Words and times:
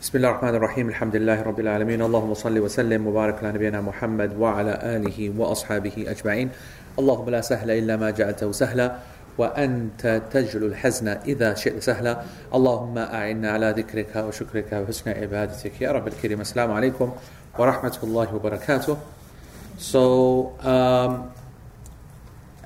بسم 0.00 0.18
الله 0.18 0.30
الرحمن 0.30 0.54
الرحيم 0.54 0.88
الحمد 0.88 1.16
لله 1.16 1.42
رب 1.42 1.60
العالمين 1.60 2.02
اللهم 2.02 2.34
صل 2.34 2.58
وسلم 2.58 3.06
وبارك 3.06 3.44
على 3.44 3.52
نبينا 3.52 3.80
محمد 3.80 4.36
وعلى 4.36 4.78
آله 4.96 5.32
وأصحابه 5.38 5.92
أجمعين 6.08 6.50
اللهم 6.98 7.30
لا 7.30 7.40
سهل 7.40 7.70
إلا 7.70 7.96
ما 7.96 8.10
جعلته 8.10 8.52
سهلا 8.52 8.96
وأنت 9.38 10.22
تجل 10.32 10.64
الحزن 10.64 11.08
إذا 11.08 11.54
شئت 11.54 11.82
سهلا 11.82 12.22
اللهم 12.54 12.98
أعنا 12.98 13.50
على 13.50 13.74
ذكرك 13.76 14.16
وشكرك 14.16 14.72
وحسن 14.72 15.10
عبادتك 15.10 15.80
يا 15.80 15.92
رب 15.92 16.08
الكريم 16.08 16.40
السلام 16.40 16.72
عليكم 16.72 17.12
ورحمة 17.58 17.98
الله 18.02 18.34
وبركاته 18.34 18.96
So 19.76 20.56
um, 20.64 21.30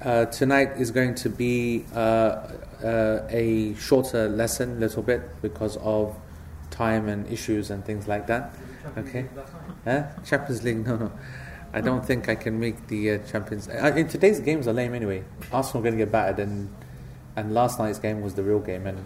uh, 0.03 0.27
tonight 0.27 0.71
is 0.79 0.93
going 0.93 1.17
to 1.17 1.29
be 1.29 1.85
uh, 1.95 1.99
uh, 1.99 3.27
a 3.29 3.75
shorter 3.75 4.29
lesson, 4.29 4.79
little 4.79 5.03
bit, 5.03 5.23
because 5.43 5.77
of 5.79 6.15
time 6.75 7.09
and 7.09 7.27
issues 7.31 7.71
and 7.71 7.85
things 7.85 8.09
like 8.09 8.27
that. 8.27 8.53
Okay? 8.99 9.27
Huh? 9.85 10.03
Champions 10.25 10.63
League, 10.65 10.85
no, 10.87 10.97
no. 10.97 11.13
I 11.73 11.81
don't 11.81 12.05
think 12.07 12.29
I 12.29 12.37
can 12.37 12.61
make 12.61 12.87
the 12.87 13.13
uh, 13.13 13.19
Champions. 13.19 13.69
Uh, 13.69 13.93
in 13.97 14.07
today's 14.07 14.39
games 14.39 14.69
are 14.69 14.73
lame 14.73 14.95
anyway. 14.95 15.25
Arsenal 15.53 15.83
going 15.83 15.95
to 15.95 15.99
get 15.99 16.13
battered, 16.13 16.39
and 16.39 16.73
and 17.35 17.53
last 17.53 17.81
night's 17.81 17.99
game 17.99 18.21
was 18.23 18.35
the 18.35 18.45
real 18.45 18.61
game, 18.61 18.87
and 18.87 18.99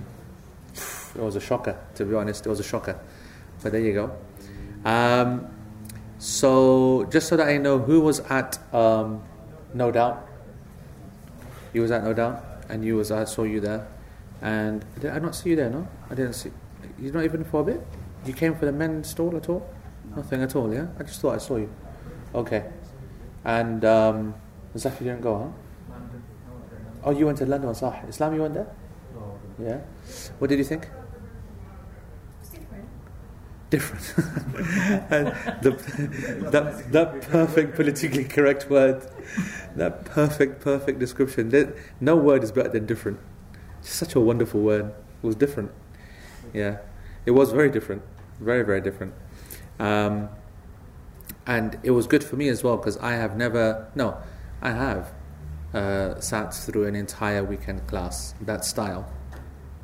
it 0.75 1.21
was 1.21 1.35
a 1.35 1.41
shocker. 1.41 1.79
To 1.95 2.05
be 2.05 2.15
honest, 2.15 2.45
it 2.45 2.49
was 2.51 2.61
a 2.61 2.65
shocker. 2.65 3.01
But 3.63 3.73
there 3.73 3.81
you 3.81 3.95
go. 3.95 4.17
Um, 4.85 5.49
so 6.19 7.07
just 7.11 7.29
so 7.29 7.39
that 7.39 7.49
I 7.49 7.57
know 7.57 7.79
who 7.79 8.03
was 8.03 8.21
at 8.21 8.59
um, 8.75 9.23
No 9.73 9.91
Doubt. 9.91 10.29
You 11.73 11.81
was 11.81 11.91
at 11.91 12.05
No 12.05 12.13
Doubt, 12.13 12.45
and 12.69 12.85
you 12.85 12.97
was 12.97 13.11
I 13.11 13.25
saw 13.25 13.45
you 13.45 13.61
there, 13.61 13.89
and 14.43 14.85
I 14.97 14.99
did 15.01 15.11
I 15.13 15.19
not 15.21 15.35
see 15.35 15.51
you 15.51 15.57
there? 15.57 15.71
No, 15.71 15.89
I 16.11 16.15
didn't 16.15 16.35
see. 16.35 16.51
You're 17.01 17.13
not 17.13 17.25
even 17.25 17.45
for 17.45 17.61
a 17.61 17.65
bit. 17.65 17.87
You 18.27 18.33
came 18.33 18.55
for 18.55 18.67
the 18.67 18.73
men's 18.73 19.09
stall 19.09 19.37
at 19.37 19.49
all? 19.49 19.69
Nothing 20.17 20.43
at 20.43 20.57
all. 20.57 20.73
Yeah, 20.73 20.87
I 20.99 21.03
just 21.03 21.21
thought 21.21 21.35
I 21.35 21.39
saw 21.39 21.57
you. 21.57 21.71
Okay, 22.35 22.65
and 23.45 23.85
um, 23.85 24.35
Zaki 24.77 25.05
didn't 25.05 25.23
go, 25.23 25.39
huh? 25.39 25.95
London. 25.95 26.23
Oh, 27.05 27.11
you 27.11 27.27
went 27.27 27.39
to 27.39 27.47
London, 27.47 27.75
Sah. 27.75 27.95
Islam, 28.09 28.35
you 28.35 28.43
went 28.43 28.55
there? 28.55 28.75
Yeah. 29.59 29.81
What 30.39 30.49
did 30.49 30.59
you 30.59 30.65
think? 30.65 30.89
different. 33.71 34.15
and 35.11 35.29
the, 35.63 35.71
that, 36.51 36.93
that 36.93 37.23
perfect 37.23 37.75
politically 37.77 38.25
correct 38.25 38.71
word, 38.71 39.07
that 39.77 40.05
perfect, 40.05 40.61
perfect 40.61 40.99
description. 40.99 41.51
That, 41.51 41.77
no 42.01 42.17
word 42.17 42.43
is 42.43 42.53
better 42.53 42.71
than 42.71 42.87
different. 42.87 43.21
It's 43.81 43.93
such 43.93 44.15
a 44.15 44.21
wonderful 44.21 44.61
word. 44.61 44.87
It 45.23 45.27
was 45.27 45.37
different. 45.37 45.71
Yeah, 46.53 46.79
it 47.29 47.33
was 47.33 47.53
very 47.53 47.71
different. 47.71 48.01
Very, 48.41 48.65
very 48.65 48.81
different. 48.81 49.13
Um, 49.79 50.31
and 51.47 51.79
it 51.83 51.91
was 51.91 52.07
good 52.07 52.25
for 52.25 52.37
me 52.37 52.49
as 52.49 52.65
well 52.65 52.79
because 52.79 52.97
I 52.97 53.13
have 53.13 53.37
never, 53.37 53.87
no, 53.95 54.17
I 54.63 54.71
have 54.71 55.13
uh, 55.75 56.19
sat 56.21 56.55
through 56.55 56.87
an 56.87 56.97
entire 56.97 57.45
weekend 57.45 57.87
class 57.87 58.35
that 58.41 58.65
style. 58.65 59.13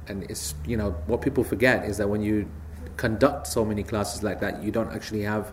And 0.08 0.22
it's, 0.30 0.54
you 0.64 0.78
know, 0.78 0.92
what 1.06 1.20
people 1.20 1.44
forget 1.44 1.84
is 1.84 1.98
that 1.98 2.08
when 2.08 2.22
you 2.22 2.48
conduct 2.96 3.46
so 3.46 3.62
many 3.62 3.82
classes 3.82 4.22
like 4.22 4.40
that, 4.40 4.62
you 4.62 4.70
don't 4.70 4.90
actually 4.94 5.24
have, 5.24 5.52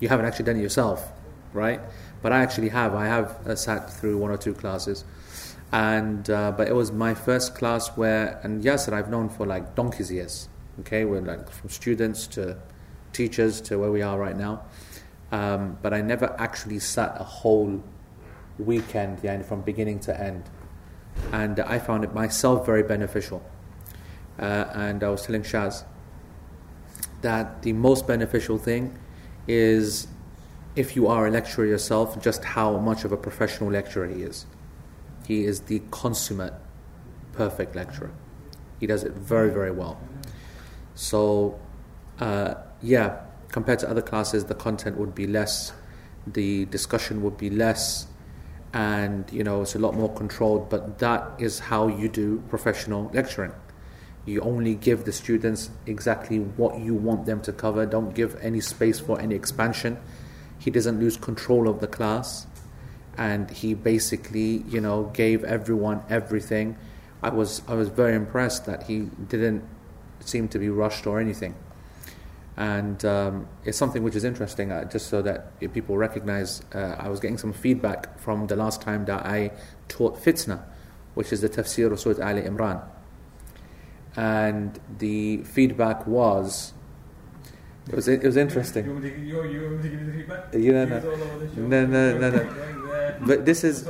you 0.00 0.08
haven't 0.08 0.26
actually 0.26 0.44
done 0.44 0.56
it 0.56 0.62
yourself, 0.62 1.10
right? 1.54 1.80
But 2.20 2.32
I 2.32 2.42
actually 2.42 2.68
have. 2.68 2.94
I 2.94 3.06
have 3.06 3.46
uh, 3.46 3.56
sat 3.56 3.90
through 3.90 4.18
one 4.18 4.30
or 4.30 4.36
two 4.36 4.52
classes, 4.52 5.04
and 5.72 6.28
uh, 6.30 6.52
but 6.52 6.68
it 6.68 6.74
was 6.74 6.90
my 6.90 7.14
first 7.14 7.54
class 7.54 7.88
where, 7.96 8.40
and 8.42 8.64
yes, 8.64 8.88
I've 8.88 9.10
known 9.10 9.28
for 9.28 9.46
like 9.46 9.74
donkey's 9.74 10.10
years. 10.10 10.48
Okay, 10.80 11.04
we're 11.04 11.20
like 11.20 11.50
from 11.50 11.70
students 11.70 12.26
to 12.28 12.56
teachers 13.12 13.60
to 13.62 13.78
where 13.78 13.92
we 13.92 14.02
are 14.02 14.18
right 14.18 14.36
now, 14.36 14.62
um, 15.30 15.78
but 15.82 15.94
I 15.94 16.00
never 16.00 16.34
actually 16.38 16.80
sat 16.80 17.16
a 17.20 17.24
whole 17.24 17.82
weekend, 18.58 19.20
yeah, 19.22 19.40
from 19.42 19.60
beginning 19.60 20.00
to 20.00 20.20
end, 20.20 20.42
and 21.32 21.60
I 21.60 21.78
found 21.78 22.02
it 22.02 22.12
myself 22.12 22.66
very 22.66 22.82
beneficial. 22.82 23.42
Uh, 24.38 24.66
and 24.74 25.04
I 25.04 25.10
was 25.10 25.22
telling 25.22 25.42
Shaz 25.42 25.84
that 27.22 27.62
the 27.62 27.72
most 27.72 28.06
beneficial 28.06 28.58
thing 28.58 28.98
is 29.46 30.08
if 30.74 30.96
you 30.96 31.06
are 31.06 31.28
a 31.28 31.30
lecturer 31.30 31.66
yourself, 31.66 32.20
just 32.20 32.44
how 32.44 32.78
much 32.78 33.04
of 33.04 33.12
a 33.12 33.16
professional 33.16 33.70
lecturer 33.70 34.08
he 34.08 34.22
is. 34.22 34.46
He 35.26 35.44
is 35.44 35.60
the 35.60 35.80
consummate, 35.90 36.54
perfect 37.32 37.76
lecturer. 37.76 38.10
He 38.80 38.86
does 38.86 39.04
it 39.04 39.12
very, 39.12 39.50
very 39.50 39.70
well. 39.70 39.98
So, 40.94 41.58
uh, 42.20 42.54
yeah, 42.82 43.20
compared 43.48 43.80
to 43.80 43.90
other 43.90 44.02
classes, 44.02 44.44
the 44.44 44.54
content 44.54 44.96
would 44.96 45.14
be 45.14 45.26
less, 45.26 45.72
the 46.26 46.64
discussion 46.66 47.22
would 47.22 47.36
be 47.36 47.50
less, 47.50 48.06
and 48.72 49.30
you 49.32 49.44
know, 49.44 49.62
it's 49.62 49.74
a 49.74 49.78
lot 49.78 49.94
more 49.94 50.12
controlled, 50.12 50.68
but 50.68 50.98
that 50.98 51.30
is 51.38 51.58
how 51.60 51.86
you 51.86 52.08
do 52.08 52.42
professional 52.48 53.10
lecturing. 53.14 53.52
You 54.26 54.40
only 54.40 54.74
give 54.74 55.04
the 55.04 55.12
students 55.12 55.70
exactly 55.86 56.38
what 56.38 56.78
you 56.78 56.94
want 56.94 57.26
them 57.26 57.42
to 57.42 57.52
cover. 57.52 57.84
Don't 57.84 58.14
give 58.14 58.36
any 58.40 58.60
space 58.60 58.98
for 58.98 59.20
any 59.20 59.34
expansion. 59.34 59.98
He 60.58 60.70
doesn't 60.70 60.98
lose 60.98 61.16
control 61.16 61.68
of 61.68 61.80
the 61.80 61.86
class, 61.86 62.46
and 63.18 63.50
he 63.50 63.74
basically, 63.74 64.64
you 64.68 64.80
know, 64.80 65.10
gave 65.12 65.44
everyone 65.44 66.02
everything. 66.08 66.76
I 67.22 67.30
was 67.30 67.62
I 67.68 67.74
was 67.74 67.88
very 67.88 68.14
impressed 68.14 68.66
that 68.66 68.84
he 68.84 69.10
didn't 69.28 69.62
seem 70.28 70.48
to 70.48 70.58
be 70.58 70.68
rushed 70.68 71.06
or 71.06 71.20
anything. 71.20 71.54
And 72.56 73.04
um, 73.04 73.48
it's 73.64 73.76
something 73.76 74.04
which 74.04 74.14
is 74.14 74.22
interesting, 74.22 74.70
uh, 74.70 74.84
just 74.84 75.08
so 75.08 75.22
that 75.22 75.58
people 75.58 75.96
recognize. 75.96 76.62
Uh, 76.72 76.94
I 76.98 77.08
was 77.08 77.18
getting 77.18 77.38
some 77.38 77.52
feedback 77.52 78.18
from 78.18 78.46
the 78.46 78.54
last 78.54 78.80
time 78.80 79.04
that 79.06 79.26
I 79.26 79.50
taught 79.88 80.22
Fitna, 80.22 80.62
which 81.14 81.32
is 81.32 81.40
the 81.40 81.48
tafsir 81.48 81.90
of 81.90 81.98
Surah 81.98 82.24
Ali 82.24 82.42
Imran 82.42 82.80
and 84.16 84.78
the 84.98 85.38
feedback 85.38 86.06
was 86.06 86.72
it 87.88 87.94
was 87.94 88.08
it 88.08 88.22
was 88.22 88.36
interesting. 88.36 88.86
You, 88.86 88.98
you, 89.00 89.44
you, 89.44 89.80
you 90.54 90.72
know, 90.72 90.84
no, 90.86 91.86
no, 91.86 91.86
no, 91.86 92.18
no, 92.18 92.30
no. 92.30 93.16
But 93.20 93.44
this 93.44 93.62
is 93.62 93.84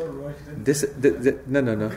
this 0.56 0.82
the, 0.98 1.10
the, 1.10 1.38
no, 1.46 1.60
no, 1.60 1.74
no, 1.74 1.92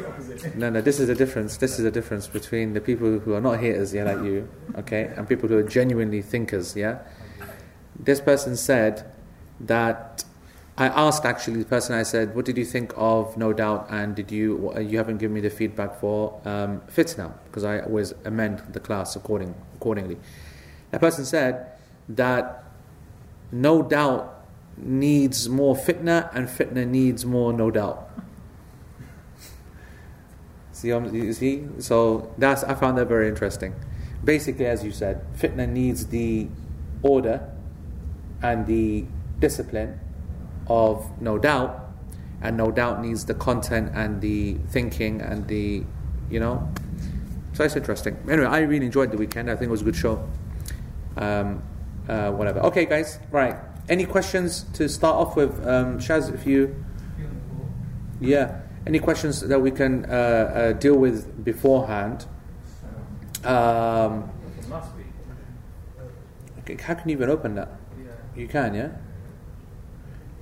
no, 0.55 0.69
no. 0.69 0.81
This 0.81 0.99
is 0.99 1.07
the 1.07 1.15
difference. 1.15 1.57
This 1.57 1.79
is 1.79 1.83
the 1.83 1.91
difference 1.91 2.27
between 2.27 2.73
the 2.73 2.81
people 2.81 3.19
who 3.19 3.33
are 3.33 3.41
not 3.41 3.59
haters, 3.59 3.93
yeah, 3.93 4.03
like 4.03 4.23
you, 4.23 4.47
okay, 4.75 5.11
and 5.15 5.27
people 5.27 5.49
who 5.49 5.57
are 5.57 5.63
genuinely 5.63 6.21
thinkers, 6.21 6.75
yeah. 6.75 6.99
This 7.99 8.21
person 8.21 8.55
said 8.55 9.11
that 9.59 10.23
I 10.77 10.87
asked 10.89 11.25
actually 11.25 11.63
the 11.63 11.69
person. 11.69 11.95
I 11.95 12.03
said, 12.03 12.35
"What 12.35 12.45
did 12.45 12.57
you 12.57 12.65
think 12.65 12.93
of 12.95 13.35
No 13.37 13.53
Doubt?" 13.53 13.87
And 13.89 14.15
did 14.15 14.31
you 14.31 14.71
you 14.79 14.99
haven't 14.99 15.17
given 15.17 15.33
me 15.33 15.41
the 15.41 15.49
feedback 15.49 15.99
for 15.99 16.39
um, 16.45 16.81
Fitna 16.81 17.33
because 17.45 17.63
I 17.63 17.79
always 17.79 18.13
amend 18.23 18.61
the 18.73 18.79
class 18.79 19.15
according 19.15 19.55
accordingly. 19.75 20.17
That 20.91 21.01
person 21.01 21.25
said 21.25 21.76
that 22.09 22.63
No 23.51 23.81
Doubt 23.81 24.45
needs 24.77 25.49
more 25.49 25.75
fitna 25.75 26.33
and 26.35 26.47
fitna 26.47 26.87
needs 26.87 27.25
more 27.25 27.51
No 27.53 27.71
Doubt. 27.71 28.09
see, 30.71 30.91
um, 30.91 31.13
you 31.13 31.33
see, 31.33 31.67
so 31.79 32.33
that's 32.37 32.63
I 32.63 32.75
found 32.75 32.97
that 32.97 33.07
very 33.07 33.27
interesting. 33.27 33.73
Basically, 34.23 34.65
as 34.65 34.83
you 34.83 34.91
said, 34.91 35.25
fitna 35.35 35.67
needs 35.67 36.07
the 36.07 36.47
order 37.01 37.49
and 38.41 38.65
the 38.67 39.05
discipline 39.39 39.99
of 40.67 41.09
no 41.21 41.37
doubt, 41.37 41.91
and 42.41 42.57
no 42.57 42.71
doubt 42.71 43.01
needs 43.01 43.25
the 43.25 43.33
content 43.33 43.91
and 43.95 44.21
the 44.21 44.55
thinking 44.69 45.21
and 45.21 45.47
the, 45.47 45.83
you 46.29 46.39
know. 46.39 46.69
So 47.53 47.63
it's 47.63 47.75
interesting. 47.75 48.17
Anyway, 48.29 48.47
I 48.47 48.59
really 48.59 48.85
enjoyed 48.85 49.11
the 49.11 49.17
weekend. 49.17 49.49
I 49.49 49.55
think 49.55 49.69
it 49.69 49.71
was 49.71 49.81
a 49.81 49.85
good 49.85 49.95
show. 49.95 50.27
Um, 51.15 51.63
uh, 52.07 52.31
whatever. 52.31 52.59
Okay, 52.61 52.85
guys. 52.85 53.19
Right. 53.31 53.55
Any 53.89 54.05
questions 54.05 54.65
to 54.73 54.89
start 54.89 55.15
off 55.15 55.35
with? 55.35 55.65
Um, 55.65 55.99
Shaz, 55.99 56.33
if 56.33 56.45
you. 56.45 56.83
Yeah. 58.19 58.61
Any 58.85 58.99
questions 58.99 59.41
that 59.41 59.59
we 59.59 59.71
can 59.71 60.05
uh, 60.05 60.13
uh, 60.13 60.71
deal 60.73 60.95
with 60.95 61.43
beforehand? 61.43 62.25
Um, 63.43 64.31
okay, 66.59 66.75
how 66.81 66.93
can 66.93 67.09
you 67.09 67.15
even 67.15 67.29
open 67.29 67.55
that? 67.55 67.69
You 68.35 68.47
can, 68.47 68.73
yeah? 68.73 68.89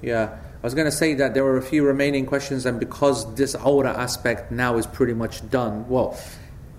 Yeah, 0.01 0.37
I 0.61 0.61
was 0.61 0.73
going 0.73 0.85
to 0.85 0.91
say 0.91 1.13
that 1.15 1.33
there 1.33 1.43
were 1.43 1.57
a 1.57 1.61
few 1.61 1.83
remaining 1.85 2.25
questions, 2.25 2.65
and 2.65 2.79
because 2.79 3.33
this 3.35 3.55
aura 3.55 3.97
aspect 3.97 4.51
now 4.51 4.77
is 4.77 4.85
pretty 4.85 5.13
much 5.13 5.49
done, 5.49 5.87
well, 5.87 6.17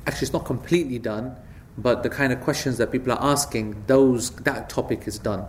actually, 0.07 0.27
it's 0.27 0.33
not 0.33 0.45
completely 0.45 0.99
done, 0.99 1.37
but 1.79 2.03
the 2.03 2.09
kind 2.09 2.33
of 2.33 2.41
questions 2.41 2.79
that 2.79 2.91
people 2.91 3.13
are 3.13 3.23
asking, 3.23 3.85
those 3.87 4.31
that 4.31 4.69
topic 4.69 5.07
is 5.07 5.19
done. 5.19 5.47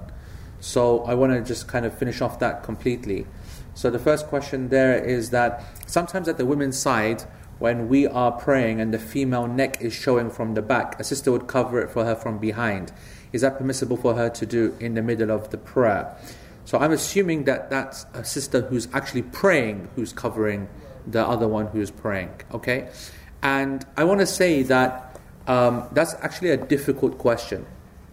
So 0.60 1.04
I 1.04 1.14
want 1.14 1.34
to 1.34 1.42
just 1.42 1.68
kind 1.68 1.86
of 1.86 1.98
finish 1.98 2.22
off 2.22 2.40
that 2.40 2.64
completely. 2.64 3.26
So 3.74 3.90
the 3.90 4.00
first 4.00 4.28
question 4.28 4.70
there 4.70 4.98
is 4.98 5.30
that 5.30 5.64
sometimes 5.86 6.28
at 6.28 6.38
the 6.38 6.46
women's 6.46 6.78
side, 6.78 7.24
when 7.60 7.88
we 7.88 8.08
are 8.08 8.32
praying 8.32 8.82
and 8.82 8.94
the 8.94 9.00
female 9.00 9.48
neck 9.48 9.82
is 9.82 9.94
showing 9.94 10.30
from 10.30 10.54
the 10.54 10.62
back, 10.62 11.00
a 11.00 11.04
sister 11.04 11.32
would 11.32 11.48
cover 11.48 11.80
it 11.80 11.90
for 11.90 12.06
her 12.06 12.16
from 12.16 12.40
behind. 12.40 12.92
Is 13.32 13.42
that 13.42 13.58
permissible 13.58 13.98
for 13.98 14.16
her 14.16 14.30
to 14.30 14.46
do 14.46 14.76
in 14.80 14.96
the 14.96 15.02
middle 15.02 15.32
of 15.32 15.50
the 15.50 15.58
prayer? 15.58 16.16
So 16.66 16.78
I'm 16.78 16.92
assuming 16.92 17.46
that 17.46 17.70
that's 17.70 18.06
a 18.14 18.24
sister 18.24 18.62
who's 18.62 18.88
actually 18.94 19.24
praying 19.24 19.90
who's 19.96 20.12
covering 20.12 20.68
the 21.06 21.26
other 21.26 21.48
one 21.48 21.68
who's 21.68 21.92
praying. 21.92 22.32
Okay? 22.54 22.90
And 23.42 23.86
I 23.96 24.04
want 24.04 24.20
to 24.20 24.26
say 24.26 24.64
that 24.64 25.07
um, 25.48 25.88
that's 25.92 26.14
actually 26.16 26.52
a 26.52 26.58
difficult 26.58 27.18
question. 27.18 27.66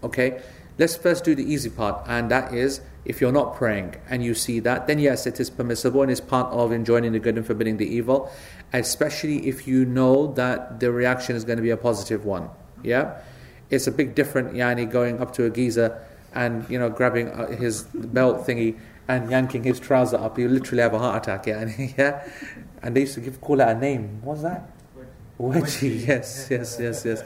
Okay? 0.03 0.41
Let's 0.77 0.97
first 0.97 1.23
do 1.23 1.35
the 1.35 1.43
easy 1.43 1.69
part, 1.69 2.05
and 2.07 2.29
that 2.31 2.53
is 2.53 2.81
if 3.05 3.21
you're 3.21 3.31
not 3.31 3.55
praying 3.55 3.95
and 4.09 4.23
you 4.23 4.33
see 4.33 4.59
that, 4.61 4.87
then 4.87 4.99
yes, 4.99 5.27
it 5.27 5.39
is 5.39 5.49
permissible 5.49 6.01
and 6.01 6.11
it's 6.11 6.19
part 6.19 6.51
of 6.51 6.73
enjoining 6.73 7.11
the 7.11 7.19
good 7.19 7.37
and 7.37 7.45
forbidding 7.45 7.77
the 7.77 7.87
evil, 7.87 8.31
especially 8.73 9.47
if 9.47 9.67
you 9.67 9.85
know 9.85 10.33
that 10.33 10.79
the 10.79 10.91
reaction 10.91 11.35
is 11.35 11.45
going 11.45 11.57
to 11.57 11.63
be 11.63 11.69
a 11.69 11.77
positive 11.77 12.25
one. 12.25 12.49
Yeah? 12.83 13.21
It's 13.69 13.87
a 13.87 13.91
big 13.91 14.15
different 14.15 14.53
yani, 14.53 14.89
going 14.89 15.21
up 15.21 15.33
to 15.35 15.45
a 15.45 15.49
geezer 15.49 16.03
and, 16.33 16.67
you 16.69 16.79
know, 16.79 16.89
grabbing 16.89 17.29
uh, 17.29 17.51
his 17.51 17.83
belt 17.83 18.45
thingy 18.45 18.77
and 19.07 19.29
yanking 19.29 19.63
his 19.63 19.79
trouser 19.79 20.17
up. 20.17 20.37
You 20.39 20.49
literally 20.49 20.81
have 20.81 20.93
a 20.93 20.99
heart 20.99 21.23
attack, 21.23 21.45
yeah? 21.45 21.71
yeah? 21.97 22.27
And 22.81 22.95
they 22.95 23.01
used 23.01 23.13
to 23.13 23.21
give, 23.21 23.39
call 23.39 23.61
it 23.61 23.67
a 23.67 23.75
name. 23.75 24.19
What's 24.23 24.41
that? 24.41 24.69
Wedgie, 25.39 26.07
yes, 26.07 26.47
yes, 26.49 26.77
yes, 26.79 27.05
yes. 27.05 27.23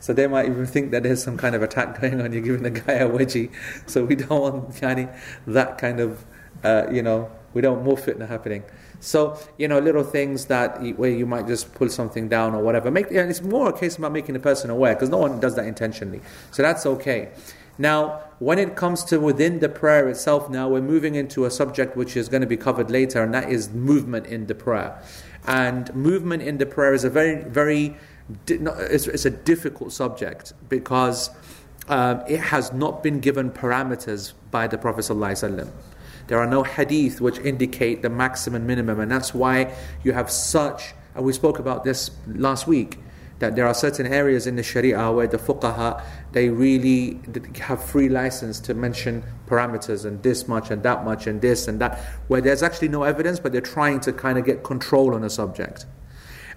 So 0.00 0.12
they 0.12 0.26
might 0.26 0.46
even 0.46 0.66
think 0.66 0.90
that 0.90 1.04
there's 1.04 1.22
some 1.22 1.36
kind 1.36 1.54
of 1.54 1.62
attack 1.62 2.00
going 2.00 2.20
on. 2.20 2.32
You're 2.32 2.42
giving 2.42 2.62
the 2.62 2.70
guy 2.70 2.94
a 2.94 3.08
wedgie. 3.08 3.52
So 3.86 4.04
we 4.04 4.16
don't 4.16 4.40
want 4.40 4.82
any, 4.82 5.08
that 5.46 5.78
kind 5.78 6.00
of, 6.00 6.24
uh, 6.64 6.86
you 6.90 7.02
know, 7.02 7.30
we 7.54 7.60
don't 7.60 7.76
want 7.76 7.84
more 7.84 7.96
fitna 7.96 8.28
happening. 8.28 8.64
So 9.00 9.36
you 9.58 9.66
know, 9.66 9.80
little 9.80 10.04
things 10.04 10.46
that 10.46 10.80
where 10.96 11.10
you 11.10 11.26
might 11.26 11.48
just 11.48 11.74
pull 11.74 11.88
something 11.88 12.28
down 12.28 12.54
or 12.54 12.62
whatever. 12.62 12.90
Make 12.90 13.06
it's 13.10 13.42
more 13.42 13.70
a 13.70 13.78
case 13.78 13.96
about 13.96 14.12
making 14.12 14.34
the 14.34 14.40
person 14.40 14.70
aware 14.70 14.94
because 14.94 15.08
no 15.08 15.18
one 15.18 15.40
does 15.40 15.56
that 15.56 15.66
intentionally. 15.66 16.20
So 16.52 16.62
that's 16.62 16.86
okay. 16.86 17.30
Now, 17.78 18.20
when 18.38 18.58
it 18.58 18.76
comes 18.76 19.02
to 19.04 19.18
within 19.18 19.58
the 19.58 19.68
prayer 19.68 20.08
itself, 20.08 20.50
now 20.50 20.68
we're 20.68 20.82
moving 20.82 21.14
into 21.14 21.46
a 21.46 21.50
subject 21.50 21.96
which 21.96 22.16
is 22.16 22.28
going 22.28 22.42
to 22.42 22.46
be 22.46 22.56
covered 22.56 22.90
later, 22.90 23.22
and 23.22 23.34
that 23.34 23.50
is 23.50 23.70
movement 23.70 24.26
in 24.26 24.46
the 24.46 24.54
prayer. 24.54 25.02
And 25.46 25.94
movement 25.94 26.42
in 26.42 26.58
the 26.58 26.66
prayer 26.66 26.94
is 26.94 27.04
a 27.04 27.10
very, 27.10 27.42
very, 27.42 27.96
it's, 28.46 29.24
a 29.24 29.30
difficult 29.30 29.92
subject 29.92 30.52
because 30.68 31.30
um, 31.88 32.22
it 32.28 32.38
has 32.38 32.72
not 32.72 33.02
been 33.02 33.20
given 33.20 33.50
parameters 33.50 34.34
by 34.50 34.66
the 34.66 34.78
Prophet 34.78 35.00
ﷺ. 35.00 35.70
There 36.28 36.38
are 36.38 36.46
no 36.46 36.62
hadith 36.62 37.20
which 37.20 37.38
indicate 37.38 38.02
the 38.02 38.08
maximum 38.08 38.66
minimum, 38.66 39.00
and 39.00 39.10
that's 39.10 39.34
why 39.34 39.74
you 40.04 40.12
have 40.12 40.30
such, 40.30 40.94
and 41.14 41.24
we 41.24 41.32
spoke 41.32 41.58
about 41.58 41.82
this 41.82 42.12
last 42.26 42.66
week, 42.66 42.98
that 43.42 43.56
there 43.56 43.66
are 43.66 43.74
certain 43.74 44.06
areas 44.06 44.46
in 44.46 44.54
the 44.54 44.62
Sharia 44.62 45.10
where 45.10 45.26
the 45.26 45.36
fuqaha 45.36 46.00
they 46.30 46.48
really 46.48 47.20
have 47.58 47.82
free 47.84 48.08
license 48.08 48.60
to 48.60 48.72
mention 48.72 49.24
parameters 49.46 50.04
and 50.04 50.22
this 50.22 50.46
much 50.46 50.70
and 50.70 50.84
that 50.84 51.04
much 51.04 51.26
and 51.26 51.42
this 51.42 51.66
and 51.66 51.80
that, 51.80 51.98
where 52.28 52.40
there's 52.40 52.62
actually 52.62 52.88
no 52.88 53.02
evidence, 53.02 53.40
but 53.40 53.50
they're 53.50 53.60
trying 53.60 53.98
to 53.98 54.12
kind 54.12 54.38
of 54.38 54.44
get 54.44 54.62
control 54.62 55.12
on 55.14 55.24
a 55.24 55.28
subject. 55.28 55.86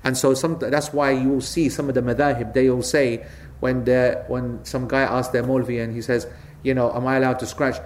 And 0.03 0.15
so 0.15 0.35
some, 0.35 0.59
that's 0.59 0.93
why 0.93 1.09
you 1.09 1.29
will 1.29 1.41
see 1.41 1.69
some 1.69 1.89
of 1.89 1.95
the 1.95 2.01
madhahib, 2.01 2.53
they 2.53 2.69
will 2.69 2.83
say, 2.83 3.25
when, 3.61 3.83
when 4.27 4.63
some 4.63 4.87
guy 4.87 5.01
asks 5.01 5.33
their 5.33 5.43
Molvi 5.43 5.83
and 5.83 5.91
he 5.93 6.03
says, 6.03 6.27
you 6.61 6.75
know, 6.75 6.93
am 6.93 7.07
I 7.07 7.17
allowed 7.17 7.39
to 7.39 7.47
scratch? 7.47 7.77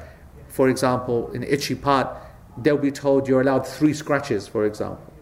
For 0.50 0.68
example, 0.68 1.32
an 1.32 1.44
itchy 1.44 1.76
part, 1.76 2.10
they'll 2.58 2.78
be 2.78 2.92
told 2.92 3.30
you're 3.30 3.40
allowed 3.40 3.66
three 3.66 3.94
scratches, 3.94 4.46
for 4.46 4.66
example, 4.66 5.14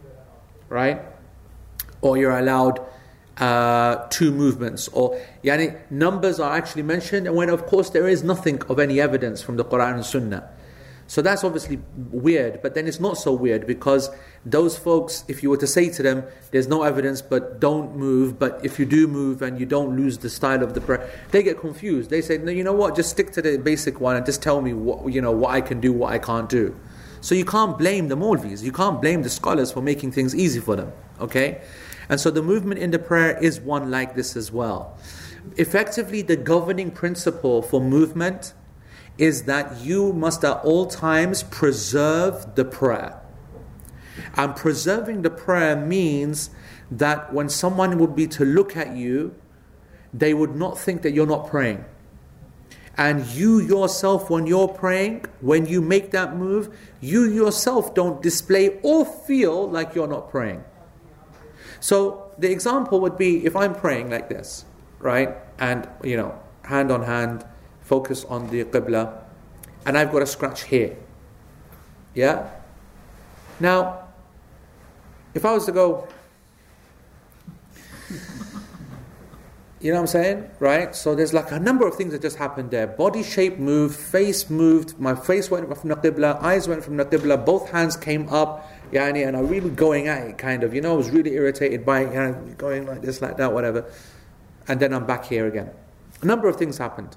right? 0.70 1.00
Or 2.02 2.18
you're 2.18 2.38
allowed 2.40 2.80
uh, 3.40 4.08
two 4.10 4.32
movements. 4.32 4.88
Or 4.90 5.20
yani 5.44 5.78
numbers 5.90 6.40
are 6.40 6.56
actually 6.56 6.84
mentioned 6.84 7.28
and 7.28 7.36
when 7.36 7.50
of 7.50 7.66
course 7.66 7.90
there 7.92 8.08
is 8.08 8.24
nothing 8.24 8.62
of 8.64 8.80
any 8.80 9.00
evidence 9.00 9.42
from 9.42 9.58
the 9.58 9.66
Quran 9.66 9.96
and 9.96 10.06
Sunnah. 10.06 10.50
So 11.10 11.22
that's 11.22 11.44
obviously 11.44 11.80
weird 12.12 12.62
but 12.62 12.74
then 12.74 12.88
it's 12.88 13.00
not 13.00 13.18
so 13.18 13.32
weird 13.32 13.66
because 13.66 14.10
those 14.46 14.78
folks 14.78 15.24
if 15.28 15.42
you 15.42 15.50
were 15.50 15.58
to 15.58 15.68
say 15.68 15.90
to 15.90 16.04
them 16.04 16.24
there's 16.52 16.68
no 16.68 16.84
evidence 16.84 17.22
but 17.22 17.62
don't 17.62 17.96
move 17.96 18.38
but 18.38 18.60
if 18.64 18.78
you 18.78 18.86
do 18.86 19.08
move 19.08 19.42
and 19.42 19.58
you 19.58 19.66
don't 19.66 19.96
lose 19.96 20.18
the 20.18 20.30
style 20.30 20.62
of 20.62 20.74
the 20.74 20.82
prayer 20.82 21.10
they 21.32 21.44
get 21.44 21.60
confused. 21.60 22.10
They 22.10 22.22
say 22.22 22.38
no 22.40 22.52
you 22.52 22.64
know 22.64 22.74
what? 22.74 22.96
Just 22.96 23.12
stick 23.12 23.32
to 23.34 23.42
the 23.42 23.58
basic 23.58 24.02
one 24.02 24.18
and 24.18 24.26
just 24.26 24.42
tell 24.42 24.62
me 24.62 24.74
what 24.74 25.14
you 25.14 25.22
know 25.22 25.32
what 25.32 25.52
I 25.52 25.62
can 25.62 25.80
do 25.80 25.94
what 25.94 26.12
I 26.12 26.20
can't 26.20 26.50
do. 26.50 26.76
So 27.22 27.36
you 27.36 27.46
can't 27.46 27.78
blame 27.78 28.10
the 28.10 28.18
Maulvis 28.18 28.62
you 28.64 28.72
can't 28.72 29.02
blame 29.02 29.22
the 29.24 29.30
scholars 29.30 29.72
for 29.72 29.82
making 29.82 30.12
things 30.12 30.36
easy 30.36 30.60
for 30.60 30.76
them 30.76 30.92
okay 31.20 31.62
and 32.10 32.20
so 32.20 32.32
the 32.32 32.42
movement 32.42 32.80
in 32.80 32.92
the 32.92 33.00
prayer 33.00 33.38
is 33.42 33.60
one 33.60 33.92
like 33.92 34.16
this 34.16 34.36
as 34.36 34.52
well. 34.52 34.98
Effectively, 35.58 36.22
the 36.22 36.36
governing 36.36 36.92
principle 36.92 37.62
for 37.62 37.82
movement 37.82 38.54
is 39.18 39.44
that 39.44 39.80
you 39.82 40.14
must 40.14 40.44
at 40.44 40.58
all 40.64 40.86
times 40.86 41.44
preserve 41.44 42.56
the 42.56 42.66
prayer. 42.66 43.20
And 44.36 44.56
preserving 44.56 45.24
the 45.24 45.30
prayer 45.30 45.76
means 45.76 46.50
that 46.92 47.34
when 47.34 47.50
someone 47.50 47.98
would 47.98 48.16
be 48.16 48.28
to 48.28 48.46
look 48.46 48.78
at 48.78 48.96
you, 48.96 49.36
they 50.14 50.34
would 50.34 50.56
not 50.56 50.80
think 50.80 51.02
that 51.02 51.12
you're 51.12 51.28
not 51.28 51.48
praying. 51.48 51.84
And 52.98 53.26
you 53.28 53.60
yourself, 53.60 54.30
when 54.30 54.48
you're 54.48 54.68
praying, 54.68 55.26
when 55.42 55.68
you 55.68 55.82
make 55.82 56.12
that 56.12 56.36
move, 56.36 56.76
you 57.00 57.26
yourself 57.26 57.94
don't 57.94 58.22
display 58.24 58.80
or 58.82 59.06
feel 59.06 59.70
like 59.70 59.94
you're 59.94 60.08
not 60.08 60.32
praying. 60.32 60.64
So 61.80 62.32
the 62.38 62.52
example 62.52 63.00
would 63.02 63.18
be 63.18 63.46
if 63.46 63.56
I'm 63.56 63.74
praying 63.74 64.10
like 64.10 64.30
this, 64.30 64.66
right? 65.00 65.36
And, 65.60 65.88
you 66.04 66.18
know, 66.18 66.40
hand 66.64 66.92
on 66.92 67.04
hand, 67.04 67.46
focus 67.82 68.26
on 68.26 68.50
the 68.50 68.64
Qibla, 68.66 69.24
and 69.86 69.98
I've 69.98 70.12
got 70.12 70.22
a 70.22 70.28
scratch 70.28 70.64
here. 70.64 70.98
Yeah? 72.14 72.50
Now, 73.60 74.04
if 75.34 75.46
I 75.46 75.54
was 75.54 75.66
to 75.66 75.72
go, 75.72 76.08
you 79.80 79.92
know 79.92 79.98
what 79.98 80.02
I'm 80.02 80.08
saying? 80.08 80.50
Right? 80.60 80.96
So 80.96 81.14
there's 81.16 81.34
like 81.34 81.52
a 81.52 81.60
number 81.60 81.88
of 81.88 81.96
things 81.96 82.12
that 82.12 82.22
just 82.22 82.38
happened 82.38 82.72
there. 82.72 82.88
Body 82.88 83.24
shape 83.24 83.60
moved, 83.60 83.96
face 83.96 84.50
moved, 84.50 85.00
my 85.00 85.16
face 85.16 85.52
went 85.52 85.66
from 85.78 85.90
the 85.90 85.96
Qibla, 85.96 86.42
eyes 86.42 86.68
went 86.68 86.84
from 86.84 86.98
the 86.98 87.06
Qibla, 87.06 87.46
both 87.46 87.70
hands 87.70 87.96
came 87.96 88.28
up, 88.30 88.68
yani, 88.92 89.28
and 89.28 89.36
I'm 89.36 89.48
really 89.48 89.70
going 89.70 90.08
at 90.08 90.28
it, 90.28 90.38
kind 90.38 90.64
of. 90.64 90.74
You 90.74 90.82
know, 90.82 90.94
I 90.94 90.98
was 90.98 91.10
really 91.10 91.34
irritated 91.34 91.86
by 91.86 92.02
it, 92.02 92.58
going 92.58 92.86
like 92.86 93.02
this, 93.02 93.22
like 93.22 93.38
that, 93.38 93.54
whatever. 93.54 93.90
And 94.68 94.80
then 94.80 94.94
I'm 94.94 95.06
back 95.06 95.26
here 95.26 95.48
again. 95.48 95.72
A 96.22 96.26
number 96.26 96.48
of 96.48 96.56
things 96.56 96.78
happened. 96.78 97.16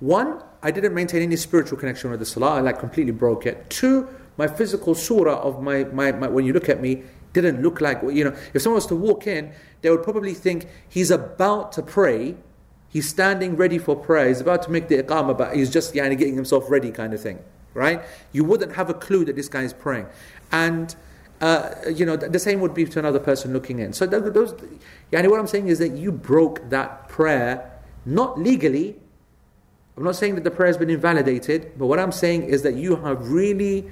One, 0.00 0.42
I 0.62 0.70
didn't 0.70 0.94
maintain 0.94 1.22
any 1.22 1.36
spiritual 1.36 1.78
connection 1.78 2.10
with 2.10 2.20
the 2.20 2.26
salah. 2.26 2.56
I 2.56 2.60
like 2.60 2.78
completely 2.78 3.12
broke 3.12 3.46
it. 3.46 3.68
Two, 3.68 4.08
my 4.36 4.46
physical 4.46 4.94
surah 4.94 5.40
of 5.40 5.62
my, 5.62 5.84
my, 5.84 6.12
my 6.12 6.28
when 6.28 6.44
you 6.44 6.52
look 6.52 6.68
at 6.68 6.80
me 6.80 7.02
didn't 7.32 7.62
look 7.62 7.80
like 7.80 8.02
you 8.02 8.24
know. 8.24 8.36
If 8.54 8.62
someone 8.62 8.76
was 8.76 8.86
to 8.86 8.96
walk 8.96 9.26
in, 9.26 9.52
they 9.82 9.90
would 9.90 10.02
probably 10.02 10.34
think 10.34 10.66
he's 10.88 11.10
about 11.10 11.72
to 11.72 11.82
pray. 11.82 12.36
He's 12.88 13.08
standing 13.08 13.56
ready 13.56 13.78
for 13.78 13.94
prayer. 13.94 14.28
He's 14.28 14.40
about 14.40 14.62
to 14.64 14.70
make 14.70 14.88
the 14.88 15.02
iqamah, 15.02 15.38
but 15.38 15.54
he's 15.54 15.70
just 15.70 15.94
yani, 15.94 16.18
getting 16.18 16.34
himself 16.34 16.70
ready, 16.70 16.90
kind 16.90 17.14
of 17.14 17.20
thing 17.20 17.38
right? 17.74 18.02
You 18.32 18.44
wouldn't 18.44 18.74
have 18.74 18.90
a 18.90 18.94
clue 18.94 19.24
that 19.24 19.36
this 19.36 19.48
guy 19.48 19.62
is 19.62 19.72
praying. 19.72 20.06
And 20.52 20.94
uh, 21.40 21.74
you 21.94 22.04
know, 22.04 22.16
the 22.16 22.38
same 22.38 22.60
would 22.60 22.74
be 22.74 22.84
to 22.84 22.98
another 22.98 23.18
person 23.18 23.52
looking 23.52 23.78
in. 23.78 23.92
So 23.94 24.06
those, 24.06 24.52
yani 25.10 25.30
what 25.30 25.40
I'm 25.40 25.46
saying 25.46 25.68
is 25.68 25.78
that 25.78 25.92
you 25.92 26.12
broke 26.12 26.68
that 26.68 27.08
prayer, 27.08 27.80
not 28.04 28.38
legally. 28.38 28.96
I'm 29.96 30.04
not 30.04 30.16
saying 30.16 30.34
that 30.34 30.44
the 30.44 30.50
prayer 30.50 30.66
has 30.66 30.76
been 30.76 30.90
invalidated, 30.90 31.72
but 31.78 31.86
what 31.86 31.98
I'm 31.98 32.12
saying 32.12 32.44
is 32.44 32.62
that 32.62 32.74
you 32.74 32.96
have 32.96 33.30
really 33.30 33.90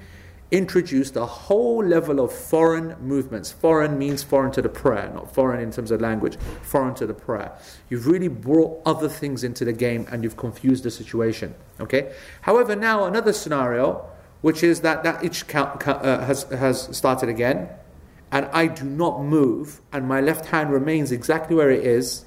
introduced 0.50 1.16
a 1.16 1.26
whole 1.26 1.84
level 1.84 2.20
of 2.20 2.32
foreign 2.32 2.96
movements. 3.00 3.50
Foreign 3.52 3.98
means 3.98 4.22
foreign 4.22 4.52
to 4.52 4.62
the 4.62 4.68
prayer, 4.68 5.10
not 5.14 5.34
foreign 5.34 5.60
in 5.60 5.70
terms 5.70 5.90
of 5.90 6.00
language, 6.00 6.36
foreign 6.62 6.94
to 6.94 7.06
the 7.06 7.14
prayer. 7.14 7.52
You've 7.90 8.06
really 8.06 8.28
brought 8.28 8.80
other 8.86 9.08
things 9.08 9.44
into 9.44 9.64
the 9.64 9.74
game 9.74 10.06
and 10.10 10.22
you've 10.22 10.36
confused 10.36 10.84
the 10.84 10.90
situation. 10.90 11.54
Okay? 11.80 12.12
However, 12.42 12.76
now 12.76 13.04
another 13.04 13.32
scenario, 13.32 14.06
which 14.40 14.62
is 14.62 14.80
that 14.80 15.02
that 15.04 15.24
itch 15.24 15.46
count, 15.46 15.86
uh, 15.86 16.20
has, 16.24 16.44
has 16.44 16.96
started 16.96 17.28
again, 17.28 17.68
and 18.30 18.46
I 18.46 18.66
do 18.66 18.84
not 18.84 19.22
move, 19.22 19.80
and 19.92 20.06
my 20.06 20.20
left 20.20 20.46
hand 20.46 20.70
remains 20.70 21.12
exactly 21.12 21.56
where 21.56 21.70
it 21.70 21.84
is, 21.84 22.24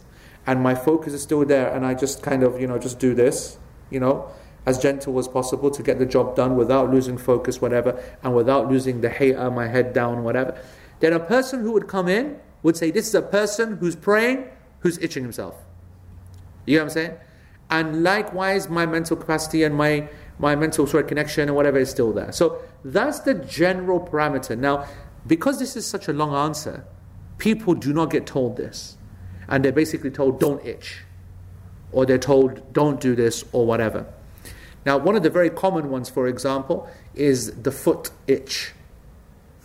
and 0.47 0.61
my 0.61 0.75
focus 0.75 1.13
is 1.13 1.21
still 1.21 1.45
there, 1.45 1.71
and 1.73 1.85
I 1.85 1.93
just 1.93 2.23
kind 2.23 2.43
of, 2.43 2.59
you 2.59 2.67
know, 2.67 2.77
just 2.77 2.99
do 2.99 3.13
this, 3.13 3.57
you 3.89 3.99
know 3.99 4.31
as 4.65 4.77
gentle 4.77 5.17
as 5.17 5.27
possible 5.27 5.71
to 5.71 5.81
get 5.81 5.97
the 5.99 6.05
job 6.05 6.35
done 6.35 6.55
without 6.55 6.91
losing 6.91 7.17
focus, 7.17 7.61
whatever, 7.61 8.01
and 8.23 8.35
without 8.35 8.69
losing 8.69 9.01
the 9.01 9.09
hay'ah, 9.09 9.53
my 9.53 9.67
head 9.67 9.93
down, 9.93 10.23
whatever. 10.23 10.57
Then 10.99 11.13
a 11.13 11.19
person 11.19 11.61
who 11.61 11.71
would 11.71 11.87
come 11.87 12.07
in 12.07 12.39
would 12.61 12.77
say, 12.77 12.91
This 12.91 13.07
is 13.07 13.15
a 13.15 13.21
person 13.21 13.77
who's 13.77 13.95
praying, 13.95 14.47
who's 14.79 14.99
itching 14.99 15.23
himself. 15.23 15.55
You 16.65 16.77
know 16.77 16.83
what 16.83 16.91
I'm 16.91 16.93
saying? 16.93 17.13
And 17.71 18.03
likewise, 18.03 18.69
my 18.69 18.85
mental 18.85 19.17
capacity 19.17 19.63
and 19.63 19.73
my, 19.73 20.09
my 20.39 20.55
mental 20.55 20.87
sort 20.87 21.03
of 21.03 21.07
connection 21.09 21.47
and 21.47 21.55
whatever 21.55 21.77
is 21.77 21.89
still 21.89 22.11
there. 22.11 22.31
So 22.31 22.61
that's 22.83 23.19
the 23.19 23.33
general 23.35 23.99
parameter. 23.99 24.57
Now, 24.57 24.87
because 25.27 25.59
this 25.59 25.75
is 25.75 25.85
such 25.85 26.07
a 26.07 26.13
long 26.13 26.33
answer, 26.33 26.85
People 27.41 27.73
do 27.73 27.91
not 27.91 28.11
get 28.11 28.27
told 28.27 28.55
this. 28.55 28.97
And 29.47 29.65
they're 29.65 29.71
basically 29.71 30.11
told, 30.11 30.39
don't 30.39 30.63
itch. 30.63 30.99
Or 31.91 32.05
they're 32.05 32.19
told, 32.19 32.71
don't 32.71 33.01
do 33.01 33.15
this, 33.15 33.43
or 33.51 33.65
whatever. 33.65 34.05
Now, 34.85 34.99
one 34.99 35.15
of 35.15 35.23
the 35.23 35.31
very 35.31 35.49
common 35.49 35.89
ones, 35.89 36.07
for 36.07 36.27
example, 36.27 36.87
is 37.15 37.51
the 37.63 37.71
foot 37.71 38.11
itch. 38.27 38.73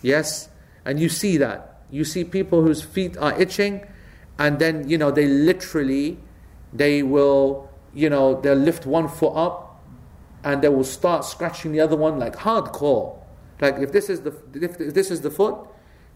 Yes? 0.01 0.49
And 0.85 0.99
you 0.99 1.07
see 1.07 1.37
that. 1.37 1.83
You 1.91 2.03
see 2.03 2.23
people 2.23 2.63
whose 2.63 2.81
feet 2.81 3.15
are 3.17 3.39
itching, 3.39 3.85
and 4.39 4.57
then, 4.57 4.89
you 4.89 4.97
know, 4.97 5.11
they 5.11 5.27
literally, 5.27 6.17
they 6.73 7.03
will, 7.03 7.69
you 7.93 8.09
know, 8.09 8.41
they'll 8.41 8.55
lift 8.55 8.87
one 8.87 9.07
foot 9.07 9.33
up, 9.35 9.66
and 10.43 10.61
they 10.61 10.69
will 10.69 10.83
start 10.83 11.25
scratching 11.25 11.71
the 11.71 11.79
other 11.79 11.95
one 11.95 12.19
like 12.19 12.35
hardcore. 12.35 13.17
Like 13.59 13.77
if 13.79 13.91
this 13.91 14.09
is 14.09 14.21
the 14.21 14.35
if 14.53 14.77
this 14.77 15.11
is 15.11 15.21
the 15.21 15.31
foot, 15.31 15.55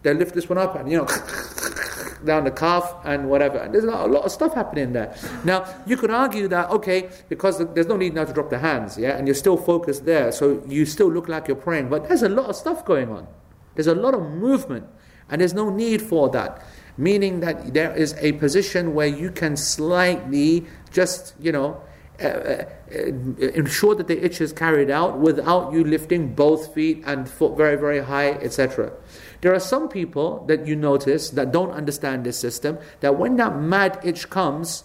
they 0.03 0.13
lift 0.13 0.35
this 0.35 0.49
one 0.49 0.57
up 0.57 0.75
and 0.75 0.91
you 0.91 0.97
know 0.97 1.05
down 2.25 2.43
the 2.43 2.51
calf 2.51 2.95
and 3.03 3.29
whatever. 3.29 3.57
And 3.57 3.73
there's 3.73 3.83
a 3.83 3.87
lot 3.87 4.25
of 4.25 4.31
stuff 4.31 4.53
happening 4.53 4.93
there. 4.93 5.15
Now 5.43 5.65
you 5.85 5.97
could 5.97 6.11
argue 6.11 6.47
that 6.49 6.69
okay, 6.69 7.09
because 7.29 7.65
there's 7.73 7.87
no 7.87 7.97
need 7.97 8.13
now 8.13 8.25
to 8.25 8.33
drop 8.33 8.49
the 8.49 8.59
hands, 8.59 8.97
yeah, 8.97 9.17
and 9.17 9.27
you're 9.27 9.35
still 9.35 9.57
focused 9.57 10.05
there, 10.05 10.31
so 10.31 10.63
you 10.67 10.85
still 10.85 11.11
look 11.11 11.27
like 11.27 11.47
you're 11.47 11.57
praying. 11.57 11.89
But 11.89 12.07
there's 12.07 12.23
a 12.23 12.29
lot 12.29 12.49
of 12.49 12.55
stuff 12.55 12.85
going 12.85 13.09
on. 13.09 13.27
There's 13.75 13.87
a 13.87 13.95
lot 13.95 14.13
of 14.13 14.21
movement, 14.21 14.85
and 15.29 15.41
there's 15.41 15.53
no 15.53 15.69
need 15.69 16.01
for 16.01 16.29
that. 16.29 16.63
Meaning 16.97 17.39
that 17.39 17.73
there 17.73 17.95
is 17.95 18.15
a 18.19 18.33
position 18.33 18.93
where 18.93 19.07
you 19.07 19.31
can 19.31 19.57
slightly 19.57 20.65
just 20.91 21.33
you 21.39 21.51
know. 21.51 21.81
Uh, 22.21 22.65
uh, 22.93 23.47
ensure 23.55 23.95
that 23.95 24.07
the 24.07 24.23
itch 24.23 24.41
is 24.41 24.51
carried 24.51 24.91
out 24.91 25.17
without 25.17 25.71
you 25.73 25.83
lifting 25.83 26.35
both 26.35 26.73
feet 26.73 27.01
and 27.05 27.27
foot 27.27 27.55
very, 27.55 27.77
very 27.77 28.03
high, 28.03 28.31
etc. 28.31 28.91
There 29.39 29.53
are 29.53 29.59
some 29.59 29.87
people 29.87 30.45
that 30.47 30.67
you 30.67 30.75
notice 30.75 31.29
that 31.31 31.51
don't 31.51 31.71
understand 31.71 32.25
this 32.25 32.37
system, 32.37 32.77
that 32.99 33.17
when 33.17 33.37
that 33.37 33.57
mad 33.57 33.99
itch 34.03 34.29
comes, 34.29 34.83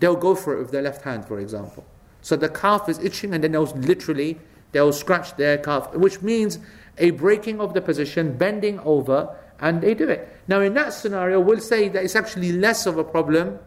they'll 0.00 0.16
go 0.16 0.34
for 0.34 0.54
it 0.54 0.58
with 0.58 0.70
their 0.72 0.82
left 0.82 1.02
hand, 1.02 1.26
for 1.26 1.38
example. 1.38 1.84
So 2.22 2.34
the 2.34 2.48
calf 2.48 2.88
is 2.88 2.98
itching 2.98 3.34
and 3.34 3.44
then 3.44 3.52
they'll 3.52 3.64
literally, 3.64 4.38
they'll 4.72 4.92
scratch 4.92 5.36
their 5.36 5.58
calf, 5.58 5.94
which 5.94 6.22
means 6.22 6.58
a 6.98 7.10
breaking 7.10 7.60
of 7.60 7.74
the 7.74 7.82
position, 7.82 8.36
bending 8.36 8.80
over, 8.80 9.36
and 9.60 9.82
they 9.82 9.94
do 9.94 10.08
it. 10.08 10.28
Now 10.48 10.60
in 10.60 10.74
that 10.74 10.94
scenario, 10.94 11.38
we'll 11.40 11.60
say 11.60 11.88
that 11.90 12.02
it's 12.02 12.16
actually 12.16 12.52
less 12.52 12.86
of 12.86 12.96
a 12.98 13.04
problem 13.04 13.58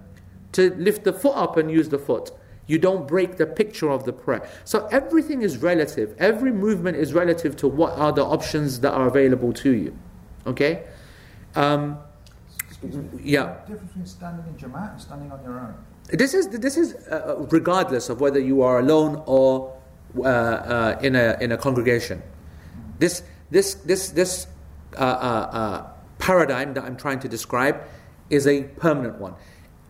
to 0.53 0.73
lift 0.75 1.03
the 1.03 1.13
foot 1.13 1.35
up 1.35 1.57
and 1.57 1.69
use 1.71 1.89
the 1.89 1.99
foot. 1.99 2.31
You 2.67 2.77
don't 2.77 3.07
break 3.07 3.37
the 3.37 3.45
picture 3.45 3.89
of 3.89 4.03
the 4.03 4.13
prayer. 4.13 4.47
So 4.65 4.87
everything 4.87 5.41
is 5.41 5.57
relative. 5.57 6.15
Every 6.19 6.51
movement 6.51 6.97
is 6.97 7.13
relative 7.13 7.55
to 7.57 7.67
what 7.67 7.93
are 7.93 8.11
the 8.11 8.25
options 8.25 8.81
that 8.81 8.93
are 8.93 9.07
available 9.07 9.53
to 9.53 9.71
you. 9.71 9.97
Okay? 10.45 10.83
Um, 11.55 11.97
yeah. 13.23 13.57
difference 13.67 13.81
between 13.87 14.05
standing 14.05 14.45
in 14.47 14.55
Jamaat 14.55 14.91
and 14.91 15.01
standing 15.01 15.31
on 15.31 15.43
your 15.43 15.59
own? 15.59 15.73
This 16.09 16.33
is, 16.33 16.49
this 16.49 16.77
is 16.77 16.93
uh, 17.07 17.47
regardless 17.51 18.09
of 18.09 18.21
whether 18.21 18.39
you 18.39 18.61
are 18.61 18.79
alone 18.79 19.23
or 19.25 19.75
uh, 20.17 20.21
uh, 20.23 20.99
in, 21.01 21.15
a, 21.15 21.37
in 21.41 21.51
a 21.51 21.57
congregation. 21.57 22.21
This, 22.99 23.23
this, 23.49 23.75
this, 23.75 24.09
this 24.09 24.47
uh, 24.95 24.99
uh, 24.99 25.03
uh, 25.03 25.87
paradigm 26.17 26.73
that 26.73 26.83
I'm 26.83 26.97
trying 26.97 27.19
to 27.19 27.27
describe 27.27 27.81
is 28.29 28.47
a 28.47 28.63
permanent 28.63 29.19
one. 29.19 29.35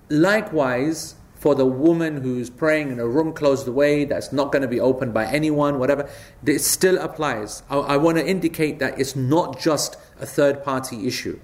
Likewise, 0.09 1.15
for 1.39 1.55
the 1.55 1.65
woman 1.65 2.21
who's 2.21 2.49
praying 2.49 2.91
in 2.91 2.99
a 2.99 3.07
room 3.07 3.33
closed 3.33 3.67
away 3.67 4.05
that's 4.05 4.31
not 4.31 4.51
going 4.51 4.63
to 4.63 4.67
be 4.67 4.79
opened 4.79 5.13
by 5.13 5.25
anyone, 5.25 5.79
whatever, 5.79 6.09
it 6.45 6.59
still 6.59 6.97
applies. 6.97 7.63
I, 7.69 7.77
I 7.77 7.97
want 7.97 8.17
to 8.17 8.27
indicate 8.27 8.79
that 8.79 8.99
it's 8.99 9.15
not 9.15 9.59
just 9.59 9.97
a 10.19 10.25
third 10.25 10.63
party 10.63 11.07
issue. 11.07 11.39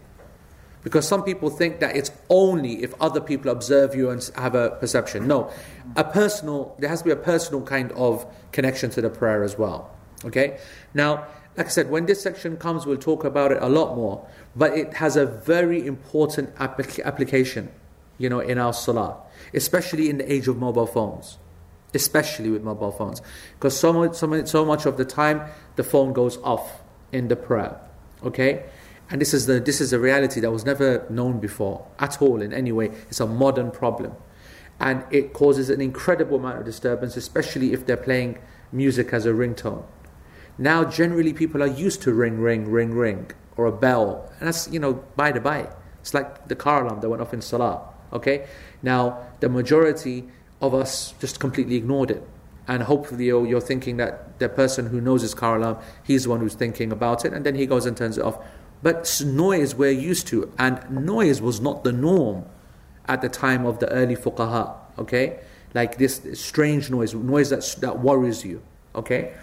Because 0.84 1.08
some 1.08 1.24
people 1.24 1.50
think 1.50 1.80
that 1.80 1.96
it's 1.96 2.12
only 2.30 2.84
if 2.84 2.94
other 3.00 3.22
people 3.22 3.50
observe 3.50 3.96
you 3.96 4.10
and 4.10 4.30
have 4.36 4.54
a 4.54 4.72
perception. 4.72 5.28
No, 5.28 5.50
a 5.96 6.04
personal, 6.04 6.76
there 6.80 6.90
has 6.90 7.00
to 7.00 7.06
be 7.06 7.12
a 7.12 7.16
personal 7.16 7.62
kind 7.62 7.92
of 7.94 8.26
connection 8.52 8.90
to 8.92 9.02
the 9.02 9.10
prayer 9.10 9.44
as 9.44 9.58
well. 9.58 9.96
Okay? 10.26 10.58
Now, 10.94 11.28
like 11.56 11.68
I 11.68 11.70
said, 11.70 11.90
when 11.90 12.06
this 12.08 12.22
section 12.22 12.58
comes, 12.58 12.86
we'll 12.86 12.98
talk 12.98 13.24
about 13.24 13.52
it 13.52 13.62
a 13.62 13.70
lot 13.70 13.96
more. 13.96 14.28
But 14.56 14.78
it 14.78 14.96
has 14.96 15.16
a 15.16 15.26
very 15.26 15.86
important 15.86 16.54
applic- 16.56 17.02
application, 17.06 17.72
you 18.18 18.28
know, 18.28 18.40
in 18.40 18.58
our 18.58 18.74
salah 18.74 19.18
especially 19.54 20.10
in 20.10 20.18
the 20.18 20.32
age 20.32 20.48
of 20.48 20.58
mobile 20.58 20.88
phones. 20.88 21.38
Especially 21.94 22.50
with 22.50 22.64
mobile 22.64 22.92
phones. 22.92 23.22
Because 23.54 23.78
so 23.80 23.94
much, 23.94 24.16
so, 24.16 24.28
much, 24.28 24.48
so 24.48 24.66
much 24.66 24.86
of 24.86 24.98
the 24.98 25.06
time, 25.06 25.42
the 25.76 25.84
phone 25.84 26.14
goes 26.14 26.38
off 26.38 26.82
in 27.12 27.28
the 27.28 27.36
prayer. 27.36 27.80
Okay? 28.24 28.66
And 29.10 29.22
this 29.22 29.34
is, 29.34 29.46
the, 29.46 29.60
this 29.60 29.80
is 29.80 29.94
a 29.94 30.00
reality 30.00 30.40
that 30.40 30.52
was 30.52 30.66
never 30.66 31.06
known 31.10 31.40
before 31.40 31.86
at 32.00 32.22
all 32.22 32.42
in 32.42 32.52
any 32.52 32.72
way. 32.72 32.92
It's 33.10 33.20
a 33.20 33.28
modern 33.28 33.70
problem. 33.70 34.16
And 34.80 35.06
it 35.12 35.34
causes 35.34 35.70
an 35.70 35.82
incredible 35.82 36.38
amount 36.38 36.60
of 36.60 36.66
disturbance, 36.66 37.16
especially 37.16 37.74
if 37.74 37.86
they're 37.86 37.96
playing 37.96 38.40
music 38.72 39.14
as 39.14 39.26
a 39.26 39.30
ringtone. 39.30 39.84
Now, 40.58 40.84
generally, 40.84 41.34
people 41.34 41.62
are 41.62 41.68
used 41.68 42.02
to 42.04 42.14
ring, 42.14 42.40
ring, 42.40 42.70
ring, 42.70 42.94
ring, 42.94 43.32
or 43.56 43.66
a 43.66 43.72
bell. 43.72 44.32
And 44.40 44.48
that's, 44.48 44.68
you 44.72 44.80
know, 44.80 44.94
by 45.16 45.32
the 45.32 45.40
by. 45.40 45.70
It's 46.02 46.14
like 46.14 46.48
the 46.48 46.56
car 46.56 46.84
alarm 46.84 47.02
that 47.02 47.10
went 47.10 47.22
off 47.22 47.34
in 47.34 47.42
Salah. 47.42 47.93
Okay? 48.14 48.48
Now, 48.82 49.26
the 49.40 49.50
majority 49.50 50.26
of 50.62 50.74
us 50.74 51.14
just 51.20 51.40
completely 51.40 51.76
ignored 51.76 52.12
it. 52.12 52.24
And 52.68 52.84
hopefully, 52.84 53.26
you're, 53.26 53.46
you're 53.46 53.62
thinking 53.62 53.98
that 53.98 54.40
the 54.40 54.48
person 54.48 54.88
who 54.88 55.02
knows 55.02 55.22
his 55.22 55.34
car 55.34 55.58
alarm, 55.58 55.78
he's 56.04 56.24
the 56.24 56.30
one 56.30 56.40
who's 56.40 56.56
thinking 56.56 56.92
about 56.92 57.26
it, 57.26 57.34
and 57.34 57.46
then 57.46 57.56
he 57.56 57.66
goes 57.66 57.86
and 57.86 57.98
turns 57.98 58.18
it 58.18 58.24
off. 58.24 58.38
But 58.82 59.22
noise 59.26 59.76
we're 59.76 59.92
used 59.92 60.28
to, 60.28 60.52
and 60.58 60.90
noise 60.90 61.42
was 61.42 61.60
not 61.60 61.84
the 61.84 61.92
norm 61.92 62.46
at 63.08 63.22
the 63.22 63.30
time 63.30 63.66
of 63.66 63.80
the 63.80 63.90
early 63.90 64.16
fuqaha, 64.16 64.76
okay? 64.98 65.40
Like 65.74 65.98
this 65.98 66.22
strange 66.34 66.90
noise, 66.90 67.14
noise 67.14 67.50
that, 67.50 67.76
that 67.82 68.00
worries 68.00 68.46
you, 68.46 68.62
okay? 68.96 69.34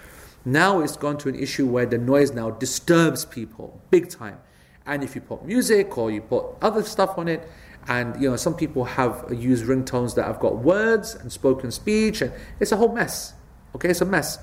Now 0.45 0.81
it's 0.81 0.97
gone 0.97 1.19
to 1.19 1.29
an 1.29 1.35
issue 1.35 1.67
where 1.67 1.87
the 1.87 1.99
noise 1.99 2.33
now 2.33 2.51
disturbs 2.51 3.25
people 3.25 3.81
big 3.91 4.09
time. 4.09 4.39
And 4.87 5.05
if 5.05 5.15
you 5.15 5.21
put 5.21 5.45
music 5.45 5.99
or 5.99 6.11
you 6.11 6.23
put 6.23 6.47
other 6.63 6.83
stuff 6.83 7.19
on 7.19 7.29
it, 7.29 7.49
and 7.89 8.21
you 8.21 8.31
know, 8.31 8.37
some 8.37 8.55
people 8.55 8.85
have 8.85 9.25
used 9.31 9.65
ringtones 9.65 10.15
that 10.15 10.25
have 10.25 10.39
got 10.39 10.59
words 10.59 11.15
and 11.15 11.33
spoken 11.33 11.71
speech, 11.71 12.21
and 12.23 12.33
it's 12.59 12.73
a 12.73 12.77
whole 12.77 12.93
mess. 12.93 13.35
Okay, 13.75 13.91
it's 13.91 14.01
a 14.01 14.05
mess. 14.05 14.39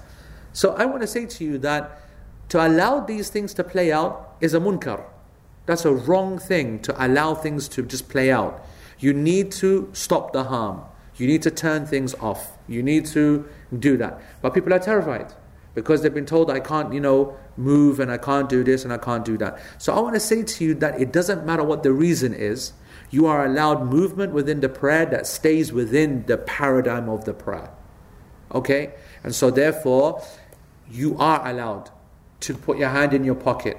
So 0.54 0.74
I 0.76 0.86
want 0.86 1.02
to 1.02 1.08
say 1.08 1.26
to 1.26 1.44
you 1.44 1.58
that 1.60 2.02
to 2.50 2.66
allow 2.66 3.02
these 3.02 3.30
things 3.30 3.54
to 3.56 3.64
play 3.64 3.92
out 3.92 4.36
is 4.42 4.54
a 4.54 4.60
munkar. 4.60 5.04
That's 5.66 5.86
a 5.86 5.94
wrong 5.94 6.40
thing 6.40 6.80
to 6.84 7.06
allow 7.06 7.36
things 7.36 7.68
to 7.70 7.84
just 7.84 8.10
play 8.10 8.32
out. 8.32 8.66
You 9.00 9.14
need 9.14 9.52
to 9.54 9.90
stop 9.94 10.34
the 10.34 10.46
harm. 10.46 10.82
You 11.18 11.28
need 11.28 11.42
to 11.44 11.52
turn 11.52 11.86
things 11.86 12.14
off. 12.16 12.58
You 12.68 12.82
need 12.82 13.06
to 13.08 13.48
do 13.78 13.98
that. 13.98 14.20
But 14.42 14.54
people 14.54 14.74
are 14.74 14.80
terrified 14.80 15.34
because 15.74 16.02
they've 16.02 16.14
been 16.14 16.26
told 16.26 16.50
I 16.50 16.60
can't, 16.60 16.94
you 16.94 17.00
know, 17.00 17.38
move 17.58 18.00
and 18.00 18.12
I 18.12 18.18
can't 18.18 18.50
do 18.50 18.64
this 18.64 18.84
and 18.84 18.94
I 18.94 18.98
can't 18.98 19.26
do 19.26 19.38
that. 19.38 19.60
So 19.78 19.94
I 19.94 20.00
want 20.00 20.16
to 20.16 20.20
say 20.20 20.44
to 20.44 20.64
you 20.64 20.74
that 20.76 21.00
it 21.00 21.12
doesn't 21.12 21.46
matter 21.46 21.64
what 21.64 21.84
the 21.84 21.92
reason 21.92 22.34
is. 22.34 22.74
You 23.10 23.26
are 23.26 23.46
allowed 23.46 23.86
movement 23.86 24.34
within 24.34 24.60
the 24.60 24.70
prayer 24.70 25.06
that 25.06 25.28
stays 25.28 25.72
within 25.72 26.26
the 26.26 26.38
paradigm 26.38 27.08
of 27.10 27.26
the 27.26 27.34
prayer. 27.34 27.72
Okay? 28.54 28.94
And 29.24 29.34
so, 29.34 29.50
therefore, 29.50 30.24
you 30.90 31.18
are 31.18 31.46
allowed 31.48 31.90
to 32.42 32.54
put 32.54 32.78
your 32.78 32.90
hand 32.90 33.14
in 33.14 33.24
your 33.24 33.36
pocket 33.36 33.78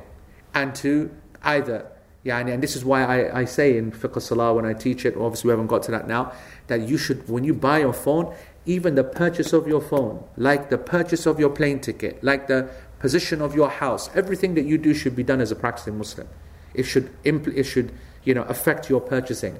and 0.54 0.74
to 0.76 1.14
either, 1.42 1.90
yani, 2.24 2.52
and 2.52 2.62
this 2.62 2.74
is 2.74 2.84
why 2.84 3.04
I, 3.04 3.40
I 3.40 3.44
say 3.44 3.76
in 3.76 3.92
fiqh 3.92 4.20
salah 4.20 4.54
when 4.54 4.66
I 4.66 4.72
teach 4.72 5.04
it, 5.04 5.16
obviously 5.16 5.48
we 5.48 5.52
haven't 5.52 5.68
got 5.68 5.82
to 5.84 5.90
that 5.92 6.08
now, 6.08 6.32
that 6.66 6.88
you 6.88 6.98
should, 6.98 7.28
when 7.28 7.44
you 7.44 7.54
buy 7.54 7.78
your 7.78 7.92
phone, 7.92 8.34
even 8.66 8.94
the 8.94 9.04
purchase 9.04 9.52
of 9.52 9.66
your 9.66 9.80
phone, 9.80 10.24
like 10.36 10.68
the 10.68 10.78
purchase 10.78 11.26
of 11.26 11.38
your 11.38 11.50
plane 11.50 11.80
ticket, 11.80 12.22
like 12.22 12.48
the 12.48 12.68
position 12.98 13.40
of 13.40 13.54
your 13.54 13.70
house, 13.70 14.10
everything 14.14 14.54
that 14.54 14.64
you 14.64 14.76
do 14.76 14.92
should 14.92 15.14
be 15.14 15.22
done 15.22 15.40
as 15.40 15.50
a 15.50 15.56
practicing 15.56 15.96
Muslim. 15.96 16.28
It 16.74 16.82
should, 16.82 17.10
impl- 17.22 17.56
it 17.56 17.64
should 17.64 17.92
you 18.28 18.34
know, 18.34 18.42
affect 18.42 18.90
your 18.90 19.00
purchasing. 19.00 19.58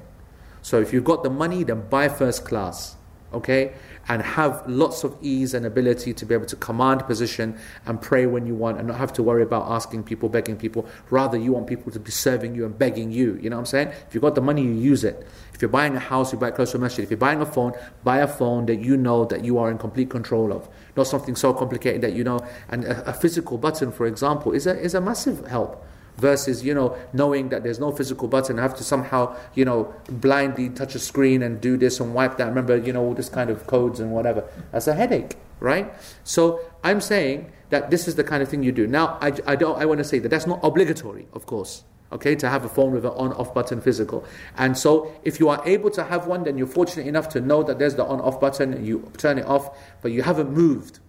So 0.61 0.79
if 0.79 0.93
you've 0.93 1.03
got 1.03 1.23
the 1.23 1.29
money, 1.31 1.63
then 1.63 1.89
buy 1.89 2.07
first 2.07 2.45
class, 2.45 2.95
okay? 3.33 3.73
And 4.07 4.21
have 4.21 4.63
lots 4.67 5.03
of 5.03 5.17
ease 5.23 5.55
and 5.55 5.65
ability 5.65 6.13
to 6.13 6.23
be 6.23 6.35
able 6.35 6.45
to 6.45 6.55
command 6.55 7.03
position 7.07 7.57
and 7.87 7.99
pray 7.99 8.27
when 8.27 8.45
you 8.45 8.53
want 8.53 8.77
and 8.77 8.87
not 8.87 8.97
have 8.97 9.11
to 9.13 9.23
worry 9.23 9.41
about 9.41 9.71
asking 9.71 10.03
people, 10.03 10.29
begging 10.29 10.55
people. 10.55 10.85
Rather, 11.09 11.35
you 11.35 11.51
want 11.51 11.65
people 11.65 11.91
to 11.91 11.99
be 11.99 12.11
serving 12.11 12.53
you 12.53 12.63
and 12.63 12.77
begging 12.77 13.11
you. 13.11 13.39
You 13.41 13.49
know 13.49 13.55
what 13.55 13.61
I'm 13.61 13.65
saying? 13.65 13.87
If 14.07 14.13
you've 14.13 14.21
got 14.21 14.35
the 14.35 14.41
money, 14.41 14.61
you 14.61 14.73
use 14.73 15.03
it. 15.03 15.25
If 15.55 15.63
you're 15.63 15.69
buying 15.69 15.95
a 15.95 15.99
house, 15.99 16.31
you 16.31 16.37
buy 16.37 16.51
close 16.51 16.69
to 16.73 16.77
a 16.77 16.79
masjid. 16.79 17.01
If 17.01 17.09
you're 17.09 17.17
buying 17.17 17.41
a 17.41 17.47
phone, 17.47 17.73
buy 18.03 18.19
a 18.19 18.27
phone 18.27 18.67
that 18.67 18.81
you 18.81 18.97
know 18.97 19.25
that 19.25 19.43
you 19.43 19.57
are 19.57 19.71
in 19.71 19.79
complete 19.79 20.11
control 20.11 20.53
of. 20.53 20.69
Not 20.95 21.07
something 21.07 21.35
so 21.35 21.53
complicated 21.53 22.01
that 22.01 22.13
you 22.13 22.23
know. 22.23 22.39
And 22.67 22.85
a, 22.85 23.09
a 23.09 23.13
physical 23.13 23.57
button, 23.57 23.91
for 23.91 24.05
example, 24.05 24.51
is 24.51 24.67
a, 24.67 24.79
is 24.79 24.93
a 24.93 25.01
massive 25.01 25.47
help 25.47 25.83
versus 26.19 26.63
you 26.63 26.73
know 26.73 26.97
knowing 27.13 27.49
that 27.49 27.63
there's 27.63 27.79
no 27.79 27.91
physical 27.91 28.27
button. 28.27 28.59
I 28.59 28.61
have 28.61 28.75
to 28.75 28.83
somehow 28.83 29.35
you 29.55 29.65
know 29.65 29.93
blindly 30.09 30.69
touch 30.69 30.95
a 30.95 30.99
screen 30.99 31.41
and 31.41 31.59
do 31.61 31.77
this 31.77 31.99
and 31.99 32.13
wipe 32.13 32.37
that. 32.37 32.47
Remember 32.47 32.77
you 32.77 32.93
know 32.93 33.03
all 33.03 33.13
this 33.13 33.29
kind 33.29 33.49
of 33.49 33.67
codes 33.67 33.99
and 33.99 34.11
whatever. 34.11 34.43
That's 34.71 34.87
a 34.87 34.93
headache 34.93 35.35
right? 35.59 35.93
So 36.23 36.61
I'm 36.85 37.01
saying 37.01 37.51
that 37.69 37.91
this 37.91 38.07
is 38.07 38.15
the 38.15 38.23
kind 38.23 38.41
of 38.41 38.47
thing 38.47 38.63
you 38.63 38.71
do. 38.71 38.87
Now 38.87 39.17
I, 39.21 39.33
I 39.45 39.55
don't 39.55 39.77
I 39.77 39.85
want 39.85 39.97
to 39.97 40.03
say 40.03 40.19
that 40.19 40.29
that's 40.29 40.47
not 40.47 40.59
obligatory 40.63 41.27
of 41.33 41.45
course 41.45 41.83
okay, 42.11 42.35
to 42.35 42.49
have 42.49 42.65
a 42.65 42.69
phone 42.69 42.91
with 42.91 43.05
an 43.05 43.11
on 43.11 43.33
off 43.33 43.53
button 43.53 43.81
physical. 43.81 44.25
And 44.57 44.77
so, 44.77 45.13
if 45.23 45.39
you 45.39 45.49
are 45.49 45.61
able 45.65 45.89
to 45.91 46.03
have 46.03 46.27
one, 46.27 46.43
then 46.43 46.57
you're 46.57 46.67
fortunate 46.67 47.07
enough 47.07 47.29
to 47.29 47.41
know 47.41 47.63
that 47.63 47.79
there's 47.79 47.95
the 47.95 48.05
on 48.05 48.19
off 48.21 48.39
button, 48.39 48.83
you 48.83 49.11
turn 49.17 49.37
it 49.37 49.45
off, 49.45 49.77
but 50.01 50.11
you 50.11 50.23
haven't 50.23 50.51
moved. 50.51 50.99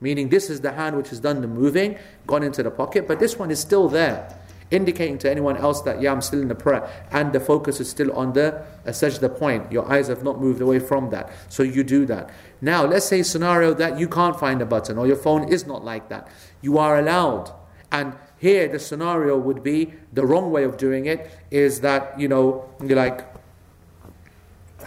Meaning, 0.00 0.28
this 0.28 0.50
is 0.50 0.60
the 0.60 0.72
hand 0.72 0.96
which 0.96 1.10
has 1.10 1.20
done 1.20 1.40
the 1.40 1.46
moving, 1.48 1.98
gone 2.26 2.42
into 2.42 2.62
the 2.62 2.70
pocket, 2.70 3.08
but 3.08 3.18
this 3.18 3.38
one 3.38 3.50
is 3.50 3.60
still 3.60 3.88
there, 3.88 4.34
indicating 4.70 5.18
to 5.18 5.30
anyone 5.30 5.56
else 5.56 5.82
that, 5.82 6.00
yeah, 6.00 6.12
I'm 6.12 6.20
still 6.20 6.40
in 6.40 6.48
the 6.48 6.54
prayer, 6.54 6.88
and 7.10 7.32
the 7.32 7.40
focus 7.40 7.80
is 7.80 7.88
still 7.88 8.12
on 8.12 8.32
the 8.32 8.62
uh, 8.86 8.92
the 8.92 9.28
point. 9.28 9.70
Your 9.70 9.90
eyes 9.90 10.08
have 10.08 10.22
not 10.22 10.40
moved 10.40 10.60
away 10.60 10.78
from 10.78 11.10
that. 11.10 11.30
So, 11.48 11.62
you 11.62 11.84
do 11.84 12.06
that. 12.06 12.30
Now, 12.60 12.84
let's 12.84 13.06
say 13.06 13.22
scenario 13.22 13.74
that 13.74 13.98
you 13.98 14.08
can't 14.08 14.38
find 14.38 14.60
a 14.62 14.66
button, 14.66 14.98
or 14.98 15.06
your 15.06 15.16
phone 15.16 15.48
is 15.48 15.66
not 15.66 15.84
like 15.84 16.08
that. 16.08 16.28
You 16.62 16.78
are 16.78 16.98
allowed. 16.98 17.52
And 17.92 18.14
here, 18.38 18.68
the 18.68 18.78
scenario 18.78 19.38
would 19.38 19.62
be 19.62 19.94
the 20.12 20.26
wrong 20.26 20.50
way 20.50 20.64
of 20.64 20.76
doing 20.76 21.06
it 21.06 21.30
is 21.50 21.80
that, 21.80 22.18
you 22.18 22.28
know, 22.28 22.68
you're 22.84 22.96
like, 22.96 23.26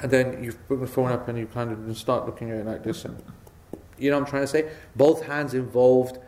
and 0.01 0.11
then 0.11 0.43
you 0.43 0.53
put 0.67 0.79
the 0.79 0.87
phone 0.87 1.11
up 1.11 1.27
and 1.27 1.37
you 1.37 1.47
kind 1.47 1.71
of 1.71 1.97
start 1.97 2.25
looking 2.25 2.51
at 2.51 2.57
it 2.57 2.65
like 2.65 2.83
this. 2.83 3.05
And, 3.05 3.21
you 3.97 4.11
know 4.11 4.17
what 4.17 4.25
I'm 4.25 4.29
trying 4.29 4.43
to 4.43 4.47
say? 4.47 4.69
Both 4.95 5.25
hands 5.25 5.53
involved, 5.53 6.19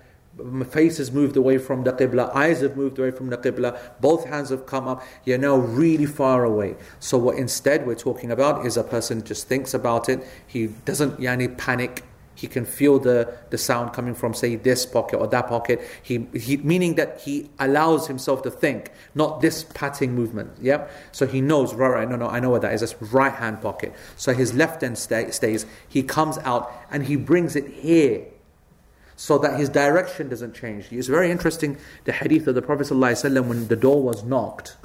face 0.66 0.98
has 0.98 1.12
moved 1.12 1.38
away 1.38 1.58
from 1.58 1.84
the 1.84 1.94
Qibla, 1.94 2.34
eyes 2.36 2.62
have 2.62 2.78
moved 2.78 3.00
away 3.00 3.12
from 3.12 3.30
the 3.30 3.38
Qibla, 3.38 3.80
both 4.00 4.26
hands 4.26 4.50
have 4.50 4.66
come 4.66 4.88
up, 4.88 5.04
you're 5.26 5.38
now 5.38 5.56
really 5.56 6.06
far 6.06 6.44
away. 6.44 6.76
So, 7.00 7.18
what 7.18 7.38
instead 7.38 7.86
we're 7.86 7.96
talking 7.96 8.32
about 8.32 8.66
is 8.66 8.78
a 8.78 8.84
person 8.84 9.24
just 9.24 9.48
thinks 9.48 9.74
about 9.74 10.10
it, 10.10 10.26
he 10.48 10.68
doesn't 10.68 11.20
yani, 11.20 11.58
panic 11.58 12.04
he 12.42 12.48
can 12.48 12.66
feel 12.66 12.98
the, 12.98 13.38
the 13.52 13.58
sound 13.58 13.94
coming 13.94 14.16
from, 14.16 14.34
say, 14.34 14.56
this 14.56 14.84
pocket 14.84 15.18
or 15.18 15.28
that 15.28 15.48
pocket. 15.48 15.80
He, 16.02 16.28
he, 16.34 16.58
meaning 16.58 16.96
that 16.96 17.22
he 17.22 17.52
allows 17.60 18.08
himself 18.08 18.42
to 18.44 18.50
think, 18.50 18.92
not 19.14 19.42
this 19.42 19.64
patting 19.64 20.16
movement. 20.16 20.52
yep 20.60 20.92
So 21.12 21.28
he 21.28 21.40
knows, 21.40 21.76
right, 21.76 21.90
right, 21.90 22.10
no, 22.10 22.16
no, 22.16 22.28
I 22.28 22.40
know 22.40 22.50
what 22.50 22.64
that 22.64 22.74
is. 22.74 22.82
That's 22.82 23.00
right 23.14 23.34
hand 23.34 23.62
pocket. 23.62 23.94
So 24.16 24.34
his 24.34 24.56
left 24.56 24.82
hand 24.82 24.98
stay, 24.98 25.30
stays. 25.30 25.68
He 25.88 26.02
comes 26.02 26.40
out 26.40 26.74
and 26.90 27.06
he 27.06 27.16
brings 27.16 27.56
it 27.56 27.68
here 27.68 28.26
so 29.22 29.38
that 29.38 29.60
his 29.60 29.70
direction 29.70 30.30
doesn't 30.30 30.56
change. 30.56 30.92
It's 30.92 31.08
very 31.08 31.30
interesting 31.30 31.78
the 32.06 32.12
hadith 32.12 32.48
of 32.48 32.56
the 32.56 32.62
Prophet 32.64 32.88
ﷺ 32.88 33.46
when 33.46 33.68
the 33.68 33.76
door 33.76 34.02
was 34.02 34.24
knocked 34.24 34.78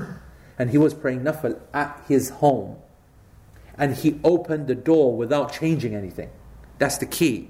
and 0.59 0.69
he 0.69 0.77
was 0.77 0.93
praying 0.93 1.23
nafil 1.23 1.59
at 1.73 2.05
his 2.07 2.29
home 2.29 2.77
and 3.79 3.97
he 3.97 4.21
opened 4.23 4.67
the 4.67 4.75
door 4.75 5.17
without 5.17 5.55
changing 5.55 5.95
anything. 5.95 6.29
That's 6.77 6.99
the 6.99 7.07
key. 7.07 7.49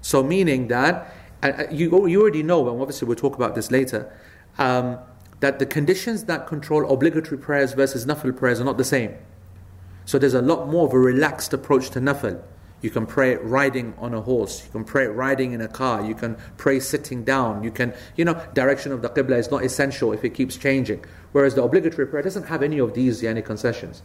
So, 0.00 0.24
meaning 0.24 0.66
that, 0.66 1.14
uh, 1.40 1.66
you, 1.70 2.08
you 2.08 2.20
already 2.20 2.42
know, 2.42 2.68
and 2.68 2.80
obviously 2.80 3.06
we'll 3.06 3.14
talk 3.14 3.36
about 3.36 3.54
this 3.54 3.70
later, 3.70 4.12
um, 4.58 4.98
that 5.38 5.60
the 5.60 5.66
conditions 5.66 6.24
that 6.24 6.48
control 6.48 6.92
obligatory 6.92 7.38
prayers 7.38 7.74
versus 7.74 8.06
nafil 8.06 8.36
prayers 8.36 8.60
are 8.60 8.64
not 8.64 8.76
the 8.76 8.82
same. 8.82 9.14
So, 10.04 10.18
there's 10.18 10.34
a 10.34 10.42
lot 10.42 10.68
more 10.68 10.88
of 10.88 10.92
a 10.92 10.98
relaxed 10.98 11.52
approach 11.52 11.90
to 11.90 12.00
nafil. 12.00 12.42
You 12.80 12.90
can 12.90 13.06
pray 13.06 13.36
riding 13.36 13.94
on 13.98 14.14
a 14.14 14.20
horse. 14.20 14.64
You 14.64 14.70
can 14.70 14.84
pray 14.84 15.06
riding 15.06 15.52
in 15.52 15.60
a 15.60 15.68
car. 15.68 16.04
You 16.04 16.14
can 16.14 16.36
pray 16.56 16.78
sitting 16.78 17.24
down. 17.24 17.64
You 17.64 17.70
can, 17.70 17.92
you 18.16 18.24
know, 18.24 18.40
direction 18.54 18.92
of 18.92 19.02
the 19.02 19.08
qibla 19.08 19.38
is 19.38 19.50
not 19.50 19.64
essential 19.64 20.12
if 20.12 20.24
it 20.24 20.30
keeps 20.30 20.56
changing. 20.56 21.04
Whereas 21.32 21.54
the 21.54 21.62
obligatory 21.62 22.06
prayer 22.06 22.22
doesn't 22.22 22.44
have 22.44 22.62
any 22.62 22.78
of 22.78 22.94
these 22.94 23.22
yani, 23.22 23.44
concessions. 23.44 24.02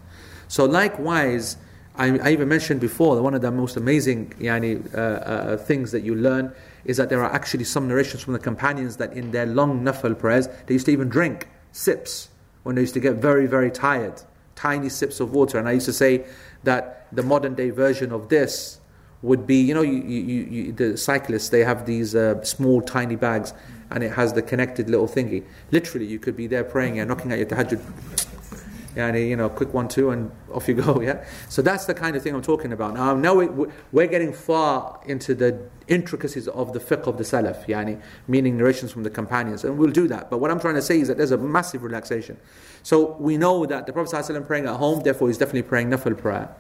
So 0.47 0.65
likewise, 0.65 1.57
I, 1.95 2.17
I, 2.17 2.31
even 2.31 2.49
mentioned 2.49 2.81
before 2.81 3.15
that 3.15 3.21
one 3.21 3.35
of 3.35 3.41
the 3.41 3.51
most 3.51 3.77
amazing 3.77 4.33
yani, 4.39 4.93
uh, 4.93 4.97
uh, 4.97 5.57
things 5.57 5.91
that 5.91 6.01
you 6.01 6.15
learn 6.15 6.53
is 6.85 6.97
that 6.97 7.09
there 7.09 7.23
are 7.23 7.31
actually 7.31 7.65
some 7.65 7.87
narrations 7.87 8.23
from 8.23 8.33
the 8.33 8.39
companions 8.39 8.97
that 8.97 9.13
in 9.13 9.31
their 9.31 9.45
long 9.45 9.83
nafil 9.83 10.17
prayers, 10.17 10.47
they 10.65 10.73
used 10.73 10.87
to 10.87 10.91
even 10.91 11.09
drink 11.09 11.47
sips 11.71 12.29
when 12.63 12.75
they 12.75 12.81
used 12.81 12.95
to 12.95 12.99
get 12.99 13.15
very, 13.15 13.45
very 13.45 13.69
tired. 13.69 14.21
Tiny 14.55 14.89
sips 14.89 15.19
of 15.19 15.33
water. 15.33 15.59
And 15.59 15.67
I 15.67 15.73
used 15.73 15.85
to 15.85 15.93
say 15.93 16.25
that 16.63 17.07
the 17.11 17.23
modern 17.23 17.55
day 17.55 17.69
version 17.69 18.11
of 18.11 18.29
this 18.29 18.79
would 19.21 19.47
be 19.47 19.61
you 19.61 19.73
know, 19.73 19.81
you, 19.81 19.93
you, 19.93 20.43
you, 20.43 20.71
the 20.73 20.97
cyclists, 20.97 21.49
they 21.49 21.63
have 21.63 21.85
these 21.85 22.13
uh, 22.13 22.43
small, 22.43 22.81
tiny 22.81 23.15
bags 23.15 23.53
and 23.89 24.03
it 24.03 24.11
has 24.11 24.33
the 24.33 24.41
connected 24.41 24.89
little 24.89 25.07
thingy. 25.07 25.43
Literally, 25.71 26.05
you 26.05 26.19
could 26.19 26.35
be 26.35 26.47
there 26.47 26.63
praying 26.63 26.99
and 26.99 27.07
knocking 27.07 27.31
at 27.31 27.37
your 27.37 27.47
tahajjud 27.47 27.79
and 28.95 29.17
you 29.17 29.35
know, 29.35 29.49
quick 29.49 29.73
one, 29.73 29.87
two, 29.87 30.11
and 30.11 30.31
off 30.51 30.67
you 30.67 30.75
go, 30.75 31.01
yeah? 31.01 31.25
So 31.49 31.61
that's 31.61 31.85
the 31.85 31.93
kind 31.93 32.15
of 32.15 32.21
thing 32.21 32.35
I'm 32.35 32.41
talking 32.41 32.73
about. 32.73 32.93
Now, 32.93 33.15
now 33.15 33.33
we, 33.33 33.67
we're 33.91 34.07
getting 34.07 34.33
far 34.33 34.99
into 35.05 35.33
the 35.33 35.59
intricacies 35.87 36.47
of 36.47 36.73
the 36.73 36.79
fiqh 36.79 37.07
of 37.07 37.17
the 37.17 37.23
Salaf, 37.23 37.65
yani, 37.67 38.01
meaning 38.27 38.57
narrations 38.57 38.91
from 38.91 39.03
the 39.03 39.09
companions, 39.09 39.63
and 39.63 39.77
we'll 39.77 39.91
do 39.91 40.07
that. 40.07 40.29
But 40.29 40.39
what 40.39 40.51
I'm 40.51 40.59
trying 40.59 40.75
to 40.75 40.81
say 40.81 40.99
is 40.99 41.07
that 41.07 41.17
there's 41.17 41.31
a 41.31 41.37
massive 41.37 41.83
relaxation. 41.83 42.37
So 42.83 43.15
we 43.19 43.37
know 43.37 43.65
that 43.65 43.85
the 43.85 43.93
Prophet 43.93 44.15
ﷺ 44.15 44.47
praying 44.47 44.65
at 44.65 44.75
home, 44.75 45.01
therefore 45.03 45.27
he's 45.27 45.37
definitely 45.37 45.63
praying 45.63 45.89
nafil 45.89 46.17
prayer. 46.17 46.53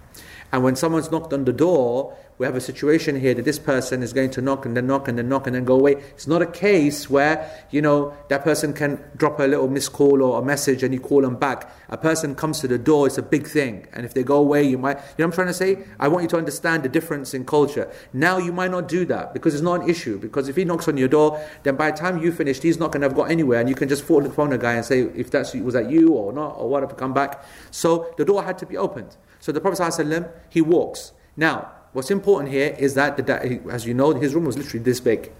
And 0.53 0.63
when 0.63 0.75
someone's 0.75 1.09
knocked 1.09 1.33
on 1.33 1.45
the 1.45 1.51
door, 1.51 2.15
we 2.37 2.45
have 2.45 2.55
a 2.55 2.61
situation 2.61 3.19
here 3.19 3.33
that 3.33 3.43
this 3.43 3.57
person 3.57 4.03
is 4.03 4.13
going 4.13 4.29
to 4.31 4.41
knock 4.41 4.67
and 4.67 4.77
then 4.77 4.85
knock 4.85 5.07
and 5.07 5.17
then 5.17 5.27
knock 5.27 5.47
and 5.47 5.55
then 5.55 5.65
go 5.65 5.73
away. 5.73 5.93
It's 5.93 6.27
not 6.27 6.43
a 6.43 6.45
case 6.45 7.09
where, 7.09 7.49
you 7.71 7.81
know, 7.81 8.15
that 8.29 8.43
person 8.43 8.71
can 8.71 9.03
drop 9.17 9.39
a 9.39 9.43
little 9.43 9.67
missed 9.67 9.93
call 9.93 10.21
or 10.21 10.39
a 10.39 10.45
message 10.45 10.83
and 10.83 10.93
you 10.93 10.99
call 10.99 11.21
them 11.21 11.37
back. 11.37 11.71
A 11.89 11.97
person 11.97 12.35
comes 12.35 12.59
to 12.59 12.67
the 12.67 12.77
door, 12.77 13.07
it's 13.07 13.17
a 13.17 13.23
big 13.23 13.47
thing. 13.47 13.87
And 13.93 14.05
if 14.05 14.13
they 14.13 14.21
go 14.21 14.37
away, 14.37 14.61
you 14.61 14.77
might, 14.77 14.97
you 14.97 15.01
know 15.01 15.07
what 15.17 15.25
I'm 15.25 15.31
trying 15.31 15.47
to 15.47 15.53
say? 15.55 15.85
I 15.99 16.07
want 16.07 16.21
you 16.21 16.29
to 16.29 16.37
understand 16.37 16.83
the 16.83 16.89
difference 16.89 17.33
in 17.33 17.45
culture. 17.45 17.91
Now 18.13 18.37
you 18.37 18.51
might 18.51 18.69
not 18.69 18.87
do 18.87 19.05
that 19.05 19.33
because 19.33 19.55
it's 19.55 19.63
not 19.63 19.81
an 19.81 19.89
issue. 19.89 20.19
Because 20.19 20.49
if 20.49 20.55
he 20.55 20.65
knocks 20.65 20.87
on 20.87 20.97
your 20.97 21.07
door, 21.07 21.43
then 21.63 21.77
by 21.77 21.89
the 21.89 21.97
time 21.97 22.21
you 22.21 22.31
finish, 22.31 22.61
he's 22.61 22.77
not 22.77 22.91
going 22.91 23.01
to 23.01 23.07
have 23.07 23.17
got 23.17 23.31
anywhere 23.31 23.59
and 23.59 23.69
you 23.69 23.75
can 23.75 23.89
just 23.89 24.03
phone 24.03 24.53
a 24.53 24.57
guy 24.59 24.73
and 24.73 24.85
say 24.85 25.01
if 25.01 25.31
that's 25.31 25.55
was 25.55 25.73
that 25.73 25.89
you 25.89 26.09
or 26.09 26.31
not 26.31 26.57
or 26.59 26.69
whatever, 26.69 26.93
come 26.93 27.11
back. 27.11 27.43
So 27.71 28.13
the 28.17 28.25
door 28.25 28.43
had 28.43 28.59
to 28.59 28.67
be 28.67 28.77
opened. 28.77 29.17
So 29.43 29.51
the 29.51 29.59
Prophet 29.59 29.77
ﷺ, 29.77 30.31
he 30.49 30.61
walks. 30.61 31.11
Now, 31.35 31.69
what's 31.91 32.09
important 32.09 32.53
here 32.53 32.77
is 32.79 32.93
that, 32.93 33.17
the, 33.17 33.61
as 33.69 33.85
you 33.85 33.93
know, 33.93 34.13
his 34.13 34.33
room 34.33 34.45
was 34.45 34.57
literally 34.57 34.81
this 34.81 35.01
big, 35.01 35.33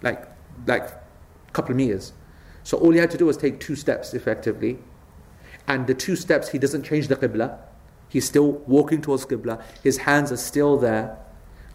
like, 0.00 0.26
like 0.66 0.84
a 0.84 1.50
couple 1.52 1.72
of 1.72 1.76
meters. 1.76 2.14
So 2.62 2.78
all 2.78 2.92
he 2.92 2.98
had 3.00 3.10
to 3.10 3.18
do 3.18 3.26
was 3.26 3.36
take 3.36 3.60
two 3.60 3.76
steps 3.76 4.14
effectively. 4.14 4.78
And 5.68 5.86
the 5.86 5.92
two 5.92 6.16
steps, 6.16 6.52
he 6.52 6.58
doesn't 6.58 6.84
change 6.84 7.08
the 7.08 7.16
qibla. 7.16 7.58
He's 8.08 8.24
still 8.24 8.50
walking 8.66 9.02
towards 9.02 9.26
qibla. 9.26 9.62
His 9.82 9.98
hands 9.98 10.32
are 10.32 10.38
still 10.38 10.78
there. 10.78 11.18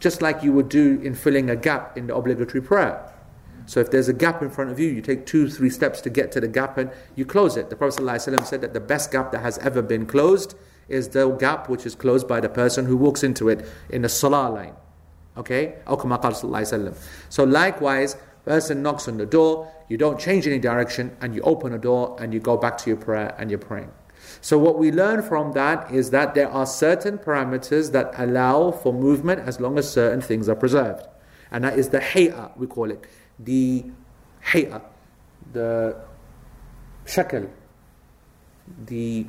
Just 0.00 0.20
like 0.20 0.42
you 0.42 0.52
would 0.52 0.68
do 0.68 1.00
in 1.00 1.14
filling 1.14 1.48
a 1.48 1.54
gap 1.54 1.96
in 1.96 2.08
the 2.08 2.16
obligatory 2.16 2.62
prayer. 2.62 3.00
So 3.66 3.78
if 3.78 3.92
there's 3.92 4.08
a 4.08 4.12
gap 4.12 4.42
in 4.42 4.50
front 4.50 4.72
of 4.72 4.80
you, 4.80 4.88
you 4.88 5.00
take 5.00 5.24
two, 5.24 5.48
three 5.48 5.70
steps 5.70 6.00
to 6.00 6.10
get 6.10 6.32
to 6.32 6.40
the 6.40 6.48
gap 6.48 6.78
and 6.78 6.90
you 7.14 7.24
close 7.24 7.56
it. 7.56 7.70
The 7.70 7.76
Prophet 7.76 8.02
ﷺ 8.02 8.44
said 8.44 8.60
that 8.60 8.72
the 8.72 8.80
best 8.80 9.12
gap 9.12 9.30
that 9.30 9.42
has 9.42 9.56
ever 9.58 9.82
been 9.82 10.04
closed 10.04 10.56
is 10.90 11.08
the 11.08 11.30
gap 11.30 11.68
which 11.68 11.86
is 11.86 11.94
closed 11.94 12.28
by 12.28 12.40
the 12.40 12.48
person 12.48 12.84
who 12.84 12.96
walks 12.96 13.22
into 13.22 13.48
it 13.48 13.66
in 13.88 14.02
the 14.02 14.08
salah 14.08 14.50
line. 14.50 14.74
Okay? 15.36 15.76
So 17.28 17.44
likewise, 17.44 18.16
person 18.44 18.82
knocks 18.82 19.08
on 19.08 19.16
the 19.16 19.26
door, 19.26 19.70
you 19.88 19.96
don't 19.96 20.18
change 20.18 20.46
any 20.46 20.58
direction, 20.58 21.16
and 21.20 21.34
you 21.34 21.42
open 21.42 21.72
a 21.72 21.78
door 21.78 22.16
and 22.20 22.34
you 22.34 22.40
go 22.40 22.56
back 22.56 22.76
to 22.78 22.90
your 22.90 22.96
prayer 22.96 23.34
and 23.38 23.50
you're 23.50 23.58
praying. 23.58 23.90
So 24.40 24.58
what 24.58 24.78
we 24.78 24.90
learn 24.90 25.22
from 25.22 25.52
that 25.52 25.90
is 25.90 26.10
that 26.10 26.34
there 26.34 26.50
are 26.50 26.66
certain 26.66 27.18
parameters 27.18 27.92
that 27.92 28.12
allow 28.16 28.70
for 28.70 28.92
movement 28.92 29.40
as 29.46 29.60
long 29.60 29.78
as 29.78 29.90
certain 29.90 30.20
things 30.20 30.48
are 30.48 30.54
preserved. 30.54 31.06
And 31.50 31.64
that 31.64 31.78
is 31.78 31.88
the 31.88 32.00
hay'a, 32.00 32.56
we 32.56 32.66
call 32.66 32.90
it. 32.90 33.04
The 33.38 33.84
hay'a, 34.46 34.82
the 35.52 35.96
shakal, 37.06 37.48
the, 38.86 39.26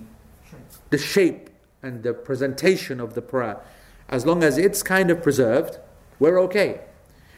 the 0.89 0.97
shape 0.97 1.50
and 1.83 2.03
the 2.03 2.13
presentation 2.13 2.99
of 2.99 3.13
the 3.13 3.21
prayer, 3.21 3.59
as 4.09 4.25
long 4.25 4.43
as 4.43 4.57
it's 4.57 4.83
kind 4.83 5.09
of 5.09 5.21
preserved, 5.23 5.79
we're 6.19 6.39
okay. 6.41 6.81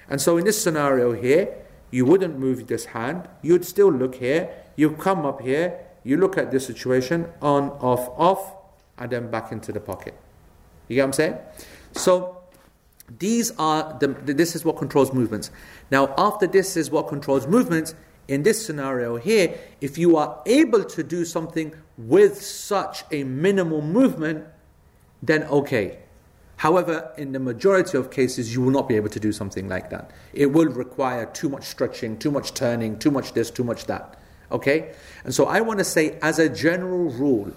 And 0.10 0.20
so 0.20 0.38
in 0.38 0.46
this 0.46 0.62
scenario 0.62 1.14
here, 1.14 1.56
you 1.92 2.06
wouldn't 2.06 2.38
move 2.40 2.68
this 2.68 2.86
hand, 2.86 3.28
you'd 3.42 3.66
still 3.66 3.92
look 3.92 4.16
here, 4.16 4.50
you 4.76 4.92
come 4.92 5.26
up 5.26 5.42
here, 5.42 5.80
you 6.04 6.18
look 6.18 6.38
at 6.38 6.52
this 6.52 6.66
situation, 6.66 7.30
on, 7.42 7.70
off, 7.80 8.10
off, 8.18 8.56
and 8.98 9.12
then 9.12 9.30
back 9.30 9.52
into 9.52 9.72
the 9.72 9.80
pocket. 9.80 10.14
You 10.88 10.96
get 10.96 11.04
what 11.04 11.08
I'm 11.08 11.14
saying? 11.14 11.38
So 11.94 12.42
these 13.20 13.52
are 13.58 13.98
the, 14.00 14.08
this 14.08 14.56
is 14.56 14.66
what 14.66 14.78
controls 14.78 15.14
movements. 15.14 15.52
Now, 15.92 16.14
after 16.18 16.48
this 16.48 16.76
is 16.76 16.90
what 16.90 17.08
controls 17.08 17.48
movements, 17.48 17.96
in 18.28 18.44
this 18.44 18.66
scenario 18.66 19.18
here, 19.18 19.58
if 19.82 19.98
you 19.98 20.18
are 20.18 20.42
able 20.46 20.84
to 20.84 21.04
do 21.04 21.26
something 21.26 21.74
with 21.98 22.42
such 22.42 23.04
a 23.12 23.24
minimal 23.24 23.82
movement, 23.82 24.46
then 25.22 25.44
okay. 25.44 26.00
However, 26.58 27.12
in 27.18 27.34
the 27.34 27.40
majority 27.40 27.98
of 27.98 28.12
cases, 28.12 28.54
you 28.54 28.62
will 28.62 28.72
not 28.72 28.88
be 28.88 28.96
able 28.96 29.10
to 29.10 29.20
do 29.20 29.32
something 29.32 29.68
like 29.68 29.90
that. 29.90 30.12
It 30.34 30.48
will 30.48 30.70
require 30.70 31.26
too 31.26 31.50
much 31.50 31.66
stretching, 31.66 32.18
too 32.18 32.32
much 32.32 32.54
turning, 32.54 33.00
too 33.00 33.12
much 33.12 33.34
this, 33.34 33.52
too 33.52 33.64
much 33.64 33.86
that. 33.86 34.18
Okay? 34.52 34.94
And 35.26 35.34
so 35.34 35.46
I 35.46 35.62
want 35.62 35.80
to 35.80 35.86
say, 35.86 36.18
as 36.22 36.40
a 36.40 36.48
general 36.48 37.10
rule, 37.10 37.52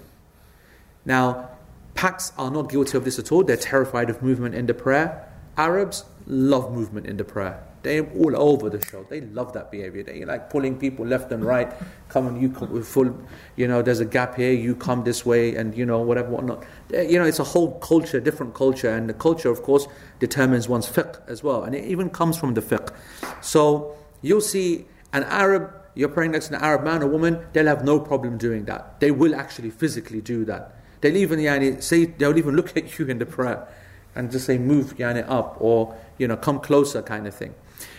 now, 1.05 1.51
Paks 1.93 2.33
are 2.37 2.51
not 2.51 2.69
guilty 2.69 2.97
of 2.97 3.05
this 3.05 3.17
at 3.17 3.31
all. 3.31 3.43
They're 3.43 3.55
terrified 3.55 4.09
of 4.09 4.21
movement 4.21 4.53
in 4.53 4.65
the 4.65 4.73
prayer. 4.73 5.27
Arabs 5.57 6.03
love 6.27 6.71
movement 6.71 7.07
in 7.07 7.17
the 7.17 7.23
prayer. 7.23 7.63
They're 7.83 8.09
all 8.11 8.35
over 8.35 8.69
the 8.69 8.83
show. 8.85 9.05
They 9.09 9.21
love 9.21 9.53
that 9.53 9.71
behavior. 9.71 10.03
They 10.03 10.25
like 10.25 10.49
pulling 10.49 10.77
people 10.77 11.05
left 11.05 11.31
and 11.31 11.43
right. 11.43 11.71
Come 12.09 12.27
on, 12.27 12.41
you 12.41 12.49
come 12.49 12.83
full, 12.83 13.17
you 13.55 13.67
know, 13.67 13.81
there's 13.81 13.99
a 13.99 14.05
gap 14.05 14.35
here, 14.35 14.51
you 14.51 14.75
come 14.75 15.03
this 15.03 15.25
way, 15.25 15.55
and 15.55 15.75
you 15.75 15.85
know, 15.85 16.01
whatever, 16.01 16.29
whatnot. 16.29 16.63
You 16.91 17.19
know, 17.19 17.25
it's 17.25 17.39
a 17.39 17.43
whole 17.43 17.79
culture, 17.79 18.19
different 18.19 18.53
culture, 18.53 18.89
and 18.89 19.09
the 19.09 19.13
culture, 19.13 19.49
of 19.49 19.63
course, 19.63 19.87
determines 20.19 20.67
one's 20.67 20.87
fiqh 20.87 21.19
as 21.27 21.43
well. 21.43 21.63
And 21.63 21.75
it 21.75 21.85
even 21.85 22.09
comes 22.09 22.37
from 22.37 22.53
the 22.53 22.61
fiqh. 22.61 22.93
So 23.41 23.95
you'll 24.21 24.41
see 24.41 24.85
an 25.13 25.23
Arab, 25.23 25.71
you're 25.95 26.09
praying 26.09 26.31
next 26.31 26.47
to 26.49 26.55
an 26.55 26.61
Arab 26.61 26.83
man 26.83 27.03
or 27.03 27.07
woman, 27.07 27.45
they'll 27.53 27.67
have 27.67 27.83
no 27.83 27.99
problem 27.99 28.37
doing 28.37 28.65
that. 28.65 28.99
They 28.99 29.11
will 29.11 29.35
actually 29.35 29.69
physically 29.69 30.21
do 30.21 30.45
that. 30.45 30.75
They'll 31.01 31.17
even 31.17 31.39
yani, 31.39 31.81
say, 31.81 32.05
they'll 32.05 32.37
even 32.37 32.55
look 32.55 32.75
at 32.75 32.99
you 32.99 33.05
in 33.07 33.19
the 33.19 33.25
prayer 33.25 33.67
and 34.15 34.31
just 34.31 34.45
say, 34.45 34.57
move 34.57 34.97
yani, 34.97 35.23
up 35.27 35.57
or, 35.59 35.95
you 36.17 36.27
know, 36.27 36.37
come 36.37 36.59
closer 36.59 37.01
kind 37.01 37.27
of 37.27 37.35
thing. 37.35 37.53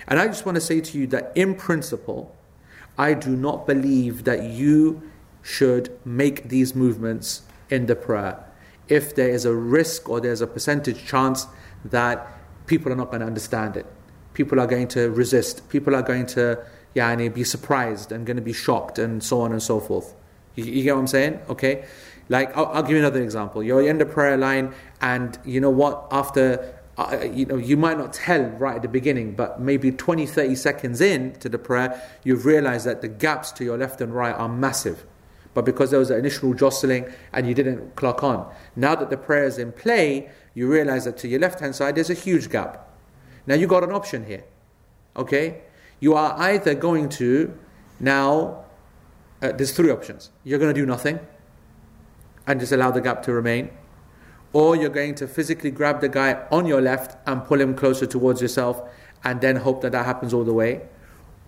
And 0.08 0.18
I 0.18 0.26
just 0.26 0.44
want 0.44 0.56
to 0.56 0.60
say 0.60 0.80
to 0.80 0.98
you 0.98 1.06
that 1.08 1.32
in 1.34 1.54
principle, 1.54 2.34
I 2.96 3.14
do 3.14 3.30
not 3.30 3.66
believe 3.66 4.24
that 4.24 4.42
you 4.42 5.02
should 5.42 5.96
make 6.04 6.48
these 6.48 6.74
movements 6.74 7.42
in 7.70 7.86
the 7.86 7.94
prayer 7.94 8.44
if 8.88 9.14
there 9.14 9.28
is 9.28 9.44
a 9.44 9.54
risk 9.54 10.08
or 10.08 10.20
there's 10.20 10.40
a 10.40 10.46
percentage 10.46 11.06
chance 11.06 11.46
that 11.84 12.26
people 12.66 12.90
are 12.90 12.96
not 12.96 13.10
going 13.10 13.20
to 13.20 13.26
understand 13.26 13.76
it. 13.76 13.86
People 14.34 14.58
are 14.60 14.66
going 14.66 14.88
to 14.88 15.10
resist. 15.10 15.68
People 15.68 15.94
are 15.94 16.02
going 16.02 16.26
to 16.26 16.58
yani, 16.96 17.32
be 17.32 17.44
surprised 17.44 18.12
and 18.12 18.26
going 18.26 18.36
to 18.36 18.42
be 18.42 18.52
shocked 18.52 18.98
and 18.98 19.22
so 19.22 19.40
on 19.42 19.52
and 19.52 19.62
so 19.62 19.78
forth. 19.78 20.14
You, 20.54 20.64
you 20.64 20.82
get 20.82 20.94
what 20.94 21.00
I'm 21.00 21.06
saying? 21.06 21.40
Okay? 21.48 21.84
Like, 22.28 22.56
I'll, 22.56 22.66
I'll 22.66 22.82
give 22.82 22.92
you 22.92 22.98
another 22.98 23.22
example. 23.22 23.62
You're 23.62 23.86
in 23.88 23.98
the 23.98 24.06
prayer 24.06 24.36
line, 24.36 24.74
and 25.00 25.38
you 25.44 25.60
know 25.60 25.70
what? 25.70 26.08
After 26.10 26.77
you 27.32 27.46
know, 27.46 27.56
you 27.56 27.76
might 27.76 27.96
not 27.96 28.12
tell 28.12 28.42
right 28.42 28.76
at 28.76 28.82
the 28.82 28.88
beginning, 28.88 29.34
but 29.34 29.60
maybe 29.60 29.92
20, 29.92 30.26
30 30.26 30.54
seconds 30.56 31.00
in 31.00 31.32
to 31.34 31.48
the 31.48 31.58
prayer, 31.58 32.02
you've 32.24 32.44
realized 32.44 32.86
that 32.86 33.02
the 33.02 33.08
gaps 33.08 33.52
to 33.52 33.64
your 33.64 33.78
left 33.78 34.00
and 34.00 34.12
right 34.12 34.34
are 34.34 34.48
massive. 34.48 35.06
But 35.54 35.64
because 35.64 35.90
there 35.90 36.00
was 36.00 36.10
an 36.10 36.18
initial 36.18 36.54
jostling 36.54 37.06
and 37.32 37.46
you 37.46 37.54
didn't 37.54 37.94
clock 37.94 38.24
on, 38.24 38.52
now 38.74 38.96
that 38.96 39.10
the 39.10 39.16
prayer 39.16 39.44
is 39.44 39.58
in 39.58 39.72
play, 39.72 40.30
you 40.54 40.70
realize 40.70 41.04
that 41.04 41.16
to 41.18 41.28
your 41.28 41.40
left 41.40 41.60
hand 41.60 41.76
side 41.76 41.94
there's 41.94 42.10
a 42.10 42.14
huge 42.14 42.50
gap. 42.50 42.88
Now 43.46 43.54
you 43.54 43.68
got 43.68 43.84
an 43.84 43.92
option 43.92 44.26
here. 44.26 44.44
Okay? 45.16 45.62
You 46.00 46.14
are 46.14 46.34
either 46.38 46.74
going 46.74 47.08
to 47.10 47.56
now, 48.00 48.64
uh, 49.40 49.52
there's 49.52 49.72
three 49.72 49.90
options. 49.90 50.30
You're 50.44 50.58
going 50.58 50.74
to 50.74 50.80
do 50.80 50.86
nothing 50.86 51.20
and 52.46 52.58
just 52.58 52.72
allow 52.72 52.90
the 52.90 53.00
gap 53.00 53.22
to 53.24 53.32
remain 53.32 53.70
or 54.52 54.76
you're 54.76 54.88
going 54.88 55.14
to 55.16 55.26
physically 55.26 55.70
grab 55.70 56.00
the 56.00 56.08
guy 56.08 56.46
on 56.50 56.66
your 56.66 56.80
left 56.80 57.16
and 57.26 57.44
pull 57.44 57.60
him 57.60 57.74
closer 57.74 58.06
towards 58.06 58.40
yourself 58.40 58.82
and 59.24 59.40
then 59.40 59.56
hope 59.56 59.82
that 59.82 59.92
that 59.92 60.06
happens 60.06 60.32
all 60.32 60.44
the 60.44 60.52
way, 60.52 60.82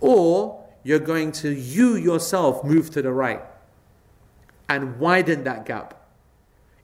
or 0.01 0.65
you're 0.83 0.99
going 0.99 1.33
to 1.33 1.51
you 1.51 1.97
yourself 1.97 2.65
move 2.65 2.91
to 2.91 3.03
the 3.03 3.13
right 3.13 3.43
and 4.69 4.99
widen 4.99 5.45
that 5.45 5.65
gap 5.67 5.95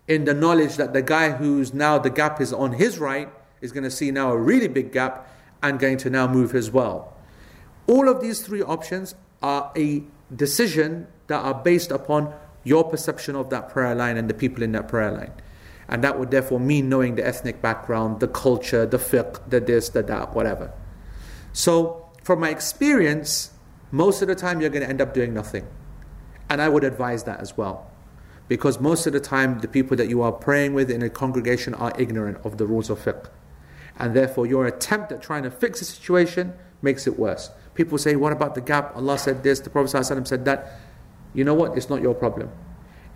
in 0.09 0.25
the 0.25 0.35
knowledge 0.35 0.77
that 0.77 0.93
the 0.93 1.03
guy 1.03 1.31
who's 1.31 1.75
now 1.75 1.99
the 1.99 2.11
gap 2.11 2.41
is 2.41 2.53
on 2.53 2.73
his 2.73 2.99
right 2.99 3.29
is 3.61 3.73
going 3.73 3.85
to 3.85 3.91
see 3.91 4.11
now 4.11 4.31
a 4.31 4.37
really 4.37 4.69
big 4.69 4.93
gap 4.93 5.29
and 5.63 5.79
going 5.79 5.97
to 5.97 6.11
now 6.11 6.27
move 6.27 6.55
as 6.55 6.71
well. 6.71 7.13
All 7.87 8.09
of 8.09 8.21
these 8.21 8.43
three 8.43 8.63
options 8.63 9.15
are 9.43 9.73
a 9.77 10.03
decision 10.35 11.07
that 11.29 11.41
are 11.41 11.55
based 11.55 11.91
upon 11.91 12.35
your 12.65 12.85
perception 12.85 13.37
of 13.37 13.51
that 13.51 13.69
prayer 13.69 13.95
line 13.95 14.17
and 14.17 14.29
the 14.29 14.35
people 14.35 14.63
in 14.63 14.73
that 14.73 14.89
prayer 14.89 15.11
line. 15.11 15.33
And 15.89 16.03
that 16.03 16.19
would 16.19 16.31
therefore 16.31 16.59
mean 16.59 16.89
knowing 16.89 17.15
the 17.15 17.27
ethnic 17.27 17.63
background, 17.63 18.21
the 18.21 18.29
culture, 18.29 18.87
the 18.87 18.99
fiqh, 18.99 19.41
the 19.49 19.61
this, 19.61 19.89
the 19.89 20.03
that, 20.03 20.35
whatever. 20.35 20.73
So, 21.53 22.09
from 22.23 22.41
my 22.41 22.51
experience, 22.51 23.53
most 23.91 24.21
of 24.21 24.29
the 24.29 24.35
time 24.35 24.61
you're 24.61 24.71
going 24.71 24.83
to 24.83 24.89
end 24.89 25.01
up 25.01 25.15
doing 25.15 25.33
nothing. 25.33 25.67
And 26.51 26.61
I 26.61 26.69
would 26.69 26.85
advise 26.85 27.25
that 27.25 27.41
as 27.41 27.57
well. 27.57 27.91
Because 28.49 28.81
most 28.81 29.07
of 29.07 29.13
the 29.13 29.21
time, 29.21 29.61
the 29.61 29.69
people 29.69 29.97
that 29.97 30.09
you 30.09 30.23
are 30.23 30.33
praying 30.33 30.75
with 30.75 30.91
in 30.91 31.03
a 31.03 31.11
congregation 31.11 31.75
are 31.75 31.93
ignorant 31.99 32.39
of 32.45 32.59
the 32.59 32.67
rules 32.67 32.91
of 32.91 32.99
fiqh. 32.99 33.29
And 33.99 34.15
therefore, 34.15 34.47
your 34.47 34.67
attempt 34.67 35.13
at 35.13 35.23
trying 35.23 35.45
to 35.45 35.51
fix 35.51 35.79
the 35.81 35.85
situation 35.85 36.53
makes 36.83 37.07
it 37.07 37.19
worse. 37.19 37.51
People 37.75 37.99
say, 37.99 38.17
What 38.17 38.33
about 38.33 38.55
the 38.55 38.61
gap? 38.61 38.95
Allah 38.97 39.19
said 39.19 39.43
this, 39.43 39.61
the 39.61 39.71
Prophet 39.71 39.97
ﷺ 39.97 40.27
said 40.27 40.45
that. 40.45 40.81
You 41.35 41.45
know 41.45 41.55
what? 41.55 41.77
It's 41.77 41.91
not 41.91 42.01
your 42.01 42.15
problem. 42.15 42.51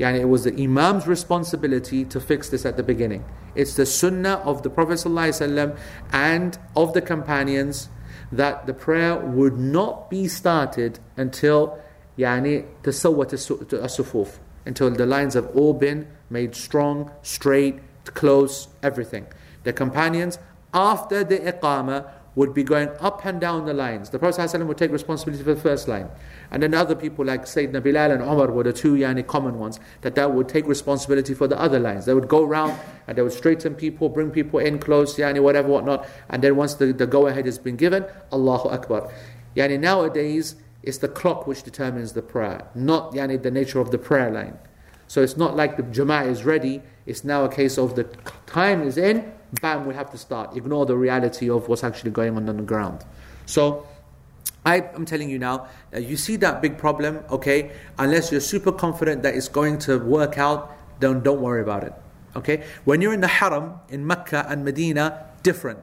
Yani 0.01 0.21
it 0.21 0.29
was 0.29 0.45
the 0.45 0.53
Imam's 0.53 1.07
responsibility 1.07 2.07
to 2.07 2.19
fix 2.19 2.49
this 2.49 2.65
at 2.65 2.79
the 2.79 2.83
beginning. 2.83 3.23
It's 3.55 3.77
the 3.77 3.85
sunnah 3.85 4.41
of 4.47 4.63
the 4.63 4.71
Prophet 4.71 4.95
ﷺ 4.95 5.77
and 6.11 6.59
of 6.75 6.95
the 6.95 7.03
companions 7.03 7.91
that 8.33 8.67
the 8.67 8.73
prayer 8.73 9.17
would 9.19 9.59
not 9.59 10.09
be 10.09 10.27
started 10.27 11.01
until 11.19 11.79
yani 12.17 12.67
tasawwat 12.83 13.35
as-sufuf 13.35 14.39
until 14.65 14.91
the 14.91 15.05
lines 15.07 15.35
have 15.35 15.55
all 15.57 15.75
been 15.75 16.07
made 16.31 16.55
strong, 16.55 17.11
straight, 17.23 17.81
close, 18.05 18.69
everything. 18.83 19.27
The 19.65 19.73
companions 19.73 20.39
after 20.73 21.25
the 21.25 21.39
iqamah 21.39 22.11
would 22.35 22.55
be 22.55 22.63
going 22.63 22.89
up 23.01 23.25
and 23.25 23.41
down 23.41 23.67
the 23.67 23.75
lines. 23.75 24.11
The 24.11 24.19
Prophet 24.19 24.41
ﷺ 24.41 24.67
would 24.67 24.79
take 24.79 24.93
responsibility 24.93 25.43
for 25.43 25.55
the 25.55 25.61
first 25.61 25.89
line. 25.89 26.09
And 26.51 26.63
then 26.63 26.75
other 26.75 26.95
people 26.95 27.25
like 27.25 27.43
Sayyidina 27.43 27.83
Bilal 27.83 28.13
and 28.13 28.23
Umar 28.23 28.51
were 28.51 28.63
the 28.63 28.73
two 28.73 28.95
yani, 28.95 29.27
common 29.27 29.59
ones, 29.59 29.81
that 30.03 30.15
that 30.15 30.33
would 30.33 30.49
take 30.49 30.67
responsibility 30.67 31.35
for 31.35 31.49
the 31.49 31.59
other 31.59 31.81
lines. 31.81 32.07
They 32.07 32.15
would 32.15 32.29
go 32.29 32.45
around 32.45 32.79
and 33.09 33.19
they 33.19 33.23
would 33.23 33.33
straighten 33.33 33.75
people, 33.75 34.09
bring 34.09 34.31
people 34.31 34.61
in 34.61 34.79
close, 34.79 35.17
yani, 35.17 35.43
whatever, 35.43 35.69
whatnot. 35.69 36.07
And 36.29 36.43
then 36.43 36.55
once 36.55 36.75
the, 36.75 36.93
the 36.93 37.07
go 37.07 37.27
ahead 37.27 37.47
has 37.47 37.59
been 37.59 37.77
given, 37.77 38.05
Allahu 38.33 38.69
Akbar. 38.69 39.13
Yani 39.57 39.81
nowadays, 39.81 40.55
it's 40.83 40.99
the 40.99 41.09
clock 41.09 41.47
which 41.47 41.65
determines 41.65 42.13
the 42.13 42.23
prayer, 42.23 42.69
not 42.75 43.13
yani, 43.13 43.43
the 43.43 43.51
nature 43.51 43.81
of 43.81 43.91
the 43.91 43.99
prayer 43.99 44.31
line. 44.31 44.57
So 45.09 45.23
it's 45.23 45.37
not 45.37 45.57
like 45.57 45.77
the 45.77 45.83
Jama'ah 45.83 46.29
is 46.29 46.45
ready, 46.45 46.83
it's 47.05 47.25
now 47.25 47.45
a 47.45 47.49
case 47.49 47.77
of 47.77 47.97
the 47.97 48.05
time 48.47 48.83
is 48.83 48.97
in, 48.97 49.33
bam, 49.61 49.87
we 49.87 49.95
have 49.95 50.11
to 50.11 50.19
start. 50.19 50.57
Ignore 50.57 50.87
the 50.87 50.97
reality 50.97 51.51
of 51.51 51.69
what's 51.69 51.85
actually 51.85 52.11
going 52.11 52.37
on 52.37 52.49
on 52.49 52.57
the 52.57 52.63
ground. 52.63 53.05
So, 53.47 53.87
I 54.65 54.77
am 54.95 55.07
telling 55.07 55.31
you 55.31 55.39
now, 55.39 55.69
uh, 55.95 55.99
you 55.99 56.17
see 56.17 56.37
that 56.37 56.61
big 56.61 56.77
problem, 56.77 57.21
okay? 57.31 57.73
Unless 57.99 58.31
you're 58.31 58.41
super 58.43 58.73
confident 58.73 59.23
that 59.23 59.35
it's 59.35 59.49
going 59.49 59.79
to 59.81 59.99
work 59.99 60.37
out, 60.37 60.77
then 61.01 61.21
don't 61.23 61.41
worry 61.41 61.63
about 61.63 61.85
it. 61.85 61.95
Okay? 62.37 62.65
When 62.85 63.01
you're 63.01 63.15
in 63.15 63.21
the 63.21 63.29
haram 63.29 63.81
in 63.89 64.07
Mecca 64.07 64.47
and 64.49 64.65
Medina, 64.65 65.27
different 65.43 65.79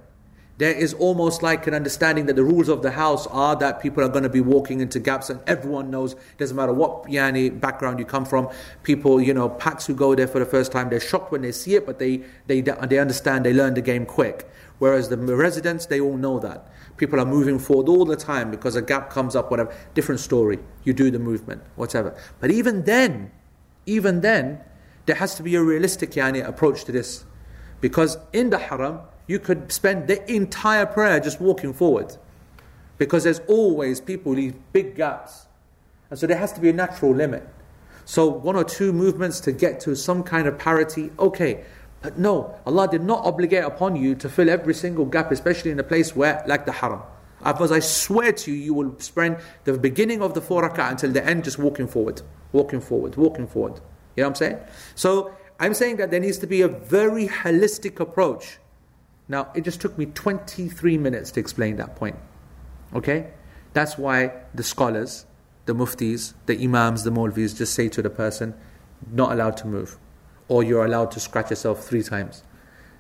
there 0.58 0.74
is 0.74 0.96
almost 0.96 1.44
like 1.44 1.68
an 1.68 1.76
understanding 1.76 2.26
that 2.26 2.36
the 2.36 2.44
rules 2.44 2.68
of 2.68 2.82
the 2.82 2.92
house 2.92 3.28
are 3.28 3.56
that 3.58 3.80
people 3.80 4.04
are 4.04 4.10
going 4.10 4.24
to 4.24 4.30
be 4.30 4.42
walking 4.42 4.80
into 4.80 5.00
gaps 5.00 5.30
and 5.30 5.40
everyone 5.46 5.92
knows 5.92 6.14
It 6.14 6.38
doesn't 6.40 6.58
matter 6.58 6.74
what 6.74 7.04
yani 7.04 7.60
background 7.60 8.00
you 8.00 8.06
come 8.06 8.26
from 8.26 8.50
people 8.84 9.22
you 9.22 9.34
know 9.34 9.50
Paks 9.50 9.86
who 9.86 9.94
go 9.94 10.16
there 10.16 10.28
for 10.28 10.40
the 10.40 10.46
first 10.46 10.72
time 10.72 10.90
they're 10.90 11.00
shocked 11.00 11.32
when 11.32 11.42
they 11.44 11.52
see 11.52 11.76
it 11.76 11.86
but 11.86 12.00
they 12.00 12.24
they 12.48 12.62
they 12.62 12.98
understand 12.98 13.46
they 13.46 13.54
learn 13.54 13.76
the 13.76 13.82
game 13.82 14.06
quick. 14.06 14.50
Whereas 14.80 15.10
the 15.10 15.18
residents 15.18 15.88
they 15.88 16.00
all 16.00 16.18
know 16.18 16.40
that. 16.40 16.72
People 16.98 17.20
are 17.20 17.26
moving 17.26 17.60
forward 17.60 17.90
all 17.90 18.06
the 18.06 18.16
time 18.16 18.50
because 18.50 18.76
a 18.76 18.82
gap 18.82 19.12
comes 19.12 19.36
up 19.36 19.52
whatever 19.52 19.76
different 19.94 20.20
story. 20.22 20.60
You 20.84 20.94
do 20.94 21.12
the 21.12 21.20
movement 21.20 21.62
whatever. 21.76 22.16
But 22.40 22.50
even 22.50 22.84
then 22.84 23.32
even 23.86 24.22
then 24.22 24.62
there 25.06 25.16
has 25.16 25.36
to 25.36 25.44
be 25.44 25.56
a 25.56 25.62
realistic 25.62 26.12
yani 26.12 26.46
approach 26.46 26.84
to 26.86 26.92
this. 26.92 27.26
Because 27.80 28.18
in 28.34 28.50
the 28.50 28.58
haram 28.58 29.02
you 29.28 29.40
could 29.40 29.72
spend 29.72 30.08
the 30.08 30.32
entire 30.32 30.86
prayer 30.86 31.20
just 31.20 31.40
walking 31.40 31.74
forward. 31.74 32.16
Because 32.98 33.26
there's 33.26 33.42
always 33.48 34.02
people 34.02 34.34
leave 34.34 34.56
big 34.74 34.96
gaps. 34.96 35.46
And 36.10 36.18
so 36.18 36.26
there 36.26 36.38
has 36.38 36.54
to 36.54 36.62
be 36.62 36.70
a 36.70 36.74
natural 36.74 37.14
limit. 37.14 37.48
So 38.06 38.28
one 38.28 38.56
or 38.56 38.64
two 38.64 38.94
movements 38.94 39.42
to 39.42 39.52
get 39.52 39.82
to 39.82 39.96
some 39.96 40.24
kind 40.24 40.48
of 40.48 40.58
parity, 40.58 41.12
okay. 41.20 41.66
But 42.02 42.18
no, 42.18 42.56
Allah 42.66 42.88
did 42.88 43.04
not 43.04 43.26
obligate 43.26 43.66
upon 43.66 43.98
you 43.98 44.16
to 44.16 44.30
fill 44.30 44.50
every 44.50 44.74
single 44.74 45.06
gap, 45.06 45.32
especially 45.32 45.72
in 45.72 45.80
a 45.80 45.84
place 45.84 46.16
where, 46.16 46.44
like 46.48 46.66
the 46.66 46.72
haram. 46.72 47.02
Because 47.44 47.72
I 47.72 47.80
swear 47.80 48.32
to 48.32 48.52
you, 48.52 48.58
you 48.58 48.74
will 48.74 48.98
spend 49.00 49.38
the 49.66 49.78
beginning 49.78 50.22
of 50.22 50.34
the 50.34 50.42
four 50.42 50.68
rak'ah 50.68 50.92
until 50.92 51.12
the 51.12 51.24
end 51.26 51.44
just 51.44 51.60
walking 51.60 51.88
forward, 51.88 52.22
walking 52.52 52.82
forward, 52.82 53.16
walking 53.16 53.46
forward. 53.46 53.82
You 54.16 54.24
know 54.24 54.30
what 54.30 54.30
I'm 54.30 54.36
saying? 54.36 54.58
So 54.96 55.36
I'm 55.60 55.74
saying 55.74 55.98
that 55.98 56.10
there 56.10 56.20
needs 56.20 56.38
to 56.40 56.48
be 56.48 56.62
a 56.62 56.68
very 56.68 57.28
holistic 57.28 58.00
approach 58.00 58.58
now, 59.30 59.52
it 59.54 59.62
just 59.62 59.82
took 59.82 59.98
me 59.98 60.06
23 60.06 60.98
minutes 60.98 61.32
to 61.32 61.40
explain 61.40 61.76
that 61.78 61.96
point. 61.96 62.16
Okay? 62.94 63.32
That's 63.74 63.98
why 63.98 64.32
the 64.54 64.64
scholars, 64.64 65.26
the 65.66 65.74
muftis, 65.74 66.34
the 66.46 66.64
imams, 66.64 67.04
the 67.04 67.10
molvis 67.10 67.58
just 67.58 67.74
say 67.74 67.90
to 67.90 68.02
the 68.02 68.10
person, 68.10 68.54
not 69.12 69.32
allowed 69.32 69.58
to 69.58 69.68
move. 69.68 69.98
Or 70.48 70.64
you're 70.64 70.86
allowed 70.86 71.12
to 71.12 71.20
scratch 71.20 71.50
yourself 71.50 71.86
three 71.86 72.04
times. 72.04 72.44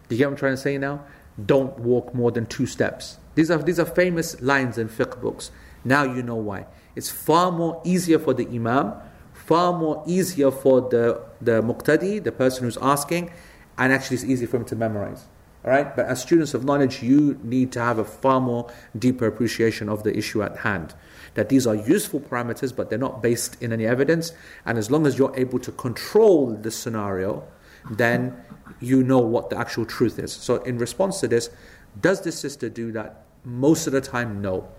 Do 0.09 0.15
you 0.15 0.19
get 0.19 0.25
what 0.25 0.33
I'm 0.33 0.37
trying 0.37 0.53
to 0.53 0.61
say 0.61 0.77
now? 0.77 1.05
Don't 1.43 1.79
walk 1.79 2.13
more 2.13 2.31
than 2.31 2.45
two 2.45 2.65
steps. 2.65 3.17
These 3.35 3.49
are, 3.49 3.57
these 3.57 3.79
are 3.79 3.85
famous 3.85 4.41
lines 4.41 4.77
in 4.77 4.89
fiqh 4.89 5.21
books. 5.21 5.51
Now 5.85 6.03
you 6.03 6.23
know 6.23 6.35
why. 6.35 6.65
It's 6.95 7.09
far 7.09 7.51
more 7.51 7.81
easier 7.85 8.19
for 8.19 8.33
the 8.33 8.47
imam, 8.47 8.93
far 9.33 9.71
more 9.71 10.03
easier 10.05 10.51
for 10.51 10.81
the, 10.81 11.21
the 11.39 11.61
muqtadi, 11.61 12.21
the 12.21 12.31
person 12.31 12.65
who's 12.65 12.77
asking, 12.77 13.31
and 13.77 13.93
actually 13.93 14.15
it's 14.15 14.25
easy 14.25 14.45
for 14.45 14.57
him 14.57 14.65
to 14.65 14.75
memorize. 14.75 15.27
All 15.67 15.73
right, 15.73 15.93
but 15.93 16.05
as 16.05 16.21
students 16.21 16.53
of 16.53 16.63
knowledge, 16.63 17.03
you 17.03 17.37
need 17.43 17.73
to 17.73 17.81
have 17.81 17.99
a 17.99 18.05
far 18.05 18.39
more 18.39 18.71
deeper 18.97 19.27
appreciation 19.27 19.89
of 19.89 20.03
the 20.03 20.17
issue 20.17 20.41
at 20.41 20.59
hand. 20.59 20.95
That 21.33 21.49
these 21.49 21.67
are 21.67 21.75
useful 21.75 22.21
parameters, 22.21 22.73
but 22.73 22.89
they're 22.89 22.97
not 22.97 23.21
based 23.21 23.61
in 23.61 23.73
any 23.73 23.85
evidence. 23.85 24.31
And 24.65 24.77
as 24.77 24.89
long 24.89 25.05
as 25.05 25.17
you're 25.17 25.37
able 25.37 25.59
to 25.59 25.73
control 25.73 26.53
the 26.53 26.71
scenario, 26.71 27.45
then 27.91 28.37
you 28.79 29.03
know 29.03 29.19
what 29.19 29.49
the 29.49 29.57
actual 29.57 29.85
truth 29.85 30.19
is. 30.19 30.31
So, 30.31 30.63
in 30.63 30.77
response 30.77 31.19
to 31.19 31.27
this, 31.27 31.49
does 31.99 32.21
this 32.21 32.39
sister 32.39 32.69
do 32.69 32.93
that? 32.93 33.25
Most 33.43 33.87
of 33.87 33.91
the 33.91 33.99
time, 33.99 34.41
no. 34.41 34.69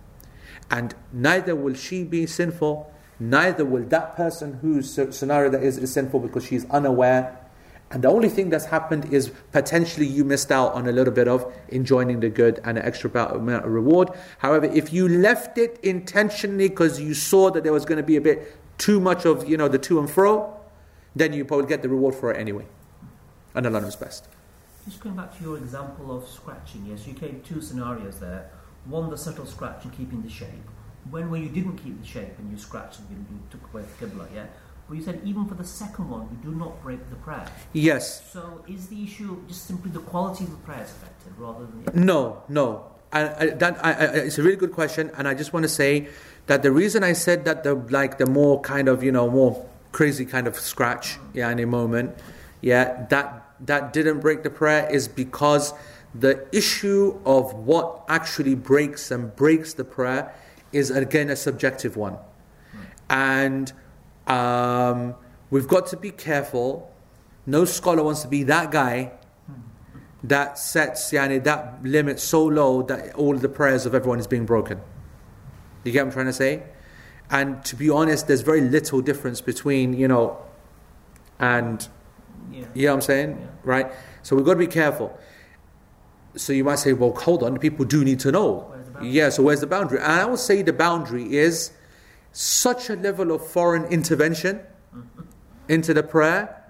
And 0.70 0.94
neither 1.12 1.54
will 1.54 1.74
she 1.74 2.02
be 2.02 2.24
sinful, 2.24 2.90
neither 3.20 3.66
will 3.66 3.84
that 3.88 4.16
person 4.16 4.54
whose 4.62 4.90
scenario 5.14 5.50
that 5.50 5.62
is 5.62 5.76
is 5.76 5.92
sinful 5.92 6.20
because 6.20 6.46
she's 6.46 6.64
unaware. 6.70 7.44
And 7.90 8.04
the 8.04 8.08
only 8.08 8.28
thing 8.28 8.50
that's 8.50 8.66
happened 8.66 9.12
is 9.12 9.32
potentially 9.52 10.06
you 10.06 10.22
missed 10.22 10.52
out 10.52 10.74
on 10.74 10.86
a 10.88 10.92
little 10.92 11.12
bit 11.12 11.26
of 11.26 11.50
enjoying 11.68 12.20
the 12.20 12.28
good 12.28 12.60
and 12.64 12.76
an 12.76 12.84
extra 12.84 13.10
amount 13.10 13.64
of 13.64 13.72
reward. 13.72 14.10
However, 14.38 14.66
if 14.66 14.92
you 14.92 15.08
left 15.08 15.56
it 15.56 15.80
intentionally 15.82 16.68
because 16.68 17.00
you 17.00 17.14
saw 17.14 17.50
that 17.50 17.64
there 17.64 17.72
was 17.72 17.86
going 17.86 17.96
to 17.96 18.06
be 18.06 18.16
a 18.16 18.20
bit 18.20 18.54
too 18.76 19.00
much 19.00 19.24
of 19.24 19.48
you 19.48 19.56
know 19.56 19.68
the 19.68 19.78
to 19.78 19.98
and 20.00 20.10
fro, 20.10 20.54
then 21.16 21.32
you 21.32 21.44
probably 21.44 21.66
get 21.66 21.82
the 21.82 21.88
reward 21.88 22.14
for 22.14 22.30
it 22.30 22.38
anyway. 22.38 22.66
And 23.54 23.66
Allah 23.66 23.80
knows 23.80 23.96
best. 23.96 24.28
Just 24.84 25.00
going 25.00 25.16
back 25.16 25.36
to 25.38 25.44
your 25.44 25.56
example 25.56 26.16
of 26.16 26.28
scratching, 26.28 26.86
yes, 26.86 27.06
you 27.06 27.14
gave 27.14 27.42
two 27.44 27.60
scenarios 27.60 28.20
there. 28.20 28.50
One, 28.84 29.10
the 29.10 29.18
subtle 29.18 29.46
scratch 29.46 29.84
and 29.84 29.92
keeping 29.92 30.22
the 30.22 30.30
shape. 30.30 30.48
When 31.10 31.30
where 31.30 31.40
you 31.40 31.48
didn't 31.48 31.78
keep 31.78 32.00
the 32.00 32.06
shape 32.06 32.38
and 32.38 32.50
you 32.50 32.58
scratched 32.58 33.00
and 33.00 33.26
you 33.30 33.40
took 33.50 33.72
away 33.72 33.82
the 33.82 34.06
Qibla, 34.06 34.26
yeah? 34.34 34.46
But 34.88 34.96
you 34.96 35.02
said 35.02 35.20
even 35.24 35.46
for 35.46 35.54
the 35.54 35.64
second 35.64 36.08
one, 36.08 36.28
you 36.30 36.50
do 36.50 36.56
not 36.56 36.82
break 36.82 37.10
the 37.10 37.16
prayer. 37.16 37.46
Yes. 37.74 38.30
So 38.32 38.64
is 38.66 38.88
the 38.88 39.04
issue 39.04 39.42
just 39.46 39.66
simply 39.66 39.90
the 39.90 40.00
quality 40.00 40.44
of 40.44 40.50
the 40.50 40.56
prayer 40.58 40.82
is 40.82 40.90
affected 40.90 41.32
rather 41.36 41.66
than 41.66 41.84
the... 41.84 41.92
No, 41.92 42.42
no. 42.48 42.86
I, 43.12 43.20
I, 43.20 43.46
that, 43.50 43.84
I, 43.84 43.92
it's 43.92 44.38
a 44.38 44.42
really 44.42 44.56
good 44.56 44.72
question, 44.72 45.10
and 45.16 45.26
I 45.26 45.34
just 45.34 45.52
want 45.52 45.64
to 45.64 45.68
say 45.68 46.08
that 46.46 46.62
the 46.62 46.72
reason 46.72 47.02
I 47.04 47.12
said 47.14 47.44
that 47.46 47.64
the 47.64 47.74
like 47.74 48.18
the 48.18 48.26
more 48.26 48.60
kind 48.60 48.86
of 48.86 49.02
you 49.02 49.10
know 49.10 49.30
more 49.30 49.66
crazy 49.92 50.26
kind 50.26 50.46
of 50.46 50.56
scratch, 50.56 51.16
yeah, 51.32 51.50
in 51.50 51.58
a 51.58 51.66
moment, 51.66 52.14
yeah, 52.60 53.06
that 53.08 53.46
that 53.60 53.94
didn't 53.94 54.20
break 54.20 54.42
the 54.42 54.50
prayer 54.50 54.86
is 54.90 55.08
because 55.08 55.72
the 56.14 56.46
issue 56.52 57.18
of 57.24 57.54
what 57.54 58.04
actually 58.08 58.54
breaks 58.54 59.10
and 59.10 59.34
breaks 59.36 59.72
the 59.74 59.84
prayer 59.84 60.34
is 60.72 60.90
again 60.90 61.30
a 61.30 61.36
subjective 61.36 61.96
one. 61.96 62.18
And 63.08 63.72
um, 64.28 65.14
we've 65.50 65.68
got 65.68 65.86
to 65.88 65.96
be 65.96 66.10
careful. 66.10 66.92
No 67.46 67.64
scholar 67.64 68.02
wants 68.02 68.22
to 68.22 68.28
be 68.28 68.42
that 68.44 68.70
guy 68.70 69.12
that 70.24 70.58
sets 70.58 71.10
yani, 71.12 71.42
that 71.44 71.82
limit 71.82 72.18
so 72.18 72.44
low 72.44 72.82
that 72.82 73.14
all 73.14 73.36
the 73.36 73.48
prayers 73.48 73.86
of 73.86 73.94
everyone 73.94 74.18
is 74.18 74.26
being 74.26 74.46
broken. 74.46 74.80
You 75.84 75.92
get 75.92 76.00
what 76.00 76.08
I'm 76.08 76.12
trying 76.12 76.26
to 76.26 76.32
say? 76.32 76.64
And 77.30 77.64
to 77.66 77.76
be 77.76 77.88
honest, 77.88 78.26
there's 78.26 78.40
very 78.40 78.60
little 78.60 79.00
difference 79.00 79.40
between, 79.40 79.94
you 79.94 80.08
know, 80.08 80.38
and 81.38 81.86
yeah. 82.52 82.66
You 82.74 82.86
know 82.86 82.92
what 82.92 82.96
I'm 82.96 83.02
saying? 83.02 83.38
Yeah. 83.40 83.46
Right? 83.62 83.92
So 84.22 84.36
we've 84.36 84.44
got 84.44 84.54
to 84.54 84.58
be 84.58 84.66
careful. 84.66 85.18
So 86.36 86.52
you 86.52 86.64
might 86.64 86.78
say, 86.78 86.92
well, 86.92 87.12
hold 87.14 87.42
on, 87.42 87.58
people 87.58 87.84
do 87.84 88.04
need 88.04 88.20
to 88.20 88.32
know. 88.32 88.74
Yeah, 89.02 89.28
so 89.28 89.44
where's 89.44 89.60
the 89.60 89.66
boundary? 89.66 89.98
And 89.98 90.12
I 90.12 90.24
would 90.24 90.38
say 90.40 90.62
the 90.62 90.72
boundary 90.72 91.36
is 91.36 91.70
such 92.38 92.88
a 92.88 92.94
level 92.94 93.32
of 93.32 93.44
foreign 93.44 93.84
intervention 93.86 94.60
into 95.68 95.92
the 95.92 96.04
prayer 96.04 96.64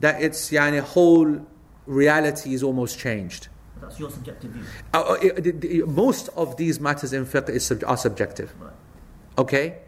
that 0.00 0.20
its 0.20 0.50
yani, 0.50 0.80
whole 0.80 1.40
reality 1.86 2.52
is 2.52 2.64
almost 2.64 2.98
changed. 2.98 3.46
That's 3.80 4.00
your 4.00 4.10
subjective 4.10 4.50
view. 4.50 4.64
Uh, 4.92 5.02
uh 5.10 5.12
it, 5.22 5.46
it, 5.46 5.64
it, 5.64 5.88
most 5.88 6.30
of 6.30 6.56
these 6.56 6.80
matters 6.80 7.12
in 7.12 7.26
fiqh 7.26 7.48
is, 7.48 7.70
are 7.84 7.96
subjective. 7.96 8.52
Right. 8.58 8.72
Okay? 9.38 9.78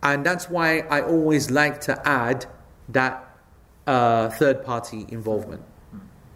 And 0.00 0.24
that's 0.24 0.48
why 0.48 0.80
I 0.88 1.00
always 1.00 1.50
like 1.50 1.80
to 1.82 2.00
add 2.08 2.46
that 2.90 3.36
uh, 3.88 4.28
third 4.28 4.64
party 4.64 5.06
involvement. 5.08 5.62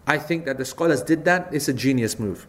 I 0.05 0.17
think 0.17 0.43
that 0.47 0.57
the 0.57 0.65
scholars 0.65 1.01
did 1.01 1.23
that. 1.23 1.47
It's 1.53 1.69
a 1.69 1.73
genius 1.73 2.19
move. 2.19 2.45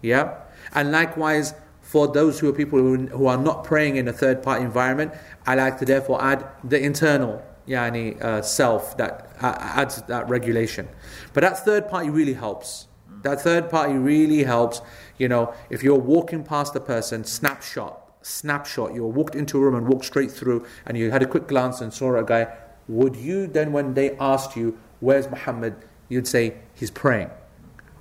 Yeah? 0.00 0.38
And 0.72 0.90
likewise, 0.90 1.52
for 1.88 2.06
those 2.06 2.38
who 2.38 2.50
are 2.50 2.52
people 2.52 2.78
who, 2.78 3.06
who 3.06 3.26
are 3.28 3.38
not 3.38 3.64
praying 3.64 3.96
in 3.96 4.08
a 4.08 4.12
third 4.12 4.42
party 4.42 4.62
environment, 4.62 5.10
I 5.46 5.54
like 5.54 5.78
to 5.78 5.86
therefore 5.86 6.22
add 6.22 6.46
the 6.62 6.78
internal 6.78 7.42
yani, 7.66 8.20
uh, 8.22 8.42
self 8.42 8.94
that 8.98 9.34
uh, 9.40 9.54
adds 9.58 10.02
that 10.02 10.28
regulation. 10.28 10.86
But 11.32 11.44
that 11.44 11.64
third 11.64 11.88
party 11.88 12.10
really 12.10 12.34
helps. 12.34 12.88
That 13.22 13.40
third 13.40 13.70
party 13.70 13.94
really 13.94 14.42
helps. 14.42 14.82
You 15.16 15.28
know, 15.28 15.54
if 15.70 15.82
you're 15.82 15.98
walking 15.98 16.44
past 16.44 16.76
a 16.76 16.80
person, 16.80 17.24
snapshot, 17.24 17.98
snapshot, 18.20 18.92
you 18.92 19.06
walked 19.06 19.34
into 19.34 19.56
a 19.56 19.60
room 19.62 19.74
and 19.74 19.88
walked 19.88 20.04
straight 20.04 20.30
through, 20.30 20.66
and 20.84 20.98
you 20.98 21.10
had 21.10 21.22
a 21.22 21.26
quick 21.26 21.48
glance 21.48 21.80
and 21.80 21.90
saw 21.90 22.16
a 22.16 22.22
guy 22.22 22.54
would 22.86 23.16
you 23.16 23.46
then, 23.46 23.72
when 23.72 23.94
they 23.94 24.14
asked 24.18 24.56
you, 24.56 24.78
Where's 25.00 25.30
Muhammad? 25.30 25.74
you'd 26.10 26.28
say, 26.28 26.56
He's 26.74 26.90
praying? 26.90 27.30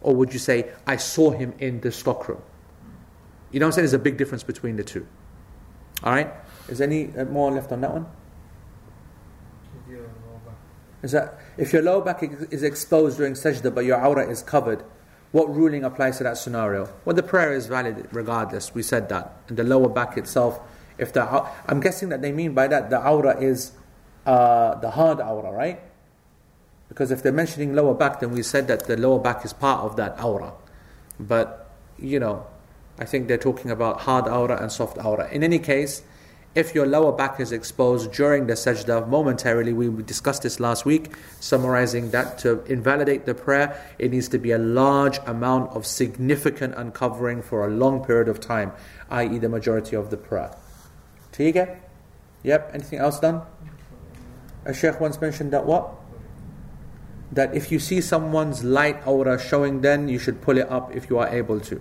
Or 0.01 0.13
would 0.13 0.33
you 0.33 0.39
say, 0.39 0.71
I 0.85 0.97
saw 0.97 1.31
him 1.31 1.53
in 1.59 1.79
the 1.79 1.91
stockroom? 1.91 2.41
You 3.51 3.59
know 3.59 3.65
what 3.65 3.69
I'm 3.69 3.73
saying? 3.73 3.83
There's 3.83 3.93
a 3.93 3.99
big 3.99 4.17
difference 4.17 4.43
between 4.43 4.75
the 4.75 4.83
two. 4.83 5.07
Alright? 6.03 6.31
Is 6.69 6.81
any 6.81 7.15
uh, 7.17 7.25
more 7.25 7.51
left 7.51 7.71
on 7.71 7.81
that 7.81 7.93
one? 7.93 8.05
Is 11.03 11.11
that 11.11 11.39
if 11.57 11.73
your 11.73 11.81
lower 11.83 12.03
back 12.03 12.23
is 12.23 12.63
exposed 12.63 13.17
during 13.17 13.33
sajda 13.33 13.73
but 13.73 13.85
your 13.85 14.03
aura 14.03 14.27
is 14.27 14.41
covered, 14.41 14.83
what 15.31 15.53
ruling 15.53 15.83
applies 15.83 16.17
to 16.17 16.23
that 16.23 16.37
scenario? 16.37 16.89
Well, 17.05 17.15
the 17.15 17.23
prayer 17.23 17.53
is 17.53 17.67
valid 17.67 18.07
regardless. 18.11 18.73
We 18.73 18.81
said 18.81 19.09
that. 19.09 19.41
And 19.47 19.57
the 19.57 19.63
lower 19.63 19.89
back 19.89 20.17
itself, 20.17 20.59
if 20.97 21.13
the 21.13 21.23
I'm 21.67 21.79
guessing 21.79 22.09
that 22.09 22.21
they 22.21 22.31
mean 22.31 22.53
by 22.53 22.67
that 22.67 22.89
the 22.89 23.05
aura 23.05 23.39
is 23.39 23.73
uh, 24.25 24.75
the 24.75 24.91
hard 24.91 25.19
aura, 25.19 25.51
right? 25.51 25.79
Because 26.89 27.11
if 27.11 27.21
they're 27.21 27.31
mentioning 27.31 27.75
lower 27.75 27.93
back, 27.93 28.19
then 28.19 28.31
we 28.31 28.41
said 28.41 28.67
that 28.67 28.85
the 28.87 28.97
lower 28.97 29.19
back 29.19 29.45
is 29.45 29.53
part 29.53 29.83
of 29.83 29.97
that 29.97 30.21
aura. 30.23 30.53
But, 31.19 31.69
you 31.99 32.19
know, 32.19 32.47
I 32.99 33.05
think 33.05 33.27
they're 33.27 33.37
talking 33.37 33.71
about 33.71 34.01
hard 34.01 34.27
aura 34.27 34.61
and 34.61 34.71
soft 34.71 34.97
aura. 35.03 35.29
In 35.29 35.43
any 35.43 35.59
case, 35.59 36.01
if 36.55 36.73
your 36.73 36.87
lower 36.87 37.11
back 37.11 37.39
is 37.39 37.51
exposed 37.51 38.11
during 38.11 38.47
the 38.47 38.53
sajda 38.53 39.07
momentarily, 39.07 39.73
we 39.73 40.01
discussed 40.01 40.41
this 40.41 40.59
last 40.59 40.85
week, 40.85 41.13
summarizing 41.39 42.09
that 42.09 42.39
to 42.39 42.63
invalidate 42.63 43.27
the 43.27 43.35
prayer, 43.35 43.79
it 43.99 44.09
needs 44.09 44.27
to 44.29 44.39
be 44.39 44.51
a 44.51 44.57
large 44.57 45.19
amount 45.27 45.69
of 45.75 45.85
significant 45.85 46.73
uncovering 46.75 47.43
for 47.43 47.67
a 47.67 47.69
long 47.69 48.03
period 48.03 48.27
of 48.27 48.39
time, 48.39 48.71
i.e., 49.11 49.37
the 49.37 49.49
majority 49.49 49.95
of 49.95 50.09
the 50.09 50.17
prayer. 50.17 50.49
Tiga? 51.31 51.77
Yep, 52.41 52.71
anything 52.73 52.97
else 52.97 53.19
done? 53.19 53.43
A 54.65 54.73
sheikh 54.73 54.99
once 54.99 55.21
mentioned 55.21 55.53
that 55.53 55.67
what? 55.67 55.93
That 57.31 57.53
if 57.53 57.71
you 57.71 57.77
see 57.77 58.01
someone's 58.01 58.63
light 58.63 59.05
aura 59.05 59.39
showing, 59.39 59.81
then 59.81 60.09
you 60.09 60.17
should 60.17 60.41
pull 60.41 60.57
it 60.57 60.67
up 60.71 60.95
if 60.95 61.07
you 61.07 61.19
are 61.19 61.27
able 61.27 61.59
to. 61.59 61.79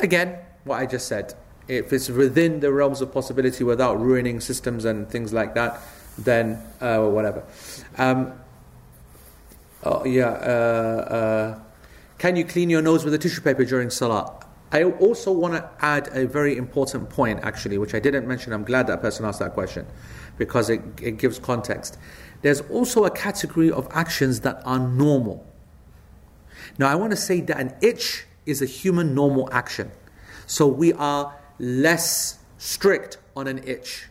Again, 0.00 0.38
what 0.68 0.80
I 0.80 0.86
just 0.86 1.08
said. 1.08 1.34
If 1.66 1.92
it's 1.92 2.08
within 2.08 2.60
the 2.60 2.72
realms 2.72 3.00
of 3.00 3.12
possibility 3.12 3.64
without 3.64 4.00
ruining 4.00 4.40
systems 4.40 4.84
and 4.84 5.08
things 5.08 5.32
like 5.32 5.54
that, 5.54 5.80
then 6.16 6.62
uh, 6.80 7.04
whatever. 7.04 7.44
Um, 7.98 8.32
oh, 9.84 10.04
yeah. 10.04 10.28
Uh, 10.28 11.14
uh, 11.14 11.60
can 12.18 12.36
you 12.36 12.44
clean 12.44 12.70
your 12.70 12.82
nose 12.82 13.04
with 13.04 13.14
a 13.14 13.18
tissue 13.18 13.42
paper 13.42 13.64
during 13.64 13.90
salah? 13.90 14.34
I 14.70 14.84
also 14.84 15.32
want 15.32 15.54
to 15.54 15.68
add 15.80 16.08
a 16.12 16.26
very 16.26 16.56
important 16.56 17.10
point, 17.10 17.40
actually, 17.42 17.78
which 17.78 17.94
I 17.94 18.00
didn't 18.00 18.26
mention. 18.26 18.52
I'm 18.52 18.64
glad 18.64 18.86
that 18.88 19.00
person 19.00 19.24
asked 19.24 19.38
that 19.38 19.54
question 19.54 19.86
because 20.36 20.70
it, 20.70 20.80
it 21.00 21.18
gives 21.18 21.38
context 21.38 21.98
there's 22.42 22.60
also 22.62 23.04
a 23.04 23.10
category 23.10 23.70
of 23.70 23.88
actions 23.90 24.40
that 24.40 24.62
are 24.64 24.78
normal. 24.78 25.44
Now, 26.78 26.88
I 26.88 26.94
want 26.94 27.10
to 27.10 27.16
say 27.16 27.40
that 27.40 27.58
an 27.58 27.74
itch 27.80 28.26
is 28.46 28.62
a 28.62 28.66
human 28.66 29.14
normal 29.14 29.48
action. 29.52 29.90
So 30.48 30.66
we 30.66 30.92
are 30.94 31.36
less 31.58 32.38
strict 32.56 33.18
on 33.36 33.46
an 33.46 33.62
itch. 33.64 34.06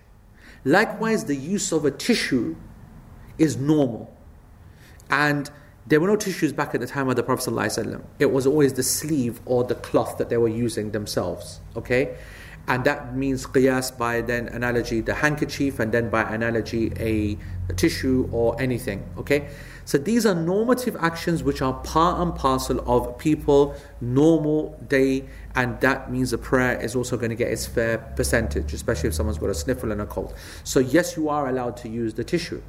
Likewise, 0.63 1.25
the 1.25 1.35
use 1.35 1.71
of 1.71 1.83
a 1.83 1.91
tissue 1.91 2.55
is 3.37 3.57
normal. 3.57 4.15
And 5.09 5.49
there 5.87 5.99
were 5.99 6.07
no 6.07 6.15
tissues 6.15 6.53
back 6.53 6.75
at 6.75 6.81
the 6.81 6.87
time 6.87 7.09
of 7.09 7.15
the 7.15 7.23
Prophet. 7.23 7.49
ﷺ. 7.49 8.03
It 8.19 8.31
was 8.31 8.45
always 8.45 8.73
the 8.73 8.83
sleeve 8.83 9.41
or 9.45 9.63
the 9.63 9.75
cloth 9.75 10.19
that 10.19 10.29
they 10.29 10.37
were 10.37 10.47
using 10.47 10.91
themselves. 10.91 11.59
Okay? 11.75 12.15
and 12.67 12.83
that 12.83 13.15
means 13.15 13.45
qiyas 13.45 13.97
by 13.97 14.21
then 14.21 14.47
analogy 14.49 15.01
the 15.01 15.13
handkerchief 15.13 15.79
and 15.79 15.91
then 15.91 16.09
by 16.09 16.21
analogy 16.21 16.91
a, 16.99 17.37
a, 17.69 17.73
tissue 17.73 18.27
or 18.31 18.59
anything 18.61 19.03
okay 19.17 19.47
so 19.85 19.97
these 19.97 20.25
are 20.25 20.35
normative 20.35 20.95
actions 20.99 21.43
which 21.43 21.61
are 21.61 21.73
part 21.73 22.19
and 22.19 22.35
parcel 22.35 22.79
of 22.89 23.17
people 23.17 23.75
normal 24.01 24.77
day 24.87 25.23
and 25.57 25.79
that 25.81 26.09
means 26.09 26.31
the 26.31 26.37
prayer 26.37 26.79
is 26.79 26.95
also 26.95 27.17
going 27.17 27.31
to 27.31 27.35
get 27.35 27.51
its 27.51 27.65
fair 27.65 27.97
percentage 28.15 28.71
especially 28.73 29.09
if 29.09 29.15
someone's 29.15 29.39
got 29.39 29.49
a 29.49 29.55
sniffle 29.55 29.91
and 29.91 29.99
a 29.99 30.05
cold 30.05 30.33
so 30.63 30.79
yes 30.79 31.17
you 31.17 31.27
are 31.27 31.49
allowed 31.49 31.75
to 31.75 31.89
use 31.89 32.13
the 32.13 32.23
tissue 32.23 32.61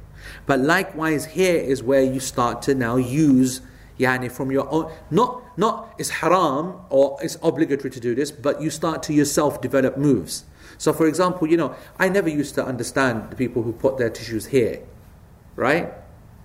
but 0.45 0.59
likewise 0.59 1.25
here 1.25 1.55
is 1.55 1.81
where 1.81 2.01
you 2.01 2.19
start 2.19 2.61
to 2.63 2.75
now 2.75 2.97
use 2.97 3.61
Yani 3.99 4.31
from 4.31 4.49
your 4.49 4.67
own, 4.71 4.91
not, 5.11 5.43
not 5.57 5.93
it's 5.97 6.09
haram 6.09 6.75
or 6.89 7.17
it's 7.21 7.37
obligatory 7.43 7.89
to 7.91 7.99
do 7.99 8.15
this, 8.15 8.31
but 8.31 8.61
you 8.61 8.69
start 8.69 9.03
to 9.03 9.13
yourself 9.13 9.61
develop 9.61 9.97
moves. 9.97 10.45
So, 10.77 10.93
for 10.93 11.05
example, 11.05 11.47
you 11.47 11.57
know, 11.57 11.75
I 11.99 12.07
never 12.07 12.29
used 12.29 12.55
to 12.55 12.65
understand 12.65 13.29
the 13.29 13.35
people 13.35 13.63
who 13.63 13.73
put 13.73 13.97
their 13.97 14.09
tissues 14.09 14.45
here, 14.47 14.81
right? 15.57 15.91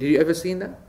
Did 0.01 0.11
you 0.11 0.19
ever 0.19 0.35
seen 0.35 0.59
that? 0.59 0.81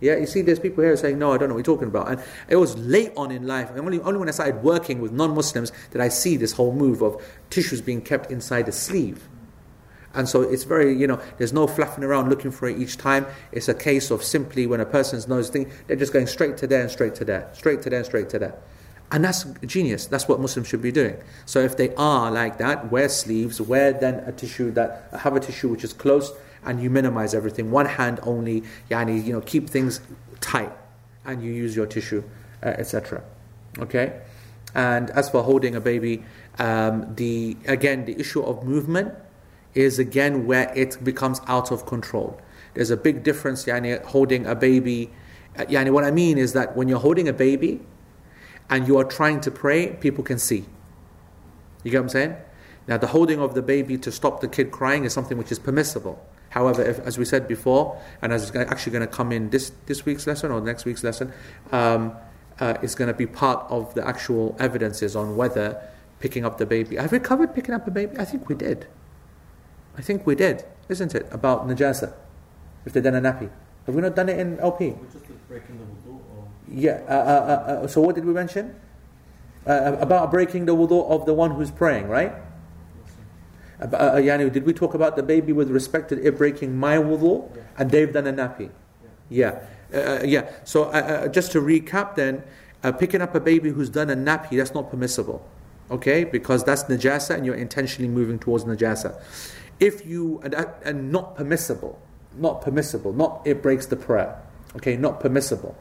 Yeah, 0.00 0.16
you 0.16 0.26
see, 0.26 0.42
there's 0.42 0.58
people 0.58 0.84
here 0.84 0.96
saying, 0.96 1.18
"No, 1.18 1.32
I 1.32 1.38
don't 1.38 1.48
know 1.48 1.54
what 1.54 1.66
you're 1.66 1.76
talking 1.76 1.88
about." 1.88 2.10
And 2.10 2.22
it 2.48 2.56
was 2.56 2.76
late 2.76 3.12
on 3.16 3.30
in 3.30 3.46
life. 3.46 3.70
And 3.70 3.78
Only, 3.78 4.00
only 4.00 4.18
when 4.18 4.28
I 4.28 4.32
started 4.32 4.62
working 4.62 5.00
with 5.00 5.12
non-Muslims 5.12 5.72
did 5.92 6.00
I 6.00 6.08
see 6.08 6.36
this 6.36 6.52
whole 6.52 6.72
move 6.72 7.00
of 7.00 7.22
tissues 7.48 7.80
being 7.80 8.02
kept 8.02 8.30
inside 8.30 8.66
the 8.66 8.72
sleeve. 8.72 9.28
And 10.14 10.28
so 10.28 10.42
it's 10.42 10.64
very, 10.64 10.94
you 10.94 11.06
know, 11.06 11.20
there's 11.38 11.52
no 11.52 11.66
fluffing 11.66 12.04
around 12.04 12.28
looking 12.28 12.50
for 12.50 12.68
it 12.68 12.78
each 12.78 12.96
time. 12.96 13.26
It's 13.50 13.68
a 13.68 13.74
case 13.74 14.10
of 14.10 14.22
simply 14.22 14.66
when 14.66 14.80
a 14.80 14.86
person's 14.86 15.26
nose 15.26 15.50
thing, 15.50 15.70
they're 15.86 15.96
just 15.96 16.12
going 16.12 16.28
straight 16.28 16.56
to 16.58 16.66
there 16.66 16.82
and 16.82 16.90
straight 16.90 17.16
to 17.16 17.24
there, 17.24 17.50
straight 17.52 17.82
to 17.82 17.90
there 17.90 17.98
and 17.98 18.06
straight 18.06 18.28
to 18.30 18.38
there. 18.38 18.54
And 19.10 19.24
that's 19.24 19.44
genius. 19.66 20.06
That's 20.06 20.28
what 20.28 20.40
Muslims 20.40 20.68
should 20.68 20.82
be 20.82 20.92
doing. 20.92 21.16
So 21.46 21.60
if 21.60 21.76
they 21.76 21.94
are 21.96 22.30
like 22.30 22.58
that, 22.58 22.90
wear 22.90 23.08
sleeves, 23.08 23.60
wear 23.60 23.92
then 23.92 24.20
a 24.20 24.32
tissue 24.32 24.70
that 24.72 25.08
have 25.18 25.36
a 25.36 25.40
tissue 25.40 25.68
which 25.68 25.84
is 25.84 25.92
close, 25.92 26.32
and 26.64 26.82
you 26.82 26.90
minimize 26.90 27.34
everything. 27.34 27.70
One 27.70 27.86
hand 27.86 28.20
only, 28.22 28.62
yani, 28.90 29.24
you 29.24 29.32
know, 29.32 29.40
keep 29.40 29.68
things 29.68 30.00
tight, 30.40 30.72
and 31.24 31.42
you 31.42 31.52
use 31.52 31.76
your 31.76 31.86
tissue, 31.86 32.22
uh, 32.62 32.68
etc. 32.68 33.22
Okay. 33.78 34.20
And 34.74 35.10
as 35.10 35.30
for 35.30 35.42
holding 35.42 35.74
a 35.76 35.80
baby, 35.80 36.24
um, 36.58 37.14
the 37.14 37.56
again 37.66 38.06
the 38.06 38.18
issue 38.18 38.42
of 38.42 38.64
movement 38.64 39.14
is 39.74 39.98
again 39.98 40.46
where 40.46 40.72
it 40.74 41.02
becomes 41.02 41.40
out 41.46 41.70
of 41.70 41.86
control. 41.86 42.40
There's 42.74 42.90
a 42.90 42.96
big 42.96 43.22
difference, 43.22 43.64
yani, 43.64 44.02
holding 44.04 44.46
a 44.46 44.54
baby. 44.54 45.10
Uh, 45.56 45.64
yani, 45.66 45.90
what 45.90 46.04
I 46.04 46.10
mean 46.10 46.38
is 46.38 46.52
that 46.54 46.76
when 46.76 46.88
you're 46.88 46.98
holding 47.00 47.28
a 47.28 47.32
baby 47.32 47.80
and 48.68 48.88
you 48.88 48.98
are 48.98 49.04
trying 49.04 49.40
to 49.42 49.50
pray, 49.50 49.92
people 49.94 50.24
can 50.24 50.38
see. 50.38 50.64
You 51.84 51.90
get 51.90 51.98
what 51.98 52.04
I'm 52.04 52.08
saying? 52.08 52.36
Now, 52.86 52.98
the 52.98 53.08
holding 53.08 53.40
of 53.40 53.54
the 53.54 53.62
baby 53.62 53.96
to 53.98 54.12
stop 54.12 54.40
the 54.40 54.48
kid 54.48 54.70
crying 54.70 55.04
is 55.04 55.12
something 55.12 55.38
which 55.38 55.52
is 55.52 55.58
permissible. 55.58 56.24
However, 56.54 56.82
if, 56.82 57.00
as 57.00 57.18
we 57.18 57.24
said 57.24 57.48
before, 57.48 58.00
and 58.22 58.32
as 58.32 58.48
it's 58.48 58.56
actually 58.56 58.92
going 58.92 59.06
to 59.08 59.12
come 59.12 59.32
in 59.32 59.50
this, 59.50 59.72
this 59.86 60.06
week's 60.06 60.24
lesson 60.24 60.52
or 60.52 60.60
next 60.60 60.84
week's 60.84 61.02
lesson, 61.02 61.32
um, 61.72 62.12
uh, 62.60 62.74
it's 62.80 62.94
going 62.94 63.08
to 63.08 63.14
be 63.14 63.26
part 63.26 63.66
of 63.70 63.92
the 63.94 64.06
actual 64.06 64.54
evidences 64.60 65.16
on 65.16 65.34
whether 65.34 65.82
picking 66.20 66.44
up 66.44 66.58
the 66.58 66.64
baby. 66.64 66.94
Have 66.94 67.10
we 67.10 67.18
covered 67.18 67.56
picking 67.56 67.74
up 67.74 67.88
a 67.88 67.90
baby? 67.90 68.16
I 68.20 68.24
think 68.24 68.48
we 68.48 68.54
did. 68.54 68.86
I 69.98 70.02
think 70.02 70.28
we 70.28 70.36
did, 70.36 70.64
isn't 70.88 71.12
it? 71.16 71.26
About 71.32 71.66
najasa, 71.66 72.14
if 72.86 72.92
they've 72.92 73.02
done 73.02 73.16
a 73.16 73.20
nappy. 73.20 73.50
Have 73.86 73.96
we 73.96 74.00
not 74.00 74.14
done 74.14 74.28
it 74.28 74.38
in 74.38 74.60
LP? 74.60 74.94
breaking 75.48 75.76
the 75.78 75.84
wudu. 75.84 76.20
Yeah. 76.68 77.00
Uh, 77.08 77.12
uh, 77.12 77.14
uh, 77.14 77.72
uh, 77.72 77.86
so 77.88 78.00
what 78.00 78.14
did 78.14 78.24
we 78.24 78.32
mention? 78.32 78.76
Uh, 79.66 79.96
about 79.98 80.30
breaking 80.30 80.66
the 80.66 80.76
wudu 80.76 81.04
of 81.10 81.26
the 81.26 81.34
one 81.34 81.50
who's 81.50 81.72
praying, 81.72 82.06
right? 82.06 82.32
Uh, 83.80 83.84
uh, 83.96 84.14
yani, 84.16 84.52
did 84.52 84.64
we 84.64 84.72
talk 84.72 84.94
about 84.94 85.16
the 85.16 85.22
baby 85.22 85.52
with 85.52 85.70
respect 85.70 86.08
to 86.08 86.26
it 86.26 86.38
breaking 86.38 86.76
my 86.76 86.96
wudu 86.96 87.50
yeah. 87.56 87.62
and 87.78 87.90
they've 87.90 88.12
done 88.12 88.26
a 88.26 88.32
nappy? 88.32 88.70
Yeah. 89.30 89.58
Yeah. 89.92 89.98
Uh, 89.98 89.98
uh, 89.98 90.22
yeah. 90.24 90.50
So 90.64 90.90
just 91.28 91.52
to 91.52 91.60
recap 91.60 92.14
then, 92.14 92.42
picking 92.98 93.20
up 93.20 93.34
a 93.34 93.40
baby 93.40 93.70
who's 93.70 93.88
done 93.90 94.10
a 94.10 94.16
nappy, 94.16 94.56
that's 94.58 94.74
not 94.74 94.90
permissible. 94.90 95.46
Okay? 95.90 96.24
Because 96.24 96.64
that's 96.64 96.84
najasa 96.84 97.34
and 97.34 97.44
you're 97.44 97.54
intentionally 97.54 98.08
moving 98.08 98.38
towards 98.38 98.64
najasa 98.64 99.20
if 99.80 100.06
you 100.06 100.40
and, 100.42 100.54
and 100.84 101.12
not 101.12 101.36
permissible, 101.36 101.98
not 102.36 102.60
permissible, 102.62 103.12
not 103.12 103.42
it 103.44 103.62
breaks 103.62 103.86
the 103.86 103.96
prayer. 103.96 104.40
Okay, 104.76 104.96
not 104.96 105.20
permissible. 105.20 105.76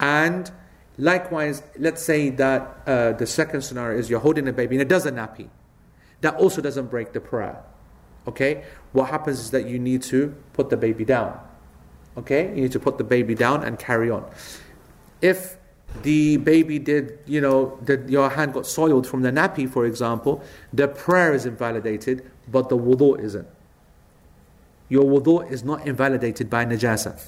And 0.00 0.50
likewise, 0.98 1.62
let's 1.78 2.02
say 2.02 2.30
that 2.30 2.78
uh, 2.86 3.12
the 3.12 3.26
second 3.26 3.62
scenario 3.62 3.98
is 3.98 4.10
you're 4.10 4.20
holding 4.20 4.48
a 4.48 4.52
baby 4.52 4.76
and 4.76 4.82
it 4.82 4.88
does 4.88 5.06
a 5.06 5.12
nappy. 5.12 5.48
That 6.24 6.36
also 6.36 6.62
doesn't 6.62 6.86
break 6.86 7.12
the 7.12 7.20
prayer. 7.20 7.62
Okay, 8.26 8.64
what 8.92 9.10
happens 9.10 9.38
is 9.40 9.50
that 9.50 9.66
you 9.66 9.78
need 9.78 10.00
to 10.04 10.34
put 10.54 10.70
the 10.70 10.76
baby 10.78 11.04
down. 11.04 11.38
Okay, 12.16 12.48
you 12.48 12.62
need 12.62 12.72
to 12.72 12.80
put 12.80 12.96
the 12.96 13.04
baby 13.04 13.34
down 13.34 13.62
and 13.62 13.78
carry 13.78 14.08
on. 14.08 14.24
If 15.20 15.58
the 16.02 16.38
baby 16.38 16.78
did, 16.78 17.18
you 17.26 17.42
know, 17.42 17.78
that 17.82 18.08
your 18.08 18.30
hand 18.30 18.54
got 18.54 18.66
soiled 18.66 19.06
from 19.06 19.20
the 19.20 19.30
nappy, 19.30 19.68
for 19.68 19.84
example, 19.84 20.42
the 20.72 20.88
prayer 20.88 21.34
is 21.34 21.44
invalidated, 21.44 22.24
but 22.50 22.70
the 22.70 22.78
wudu 22.78 23.20
isn't. 23.20 23.46
Your 24.88 25.04
wudu 25.04 25.50
is 25.50 25.62
not 25.62 25.86
invalidated 25.86 26.48
by 26.48 26.64
najasa. 26.64 27.22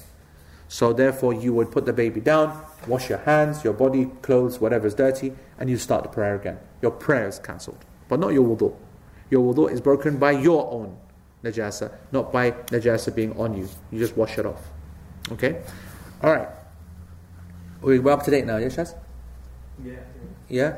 So 0.67 0.91
therefore, 0.91 1.35
you 1.35 1.53
would 1.53 1.69
put 1.69 1.85
the 1.85 1.93
baby 1.93 2.19
down, 2.19 2.65
wash 2.87 3.09
your 3.09 3.19
hands, 3.19 3.63
your 3.63 3.73
body, 3.73 4.05
clothes, 4.23 4.59
whatever 4.59 4.87
is 4.87 4.95
dirty, 4.95 5.33
and 5.59 5.69
you 5.69 5.77
start 5.77 6.01
the 6.01 6.09
prayer 6.09 6.33
again. 6.33 6.57
Your 6.81 6.89
prayer 6.89 7.27
is 7.27 7.37
cancelled, 7.37 7.85
but 8.09 8.19
not 8.19 8.29
your 8.29 8.43
wudu. 8.43 8.75
Your 9.29 9.53
wudu 9.53 9.71
is 9.71 9.81
broken 9.81 10.17
by 10.17 10.31
your 10.31 10.71
own 10.71 10.97
najasa, 11.43 11.91
not 12.11 12.31
by 12.31 12.51
najasa 12.51 13.13
being 13.13 13.37
on 13.37 13.57
you. 13.57 13.69
You 13.91 13.99
just 13.99 14.15
wash 14.17 14.37
it 14.37 14.45
off. 14.45 14.61
Okay? 15.31 15.61
All 16.23 16.33
right. 16.33 16.49
We're 17.81 18.09
up 18.09 18.23
to 18.23 18.31
date 18.31 18.45
now, 18.45 18.57
yes, 18.57 18.75
Shaz? 18.75 18.95
Yeah. 19.83 19.93
Yeah? 20.49 20.77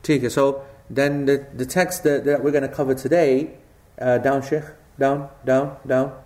Okay, 0.00 0.28
so 0.28 0.64
then 0.90 1.26
the, 1.26 1.46
the 1.54 1.66
text 1.66 2.02
that, 2.04 2.24
that 2.24 2.42
we're 2.42 2.50
going 2.50 2.68
to 2.68 2.74
cover 2.74 2.94
today, 2.94 3.54
uh, 4.00 4.18
down, 4.18 4.42
Sheikh, 4.42 4.64
down, 4.98 5.28
down, 5.44 5.76
down. 5.86 6.20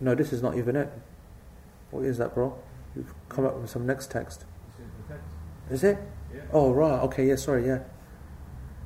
No, 0.00 0.14
this 0.14 0.32
is 0.32 0.42
not 0.42 0.56
even 0.56 0.76
it. 0.76 0.92
What 1.90 2.04
is 2.04 2.18
that, 2.18 2.34
bro? 2.34 2.56
You've 2.94 3.12
come 3.28 3.44
up 3.44 3.56
with 3.58 3.70
some 3.70 3.86
next 3.86 4.10
text. 4.10 4.44
Is 5.70 5.82
it? 5.82 5.98
Yeah. 6.32 6.42
Oh, 6.52 6.72
right. 6.72 7.00
Okay, 7.04 7.26
yeah, 7.26 7.36
sorry, 7.36 7.66
yeah. 7.66 7.80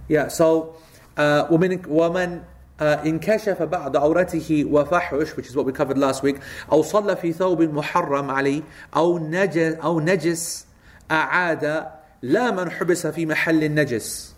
Yeah, 0.08 0.28
so, 0.28 0.76
uh, 1.17 1.47
ومن, 1.51 1.85
ومن 1.87 2.41
إن 2.81 3.19
كشف 3.19 3.61
بعد 3.61 3.95
عورته 3.95 4.65
وفحش 4.65 5.35
which 5.35 5.47
is 5.47 5.55
what 5.55 5.65
we 5.65 5.71
covered 5.71 5.97
last 5.97 6.23
week 6.23 6.35
أو 6.71 6.83
صلى 6.83 7.15
في 7.15 7.33
ثوب 7.33 7.61
محرم 7.61 8.31
عليه 8.31 8.61
أو 8.95 9.19
نجس 9.19 9.73
أو 9.83 9.99
نجس 9.99 10.65
أعاد 11.11 11.87
لا 12.21 12.51
من 12.51 12.71
حبس 12.71 13.07
في 13.07 13.25
محل 13.25 13.63
النجس 13.63 14.33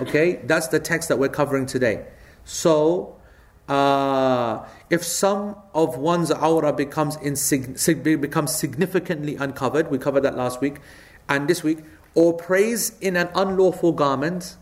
okay 0.00 0.40
that's 0.46 0.68
the 0.68 0.80
text 0.80 1.08
that 1.08 1.18
we're 1.18 1.28
covering 1.28 1.66
today 1.66 2.04
so 2.44 3.14
uh, 3.68 4.64
if 4.90 5.04
some 5.04 5.54
of 5.74 5.98
one's 5.98 6.30
aura 6.32 6.72
becomes 6.72 7.16
insig- 7.18 8.20
becomes 8.20 8.54
significantly 8.54 9.36
uncovered 9.36 9.90
we 9.90 9.98
covered 9.98 10.22
that 10.22 10.36
last 10.36 10.60
week 10.60 10.76
and 11.28 11.46
this 11.46 11.62
week 11.62 11.78
or 12.14 12.32
prays 12.32 12.92
in 13.00 13.14
an 13.16 13.28
unlawful 13.34 13.92
garment 13.92 14.56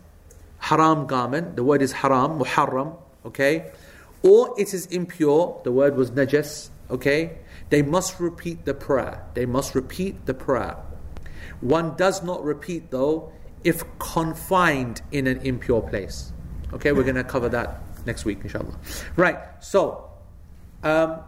haram 0.68 1.06
garment 1.06 1.56
the 1.56 1.64
word 1.64 1.82
is 1.82 1.92
haram 1.92 2.38
muharram 2.38 2.96
okay? 3.24 3.70
Or 4.22 4.54
it 4.58 4.72
is 4.72 4.86
impure, 4.86 5.60
the 5.64 5.72
word 5.72 5.96
was 5.96 6.10
najas, 6.12 6.70
okay? 6.90 7.38
They 7.70 7.82
must 7.82 8.20
repeat 8.20 8.64
the 8.64 8.74
prayer. 8.74 9.24
They 9.34 9.46
must 9.46 9.74
repeat 9.74 10.26
the 10.26 10.34
prayer. 10.34 10.76
One 11.60 11.96
does 11.96 12.22
not 12.22 12.44
repeat 12.44 12.90
though 12.90 13.32
if 13.64 13.84
confined 13.98 15.02
in 15.12 15.26
an 15.26 15.38
impure 15.38 15.82
place. 15.82 16.32
Okay, 16.72 16.92
we're 16.92 17.04
going 17.04 17.16
to 17.16 17.24
cover 17.24 17.48
that 17.50 17.80
next 18.06 18.24
week, 18.24 18.40
inshallah. 18.42 18.76
Right, 19.16 19.38
so 19.60 20.10
um, 20.82 21.20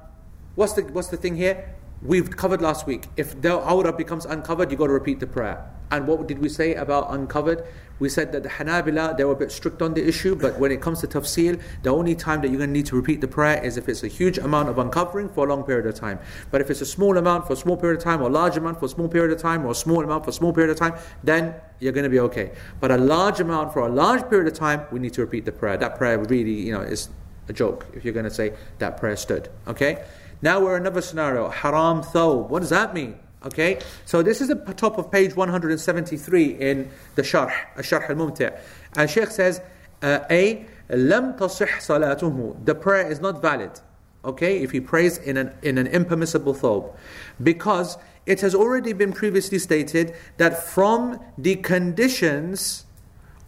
what's, 0.55 0.73
the, 0.73 0.83
what's 0.83 1.09
the 1.09 1.17
thing 1.17 1.37
here? 1.37 1.75
We've 2.03 2.35
covered 2.37 2.61
last 2.61 2.87
week. 2.87 3.07
If 3.17 3.41
the 3.41 3.55
aura 3.55 3.93
becomes 3.93 4.25
uncovered, 4.25 4.71
you've 4.71 4.81
got 4.81 4.89
to 4.89 4.93
repeat 4.93 5.21
the 5.21 5.27
prayer. 5.27 5.71
And 5.91 6.07
what 6.07 6.27
did 6.27 6.39
we 6.39 6.49
say 6.49 6.75
about 6.75 7.13
uncovered? 7.13 7.65
We 8.01 8.09
said 8.09 8.33
that 8.33 8.43
the 8.43 8.49
Hanabila, 8.49 9.17
they 9.17 9.25
were 9.25 9.33
a 9.33 9.37
bit 9.37 9.53
strict 9.53 9.81
on 9.81 9.95
the 9.95 10.07
issue, 10.07 10.35
but 10.35 10.59
when 10.59 10.73
it 10.73 10.81
comes 10.81 11.01
to 11.01 11.07
tafsil, 11.07 11.61
the 11.83 11.91
only 11.91 12.15
time 12.15 12.41
that 12.41 12.49
you're 12.49 12.59
going 12.59 12.71
to 12.71 12.73
need 12.73 12.87
to 12.87 12.97
repeat 12.97 13.21
the 13.21 13.29
prayer 13.29 13.63
is 13.63 13.77
if 13.77 13.89
it's 13.89 14.03
a 14.03 14.09
huge 14.09 14.37
amount 14.37 14.69
of 14.69 14.79
uncovering 14.79 15.29
for 15.29 15.47
a 15.47 15.49
long 15.49 15.63
period 15.63 15.87
of 15.87 15.95
time. 15.95 16.19
But 16.51 16.61
if 16.61 16.71
it's 16.71 16.81
a 16.81 16.87
small 16.87 17.17
amount 17.17 17.47
for 17.47 17.53
a 17.53 17.57
small 17.57 17.77
period 17.77 17.99
of 17.99 18.05
time, 18.05 18.21
or 18.21 18.29
a 18.29 18.33
large 18.33 18.57
amount 18.57 18.81
for 18.81 18.87
a 18.87 18.89
small 18.89 19.09
period 19.09 19.33
of 19.33 19.41
time, 19.41 19.65
or 19.65 19.71
a 19.71 19.75
small 19.75 20.03
amount 20.03 20.25
for 20.25 20.31
a 20.31 20.33
small 20.33 20.53
period 20.53 20.71
of 20.71 20.79
time, 20.79 20.95
then 21.23 21.55
you're 21.79 21.93
going 21.93 22.05
to 22.05 22.11
be 22.11 22.21
okay. 22.21 22.51
But 22.81 22.91
a 22.91 22.97
large 22.97 23.39
amount 23.39 23.73
for 23.73 23.87
a 23.87 23.89
large 23.89 24.29
period 24.29 24.49
of 24.49 24.55
time, 24.55 24.87
we 24.91 24.99
need 24.99 25.13
to 25.15 25.21
repeat 25.21 25.45
the 25.45 25.53
prayer. 25.53 25.77
That 25.77 25.97
prayer 25.97 26.19
really, 26.19 26.53
you 26.53 26.73
know, 26.73 26.83
is 26.83 27.11
a 27.49 27.53
joke 27.53 27.87
if 27.93 28.05
you're 28.05 28.15
going 28.15 28.25
to 28.25 28.31
say 28.31 28.55
that 28.79 28.97
prayer 28.97 29.17
stood. 29.17 29.51
Okay? 29.69 30.05
Now 30.43 30.61
we're 30.61 30.77
in 30.77 30.83
another 30.83 31.01
scenario. 31.01 31.49
Haram 31.49 32.03
thawb. 32.03 32.49
What 32.49 32.61
does 32.61 32.71
that 32.71 32.93
mean? 32.93 33.19
Okay, 33.46 33.80
so 34.06 34.22
this 34.22 34.42
is 34.42 34.50
the 34.50 34.56
top 34.56 34.98
of 34.98 35.10
page 35.10 35.34
173 35.34 36.46
in 36.60 36.92
the 37.16 37.22
Sharh, 37.22 37.52
Sharh 37.78 38.10
al-Mumti'. 38.10 38.52
And 38.98 39.10
Sheikh 39.10 39.30
says, 39.30 39.62
uh, 40.02 40.20
A, 40.30 40.66
لم 40.90 41.38
تصح 41.38 41.80
صلاته. 41.80 42.66
The 42.66 42.76
prayer 42.76 43.10
is 43.10 43.22
not 43.22 43.42
valid. 43.42 43.80
Okay, 44.26 44.58
if 44.60 44.72
he 44.72 44.82
prays 44.82 45.18
in 45.18 45.38
an, 45.38 45.54
in 45.62 45.78
an 45.78 45.88
impermissible 45.88 46.54
thobe. 46.54 46.94
Because 47.42 47.98
it 48.26 48.42
has 48.42 48.54
already 48.54 48.92
been 48.92 49.14
previously 49.14 49.58
stated 49.58 50.14
that 50.36 50.62
from 50.62 51.20
the 51.38 51.56
conditions 51.56 52.86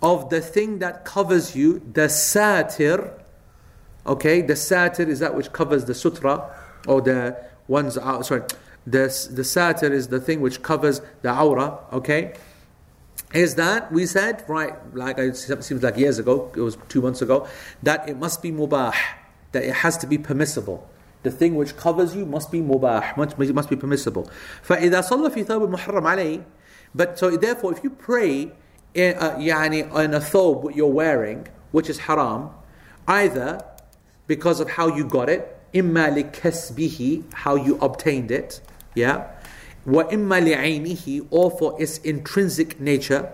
of 0.02 0.30
the 0.30 0.39
thing 0.39 0.80
that 0.80 1.04
covers 1.04 1.56
you, 1.56 1.80
the 1.93 2.08
satir, 2.08 3.14
okay, 4.08 4.41
the 4.41 4.54
satir 4.54 5.08
is 5.08 5.20
that 5.20 5.36
which 5.36 5.52
covers 5.52 5.86
the 5.86 5.93
sutra, 5.93 6.49
or 6.88 7.02
the 7.02 7.38
ones 7.68 7.97
out, 7.97 8.26
sorry, 8.26 8.43
the, 8.86 9.08
the 9.32 9.43
satir 9.43 9.91
is 9.91 10.08
the 10.08 10.20
thing 10.20 10.41
which 10.41 10.62
covers 10.62 11.02
the 11.22 11.38
aura, 11.38 11.80
okay? 11.93 12.34
Is 13.34 13.56
that 13.56 13.91
we 13.91 14.06
said, 14.06 14.43
right, 14.47 14.74
like 14.95 15.18
it 15.18 15.36
seems 15.38 15.84
like 15.84 15.97
years 15.97 16.20
ago, 16.20 16.52
it 16.56 16.60
was 16.60 16.78
two 16.89 17.02
months 17.02 17.22
ago, 17.22 17.47
that 17.84 18.10
it 18.10 18.18
must 18.18 18.41
be 18.41 18.52
mubah, 18.52 18.93
that 19.54 19.64
it 19.64 19.74
has 19.74 19.97
to 19.97 20.08
be 20.08 20.18
permissible. 20.18 20.89
The 21.24 21.32
thing 21.32 21.56
which 21.56 21.78
covers 21.78 22.16
you 22.16 22.26
must 22.26 22.52
be 22.52 22.60
mubah, 22.60 23.16
must, 23.16 23.38
must 23.38 23.70
be 23.70 23.76
permissible. 23.76 24.30
فإذا 24.68 25.02
صلى 25.02 25.30
في 25.32 25.45
ثوب 25.45 25.70
محرم 25.70 26.08
عليه 26.08 26.43
But 26.93 27.18
so 27.18 27.38
therefore, 27.38 27.72
if 27.72 27.84
you 27.84 27.89
pray 27.91 28.52
in, 28.93 29.16
uh, 29.16 29.38
يعني, 29.38 30.04
in 30.04 30.14
a 30.14 30.20
thobe 30.20 30.76
you're 30.76 30.88
wearing, 30.88 31.47
which 31.72 31.89
is 31.89 31.99
haram, 31.99 32.49
either 33.08 33.64
because 34.28 34.60
of 34.60 34.72
how 34.72 34.88
you 34.88 35.06
got 35.06 35.30
it, 35.30 35.58
إما 35.74 36.10
لكسبه, 36.10 37.24
how 37.34 37.56
you 37.56 37.78
obtained 37.78 38.32
it, 38.32 38.60
yeah, 38.95 39.28
وإما 39.86 40.39
لعينه, 40.39 41.28
or 41.30 41.52
for 41.52 41.82
its 41.82 41.97
intrinsic 41.99 42.80
nature, 42.80 43.30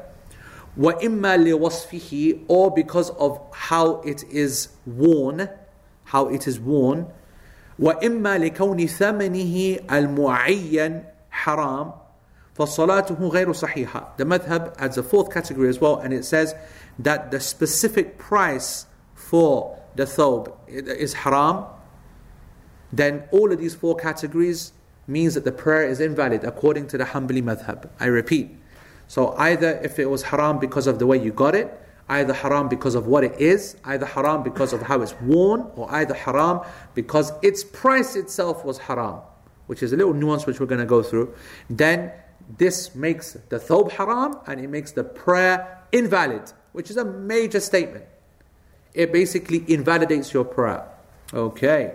وإما 0.80 1.38
لوصفه, 1.38 2.45
or 2.47 2.72
because 2.72 3.09
of 3.11 3.39
how 3.51 4.01
it 4.01 4.24
is 4.32 4.70
worn, 4.86 5.49
how 6.05 6.28
it 6.28 6.47
is 6.47 6.59
worn, 6.59 7.07
وإما 7.80 8.38
لكون 8.38 8.88
ثمنه 8.88 9.88
المعين 9.89 11.03
حرام 11.32 11.93
فصلاته 12.57 13.30
غير 13.30 13.53
صحيحة. 13.53 14.18
The 14.18 14.26
madhab 14.26 14.76
adds 14.80 14.97
a 14.97 15.03
fourth 15.03 15.32
category 15.32 15.70
as 15.70 15.80
well, 15.80 15.97
and 15.97 16.13
it 16.13 16.26
says 16.26 16.55
that 16.99 17.32
the 17.32 17.39
specific 17.39 18.18
price 18.18 18.86
for 19.13 19.78
the 19.95 20.05
thobe 20.05 20.53
is 20.68 21.13
haram. 21.13 21.65
Then 22.91 23.24
all 23.32 23.51
of 23.51 23.59
these 23.59 23.76
four 23.76 23.95
categories 23.95 24.72
means 25.07 25.34
that 25.34 25.44
the 25.44 25.53
prayer 25.53 25.86
is 25.86 26.00
invalid 26.00 26.44
according 26.44 26.86
to 26.88 26.98
the 26.98 27.05
Hanbali 27.05 27.42
madhab. 27.42 27.88
I 27.98 28.07
repeat. 28.07 28.50
So 29.09 29.34
either 29.36 29.80
if 29.82 29.98
it 29.98 30.07
was 30.07 30.22
haram 30.22 30.59
because 30.59 30.86
of 30.86 30.98
the 30.98 31.07
way 31.07 31.22
you 31.22 31.32
got 31.32 31.55
it, 31.55 31.78
either 32.09 32.32
haram 32.32 32.68
because 32.68 32.94
of 32.94 33.07
what 33.07 33.24
it 33.24 33.38
is, 33.40 33.76
either 33.84 34.07
haram 34.07 34.42
because 34.42 34.72
of 34.72 34.82
how 34.82 35.00
it's 35.03 35.14
worn, 35.20 35.66
or 35.76 35.90
either 35.92 36.14
haram 36.14 36.61
because 36.94 37.32
its 37.42 37.64
price 37.64 38.16
itself 38.16 38.64
was 38.64 38.78
haram, 38.78 39.20
which 39.66 39.82
is 39.82 39.92
a 39.92 39.96
little 39.96 40.14
nuance 40.14 40.46
which 40.46 40.61
we're 40.61 40.66
going 40.66 40.80
to 40.80 40.86
go 40.86 41.03
through, 41.03 41.34
then 41.68 42.12
this 42.59 42.94
makes 42.94 43.34
the 43.48 43.59
thobe 43.59 43.90
haram 43.92 44.38
and 44.46 44.61
it 44.61 44.68
makes 44.68 44.92
the 44.92 45.05
prayer 45.05 45.84
invalid, 45.92 46.53
which 46.72 46.90
is 46.90 46.96
a 46.96 47.05
major 47.05 47.61
statement. 47.61 48.05
It 48.94 49.12
basically 49.12 49.64
invalidates 49.68 50.32
your 50.34 50.44
prayer. 50.44 50.86
Okay. 51.32 51.94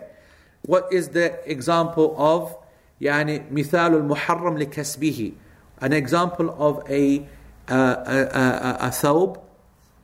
What 0.64 0.92
is 0.92 1.10
the 1.10 1.40
example 1.50 2.16
of 2.18 2.56
يعني 3.01 3.43
مثال 3.51 3.95
المحرم 3.95 4.59
لكسبه 4.59 5.33
an 5.83 5.93
example 5.93 6.51
of 6.59 6.83
a, 6.89 7.27
uh, 7.69 7.75
a, 7.75 8.19
a, 8.33 8.45
a, 8.45 8.77
a 8.87 8.91
thobe 8.91 9.39